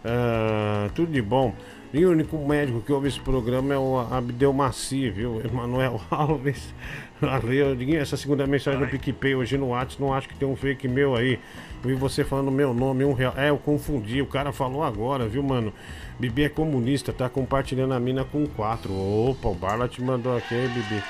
Ah, 0.04 0.88
tudo 0.94 1.12
de 1.12 1.22
bom. 1.22 1.54
E 1.92 2.04
o 2.04 2.10
único 2.10 2.36
médico 2.36 2.80
que 2.80 2.92
ouve 2.92 3.08
esse 3.08 3.20
programa 3.20 3.72
é 3.72 3.78
o 3.78 3.98
Abdel 3.98 4.52
Maci, 4.52 5.08
viu? 5.08 5.40
Emanuel 5.44 6.00
Alves. 6.10 6.74
Valeu. 7.20 7.74
Diguinho, 7.74 8.00
essa 8.00 8.16
segunda 8.16 8.46
mensagem 8.46 8.78
do 8.78 8.86
PicPay 8.86 9.34
hoje 9.34 9.56
no 9.56 9.68
WhatsApp, 9.68 10.02
não 10.02 10.12
acho 10.12 10.28
que 10.28 10.34
tem 10.34 10.46
um 10.46 10.56
fake 10.56 10.86
meu 10.88 11.16
aí. 11.16 11.38
Eu 11.82 11.90
vi 11.90 11.94
você 11.94 12.24
falando 12.24 12.50
meu 12.50 12.74
nome, 12.74 13.04
um 13.04 13.12
real. 13.12 13.32
É, 13.36 13.50
eu 13.50 13.56
confundi. 13.56 14.20
O 14.20 14.26
cara 14.26 14.52
falou 14.52 14.82
agora, 14.82 15.26
viu, 15.26 15.42
mano? 15.42 15.72
Bibi 16.18 16.44
é 16.44 16.48
comunista, 16.48 17.12
tá 17.12 17.28
compartilhando 17.28 17.94
a 17.94 18.00
mina 18.00 18.24
com 18.24 18.46
quatro. 18.46 18.92
Opa, 18.92 19.48
o 19.48 19.54
Barla 19.54 19.88
te 19.88 20.02
mandou 20.02 20.36
aqui, 20.36 20.54
hein, 20.54 20.68
Bibi. 20.68 21.02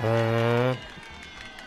Ah, 0.00 0.74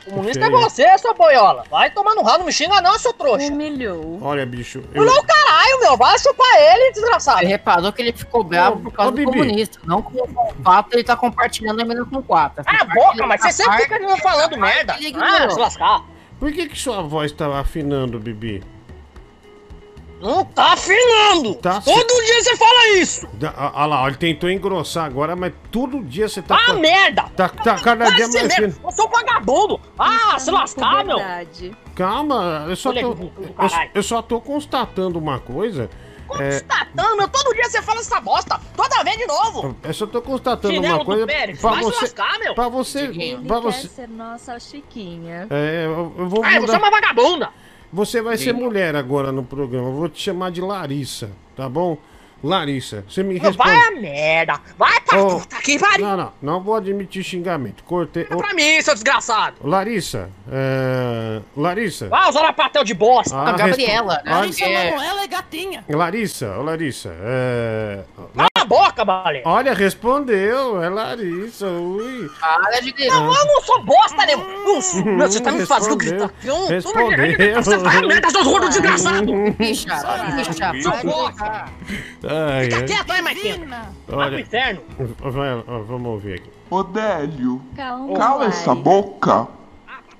Comunista 0.05 0.45
é 0.45 0.49
você, 0.49 0.97
sua 0.97 1.13
boiola. 1.13 1.63
Vai 1.69 1.89
tomar 1.91 2.15
no 2.15 2.23
ralo, 2.23 2.39
não 2.39 2.45
me 2.45 2.51
xinga 2.51 2.81
não, 2.81 2.97
seu 2.97 3.13
trouxa. 3.13 3.47
Humilhou. 3.47 4.19
Olha, 4.21 4.45
bicho. 4.45 4.83
Eu... 4.93 5.05
Não, 5.05 5.23
caralho, 5.23 5.79
meu. 5.81 5.97
Vai 5.97 6.17
chupar 6.19 6.55
ele, 6.55 6.91
desgraçado. 6.91 7.39
Você 7.39 7.45
reparou 7.45 7.93
que 7.93 8.01
ele 8.01 8.13
ficou 8.13 8.43
bravo 8.43 8.79
por 8.79 8.91
causa 8.91 9.11
ô, 9.11 9.15
do 9.15 9.23
comunista, 9.23 9.79
não 9.85 10.01
com 10.01 10.17
o 10.17 10.63
fato 10.63 10.93
ele 10.93 11.03
tá 11.03 11.15
compartilhando 11.15 11.81
a 11.81 11.85
menina 11.85 12.05
com 12.05 12.21
quatro. 12.21 12.63
Cala 12.63 12.79
a 12.81 12.85
boca, 12.85 13.27
mas 13.27 13.41
você 13.41 13.51
sempre 13.51 13.83
fica 13.83 14.17
falando 14.17 14.57
merda. 14.57 14.95
Ah, 15.19 15.49
se 15.49 15.59
lascar. 15.59 16.03
Por 16.39 16.51
que 16.51 16.67
que 16.67 16.77
sua 16.77 17.03
voz 17.03 17.31
tá 17.31 17.59
afinando, 17.59 18.19
Bibi? 18.19 18.63
Não 20.21 20.45
tá 20.45 20.73
afinando. 20.73 21.55
Tá 21.55 21.81
Todo 21.81 22.25
dia 22.25 22.43
você 22.43 22.55
fala 22.55 22.87
isso. 22.97 23.27
Olha 23.73 23.85
lá, 23.85 24.07
ele 24.07 24.17
tentou 24.17 24.49
engrossar 24.49 25.05
agora, 25.05 25.35
mas 25.35 25.51
todo 25.71 26.03
dia 26.03 26.29
você 26.29 26.41
tá. 26.41 26.59
Ah, 26.67 26.73
merda! 26.73 27.23
Tá, 27.35 27.49
tá 27.49 27.75
cada 27.79 28.05
Vai 28.05 28.15
dia 28.15 28.27
mais 28.27 28.33
merda. 28.47 28.55
fino. 28.55 28.75
Eu 28.83 28.91
sou 28.91 29.07
um 29.07 29.09
vagabundo. 29.11 29.81
Ah, 29.97 30.37
se 30.37 30.51
lascar, 30.51 31.03
meu. 31.03 31.17
Calma, 31.95 32.65
eu 32.69 32.75
só 32.75 32.93
tô. 32.93 33.17
Eu, 33.93 34.03
só 34.03 34.21
tô 34.21 34.39
constatando 34.39 35.17
uma 35.19 35.39
coisa. 35.39 35.89
É, 36.39 36.61
Constatando, 36.61 37.17
meu. 37.17 37.27
Todo 37.27 37.53
dia 37.53 37.65
você 37.69 37.81
fala 37.81 37.99
essa 37.99 38.21
bosta. 38.21 38.57
Toda 38.75 39.03
vez 39.03 39.17
de 39.17 39.27
novo. 39.27 39.75
eu 39.83 39.93
só 39.93 40.07
tô 40.07 40.21
constatando 40.21 40.73
Chinelo 40.73 40.95
uma 40.99 41.05
coisa. 41.05 41.27
Pérez, 41.27 41.59
Pra 41.59 41.71
vai 41.71 41.79
se 41.79 41.91
você, 41.91 42.01
lascar, 42.01 42.39
meu. 42.39 42.55
pra 42.55 42.69
você, 42.69 42.99
Ele 43.01 43.37
pra 43.45 43.57
quer 43.57 43.63
você. 43.63 43.87
ser 43.89 44.07
nossa 44.07 44.57
Chiquinha. 44.57 45.47
É, 45.49 45.85
eu, 45.85 46.13
eu 46.17 46.29
vou 46.29 46.41
Ai, 46.45 46.53
você 46.61 46.71
é 46.73 46.75
mudar. 46.75 46.77
uma 46.77 46.89
vagabunda. 46.91 47.49
Você 47.93 48.21
vai 48.21 48.37
ser 48.37 48.53
Sim. 48.55 48.61
mulher 48.61 48.95
agora 48.95 49.31
no 49.31 49.43
programa. 49.43 49.89
Eu 49.89 49.93
vou 49.93 50.09
te 50.09 50.21
chamar 50.21 50.51
de 50.51 50.61
Larissa, 50.61 51.31
tá 51.55 51.67
bom? 51.67 51.97
Larissa, 52.43 53.03
você 53.07 53.21
me 53.23 53.37
responde. 53.37 53.57
Vai 53.57 53.75
a 53.87 53.91
merda. 53.91 54.59
Vai 54.77 54.99
pra 55.01 55.19
Ô, 55.21 55.39
puta 55.39 55.57
que 55.57 55.77
pariu. 55.77 56.05
Não, 56.05 56.17
não, 56.17 56.33
não 56.41 56.61
vou 56.61 56.75
admitir 56.75 57.23
xingamento. 57.23 57.83
Cortei. 57.83 58.25
Ô, 58.31 58.37
Pra 58.37 58.53
mim, 58.53 58.81
seu 58.81 58.93
desgraçado. 58.95 59.57
Larissa, 59.63 60.29
é... 60.51 61.39
Larissa. 61.55 62.07
Ah, 62.11 62.29
usar 62.29 62.45
a 62.47 62.53
patel 62.53 62.83
de 62.83 62.93
bosta. 62.93 63.35
Ah, 63.37 63.51
Gabriela, 63.51 64.13
respo- 64.15 64.29
né? 64.29 64.35
Larissa 64.35 64.65
É. 64.65 64.91
Manoela 64.91 65.21
é 65.23 65.27
gatinha. 65.27 65.85
Larissa, 65.87 66.57
ô 66.57 66.63
Larissa, 66.63 67.09
é... 67.21 68.03
Cala 68.35 68.47
a 68.57 68.65
boca, 68.65 69.05
Balé. 69.05 69.41
Olha, 69.45 69.73
respondeu, 69.73 70.81
é 70.83 70.89
Larissa, 70.89 71.67
ui. 71.67 72.29
Para 72.39 72.79
de 72.79 72.91
Não, 73.07 73.25
eu 73.35 73.45
não 73.45 73.61
sou 73.61 73.83
bosta 73.83 74.25
nenhuma. 74.25 74.45
Não, 74.47 75.15
Meu, 75.15 75.27
você 75.27 75.39
tá 75.41 75.51
me 75.51 75.65
fazendo 75.65 75.95
gritar. 75.97 76.31
Respondeu. 76.69 77.63
Você 77.63 77.77
vai 77.77 78.01
merda, 78.01 78.29
seus 78.29 78.45
gordos 78.47 78.69
desgraçados. 78.69 79.31
Bicha, 79.57 79.95
bicha, 80.73 81.03
bosta. 81.03 81.65
Ai, 82.31 82.63
Fica 82.65 82.77
ai. 82.77 82.83
quieto 82.85 83.11
aí, 83.11 83.21
Marquinhos. 83.21 83.69
Vai 83.69 83.85
pro 84.07 84.17
Olha, 84.17 84.39
inferno. 84.39 84.81
vai, 85.19 85.63
ó, 85.67 85.79
vamos 85.83 86.07
ouvir 86.11 86.35
aqui. 86.35 86.49
Odélio, 86.69 87.61
Calma, 87.75 88.17
cala 88.17 88.45
essa 88.45 88.73
boca 88.73 89.47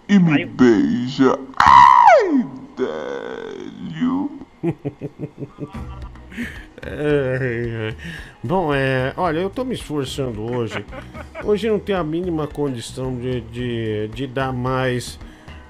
e 0.10 0.20
me 0.20 0.46
beija. 0.46 1.40
Ai, 1.58 2.46
Délio. 2.76 4.32
Ai, 6.84 7.88
ai. 7.88 7.96
Bom, 8.44 8.74
é, 8.74 9.14
olha, 9.16 9.40
eu 9.40 9.50
tô 9.50 9.64
me 9.64 9.76
esforçando 9.76 10.42
hoje. 10.52 10.84
Hoje 11.44 11.70
não 11.70 11.80
tem 11.80 11.96
a 11.96 12.04
mínima 12.04 12.48
condição 12.48 13.16
de, 13.16 13.42
de, 13.42 14.08
de 14.14 14.28
dar 14.28 14.52
mais 14.52 15.20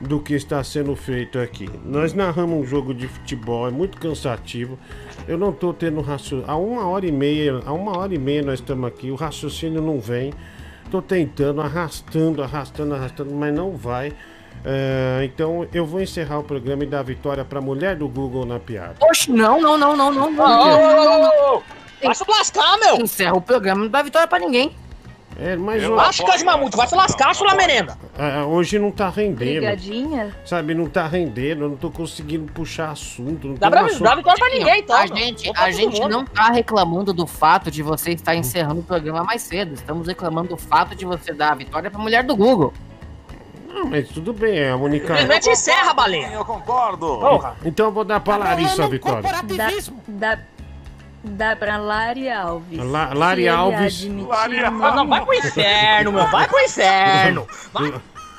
do 0.01 0.19
que 0.19 0.33
está 0.33 0.63
sendo 0.63 0.95
feito 0.95 1.39
aqui. 1.39 1.69
Nós 1.85 2.13
narramos 2.13 2.59
um 2.59 2.65
jogo 2.65 2.93
de 2.93 3.07
futebol, 3.07 3.67
é 3.67 3.71
muito 3.71 3.97
cansativo. 3.99 4.77
Eu 5.27 5.37
não 5.37 5.51
tô 5.51 5.73
tendo 5.73 6.01
raciocínio. 6.01 6.45
Há 6.47 6.55
uma 6.55 6.87
hora 6.87 7.05
e 7.05 7.11
meia, 7.11 7.61
há 7.65 7.71
uma 7.71 7.97
hora 7.97 8.13
e 8.13 8.17
meia 8.17 8.41
nós 8.41 8.59
estamos 8.59 8.87
aqui, 8.87 9.11
o 9.11 9.15
raciocínio 9.15 9.81
não 9.81 9.99
vem. 9.99 10.33
Tô 10.89 11.01
tentando, 11.01 11.61
arrastando, 11.61 12.43
arrastando, 12.43 12.95
arrastando, 12.95 13.33
mas 13.33 13.53
não 13.53 13.71
vai. 13.71 14.13
É, 14.65 15.21
então 15.23 15.67
eu 15.73 15.85
vou 15.85 16.01
encerrar 16.01 16.39
o 16.39 16.43
programa 16.43 16.83
e 16.83 16.87
dar 16.87 16.99
a 16.99 17.03
vitória 17.03 17.45
pra 17.45 17.61
mulher 17.61 17.95
do 17.95 18.07
Google 18.07 18.45
na 18.45 18.59
piada. 18.59 18.95
Oxe, 19.01 19.31
não, 19.31 19.61
não, 19.61 19.77
não, 19.77 19.95
não, 19.95 20.11
não, 20.11 20.31
não. 20.31 20.43
ô, 20.43 21.53
ô, 21.53 21.53
ô, 21.53 21.57
ô. 21.57 21.63
Vai 22.03 22.15
se 22.15 22.23
lascar, 22.27 22.77
meu. 22.79 22.97
Encerra 22.97 23.35
o 23.35 23.41
programa, 23.41 23.83
não 23.83 23.89
dá 23.89 24.01
vitória 24.01 24.27
pra 24.27 24.39
ninguém. 24.39 24.75
É, 25.43 25.55
mas 25.55 25.81
Eu 25.81 25.99
acho 25.99 26.23
que 26.23 26.29
é 26.29 26.37
de 26.37 26.43
mamuto. 26.45 26.77
Vai 26.77 26.87
se 26.87 26.93
lascar, 26.95 27.33
sua 27.33 27.55
merenda. 27.55 27.97
é, 28.15 28.43
hoje 28.43 28.77
não 28.77 28.91
tá 28.91 29.09
rendendo. 29.09 29.37
Brigadinha? 29.61 30.35
Sabe, 30.45 30.75
não 30.75 30.87
tá 30.87 31.07
rendendo, 31.07 31.63
eu 31.63 31.69
não 31.69 31.75
tô 31.75 31.89
conseguindo 31.89 32.51
puxar 32.53 32.91
assunto. 32.91 33.47
Não 33.47 33.55
Dá 33.55 33.71
pra, 33.71 33.81
assunto. 33.81 34.03
dá 34.03 34.13
vitória 34.13 34.37
pra 34.37 34.49
ninguém, 34.49 34.79
então. 34.81 34.95
A 34.95 35.07
gente, 35.07 35.51
a 35.55 35.71
gente 35.71 35.99
não 36.01 36.23
tá 36.23 36.51
reclamando 36.51 37.11
do 37.11 37.25
fato 37.25 37.71
de 37.71 37.81
você 37.81 38.11
estar 38.11 38.35
encerrando 38.35 38.81
o 38.81 38.83
programa 38.83 39.23
mais 39.23 39.41
cedo. 39.41 39.73
Estamos 39.73 40.07
reclamando 40.07 40.49
do 40.49 40.57
fato 40.57 40.95
de 40.95 41.05
você 41.05 41.33
dar 41.33 41.53
a 41.53 41.55
vitória 41.55 41.89
pra 41.89 41.99
mulher 41.99 42.23
do 42.23 42.35
Google. 42.35 42.71
Não, 43.67 43.85
mas 43.85 44.09
tudo 44.09 44.33
bem, 44.33 44.59
é 44.59 44.71
a 44.71 44.75
única. 44.75 45.07
Simplesmente 45.07 45.49
encerra, 45.49 45.93
baleia. 45.93 46.27
Eu 46.33 46.43
concordo. 46.45 47.17
Porra. 47.19 47.55
Então 47.65 47.87
eu 47.87 47.91
vou 47.91 48.03
dar 48.03 48.19
pra 48.19 48.35
Larissa 48.37 48.83
a 48.83 48.87
vitória. 48.87 49.21
Dá, 49.23 49.65
dá, 50.07 50.39
dá 51.23 51.55
pra 51.55 51.77
Lari 51.77 52.29
Alves. 52.29 52.79
La- 52.79 53.13
Lari 53.13 53.47
Alves. 53.47 54.03
Lari 54.05 54.63
o 54.63 54.71
Não, 54.71 54.95
não, 54.95 55.07
vai 55.07 55.21
pro 55.25 55.33
inferno, 55.33 56.11
meu. 56.11 56.27
Vai 56.27 56.47
pro 56.47 56.59
inferno. 56.59 57.47
Vai 57.73 57.91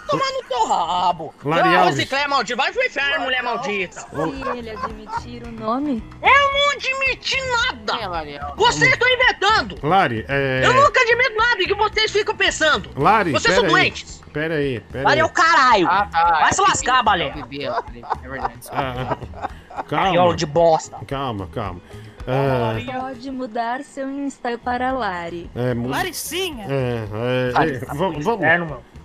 tomar 0.09 0.31
no 0.33 0.43
teu 0.49 0.67
rabo. 0.67 1.35
Lari 1.45 1.75
Alves. 1.77 1.99
esse 1.99 2.07
Clé 2.07 2.23
é 2.23 2.29
maldito. 2.29 2.57
Vai 2.57 2.73
pro 2.73 2.83
inferno, 2.85 3.25
mulher 3.25 3.43
maldita. 3.43 4.01
Se 4.01 4.59
ele 4.59 4.71
admitir 4.71 5.43
o 5.47 5.53
nome. 5.53 6.03
Eu 6.23 6.53
não 6.53 6.71
admiti 6.73 7.37
nada. 7.51 8.53
Vocês 8.57 8.93
estão 8.93 9.09
inventando. 9.09 9.79
Lari, 9.83 10.25
é. 10.29 10.61
Eu 10.65 10.75
nunca 10.75 11.01
admito 11.01 11.35
nada 11.37 11.57
que 11.65 11.75
vocês 11.75 12.11
ficam 12.11 12.37
pensando. 12.37 12.91
Lari, 12.97 13.33
Vocês 13.33 13.55
são 13.55 13.65
aí. 13.65 13.71
doentes. 13.71 14.23
Pera 14.33 14.55
aí, 14.55 14.81
pera 14.81 15.05
Lari 15.05 15.15
aí. 15.17 15.21
é 15.21 15.25
o 15.27 15.29
caralho. 15.29 15.87
Ah, 15.91 16.09
tá. 16.11 16.39
Vai 16.41 16.53
se 16.55 16.61
lascar, 16.63 17.03
balé. 17.03 17.35
É 17.37 18.29
verdade. 18.29 18.55
Ah, 18.71 19.17
calma, 19.87 20.35
de 20.37 20.47
bosta. 20.47 20.97
calma, 21.07 21.49
calma. 21.53 21.81
Ah, 22.27 22.77
Pode 23.01 23.31
mudar 23.31 23.83
seu 23.83 24.11
Insta 24.11 24.57
para 24.59 24.93
Lari. 24.93 25.51
é, 25.55 25.75
mu- 25.75 25.89
Laricinha. 25.89 26.67
É, 26.69 27.05
é, 27.13 27.75
é, 27.75 27.79
vamos, 27.95 28.25
vamos, 28.25 28.47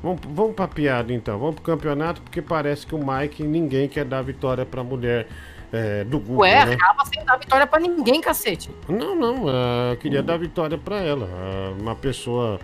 vamos, 0.02 0.19
vamos 0.30 0.56
pra 0.56 0.68
piada 0.68 1.11
então, 1.14 1.38
vamos 1.39 1.56
pro 1.56 1.64
campeonato, 1.64 2.22
porque 2.22 2.41
parece 2.41 2.85
que 2.85 2.94
o 2.95 2.99
Mike, 2.99 3.44
ninguém 3.44 3.88
quer 3.88 4.06
dar 4.06 4.22
vitória 4.22 4.65
pra 4.65 4.84
mulher 4.84 5.27
é, 5.73 6.03
do 6.03 6.19
Google, 6.19 6.38
Ué, 6.44 6.65
né? 6.65 6.73
acaba 6.76 7.03
sem 7.06 7.23
dar 7.26 7.38
vitória 7.38 7.68
pra 7.68 7.80
ninguém, 7.80 8.22
cacete. 8.22 8.69
Não, 8.88 9.15
não, 9.15 9.48
ah, 9.49 9.91
eu 9.91 9.98
queria 9.98 10.22
dar 10.23 10.38
vitória 10.38 10.77
pra 10.77 10.98
ela, 10.98 11.27
ah, 11.31 11.73
uma 11.81 11.95
pessoa 11.95 12.60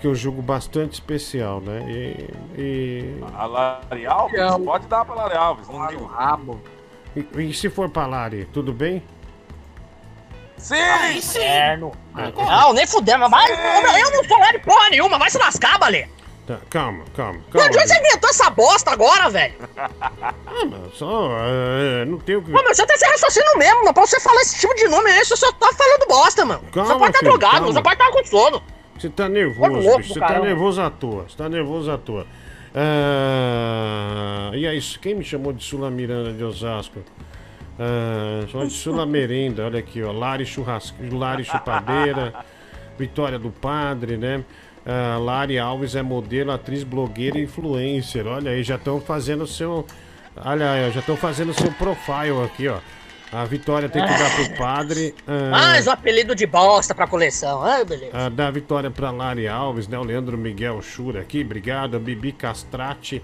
que 0.00 0.06
eu 0.06 0.14
julgo 0.14 0.40
bastante 0.42 0.92
especial, 0.94 1.60
né? 1.60 1.84
E, 1.88 2.30
e, 2.60 3.20
A 3.34 3.46
Lari 3.46 4.06
Alves? 4.06 4.40
Pode 4.64 4.86
dar 4.86 5.04
pra 5.04 5.14
Lari 5.14 5.36
Alves, 5.36 5.68
não 5.68 5.90
ligo. 5.90 6.04
Rabo. 6.04 6.60
e, 7.16 7.26
e 7.42 7.52
se 7.54 7.68
for 7.68 7.88
pra 7.90 8.06
Lari, 8.06 8.46
tudo 8.52 8.72
bem? 8.72 9.02
Sim! 10.58 10.74
Aí 10.74 11.20
sim. 11.22 11.38
Inferno. 11.38 11.92
Ah, 12.14 12.30
Não, 12.62 12.72
nem 12.72 12.86
fudendo. 12.86 13.28
Vai, 13.28 13.50
eu 14.02 14.10
não 14.10 14.24
sou 14.24 14.38
Lari 14.38 14.58
porra 14.60 14.90
nenhuma. 14.90 15.18
Vai 15.18 15.30
se 15.30 15.38
lascar, 15.38 15.78
balé. 15.78 16.08
tá, 16.46 16.58
calma, 16.70 17.04
calma, 17.14 17.40
calma. 17.52 17.70
de 17.70 17.78
onde 17.78 17.88
você 17.88 17.98
inventou 17.98 18.30
essa 18.30 18.50
bosta 18.50 18.90
agora, 18.90 19.28
velho? 19.30 19.54
Ah, 20.58 20.64
mas 20.64 20.94
só, 20.96 21.28
é, 21.38 22.04
não 22.06 22.18
tem 22.18 22.36
o 22.36 22.42
que... 22.42 22.50
Mas 22.50 22.74
você 22.78 22.86
tá 22.86 22.96
sem 22.96 23.06
raciocínio 23.10 23.58
mesmo, 23.58 23.80
mano. 23.80 23.92
Pra 23.92 24.06
você 24.06 24.18
falar 24.18 24.40
esse 24.40 24.58
tipo 24.58 24.74
de 24.74 24.88
nome 24.88 25.10
aí, 25.10 25.22
você 25.22 25.36
só 25.36 25.52
tá 25.52 25.70
falando 25.70 26.08
bosta, 26.08 26.44
mano. 26.46 26.62
Calma, 26.72 26.88
você 26.94 26.98
pode 26.98 27.10
estar 27.10 27.18
filho, 27.18 27.30
drogado, 27.32 27.52
calma. 27.58 27.72
você 27.74 27.82
pode 27.82 27.94
estar 28.02 28.10
com 28.10 28.24
sono. 28.24 28.62
Você 28.98 29.10
tá 29.10 29.28
nervoso, 29.28 29.70
louco 29.72 29.98
bicho. 29.98 30.14
Você 30.14 30.20
tá 30.20 30.38
nervoso 30.40 30.80
à 30.80 30.88
toa. 30.90 31.26
Você 31.28 31.36
tá 31.36 31.48
nervoso 31.50 31.90
à 31.92 31.98
toa. 31.98 32.26
Ah, 32.74 34.50
e 34.54 34.66
aí, 34.66 34.80
quem 35.00 35.14
me 35.14 35.24
chamou 35.24 35.52
de 35.52 35.62
Sula 35.62 35.90
Miranda 35.90 36.32
de 36.32 36.42
Osasco? 36.42 37.00
Ah, 37.78 38.64
de 38.64 38.70
Sula 38.72 39.04
Merenda, 39.06 39.64
olha 39.64 39.78
aqui, 39.78 40.02
ó. 40.02 40.12
Lari, 40.12 40.46
churrasco, 40.46 40.96
Lari 41.14 41.44
Chupadeira, 41.44 42.32
Vitória 42.98 43.38
do 43.38 43.50
Padre, 43.50 44.16
né? 44.16 44.42
Ah, 44.86 45.18
Lari 45.18 45.58
Alves 45.58 45.94
é 45.94 46.02
modelo, 46.02 46.52
atriz, 46.52 46.82
blogueira 46.84 47.38
e 47.38 47.42
influencer. 47.42 48.26
Olha 48.26 48.52
aí, 48.52 48.62
já 48.62 48.76
estão 48.76 49.00
fazendo 49.00 49.44
o 49.44 49.46
seu. 49.46 49.86
Olha 50.36 50.70
aí, 50.70 50.90
já 50.92 51.00
estão 51.00 51.16
fazendo 51.16 51.52
seu 51.54 51.70
profile 51.72 52.42
aqui, 52.44 52.68
ó. 52.68 52.78
A 53.32 53.44
Vitória 53.44 53.88
tem 53.88 54.00
que 54.06 54.08
dar 54.08 54.34
pro 54.36 54.54
padre. 54.56 55.12
ah, 55.26 55.50
Mais 55.50 55.86
um 55.86 55.90
apelido 55.90 56.34
de 56.34 56.46
bosta 56.46 56.94
pra 56.94 57.06
coleção. 57.08 57.62
Ai, 57.62 57.84
beleza. 57.84 58.12
ah, 58.14 58.28
dá 58.28 58.46
a 58.46 58.50
vitória 58.52 58.90
para 58.90 59.10
Lari 59.10 59.48
Alves, 59.48 59.88
né? 59.88 59.98
O 59.98 60.04
Leandro 60.04 60.38
Miguel 60.38 60.80
Chura 60.80 61.20
aqui, 61.22 61.42
obrigado. 61.42 61.98
Bibi 61.98 62.30
Castrati, 62.32 63.20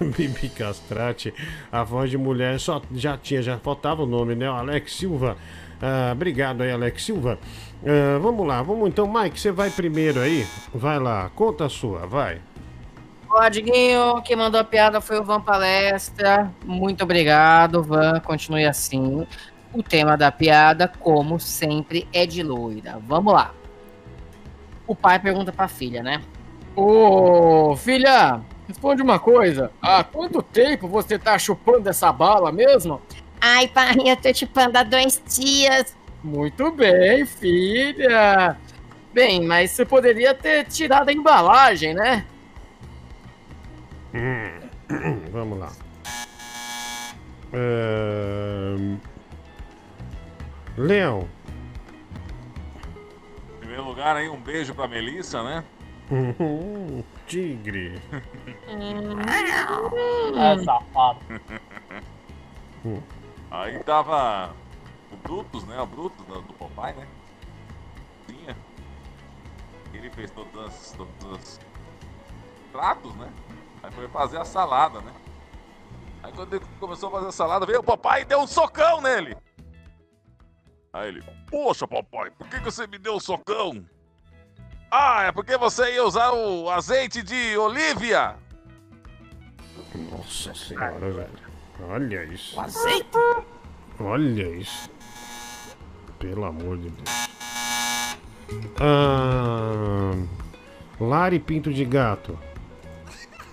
Bibi 0.16 0.48
Castrati, 0.50 1.32
a 1.70 1.82
voz 1.82 2.10
de 2.10 2.18
mulher 2.18 2.58
só 2.60 2.82
já 2.92 3.16
tinha, 3.16 3.42
já 3.42 3.58
faltava 3.58 4.02
o 4.02 4.06
nome, 4.06 4.34
né? 4.34 4.50
O 4.50 4.54
Alex 4.54 4.94
Silva, 4.94 5.36
Ah, 5.80 6.10
obrigado 6.12 6.62
aí, 6.62 6.70
Alex 6.70 7.04
Silva. 7.04 7.38
Ah, 7.84 8.18
vamos 8.18 8.46
lá, 8.46 8.62
vamos 8.62 8.88
então, 8.88 9.06
Mike, 9.06 9.38
você 9.38 9.50
vai 9.50 9.70
primeiro 9.70 10.20
aí, 10.20 10.46
vai 10.74 10.98
lá, 10.98 11.30
conta 11.34 11.66
a 11.66 11.68
sua, 11.68 12.06
vai. 12.06 12.40
Ó, 13.28 13.48
Diguinho, 13.48 14.22
quem 14.22 14.36
mandou 14.36 14.60
a 14.60 14.64
piada 14.64 15.00
foi 15.00 15.18
o 15.18 15.24
Van 15.24 15.40
Palestra. 15.40 16.50
Muito 16.64 17.02
obrigado, 17.02 17.82
Van. 17.82 18.20
Continue 18.20 18.64
assim. 18.64 19.26
O 19.74 19.82
tema 19.82 20.16
da 20.16 20.30
piada, 20.30 20.88
como 20.88 21.38
sempre, 21.40 22.08
é 22.12 22.24
de 22.24 22.42
loira. 22.42 22.98
Vamos 23.04 23.34
lá. 23.34 23.52
O 24.86 24.94
pai 24.94 25.18
pergunta 25.18 25.52
pra 25.52 25.66
filha, 25.66 26.02
né? 26.02 26.22
Ô, 26.76 27.74
filha, 27.76 28.40
responde 28.66 29.02
uma 29.02 29.18
coisa. 29.18 29.70
Há 29.80 30.02
quanto 30.04 30.42
tempo 30.42 30.88
você 30.88 31.18
tá 31.18 31.38
chupando 31.38 31.88
essa 31.88 32.12
bala 32.12 32.50
mesmo? 32.50 33.00
Ai, 33.40 33.68
pai, 33.68 33.94
eu 34.04 34.16
tô 34.16 34.32
chupando 34.34 34.78
há 34.78 34.82
dois 34.82 35.22
dias. 35.26 35.96
Muito 36.22 36.70
bem, 36.72 37.24
filha. 37.24 38.56
Bem, 39.12 39.44
mas 39.46 39.70
você 39.70 39.84
poderia 39.84 40.34
ter 40.34 40.64
tirado 40.64 41.08
a 41.08 41.12
embalagem, 41.12 41.94
né? 41.94 42.26
Hum, 44.14 44.50
Vamos 45.30 45.58
lá. 45.58 45.72
Leão. 50.76 51.28
Em 53.54 53.58
primeiro 53.58 53.84
lugar 53.84 54.16
aí, 54.16 54.28
um 54.28 54.40
beijo 54.40 54.74
pra 54.74 54.86
Melissa, 54.86 55.42
né? 55.42 55.64
Uhum, 56.10 57.02
Tigre. 57.26 58.00
É 60.36 60.64
safado. 60.64 61.20
Aí 63.50 63.82
tava 63.82 64.54
o 65.10 65.16
Brutus, 65.16 65.64
né? 65.64 65.80
O 65.80 65.86
Brutus 65.86 66.24
do, 66.26 66.52
Popeye, 66.54 66.94
né? 66.94 67.08
Tinha. 68.26 68.56
Ele 69.92 70.10
fez 70.10 70.30
todas 70.30 70.66
as, 70.66 70.92
todos 70.92 71.24
os 71.24 71.60
pratos, 72.70 73.14
né? 73.16 73.32
Aí 73.82 73.90
foi 73.90 74.08
fazer 74.08 74.38
a 74.38 74.44
salada, 74.44 75.00
né? 75.00 75.12
Aí 76.22 76.32
quando 76.32 76.54
ele 76.54 76.64
começou 76.78 77.08
a 77.08 77.12
fazer 77.12 77.28
a 77.28 77.32
salada, 77.32 77.66
veio 77.66 77.80
o 77.80 77.84
papai 77.84 78.22
e 78.22 78.24
deu 78.24 78.40
um 78.40 78.46
socão 78.46 79.00
nele. 79.00 79.36
Aí 80.92 81.08
ele, 81.08 81.22
poxa 81.50 81.86
papai, 81.86 82.30
por 82.30 82.48
que, 82.48 82.58
que 82.58 82.64
você 82.64 82.86
me 82.86 82.98
deu 82.98 83.14
um 83.14 83.20
socão? 83.20 83.84
Ah, 84.90 85.24
é 85.24 85.32
porque 85.32 85.56
você 85.56 85.94
ia 85.94 86.04
usar 86.04 86.32
o 86.32 86.70
azeite 86.70 87.22
de 87.22 87.56
olívia. 87.56 88.36
Nossa 89.94 90.54
senhora, 90.54 91.10
velho. 91.10 91.46
Olha 91.88 92.24
isso. 92.24 92.56
O 92.56 92.60
azeite? 92.60 93.18
Olha 94.00 94.48
isso. 94.48 94.90
Pelo 96.18 96.44
amor 96.44 96.78
de 96.78 96.90
Deus. 96.90 97.28
Ah, 98.80 100.12
Lari 101.00 101.38
Pinto 101.38 101.72
de 101.72 101.84
Gato. 101.84 102.38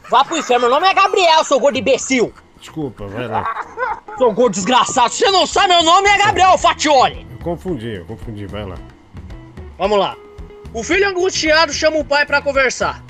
Vá 0.10 0.24
pro 0.24 0.38
inferno, 0.38 0.68
meu 0.68 0.70
nome 0.70 0.88
é 0.88 0.94
Gabriel, 0.94 1.44
seu 1.44 1.60
gordo 1.60 1.78
imbecil. 1.78 2.34
Desculpa, 2.60 3.08
vai 3.08 3.28
lá. 3.28 3.66
Seu 4.18 4.32
gordo 4.32 4.54
desgraçado. 4.54 5.10
Você 5.12 5.30
não 5.32 5.46
sabe, 5.48 5.70
meu 5.70 5.84
nome 5.84 6.08
é 6.08 6.18
Gabriel 6.18 6.58
Fatioli. 6.58 7.28
Eu 7.32 7.40
confundi, 7.40 7.96
eu 7.96 8.06
confundi, 8.06 8.46
vai 8.46 8.66
lá. 8.66 8.78
Vamos 9.78 9.98
lá. 9.98 10.16
O 10.74 10.84
filho 10.84 11.08
angustiado 11.08 11.72
chama 11.72 11.98
o 11.98 12.06
pai 12.06 12.26
pra 12.26 12.42
conversar. 12.42 13.04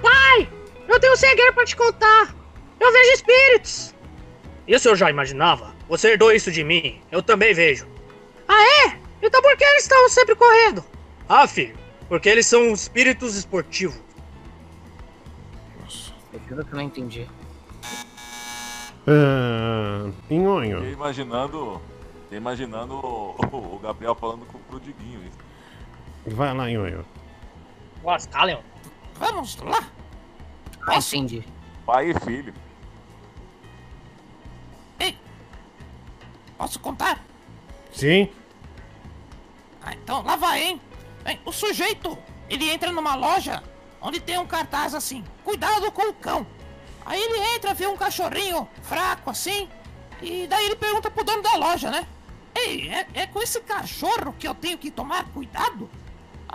Pai, 0.00 0.48
eu 0.88 0.98
tenho 0.98 1.12
um 1.12 1.16
segredo 1.16 1.52
pra 1.52 1.64
te 1.64 1.76
contar. 1.76 2.34
Eu 2.80 2.92
vejo 2.92 3.12
espíritos. 3.12 3.94
Isso 4.66 4.88
eu 4.88 4.96
já 4.96 5.10
imaginava. 5.10 5.74
Você 5.88 6.12
herdou 6.12 6.32
isso 6.32 6.50
de 6.50 6.64
mim. 6.64 7.00
Eu 7.12 7.22
também 7.22 7.52
vejo. 7.52 7.86
Ah, 8.48 8.62
é? 8.86 8.98
Então 9.22 9.42
por 9.42 9.56
que 9.56 9.64
eles 9.64 9.82
estão 9.82 10.08
sempre 10.08 10.34
correndo? 10.34 10.84
Ah, 11.28 11.46
filho, 11.46 11.76
porque 12.08 12.28
eles 12.28 12.46
são 12.46 12.72
espíritos 12.72 13.36
esportivos. 13.36 14.00
Eu 16.32 16.40
juro 16.48 16.64
que 16.64 16.72
eu 16.72 16.76
não 16.76 16.82
entendi. 16.82 17.26
Ah, 19.06 20.10
Inhonho. 20.30 20.78
Fiquei 20.78 20.92
imaginando. 20.92 21.82
Fiquei 22.22 22.38
imaginando 22.38 22.94
o, 22.94 23.36
o 23.74 23.78
Gabriel 23.82 24.14
falando 24.14 24.46
com 24.46 24.58
pro 24.60 24.80
Diguinho. 24.80 25.20
Vai 26.26 26.54
lá, 26.54 26.70
Inhonho. 26.70 27.04
Lascar, 28.02 28.44
Leon. 28.44 28.60
Vamos 29.14 29.56
lá. 29.56 29.88
Ah, 30.86 30.96
entendi. 30.96 31.44
Pai 31.84 32.10
e 32.10 32.20
filho. 32.20 32.54
Posso 36.56 36.80
contar? 36.80 37.22
Sim? 37.92 38.30
Ah, 39.82 39.92
então 39.92 40.22
lá 40.22 40.36
vai, 40.36 40.62
hein? 40.62 40.80
Bem, 41.22 41.38
o 41.44 41.52
sujeito, 41.52 42.16
ele 42.48 42.70
entra 42.70 42.90
numa 42.90 43.14
loja 43.14 43.62
onde 44.00 44.20
tem 44.20 44.38
um 44.38 44.46
cartaz 44.46 44.94
assim, 44.94 45.24
cuidado 45.44 45.90
com 45.92 46.08
o 46.08 46.14
cão. 46.14 46.46
Aí 47.04 47.20
ele 47.22 47.38
entra, 47.54 47.74
vê 47.74 47.86
um 47.86 47.96
cachorrinho 47.96 48.68
fraco 48.82 49.30
assim, 49.30 49.68
e 50.20 50.46
daí 50.46 50.66
ele 50.66 50.76
pergunta 50.76 51.10
pro 51.10 51.24
dono 51.24 51.42
da 51.42 51.56
loja, 51.56 51.90
né? 51.90 52.06
Ei, 52.54 52.88
é, 52.88 53.06
é 53.14 53.26
com 53.26 53.40
esse 53.40 53.60
cachorro 53.60 54.34
que 54.38 54.48
eu 54.48 54.54
tenho 54.54 54.78
que 54.78 54.90
tomar 54.90 55.24
cuidado? 55.26 55.90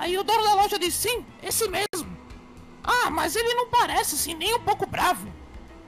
Aí 0.01 0.17
o 0.17 0.23
dono 0.23 0.43
da 0.43 0.55
loja 0.55 0.79
diz, 0.79 0.95
sim, 0.95 1.23
esse 1.43 1.69
mesmo. 1.69 2.17
Ah, 2.83 3.11
mas 3.11 3.35
ele 3.35 3.53
não 3.53 3.69
parece 3.69 4.15
assim, 4.15 4.33
nem 4.33 4.55
um 4.55 4.59
pouco 4.59 4.87
bravo. 4.87 5.27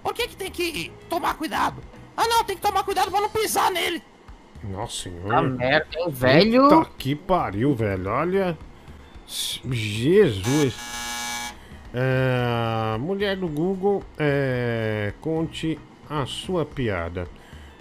Por 0.03 0.13
que 0.13 0.27
que 0.27 0.35
tem 0.35 0.51
que 0.51 0.93
tomar 1.09 1.33
cuidado? 1.33 1.81
Ah 2.15 2.27
não, 2.27 2.43
tem 2.43 2.55
que 2.55 2.61
tomar 2.61 2.83
cuidado 2.83 3.09
pra 3.09 3.21
não 3.21 3.29
pisar 3.31 3.71
nele. 3.71 4.03
Nossa 4.63 5.09
senhora. 5.09 5.39
Ah, 5.39 5.41
merda, 5.41 5.97
hein, 5.97 6.11
velho? 6.11 6.69
Puta 6.69 6.91
que 6.95 7.15
pariu, 7.15 7.73
velho. 7.73 8.07
Olha. 8.07 8.55
Jesus. 9.25 10.75
É, 11.91 12.95
mulher 12.99 13.35
do 13.35 13.47
Google, 13.47 14.03
é, 14.19 15.11
conte 15.21 15.79
a 16.07 16.27
sua 16.27 16.63
piada. 16.63 17.27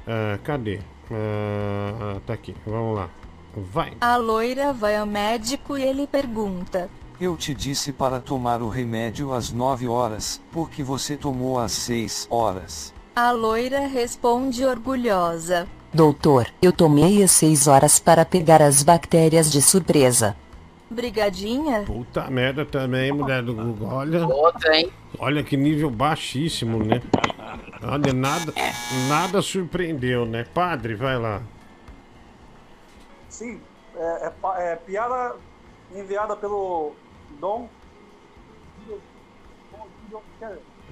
É, 0.07 0.39
cadê? 0.43 0.81
É, 1.11 2.21
tá 2.27 2.33
aqui, 2.33 2.57
vamos 2.65 2.97
lá. 2.97 3.11
Vai. 3.55 3.93
A 4.01 4.17
loira 4.17 4.73
vai 4.73 4.97
ao 4.97 5.07
médico 5.07 5.77
e 5.77 5.83
ele 5.83 6.07
pergunta: 6.07 6.89
Eu 7.21 7.37
te 7.37 7.55
disse 7.55 7.93
para 7.93 8.19
tomar 8.19 8.63
o 8.63 8.69
remédio 8.69 9.33
às 9.33 9.53
9 9.53 9.87
horas, 9.89 10.41
porque 10.51 10.83
você 10.83 11.17
tomou 11.17 11.59
às 11.59 11.73
6 11.73 12.29
horas. 12.31 12.95
A 13.15 13.31
loira 13.31 13.87
responde 13.87 14.65
orgulhosa: 14.65 15.69
Doutor, 15.93 16.47
eu 16.63 16.73
tomei 16.73 17.23
às 17.23 17.33
6 17.33 17.67
horas 17.69 17.99
para 17.99 18.25
pegar 18.25 18.63
as 18.63 18.83
bactérias 18.83 19.53
de 19.53 19.61
surpresa. 19.61 20.35
Brigadinha? 20.91 21.83
Puta 21.87 22.31
merda 22.31 22.65
também, 22.65 23.13
mulher 23.13 23.43
do 23.43 23.55
Google. 23.55 23.89
Olha. 23.89 24.27
Outra, 24.27 24.77
hein? 24.77 24.91
Olha 25.19 25.43
que 25.43 25.57
nível 25.57 25.91
baixíssimo, 25.91 26.83
né? 26.83 27.03
Olha, 27.83 28.13
nada, 28.13 28.53
nada 29.09 29.43
surpreendeu, 29.43 30.25
né? 30.25 30.45
Padre, 30.55 30.95
vai 30.95 31.19
lá. 31.19 31.43
Sim, 33.33 33.59
é, 33.97 34.27
é 34.27 34.73
é 34.73 34.77
piada 34.77 35.37
enviada 35.91 36.37
pelo 36.37 36.93
Dom. 37.41 37.67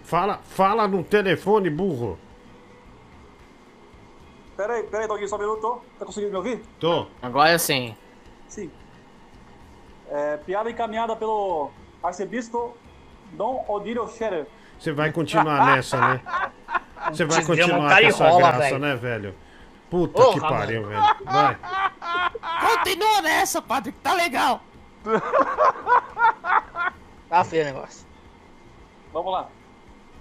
Fala, 0.02 0.38
fala 0.44 0.88
no 0.88 1.04
telefone, 1.04 1.68
burro. 1.68 2.18
Peraí, 4.56 4.84
peraí, 4.84 5.06
Doguinho, 5.06 5.28
só 5.28 5.36
um 5.36 5.40
minuto. 5.40 5.82
Tá 5.98 6.06
conseguindo 6.06 6.32
me 6.32 6.38
ouvir? 6.38 6.62
Tô. 6.80 7.06
Agora 7.20 7.58
sim. 7.58 7.94
Sim. 8.48 8.70
É, 10.10 10.38
piada 10.38 10.70
encaminhada 10.70 11.14
pelo 11.14 11.70
arcebispo 12.02 12.74
Dom 13.32 13.66
Odílio 13.68 14.08
Scherer. 14.08 14.46
Você 14.78 14.92
vai 14.92 15.12
continuar 15.12 15.66
nessa, 15.76 16.00
né? 16.00 16.22
Você 17.10 17.26
vai 17.26 17.44
continuar 17.44 18.00
com 18.00 18.06
essa 18.06 18.36
graça, 18.38 18.78
né, 18.78 18.96
velho? 18.96 19.34
Puta 19.90 20.14
Porra, 20.14 20.32
que 20.32 20.40
pariu, 20.40 20.86
velho. 20.86 21.02
Vai. 21.26 21.58
Continua 22.40 23.22
nessa, 23.22 23.60
padre, 23.60 23.92
que 23.92 23.98
tá 23.98 24.14
legal. 24.14 24.60
Tá 27.30 27.44
feio 27.44 27.62
o 27.62 27.66
negócio. 27.66 28.04
Vamos 29.12 29.32
lá. 29.32 29.48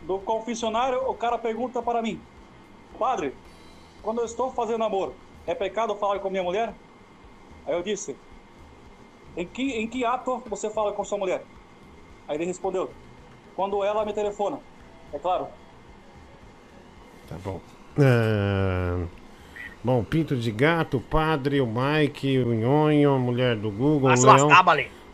Do 0.03 0.19
confessionário, 0.19 1.09
o 1.09 1.15
cara 1.15 1.39
pergunta 1.39 1.81
para 1.81 2.03
mim: 2.03 2.21
Padre, 2.99 3.35
quando 4.03 4.19
eu 4.19 4.25
estou 4.25 4.51
fazendo 4.51 4.83
amor, 4.83 5.13
é 5.47 5.55
pecado 5.55 5.95
falar 5.95 6.19
com 6.19 6.29
minha 6.29 6.43
mulher? 6.43 6.71
Aí 7.65 7.73
eu 7.73 7.81
disse: 7.81 8.15
Em 9.35 9.45
que, 9.45 9.71
em 9.71 9.87
que 9.87 10.05
ato 10.05 10.43
você 10.47 10.69
fala 10.69 10.93
com 10.93 11.03
sua 11.03 11.17
mulher? 11.17 11.43
Aí 12.27 12.37
ele 12.37 12.45
respondeu: 12.45 12.91
Quando 13.55 13.83
ela 13.83 14.05
me 14.05 14.13
telefona. 14.13 14.59
É 15.11 15.17
claro. 15.17 15.47
Tá 17.27 17.35
bom. 17.43 17.59
Ah, 17.97 19.07
bom, 19.84 20.03
Pinto 20.03 20.35
de 20.35 20.51
Gato, 20.51 20.97
o 20.97 21.01
Padre, 21.01 21.61
o 21.61 21.68
Mike, 21.68 22.39
o 22.39 22.53
Nhonho, 22.53 23.14
a 23.14 23.19
mulher 23.19 23.56
do 23.56 23.69
Google, 23.72 24.11
o 24.11 24.26
Leão. 24.26 24.49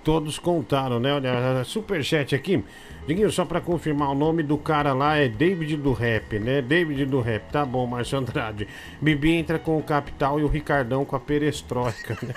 Todos 0.04 0.38
contaram, 0.38 1.00
né? 1.00 1.14
Olha, 1.14 1.64
superchat 1.64 2.36
aqui. 2.36 2.64
Diguinho, 3.08 3.32
só 3.32 3.44
pra 3.46 3.62
confirmar, 3.62 4.10
o 4.10 4.16
nome 4.16 4.44
do 4.44 4.58
cara 4.58 4.94
lá 4.94 5.16
é 5.16 5.28
David 5.28 5.78
do 5.78 5.94
Rap, 5.94 6.40
né? 6.40 6.62
David 6.62 7.06
do 7.06 7.22
Rap, 7.22 7.52
tá 7.52 7.66
bom, 7.66 7.86
Márcio 7.88 8.18
Andrade. 8.18 8.68
Bibi 9.00 9.34
entra 9.34 9.58
com 9.58 9.78
o 9.78 9.84
Capital 9.84 10.40
e 10.40 10.44
o 10.44 10.48
Ricardão 10.48 11.06
com 11.06 11.16
a 11.16 11.20
Perestroika, 11.20 12.18
né? 12.22 12.34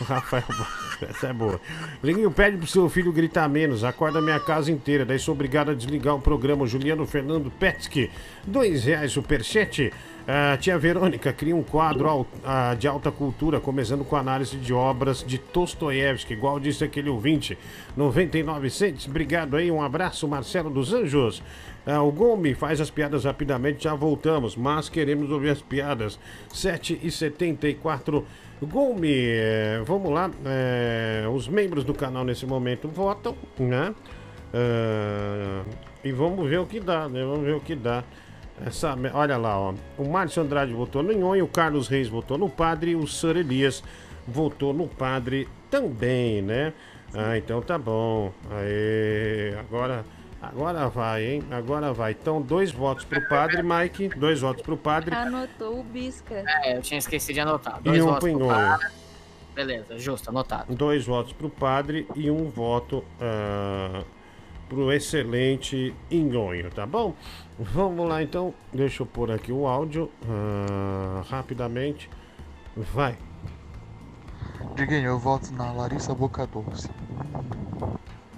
O 0.00 0.04
Rafael, 0.04 0.44
essa 1.08 1.28
é 1.28 1.32
boa. 1.32 1.60
Diguinho, 2.02 2.30
pede 2.30 2.56
pro 2.56 2.66
seu 2.66 2.88
filho 2.88 3.12
gritar 3.12 3.48
menos, 3.48 3.84
acorda 3.84 4.20
minha 4.20 4.40
casa 4.40 4.70
inteira, 4.72 5.04
daí 5.04 5.18
sou 5.18 5.34
obrigado 5.34 5.70
a 5.70 5.74
desligar 5.74 6.14
o 6.14 6.20
programa. 6.20 6.66
Juliano 6.66 7.06
Fernando 7.06 7.50
Petsky, 7.50 8.10
dois 8.46 8.84
reais 8.84 9.12
superchat. 9.12 9.92
Ah, 10.32 10.56
tia 10.56 10.78
Verônica 10.78 11.32
cria 11.32 11.56
um 11.56 11.62
quadro 11.64 12.24
ah, 12.44 12.76
de 12.78 12.86
alta 12.86 13.10
cultura, 13.10 13.58
começando 13.58 14.04
com 14.04 14.14
análise 14.14 14.56
de 14.56 14.72
obras 14.72 15.24
de 15.26 15.40
Dostoiévski, 15.52 16.34
igual 16.34 16.60
disse 16.60 16.84
aquele 16.84 17.10
ouvinte. 17.10 17.58
99 17.96 18.70
centes, 18.70 19.08
obrigado 19.08 19.56
aí, 19.56 19.72
um 19.72 19.82
abraço, 19.82 20.28
Marcelo 20.28 20.70
dos 20.70 20.92
Anjos. 20.92 21.42
Ah, 21.84 22.00
o 22.00 22.12
Gomes 22.12 22.56
faz 22.56 22.80
as 22.80 22.90
piadas 22.90 23.24
rapidamente, 23.24 23.82
já 23.82 23.92
voltamos, 23.92 24.54
mas 24.54 24.88
queremos 24.88 25.32
ouvir 25.32 25.50
as 25.50 25.62
piadas. 25.62 26.16
7 26.54 27.00
e 27.02 27.10
74 27.10 28.24
Gomes, 28.62 29.10
eh, 29.10 29.82
vamos 29.84 30.12
lá, 30.12 30.30
eh, 30.44 31.26
os 31.34 31.48
membros 31.48 31.82
do 31.82 31.92
canal 31.92 32.22
nesse 32.22 32.46
momento 32.46 32.86
votam, 32.86 33.34
né? 33.58 33.92
E 36.04 36.12
vamos 36.12 36.48
ver 36.48 36.60
o 36.60 36.66
que 36.66 36.78
dá, 36.78 37.08
né? 37.08 37.24
Vamos 37.24 37.44
ver 37.44 37.56
o 37.56 37.60
que 37.60 37.74
dá. 37.74 38.04
Essa, 38.64 38.96
olha 39.14 39.36
lá, 39.36 39.58
ó. 39.58 39.74
O 39.96 40.04
Márcio 40.08 40.42
Andrade 40.42 40.72
votou 40.72 41.02
no 41.02 41.12
Nhonho, 41.12 41.44
o 41.44 41.48
Carlos 41.48 41.88
Reis 41.88 42.08
votou 42.08 42.36
no 42.36 42.48
Padre, 42.48 42.94
o 42.94 43.06
Sir 43.06 43.36
Elias 43.36 43.82
votou 44.26 44.72
no 44.72 44.86
Padre 44.86 45.48
também, 45.70 46.42
né? 46.42 46.72
Ah, 47.14 47.36
então 47.36 47.60
tá 47.60 47.78
bom. 47.78 48.32
Aê, 48.50 49.54
agora, 49.58 50.04
agora 50.40 50.88
vai, 50.88 51.24
hein? 51.24 51.42
Agora 51.50 51.92
vai. 51.92 52.12
Então, 52.12 52.40
dois 52.40 52.70
votos 52.70 53.04
pro 53.04 53.26
Padre, 53.28 53.62
Mike. 53.62 54.10
Dois 54.10 54.40
votos 54.40 54.62
pro 54.62 54.76
Padre. 54.76 55.14
Anotou 55.14 55.80
o 55.80 55.82
bisca. 55.82 56.44
É, 56.62 56.76
eu 56.76 56.82
tinha 56.82 56.98
esquecido 56.98 57.34
de 57.34 57.40
anotar. 57.40 57.80
E 57.80 57.84
Dois 57.84 58.02
um 58.02 58.06
votos 58.06 58.30
pro 58.30 58.46
padre. 58.46 58.88
Beleza, 59.54 59.98
justo, 59.98 60.30
anotado. 60.30 60.74
Dois 60.74 61.04
votos 61.04 61.32
pro 61.32 61.50
Padre 61.50 62.06
e 62.14 62.30
um 62.30 62.48
voto 62.48 63.04
ah, 63.20 64.04
pro 64.68 64.92
excelente 64.92 65.94
Ingonho, 66.10 66.70
tá 66.70 66.86
bom? 66.86 67.14
Vamos 67.60 68.08
lá 68.08 68.22
então. 68.22 68.54
Deixa 68.72 69.02
eu 69.02 69.06
pôr 69.06 69.30
aqui 69.30 69.52
o 69.52 69.66
áudio 69.66 70.10
ah, 70.26 71.22
rapidamente. 71.28 72.08
Vai. 72.74 73.18
Diguinho, 74.74 75.08
eu 75.10 75.18
voto 75.18 75.52
na 75.52 75.70
Larissa 75.70 76.14
Boca 76.14 76.46
Doce. 76.46 76.88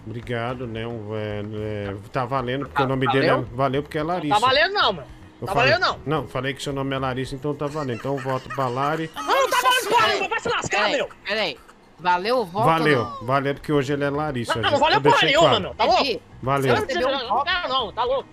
Obrigado, 0.05 0.67
né? 0.67 0.85
um, 0.85 1.15
é, 1.15 1.43
é, 1.55 1.97
tá 2.13 2.25
valendo, 2.25 2.67
porque 2.67 2.83
o 2.83 2.87
nome 2.87 3.07
valeu? 3.07 3.21
dele 3.23 3.33
é. 3.33 3.57
Valeu 3.57 3.83
porque 3.83 3.99
é 3.99 4.03
Larissa. 4.03 4.35
Tá 4.35 4.41
valendo 4.47 4.73
não, 4.73 4.93
mano. 4.93 5.09
Eu 5.41 5.47
Tá 5.47 5.53
falei- 5.55 5.73
valendo 5.73 5.87
não. 6.07 6.21
Não, 6.23 6.29
falei 6.29 6.55
que 6.55 6.63
seu 6.63 6.73
nome 6.73 6.95
é 6.95 6.99
Larissa, 6.99 7.35
então 7.37 7.55
tá 7.55 7.67
valendo. 7.67 7.99
Então 7.99 8.17
eu 8.17 8.23
voto 8.23 8.49
pra 8.49 8.67
Lari. 8.67 9.09
Não, 9.15 9.23
não 9.25 9.51
tá 9.51 9.59
valendo 9.63 9.89
porra, 9.89 10.09
nenhuma, 10.09 10.29
vai 10.29 10.41
se 10.41 10.49
lascar, 10.49 10.77
Peraí, 10.79 10.97
meu. 10.97 11.09
peraí. 11.25 11.59
Valeu 11.99 12.39
o 12.39 12.45
voto? 12.45 12.67
Valeu, 12.67 13.01
ou 13.21 13.27
valeu 13.27 13.55
porque 13.55 13.73
hoje 13.73 13.93
ele 13.93 14.03
é 14.03 14.11
Larissa. 14.11 14.57
Não, 14.57 14.73
não 14.73 14.79
valeu 14.79 14.97
Eu 14.97 15.03
porra 15.03 15.23
nenhuma, 15.23 15.49
claro. 15.49 15.63
meu. 15.63 15.75
Tá 15.75 15.85
louco? 15.85 16.23
Valeu. 16.43 16.77
Você 16.77 16.95
não, 16.95 17.11
não 17.13 17.45
não, 17.69 17.93
tá 17.93 18.05
louco. 18.05 18.29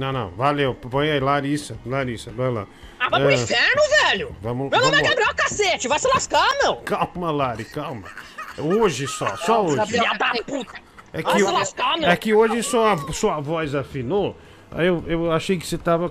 Não, 0.00 0.10
não, 0.14 0.30
valeu. 0.30 0.74
Põe 0.74 1.10
aí, 1.10 1.20
Larissa. 1.20 1.76
Larissa, 1.84 2.30
vai 2.30 2.50
lá. 2.50 2.66
Ah, 2.98 3.10
vai 3.10 3.20
pro 3.20 3.30
É, 3.30 3.34
inferno, 3.34 3.82
velho. 4.06 4.36
Vamos, 4.40 4.70
Meu 4.70 4.80
nome 4.80 4.92
é 4.92 4.96
vamos. 4.96 5.08
Gabriel 5.10 5.34
Cacete, 5.36 5.88
vai 5.88 5.98
se 5.98 6.08
lascar, 6.08 6.48
meu. 6.62 6.76
Calma, 6.76 7.30
Lari, 7.30 7.66
calma. 7.66 8.08
Hoje 8.56 9.06
só, 9.06 9.36
só 9.36 9.62
hoje. 9.62 9.84
Filha 9.88 10.14
da 10.14 10.32
puta. 10.46 10.72
É 11.12 11.20
Vai 11.20 11.34
que, 11.34 11.44
se 11.44 11.50
lascar, 11.52 11.98
meu. 11.98 12.08
é 12.08 12.16
que 12.16 12.32
hoje 12.32 12.62
sua, 12.62 12.96
sua 13.12 13.40
voz 13.40 13.74
afinou. 13.74 14.34
Aí 14.70 14.86
eu, 14.86 15.04
eu 15.06 15.32
achei 15.32 15.58
que 15.58 15.66
você 15.66 15.76
tava 15.76 16.10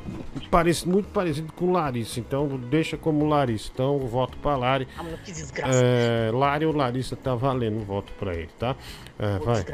parecido, 0.51 0.91
muito 0.91 1.09
parecido 1.09 1.51
com 1.53 1.71
Larissa. 1.71 2.19
Então 2.19 2.47
deixa 2.47 2.95
como 2.95 3.25
Larissa. 3.27 3.71
Então 3.73 3.93
eu 3.99 4.07
voto 4.07 4.37
pra 4.37 4.55
Lari. 4.55 4.87
Ah, 4.99 5.01
mano, 5.01 5.17
que 5.25 5.31
desgraça. 5.31 5.81
É, 5.83 6.29
Lari 6.31 6.63
ou 6.63 6.75
Larissa 6.75 7.15
tá 7.15 7.33
valendo. 7.33 7.83
Voto 7.83 8.13
pra 8.19 8.35
ele, 8.35 8.49
tá? 8.59 8.75
É, 9.17 9.39
vai. 9.39 9.65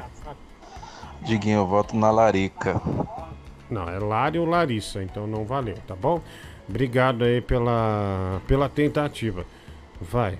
Diguinho, 1.24 1.58
eu 1.60 1.68
voto 1.68 1.98
na 1.98 2.10
Larica. 2.12 2.82
Não, 3.70 3.90
é 3.90 3.98
Lari 4.00 4.38
ou 4.38 4.46
Larissa, 4.46 5.04
então 5.04 5.26
não 5.26 5.44
valeu, 5.46 5.78
tá 5.88 5.96
bom? 5.96 6.22
Obrigado 6.70 7.24
aí 7.24 7.42
pela, 7.42 8.42
pela 8.48 8.70
tentativa. 8.70 9.46
Vai. 10.00 10.38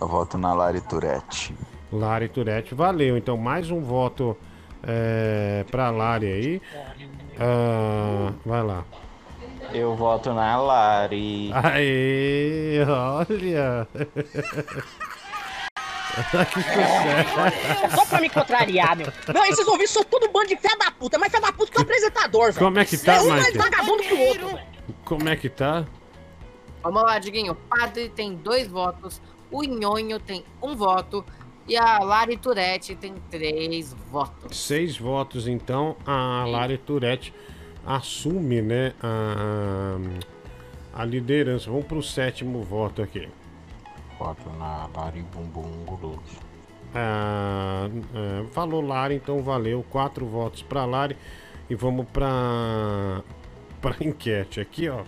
Eu 0.00 0.08
voto 0.08 0.36
na 0.36 0.52
Lari 0.52 0.80
Turete. 0.80 1.54
Lari 1.92 2.28
Turete, 2.28 2.74
valeu. 2.74 3.16
Então, 3.16 3.36
mais 3.36 3.70
um 3.70 3.80
voto 3.80 4.36
é, 4.82 5.64
pra 5.70 5.90
Lari 5.90 6.26
aí. 6.26 6.62
Ah, 7.38 8.32
vai 8.44 8.62
lá. 8.62 8.84
Eu 9.72 9.94
voto 9.96 10.32
na 10.32 10.56
Lari. 10.56 11.50
Aê, 11.52 12.84
olha. 12.88 13.88
que 16.52 16.62
sucesso. 16.62 17.96
Só 17.96 18.06
pra 18.06 18.20
me 18.20 18.30
contrariar, 18.30 18.96
meu. 18.96 19.12
Não, 19.32 19.44
esses 19.44 19.66
ouvintes 19.66 19.90
são 19.90 20.04
tudo 20.04 20.28
bando 20.30 20.48
de 20.48 20.56
fé 20.56 20.76
da 20.78 20.90
puta, 20.90 21.18
mas 21.18 21.30
fé 21.30 21.40
da 21.40 21.52
puta 21.52 21.70
que 21.70 21.78
é 21.78 21.80
o 21.80 21.82
apresentador, 21.82 22.52
velho. 22.52 22.66
Como 22.66 22.78
é 22.78 22.84
que 22.84 22.96
tá, 22.98 23.16
É 23.16 23.20
um 23.20 23.28
mais 23.28 23.54
vagabundo 23.54 24.02
que 24.02 24.14
o 24.14 24.20
outro, 24.20 24.46
velho. 24.48 24.66
Como 25.04 25.28
é 25.28 25.36
que 25.36 25.48
tá? 25.48 25.84
Vamos 26.82 27.02
lá, 27.02 27.18
Diguinho. 27.18 27.52
O 27.52 27.56
padre 27.56 28.08
tem 28.08 28.34
dois 28.36 28.68
votos, 28.68 29.20
o 29.50 29.62
Nhonho 29.62 30.18
tem 30.20 30.44
um 30.62 30.74
voto 30.76 31.24
e 31.68 31.76
a 31.76 31.98
Lari 31.98 32.36
Turete 32.36 32.94
tem 32.94 33.14
três 33.30 33.92
votos. 34.10 34.56
Seis 34.56 34.96
votos, 34.96 35.48
então. 35.48 35.96
A 36.06 36.44
Lari 36.46 36.78
Turete 36.78 37.34
assume, 37.84 38.62
né, 38.62 38.94
a, 39.02 39.96
a 40.94 41.04
liderança. 41.04 41.68
Vamos 41.68 41.86
pro 41.86 42.02
sétimo 42.02 42.62
voto 42.62 43.02
aqui. 43.02 43.28
Voto 44.18 44.48
na 44.58 44.88
Lari 44.94 45.22
Bumbum 45.22 45.84
Guloso. 45.84 46.40
Ah, 46.94 47.88
é, 48.14 48.44
falou 48.52 48.80
Lari, 48.80 49.16
então 49.16 49.42
valeu. 49.42 49.84
Quatro 49.90 50.24
votos 50.26 50.62
pra 50.62 50.84
Lari. 50.84 51.16
E 51.68 51.74
vamos 51.74 52.06
pra, 52.08 53.22
pra 53.80 53.96
enquete 54.00 54.60
aqui, 54.60 54.88
ó. 54.88 55.02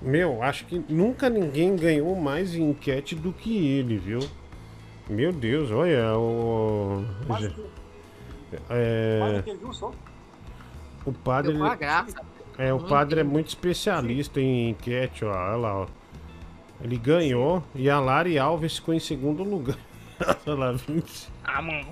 Meu, 0.00 0.42
acho 0.42 0.66
que 0.66 0.84
nunca 0.88 1.30
ninguém 1.30 1.76
ganhou 1.76 2.14
mais 2.16 2.54
enquete 2.54 3.14
do 3.14 3.32
que 3.32 3.66
ele, 3.66 3.96
viu? 3.96 4.20
Meu 5.08 5.32
Deus, 5.32 5.70
olha 5.70 6.16
o. 6.16 7.04
É, 8.68 9.42
o 11.06 11.12
padre. 11.12 11.56
É, 12.58 12.72
o 12.72 12.80
padre 12.80 13.20
é 13.20 13.24
muito 13.24 13.48
especialista 13.48 14.40
em 14.40 14.70
enquete, 14.70 15.24
ó. 15.24 15.30
Olha 15.30 15.56
lá, 15.56 15.76
ó. 15.82 15.86
Ele 16.82 16.96
ganhou 16.96 17.62
e 17.74 17.88
a 17.88 18.00
Lari 18.00 18.38
Alves 18.38 18.76
ficou 18.76 18.92
em 18.94 18.98
segundo 18.98 19.42
lugar. 19.42 19.78
Olha 20.46 20.54
lá, 20.56 20.72
20. 20.72 21.28
Ah, 21.44 21.62
mano. 21.62 21.86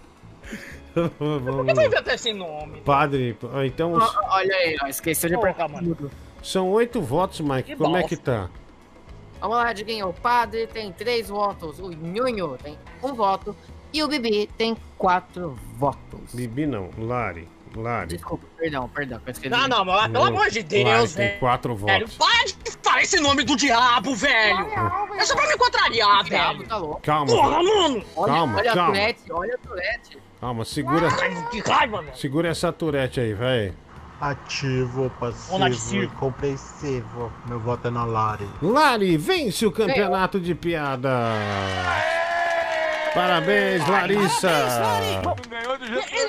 Por 0.94 1.40
que 1.40 1.50
lá. 1.50 1.74
vai 1.74 1.86
inventar 1.86 2.14
esse 2.14 2.32
nome? 2.32 2.80
Padre, 2.80 3.36
ah, 3.52 3.64
então 3.64 3.92
Ó, 3.92 4.10
Olha 4.30 4.54
aí, 4.54 4.76
ó, 4.82 4.86
esqueceu 4.88 5.28
de 5.28 5.36
apertar 5.36 5.68
mano. 5.68 6.10
são 6.42 6.68
oito 6.70 7.00
votos, 7.00 7.40
Mike. 7.40 7.62
Que 7.62 7.76
Como 7.76 7.96
é 7.96 8.00
bosta. 8.00 8.16
que 8.16 8.22
tá? 8.22 8.50
Vamos 9.40 9.56
lá, 9.56 9.72
Diguinho. 9.72 10.08
O 10.08 10.12
padre 10.12 10.66
tem 10.66 10.92
três 10.92 11.28
votos, 11.28 11.78
o 11.78 11.90
Nhonho 11.90 12.58
tem 12.62 12.76
um 13.02 13.14
voto 13.14 13.54
e 13.92 14.02
o 14.02 14.08
Bibi 14.08 14.48
tem 14.58 14.76
quatro 14.98 15.56
votos. 15.76 16.34
Bibi 16.34 16.66
não, 16.66 16.90
Lari. 16.98 17.48
Lari. 17.76 18.08
Desculpa, 18.08 18.46
perdão, 18.58 18.88
perdão. 18.88 19.20
Não, 19.50 19.68
não, 19.68 19.84
mas 19.84 20.10
pelo 20.12 20.24
amor 20.24 20.50
de 20.50 20.62
Deus, 20.62 20.84
Lari 20.88 21.08
tem 21.08 21.26
velho. 21.28 21.38
quatro 21.40 21.74
Velho, 21.76 22.06
votos. 22.06 22.16
para 22.16 22.44
de 22.44 22.78
falar 22.82 23.02
esse 23.02 23.20
nome 23.20 23.44
do 23.44 23.56
diabo, 23.56 24.14
velho. 24.14 24.66
É 25.16 25.24
só 25.24 25.34
pra 25.36 25.46
me 25.46 25.56
contrariar, 25.56 26.24
velho. 26.24 26.66
Tá 26.66 26.76
louco. 26.76 27.00
Calma. 27.02 27.26
Porra, 27.32 27.62
mano. 27.62 28.04
Calma, 28.26 28.58
olha 28.58 28.72
calma. 28.74 28.82
a 28.82 28.86
Turete, 28.86 29.20
olha 29.32 29.54
a 29.54 29.58
Turete. 29.58 30.18
Calma, 30.40 30.64
segura. 30.64 31.08
Que 31.50 31.60
raiva, 31.60 32.02
velho. 32.02 32.16
Segura 32.16 32.48
essa 32.48 32.72
turete 32.72 33.20
aí, 33.20 33.34
vai. 33.34 33.72
Ativo, 34.20 35.10
passivo 35.18 36.02
e 36.02 36.06
compreensivo. 36.08 37.32
Meu 37.46 37.58
voto 37.58 37.88
é 37.88 37.90
na 37.90 38.04
Lari. 38.04 38.46
Lari 38.60 39.16
vence 39.16 39.64
o 39.64 39.72
campeonato 39.72 40.38
de 40.38 40.54
piada. 40.54 41.10
Parabéns, 43.14 43.86
Larissa. 43.88 44.50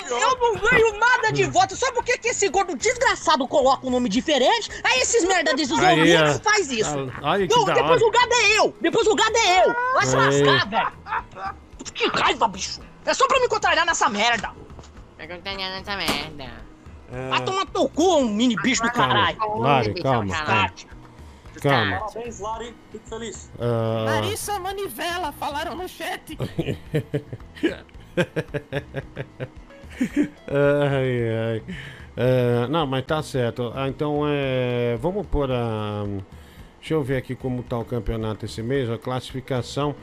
Eu, 0.09 0.17
eu 0.17 0.37
não 0.39 0.55
ganho 0.55 0.99
nada 0.99 1.31
de 1.31 1.43
voto. 1.45 1.75
Sabe 1.75 1.93
por 1.93 2.03
que, 2.03 2.17
que 2.17 2.29
esse 2.29 2.47
gordo 2.49 2.75
desgraçado 2.75 3.47
coloca 3.47 3.85
um 3.85 3.89
nome 3.89 4.09
diferente? 4.09 4.69
Aí 4.83 5.01
esses 5.01 5.23
merda 5.25 5.53
desses 5.53 5.71
ouvintes 5.71 6.39
faz 6.43 6.71
isso. 6.71 7.11
Olha 7.21 7.47
que 7.47 7.55
não, 7.55 7.65
da 7.65 7.73
depois 7.73 8.01
hora. 8.01 8.05
o 8.05 8.11
gado 8.11 8.33
é 8.33 8.59
eu. 8.59 8.75
Depois 8.81 9.07
o 9.07 9.15
gado 9.15 9.37
é 9.37 9.65
eu. 9.65 9.75
Vai 9.93 10.05
se 10.05 10.15
lascar, 10.15 10.67
velho. 10.67 10.91
Que 11.93 12.07
raiva, 12.07 12.47
bicho. 12.47 12.79
É 13.05 13.13
só 13.13 13.27
pra 13.27 13.39
me 13.39 13.47
contrariar 13.47 13.85
nessa 13.85 14.09
merda. 14.09 14.51
Perguntando 15.17 15.57
nessa 15.57 15.95
merda. 15.95 16.51
Vai 17.29 17.43
tomar 17.43 17.65
teu 17.65 17.89
cu, 17.89 18.17
um 18.19 18.29
mini 18.29 18.55
bicho 18.55 18.81
do 18.81 18.91
caralho. 18.91 19.37
Lari, 19.57 20.01
calma, 20.01 20.33
calma. 20.33 20.45
Calma. 20.45 20.90
Parabéns, 21.69 22.39
Lari. 22.39 22.73
Fico 22.91 23.07
feliz. 23.07 23.51
Ah, 23.59 24.03
Larissa 24.05 24.59
Manivela, 24.59 25.31
falaram 25.31 25.75
no 25.75 25.87
chat. 25.87 26.37
ai, 30.47 31.29
ai. 31.29 31.63
É, 32.17 32.67
não, 32.67 32.85
mas 32.85 33.05
tá 33.05 33.21
certo. 33.23 33.71
Ah, 33.75 33.87
então, 33.87 34.23
é, 34.27 34.97
vamos 34.99 35.25
pôr 35.27 35.51
a. 35.51 36.03
Deixa 36.79 36.95
eu 36.95 37.03
ver 37.03 37.17
aqui 37.17 37.35
como 37.35 37.61
tá 37.63 37.77
o 37.77 37.85
campeonato 37.85 38.45
esse 38.45 38.61
mês. 38.63 38.89
A 38.89 38.97
classificação. 38.97 39.95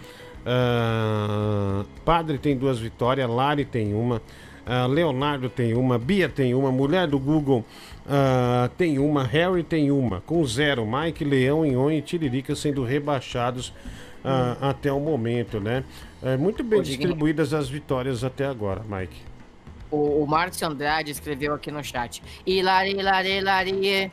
ah, 0.47 1.85
Padre 2.05 2.39
tem 2.39 2.57
duas 2.57 2.79
vitórias, 2.79 3.29
Lari 3.29 3.65
tem 3.65 3.95
uma. 3.95 4.23
ah, 4.65 4.87
Leonardo 4.87 5.51
tem 5.51 5.75
uma, 5.75 5.99
Bia 5.99 6.29
tem 6.29 6.55
uma, 6.55 6.71
Mulher 6.71 7.07
do 7.09 7.19
Google 7.19 7.65
ah, 8.09 8.71
tem 8.79 8.99
uma, 8.99 9.23
Harry 9.23 9.63
tem 9.63 9.91
uma, 9.91 10.21
com 10.23 10.45
zero. 10.45 10.87
Mike, 10.87 11.25
Leão, 11.25 11.67
Ion 11.67 11.91
e 11.91 12.01
Tiririca 12.01 12.57
sendo 12.57 12.83
rebaixados 12.83 13.73
ah, 14.25 14.57
até 14.61 14.91
o 14.91 14.99
momento, 14.99 15.61
né? 15.61 15.85
É, 16.23 16.37
muito 16.37 16.65
bem 16.65 16.83
distribuídas 16.83 17.53
as 17.53 17.69
vitórias 17.69 18.25
até 18.25 18.47
agora, 18.47 18.83
Mike. 18.89 19.21
O, 19.91 20.23
o 20.23 20.27
Márcio 20.27 20.67
Andrade 20.67 21.11
escreveu 21.11 21.55
aqui 21.55 21.71
no 21.71 21.83
chat. 21.85 22.23
Hilari, 22.47 22.91
hilari, 22.91 23.39
hilari. 23.39 24.13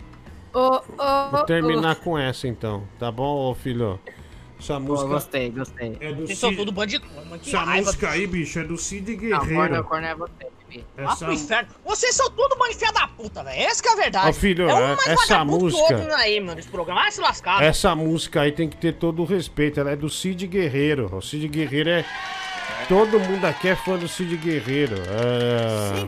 Oh, 0.54 0.80
oh, 0.98 1.32
Vou 1.32 1.42
oh, 1.42 1.46
terminar 1.46 1.96
com 1.96 2.18
essa 2.18 2.48
então, 2.48 2.84
tá 2.98 3.12
bom, 3.12 3.54
filho? 3.56 4.00
Essa 4.66 4.80
música. 4.80 5.08
Gostei, 5.10 5.50
gostei. 5.52 5.98
É 6.00 6.12
do 6.12 6.26
Vocês 6.26 6.40
são 6.40 6.50
Cid... 6.50 6.60
tudo 6.60 6.72
bandido. 6.72 7.06
Mano, 7.16 7.40
que 7.40 7.50
Essa 7.50 7.60
raiva. 7.60 7.86
música 7.86 8.10
aí, 8.10 8.26
bicho, 8.28 8.60
é 8.60 8.64
do 8.64 8.78
Cid 8.78 9.16
Não, 9.16 9.38
corno, 9.40 9.46
Guerreiro. 9.48 9.84
corno 9.84 10.08
é 10.08 10.16
você, 10.16 10.32
Bibi. 10.68 10.86
Vá 10.98 11.12
Essa... 11.12 11.26
pro 11.26 11.34
inferno. 11.34 11.70
Vocês 11.86 12.16
são 12.16 12.30
tudo 12.32 12.56
bando 12.58 12.94
da 12.94 13.08
puta, 13.08 13.44
velho. 13.44 13.62
Essa 13.62 13.84
que 13.84 13.90
é 13.90 13.92
a 13.92 13.96
verdade. 13.96 14.30
Ô, 14.30 14.34
filho, 14.34 14.68
é 14.70 14.74
um 14.74 14.78
é- 14.78 14.96
mais 14.96 15.08
essa 15.08 15.46
música- 15.46 15.96
outro 15.96 16.14
aí, 16.16 16.40
mano, 16.42 16.60
esse 16.60 16.68
programa. 16.68 17.02
Vai 17.02 17.12
se 17.12 17.22
lascar. 17.22 17.62
Essa 17.64 17.96
música 17.96 18.42
aí 18.42 18.52
tem 18.52 18.68
que 18.68 18.76
ter 18.78 18.94
todo 18.94 19.22
o 19.22 19.26
respeito. 19.26 19.80
Ela 19.80 19.92
é 19.92 19.96
do 19.96 20.10
Cid 20.10 20.48
Guerreiro. 20.48 21.16
O 21.16 21.22
Cid 21.22 21.48
Guerreiro 21.48 21.90
é. 21.92 22.06
Todo 22.90 23.20
mundo 23.20 23.46
aqui 23.46 23.68
é 23.68 23.76
fã 23.76 23.98
do 23.98 24.08
Cid 24.08 24.36
Guerreiro. 24.38 24.96
É... 24.96 26.08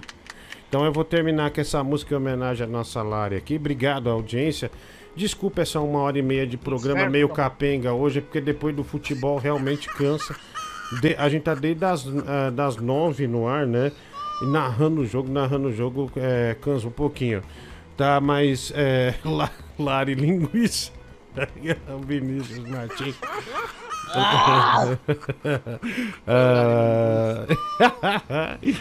Então 0.68 0.84
eu 0.84 0.92
vou 0.92 1.04
terminar 1.06 1.52
com 1.52 1.62
essa 1.62 1.84
música 1.84 2.14
em 2.14 2.18
homenagem 2.18 2.66
à 2.66 2.70
nossa 2.70 3.02
Lari 3.02 3.36
aqui. 3.36 3.56
Obrigado, 3.56 4.10
audiência. 4.10 4.70
Desculpa 5.18 5.62
essa 5.64 5.80
uma 5.80 6.00
hora 6.00 6.20
e 6.20 6.22
meia 6.22 6.46
de 6.46 6.58
programa 6.58 7.00
Inferno. 7.00 7.12
meio 7.12 7.30
capenga 7.30 7.92
hoje, 7.92 8.22
porque 8.22 8.40
depois 8.40 8.76
do 8.76 8.84
futebol 8.84 9.38
realmente 9.38 9.88
cansa. 9.90 10.36
De- 11.02 11.16
a 11.18 11.28
gente 11.28 11.42
tá 11.44 11.56
desde 11.56 11.84
as, 11.84 12.06
ah, 12.28 12.50
das 12.52 12.78
nove 12.78 13.28
no 13.28 13.48
ar, 13.48 13.66
né? 13.66 13.92
E 14.42 14.46
narrando 14.46 15.02
o 15.02 15.06
jogo, 15.06 15.30
narrando 15.32 15.70
o 15.70 15.74
jogo, 15.74 16.12
é, 16.16 16.56
cansa 16.62 16.88
um 16.88 16.92
pouquinho. 16.92 17.42
Tá, 17.98 18.22
mas 18.22 18.72
é, 18.76 19.16
La- 19.26 19.50
Lari 19.80 20.14
Linguiça. 20.14 20.92
Vinícius 22.06 22.60
Martins. 22.70 23.16
Ah! 24.14 24.98
Ah. 26.28 27.46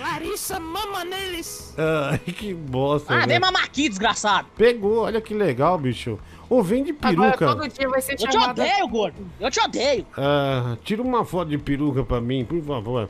Larissa 0.01 0.59
mama 0.61 1.05
neles. 1.05 1.75
Ai, 1.79 2.19
que 2.19 2.55
bosta. 2.55 3.15
Ah, 3.15 3.27
vem 3.27 3.39
mamar 3.39 3.65
aqui, 3.65 3.89
desgraçado. 3.89 4.49
Pegou, 4.57 4.99
olha 5.05 5.21
que 5.21 5.35
legal, 5.35 5.79
bicho. 5.79 6.19
Ô, 6.49 6.63
vende 6.63 6.95
Agora 7.03 7.33
peruca. 7.33 7.47
todo 7.57 7.69
dia 7.69 7.89
vai 7.89 8.01
ser 8.01 8.13
Eu 8.13 8.29
te 8.29 8.37
odeio, 8.39 8.89
gordo. 8.89 9.17
Eu 9.41 9.51
te 9.51 9.61
odeio. 9.61 10.07
Ah, 10.17 10.77
tira 10.85 11.03
uma 11.03 11.25
foto 11.25 11.49
de 11.49 11.59
peruca 11.59 12.05
pra 12.05 12.21
mim, 12.21 12.45
por 12.45 12.63
favor. 12.63 13.09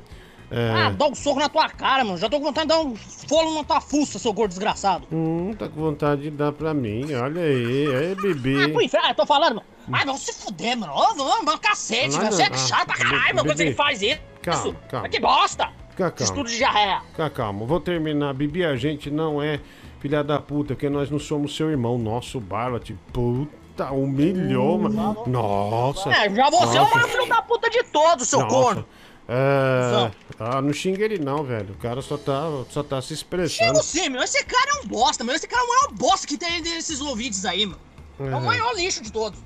Ah, 0.51 0.88
É, 0.88 0.90
dá 0.93 1.06
um 1.06 1.14
soco 1.14 1.40
na 1.40 1.48
tua 1.48 1.68
cara, 1.68 2.05
mano. 2.05 2.16
Já 2.18 2.28
tô 2.28 2.38
com 2.38 2.44
vontade 2.47 2.68
de 2.68 2.74
dar 2.74 2.80
um 2.80 2.94
folo 2.97 3.55
na 3.56 3.64
tua 3.64 3.80
fuça, 3.80 4.18
seu 4.18 4.32
gordo 4.32 4.51
desgraçado. 4.51 5.06
hum, 5.12 5.52
tá 5.59 5.68
com 5.68 5.80
vontade 5.80 6.22
de 6.22 6.30
dar 6.30 6.52
pra 6.52 6.72
mim, 6.72 7.12
olha 7.14 7.43
aí, 7.43 7.94
aí, 7.94 8.14
bebê. 8.14 8.64
Ah, 8.64 8.68
pro 8.68 8.80
inferno, 8.82 9.09
eu 9.09 9.14
tô 9.14 9.26
falando, 9.26 9.56
mano. 9.56 9.66
Ai, 9.93 10.05
vamos 10.05 10.21
se 10.23 10.33
fuder, 10.33 10.77
mano. 10.77 10.93
Ô, 10.93 11.15
vamos, 11.15 11.45
mano, 11.45 11.59
cacete, 11.59 12.11
mano. 12.17 12.25
não, 12.25 12.33
Você 12.33 12.43
é 12.43 12.57
chato 12.57 12.87
pra 12.87 12.97
caralho, 12.97 13.37
mano, 13.37 13.49
quando 13.49 13.61
ele 13.61 13.75
faz 13.75 14.03
isso. 14.03 14.21
Calma, 14.43 14.75
calma. 14.89 15.03
Mas 15.03 15.11
que 15.11 15.21
bosta. 15.21 15.73
Fica 15.91 16.11
calmo. 16.11 16.25
Estudo 16.25 16.49
de 16.51 16.57
diarreia. 16.57 17.03
Fica 17.11 17.31
calmo, 17.31 17.67
vou 17.67 17.81
terminar. 17.81 18.35
Bibi, 18.35 18.65
a 18.65 18.77
gente 18.77 19.11
não 19.11 19.43
é 19.43 19.61
filha 20.01 20.23
da 20.23 20.39
puta, 20.41 20.75
porque 20.75 20.89
nós 20.89 21.11
não 21.11 21.19
somos 21.19 21.55
seu 21.57 21.71
irmão. 21.71 21.99
Nosso 21.99 22.39
Barlat, 22.41 22.91
puta, 23.13 23.91
humilhou, 23.93 24.79
mano. 24.79 25.23
Nossa. 25.27 26.11
É, 26.11 26.35
já 26.35 26.51
você 26.51 26.79
é 26.79 26.83
o 26.83 26.91
maior 26.95 27.09
filho 27.09 27.29
da 27.29 27.43
puta 27.43 27.71
de 27.71 27.83
todos, 27.85 28.29
seu 28.29 28.47
corno. 28.47 28.85
É. 29.29 30.11
Ah, 30.39 30.63
não 30.63 30.73
xinga 30.73 31.05
ele 31.05 31.19
não, 31.19 31.43
velho. 31.43 31.75
O 31.75 31.79
cara 31.79 32.01
só 32.01 32.17
tá, 32.17 32.45
só 32.71 32.83
tá 32.83 33.03
se 33.03 33.13
expressando. 33.13 33.71
Xingo 33.71 33.83
sim, 33.83 34.09
meu. 34.09 34.23
Esse 34.23 34.45
cara 34.45 34.71
é 34.79 34.85
um 34.85 34.87
bosta, 34.89 35.25
meu. 35.25 35.35
Esse 35.35 35.49
cara 35.49 35.63
é 35.63 35.65
o 35.65 35.69
maior 35.69 35.93
bosta 35.95 36.27
que 36.27 36.37
tem 36.39 36.63
desses 36.63 37.01
ouvintes 37.01 37.45
aí, 37.45 37.67
mano. 37.67 37.81
É 38.21 38.23
o 38.23 38.27
É. 38.39 38.41
maior 38.41 38.73
lixo 38.75 39.03
de 39.03 39.11
todos. 39.11 39.39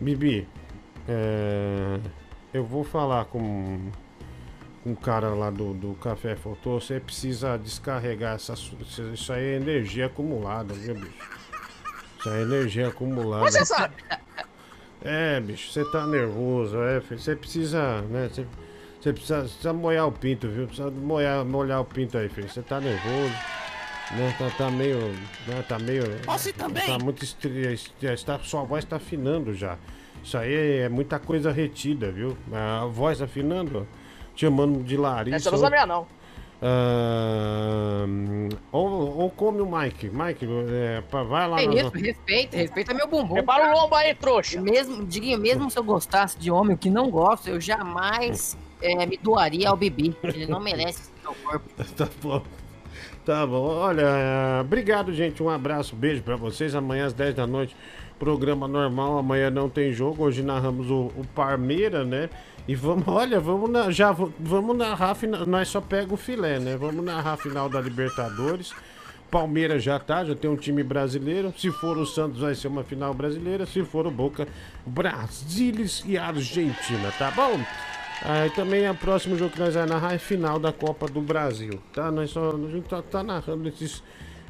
Bibi, 0.00 0.48
é, 1.08 2.00
eu 2.54 2.64
vou 2.64 2.82
falar 2.82 3.26
com, 3.26 3.90
com 4.82 4.92
o 4.92 4.96
cara 4.96 5.28
lá 5.30 5.50
do, 5.50 5.74
do 5.74 5.94
Café 5.94 6.34
Fotô. 6.36 6.80
Você 6.80 6.98
precisa 6.98 7.58
descarregar 7.58 8.36
essa. 8.36 8.54
Isso 9.12 9.32
aí 9.32 9.44
é 9.44 9.56
energia 9.56 10.06
acumulada, 10.06 10.72
viu, 10.72 10.94
bicho? 10.94 11.30
Isso 12.18 12.28
aí 12.28 12.38
é 12.38 12.42
energia 12.42 12.88
acumulada. 12.88 13.50
Você 13.50 13.64
sabe. 13.64 13.94
É, 15.02 15.40
bicho, 15.40 15.70
você 15.72 15.84
tá 15.90 16.06
nervoso, 16.06 16.76
é. 16.82 17.00
Você 17.00 17.34
precisa, 17.34 18.02
né? 18.02 18.28
Você, 18.28 18.46
você 19.00 19.12
precisa, 19.12 19.40
precisa 19.42 19.72
molhar 19.72 20.06
o 20.06 20.12
pinto, 20.12 20.48
viu? 20.48 20.66
Precisa 20.66 20.90
molhar, 20.90 21.44
molhar 21.44 21.80
o 21.80 21.84
pinto 21.84 22.18
aí, 22.18 22.28
filho. 22.28 22.48
Você 22.48 22.62
tá 22.62 22.80
nervoso, 22.80 23.34
né? 24.12 24.34
Tá, 24.38 24.50
tá 24.56 24.70
meio. 24.70 24.98
Né? 25.46 25.64
Tá 25.68 25.78
meio. 25.78 26.04
Posso 26.24 26.48
ir 26.48 26.52
também? 26.52 26.86
Tá 26.86 26.98
muito. 26.98 27.24
estri- 27.24 27.78
Está, 28.02 28.38
sua 28.40 28.62
voz 28.64 28.84
tá 28.84 28.96
afinando 28.96 29.54
já. 29.54 29.76
Isso 30.22 30.36
aí 30.36 30.80
é 30.80 30.88
muita 30.88 31.18
coisa 31.18 31.50
retida, 31.50 32.10
viu? 32.10 32.36
A 32.52 32.84
voz 32.86 33.22
afinando, 33.22 33.86
te 34.34 34.40
chamando 34.46 34.82
de 34.84 34.96
Larissa. 34.96 35.36
Essa 35.36 35.50
não 35.50 35.58
sabia, 35.58 35.86
não. 35.86 36.06
Ah, 36.62 38.04
ou, 38.70 39.18
ou 39.18 39.30
come 39.30 39.60
o 39.60 39.66
Mike. 39.66 40.10
Mike, 40.10 40.46
é, 40.70 41.02
vai 41.24 41.48
lá 41.48 41.60
É 41.60 41.64
isso, 41.64 41.90
respeita, 41.94 42.56
respeita 42.56 42.92
meu 42.94 43.08
bumbum. 43.08 43.34
Prepara 43.34 43.74
o 43.74 43.80
lombo 43.80 43.94
aí, 43.94 44.14
trouxa. 44.14 44.60
Mesmo, 44.60 45.06
Diguinho, 45.06 45.38
mesmo 45.38 45.70
se 45.70 45.78
eu 45.78 45.84
gostasse 45.84 46.38
de 46.38 46.50
homem, 46.50 46.74
o 46.74 46.78
que 46.78 46.90
não 46.90 47.10
gosto, 47.10 47.48
eu 47.48 47.58
jamais 47.60 48.58
é, 48.82 49.06
me 49.06 49.16
doaria 49.16 49.70
ao 49.70 49.76
Bibi. 49.76 50.14
Ele 50.22 50.46
não 50.46 50.60
merece 50.60 51.00
esse 51.00 51.10
meu 51.22 51.34
corpo. 51.42 51.64
Tá 51.96 52.08
bom. 52.22 52.42
Tá 53.24 53.46
bom. 53.46 53.66
Olha, 53.66 54.60
obrigado, 54.62 55.12
gente. 55.12 55.42
Um 55.42 55.50
abraço, 55.50 55.94
beijo 55.94 56.22
pra 56.22 56.36
vocês. 56.36 56.74
Amanhã 56.74 57.06
às 57.06 57.12
10 57.12 57.34
da 57.34 57.46
noite, 57.46 57.76
programa 58.18 58.66
normal. 58.66 59.18
Amanhã 59.18 59.50
não 59.50 59.68
tem 59.68 59.92
jogo. 59.92 60.24
Hoje 60.24 60.42
narramos 60.42 60.90
o, 60.90 61.12
o 61.16 61.26
Parmeira, 61.34 62.04
né? 62.04 62.30
E 62.66 62.74
vamos, 62.74 63.04
olha, 63.08 63.38
vamos 63.38 63.70
na, 63.70 63.90
já 63.90 64.10
vamos 64.12 64.76
narrar. 64.76 65.16
Nós 65.46 65.68
só 65.68 65.80
pega 65.80 66.14
o 66.14 66.16
filé, 66.16 66.58
né? 66.58 66.76
Vamos 66.76 67.04
narrar 67.04 67.34
a 67.34 67.36
final 67.36 67.68
da 67.68 67.80
Libertadores. 67.80 68.72
Palmeiras 69.30 69.84
já 69.84 69.98
tá, 69.98 70.24
já 70.24 70.34
tem 70.34 70.50
um 70.50 70.56
time 70.56 70.82
brasileiro. 70.82 71.54
Se 71.56 71.70
for 71.70 71.96
o 71.98 72.06
Santos, 72.06 72.40
vai 72.40 72.54
ser 72.54 72.68
uma 72.68 72.82
final 72.82 73.14
brasileira. 73.14 73.64
Se 73.64 73.84
for 73.84 74.06
o 74.06 74.10
Boca, 74.10 74.48
Brasília 74.84 75.86
e 76.06 76.18
Argentina, 76.18 77.12
tá 77.16 77.30
bom? 77.30 77.60
Aí 78.22 78.50
também 78.50 78.88
o 78.88 78.94
próximo 78.94 79.36
jogo 79.36 79.52
que 79.52 79.58
nós 79.58 79.74
vamos 79.74 79.90
narrar 79.90 80.14
é 80.14 80.18
final 80.18 80.58
da 80.58 80.72
Copa 80.72 81.06
do 81.06 81.22
Brasil, 81.22 81.80
tá? 81.92 82.10
Nós 82.10 82.30
só, 82.30 82.50
a 82.50 82.70
gente 82.70 82.86
tá, 82.86 83.00
tá 83.00 83.22
narrando 83.22 83.66
esses, 83.66 84.02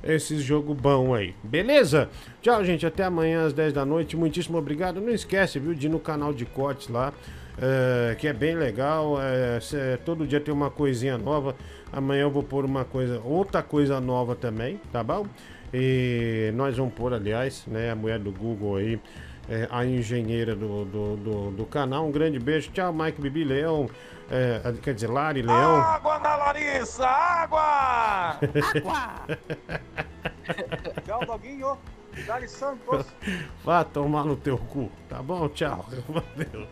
esses 0.02 0.42
jogos 0.42 0.76
bons 0.76 1.14
aí, 1.14 1.34
beleza? 1.42 2.09
Tchau, 2.42 2.64
gente, 2.64 2.84
até 2.84 3.05
amanhã 3.05 3.47
às 3.47 3.52
10 3.52 3.72
da 3.72 3.84
noite. 3.84 4.16
Muitíssimo 4.16 4.59
obrigado. 4.59 5.01
Não 5.01 5.10
esquece, 5.10 5.60
viu, 5.60 5.72
de 5.72 5.86
ir 5.86 5.90
no 5.90 6.01
canal 6.01 6.32
de 6.32 6.44
cortes 6.44 6.88
lá, 6.88 7.12
é, 7.60 8.16
que 8.16 8.26
é 8.26 8.32
bem 8.32 8.56
legal. 8.56 9.16
É, 9.20 9.97
todo 10.05 10.26
dia 10.26 10.40
tem 10.40 10.52
uma 10.52 10.70
coisinha 10.70 11.16
nova. 11.16 11.55
Amanhã 11.92 12.22
eu 12.22 12.30
vou 12.30 12.42
pôr 12.42 12.64
uma 12.64 12.84
coisa, 12.84 13.20
outra 13.24 13.62
coisa 13.62 14.01
nova 14.01 14.34
também, 14.34 14.80
tá 14.90 15.05
bom? 15.05 15.26
E 15.72 16.51
nós 16.56 16.76
vamos 16.76 16.92
pôr, 16.94 17.14
aliás, 17.14 17.64
né, 17.68 17.92
a 17.92 17.94
mulher 17.94 18.18
do 18.18 18.32
Google 18.32 18.76
aí 18.76 19.01
é, 19.51 19.68
a 19.68 19.85
engenheira 19.85 20.55
do, 20.55 20.85
do, 20.85 21.16
do, 21.16 21.51
do 21.51 21.66
canal. 21.66 22.06
Um 22.06 22.12
grande 22.12 22.39
beijo. 22.39 22.70
Tchau, 22.70 22.93
Mike 22.93 23.20
Bibi 23.20 23.43
Leão. 23.43 23.90
É, 24.31 24.62
quer 24.81 24.94
dizer, 24.94 25.09
Lari 25.09 25.43
Leão. 25.43 25.77
Água 25.77 26.18
da 26.18 26.36
Larissa, 26.36 27.05
água! 27.05 28.39
Tchau, 31.05 31.27
Doguinho. 31.27 31.77
Dali 32.27 32.48
Santos. 32.48 33.06
Vá 33.64 33.82
tomar 33.82 34.24
no 34.24 34.36
teu 34.36 34.56
cu. 34.56 34.90
Tá 35.09 35.20
bom? 35.20 35.48
Tchau. 35.48 35.85
Valeu. 36.09 36.68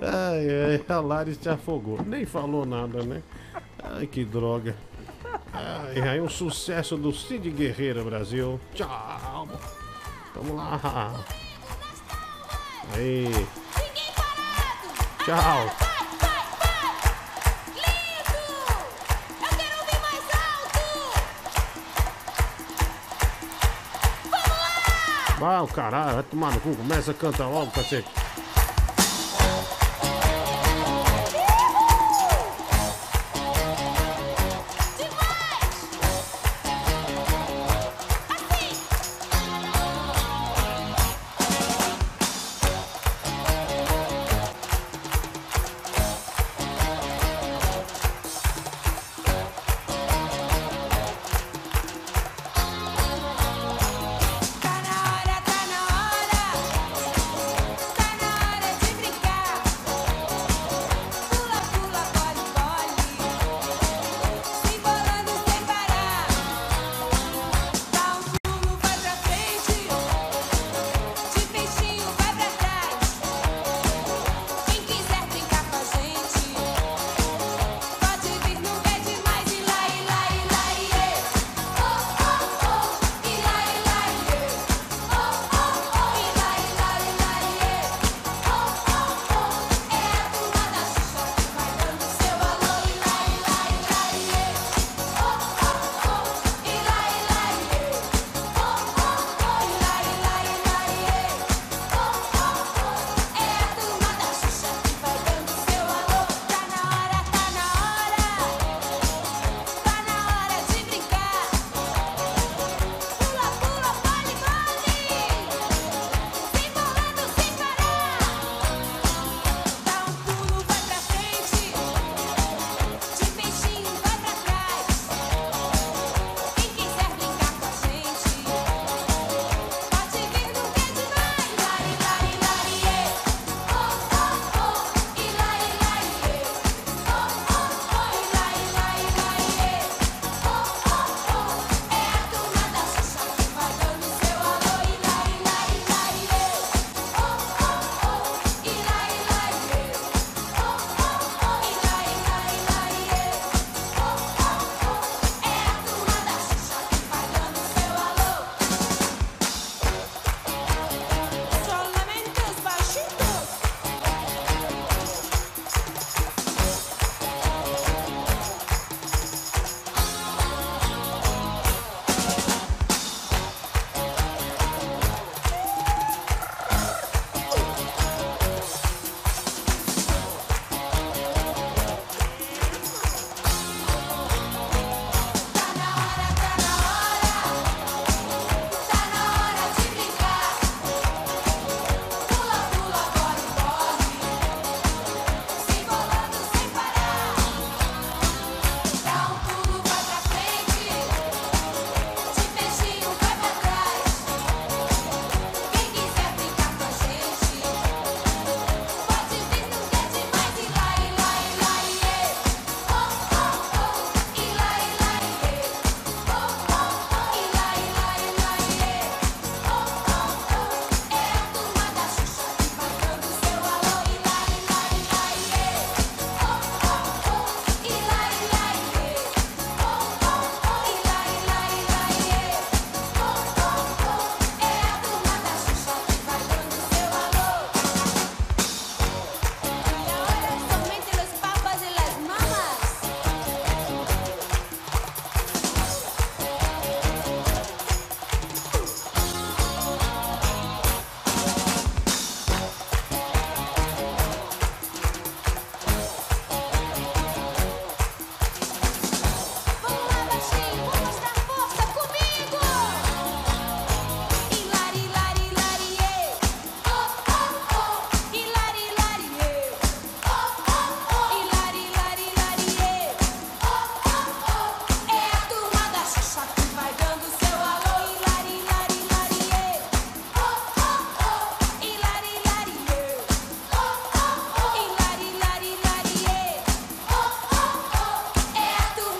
Ai, 0.00 0.48
ai, 0.48 0.84
a 0.88 1.00
Lari 1.00 1.34
se 1.34 1.48
afogou. 1.48 2.02
Nem 2.04 2.26
falou 2.26 2.66
nada, 2.66 3.02
né? 3.02 3.22
Ai, 3.82 4.06
que 4.06 4.24
droga. 4.24 4.74
Ai, 5.52 6.00
ai, 6.00 6.20
um 6.20 6.28
sucesso 6.28 6.96
do 6.96 7.12
Cid 7.12 7.50
Guerreiro 7.50 8.04
Brasil. 8.04 8.60
Tchau. 8.74 9.48
Vamos 10.38 10.56
lá. 10.56 11.12
Aí. 12.94 13.46
Tchau. 15.24 15.88
Vai, 25.38 25.60
o 25.60 25.66
caralho, 25.68 26.14
vai 26.14 26.22
tomar 26.24 26.52
no 26.52 26.60
cu. 26.60 26.74
Começa 26.74 27.10
a 27.10 27.14
cantar 27.14 27.48
logo, 27.48 27.70
cacete. 27.70 28.08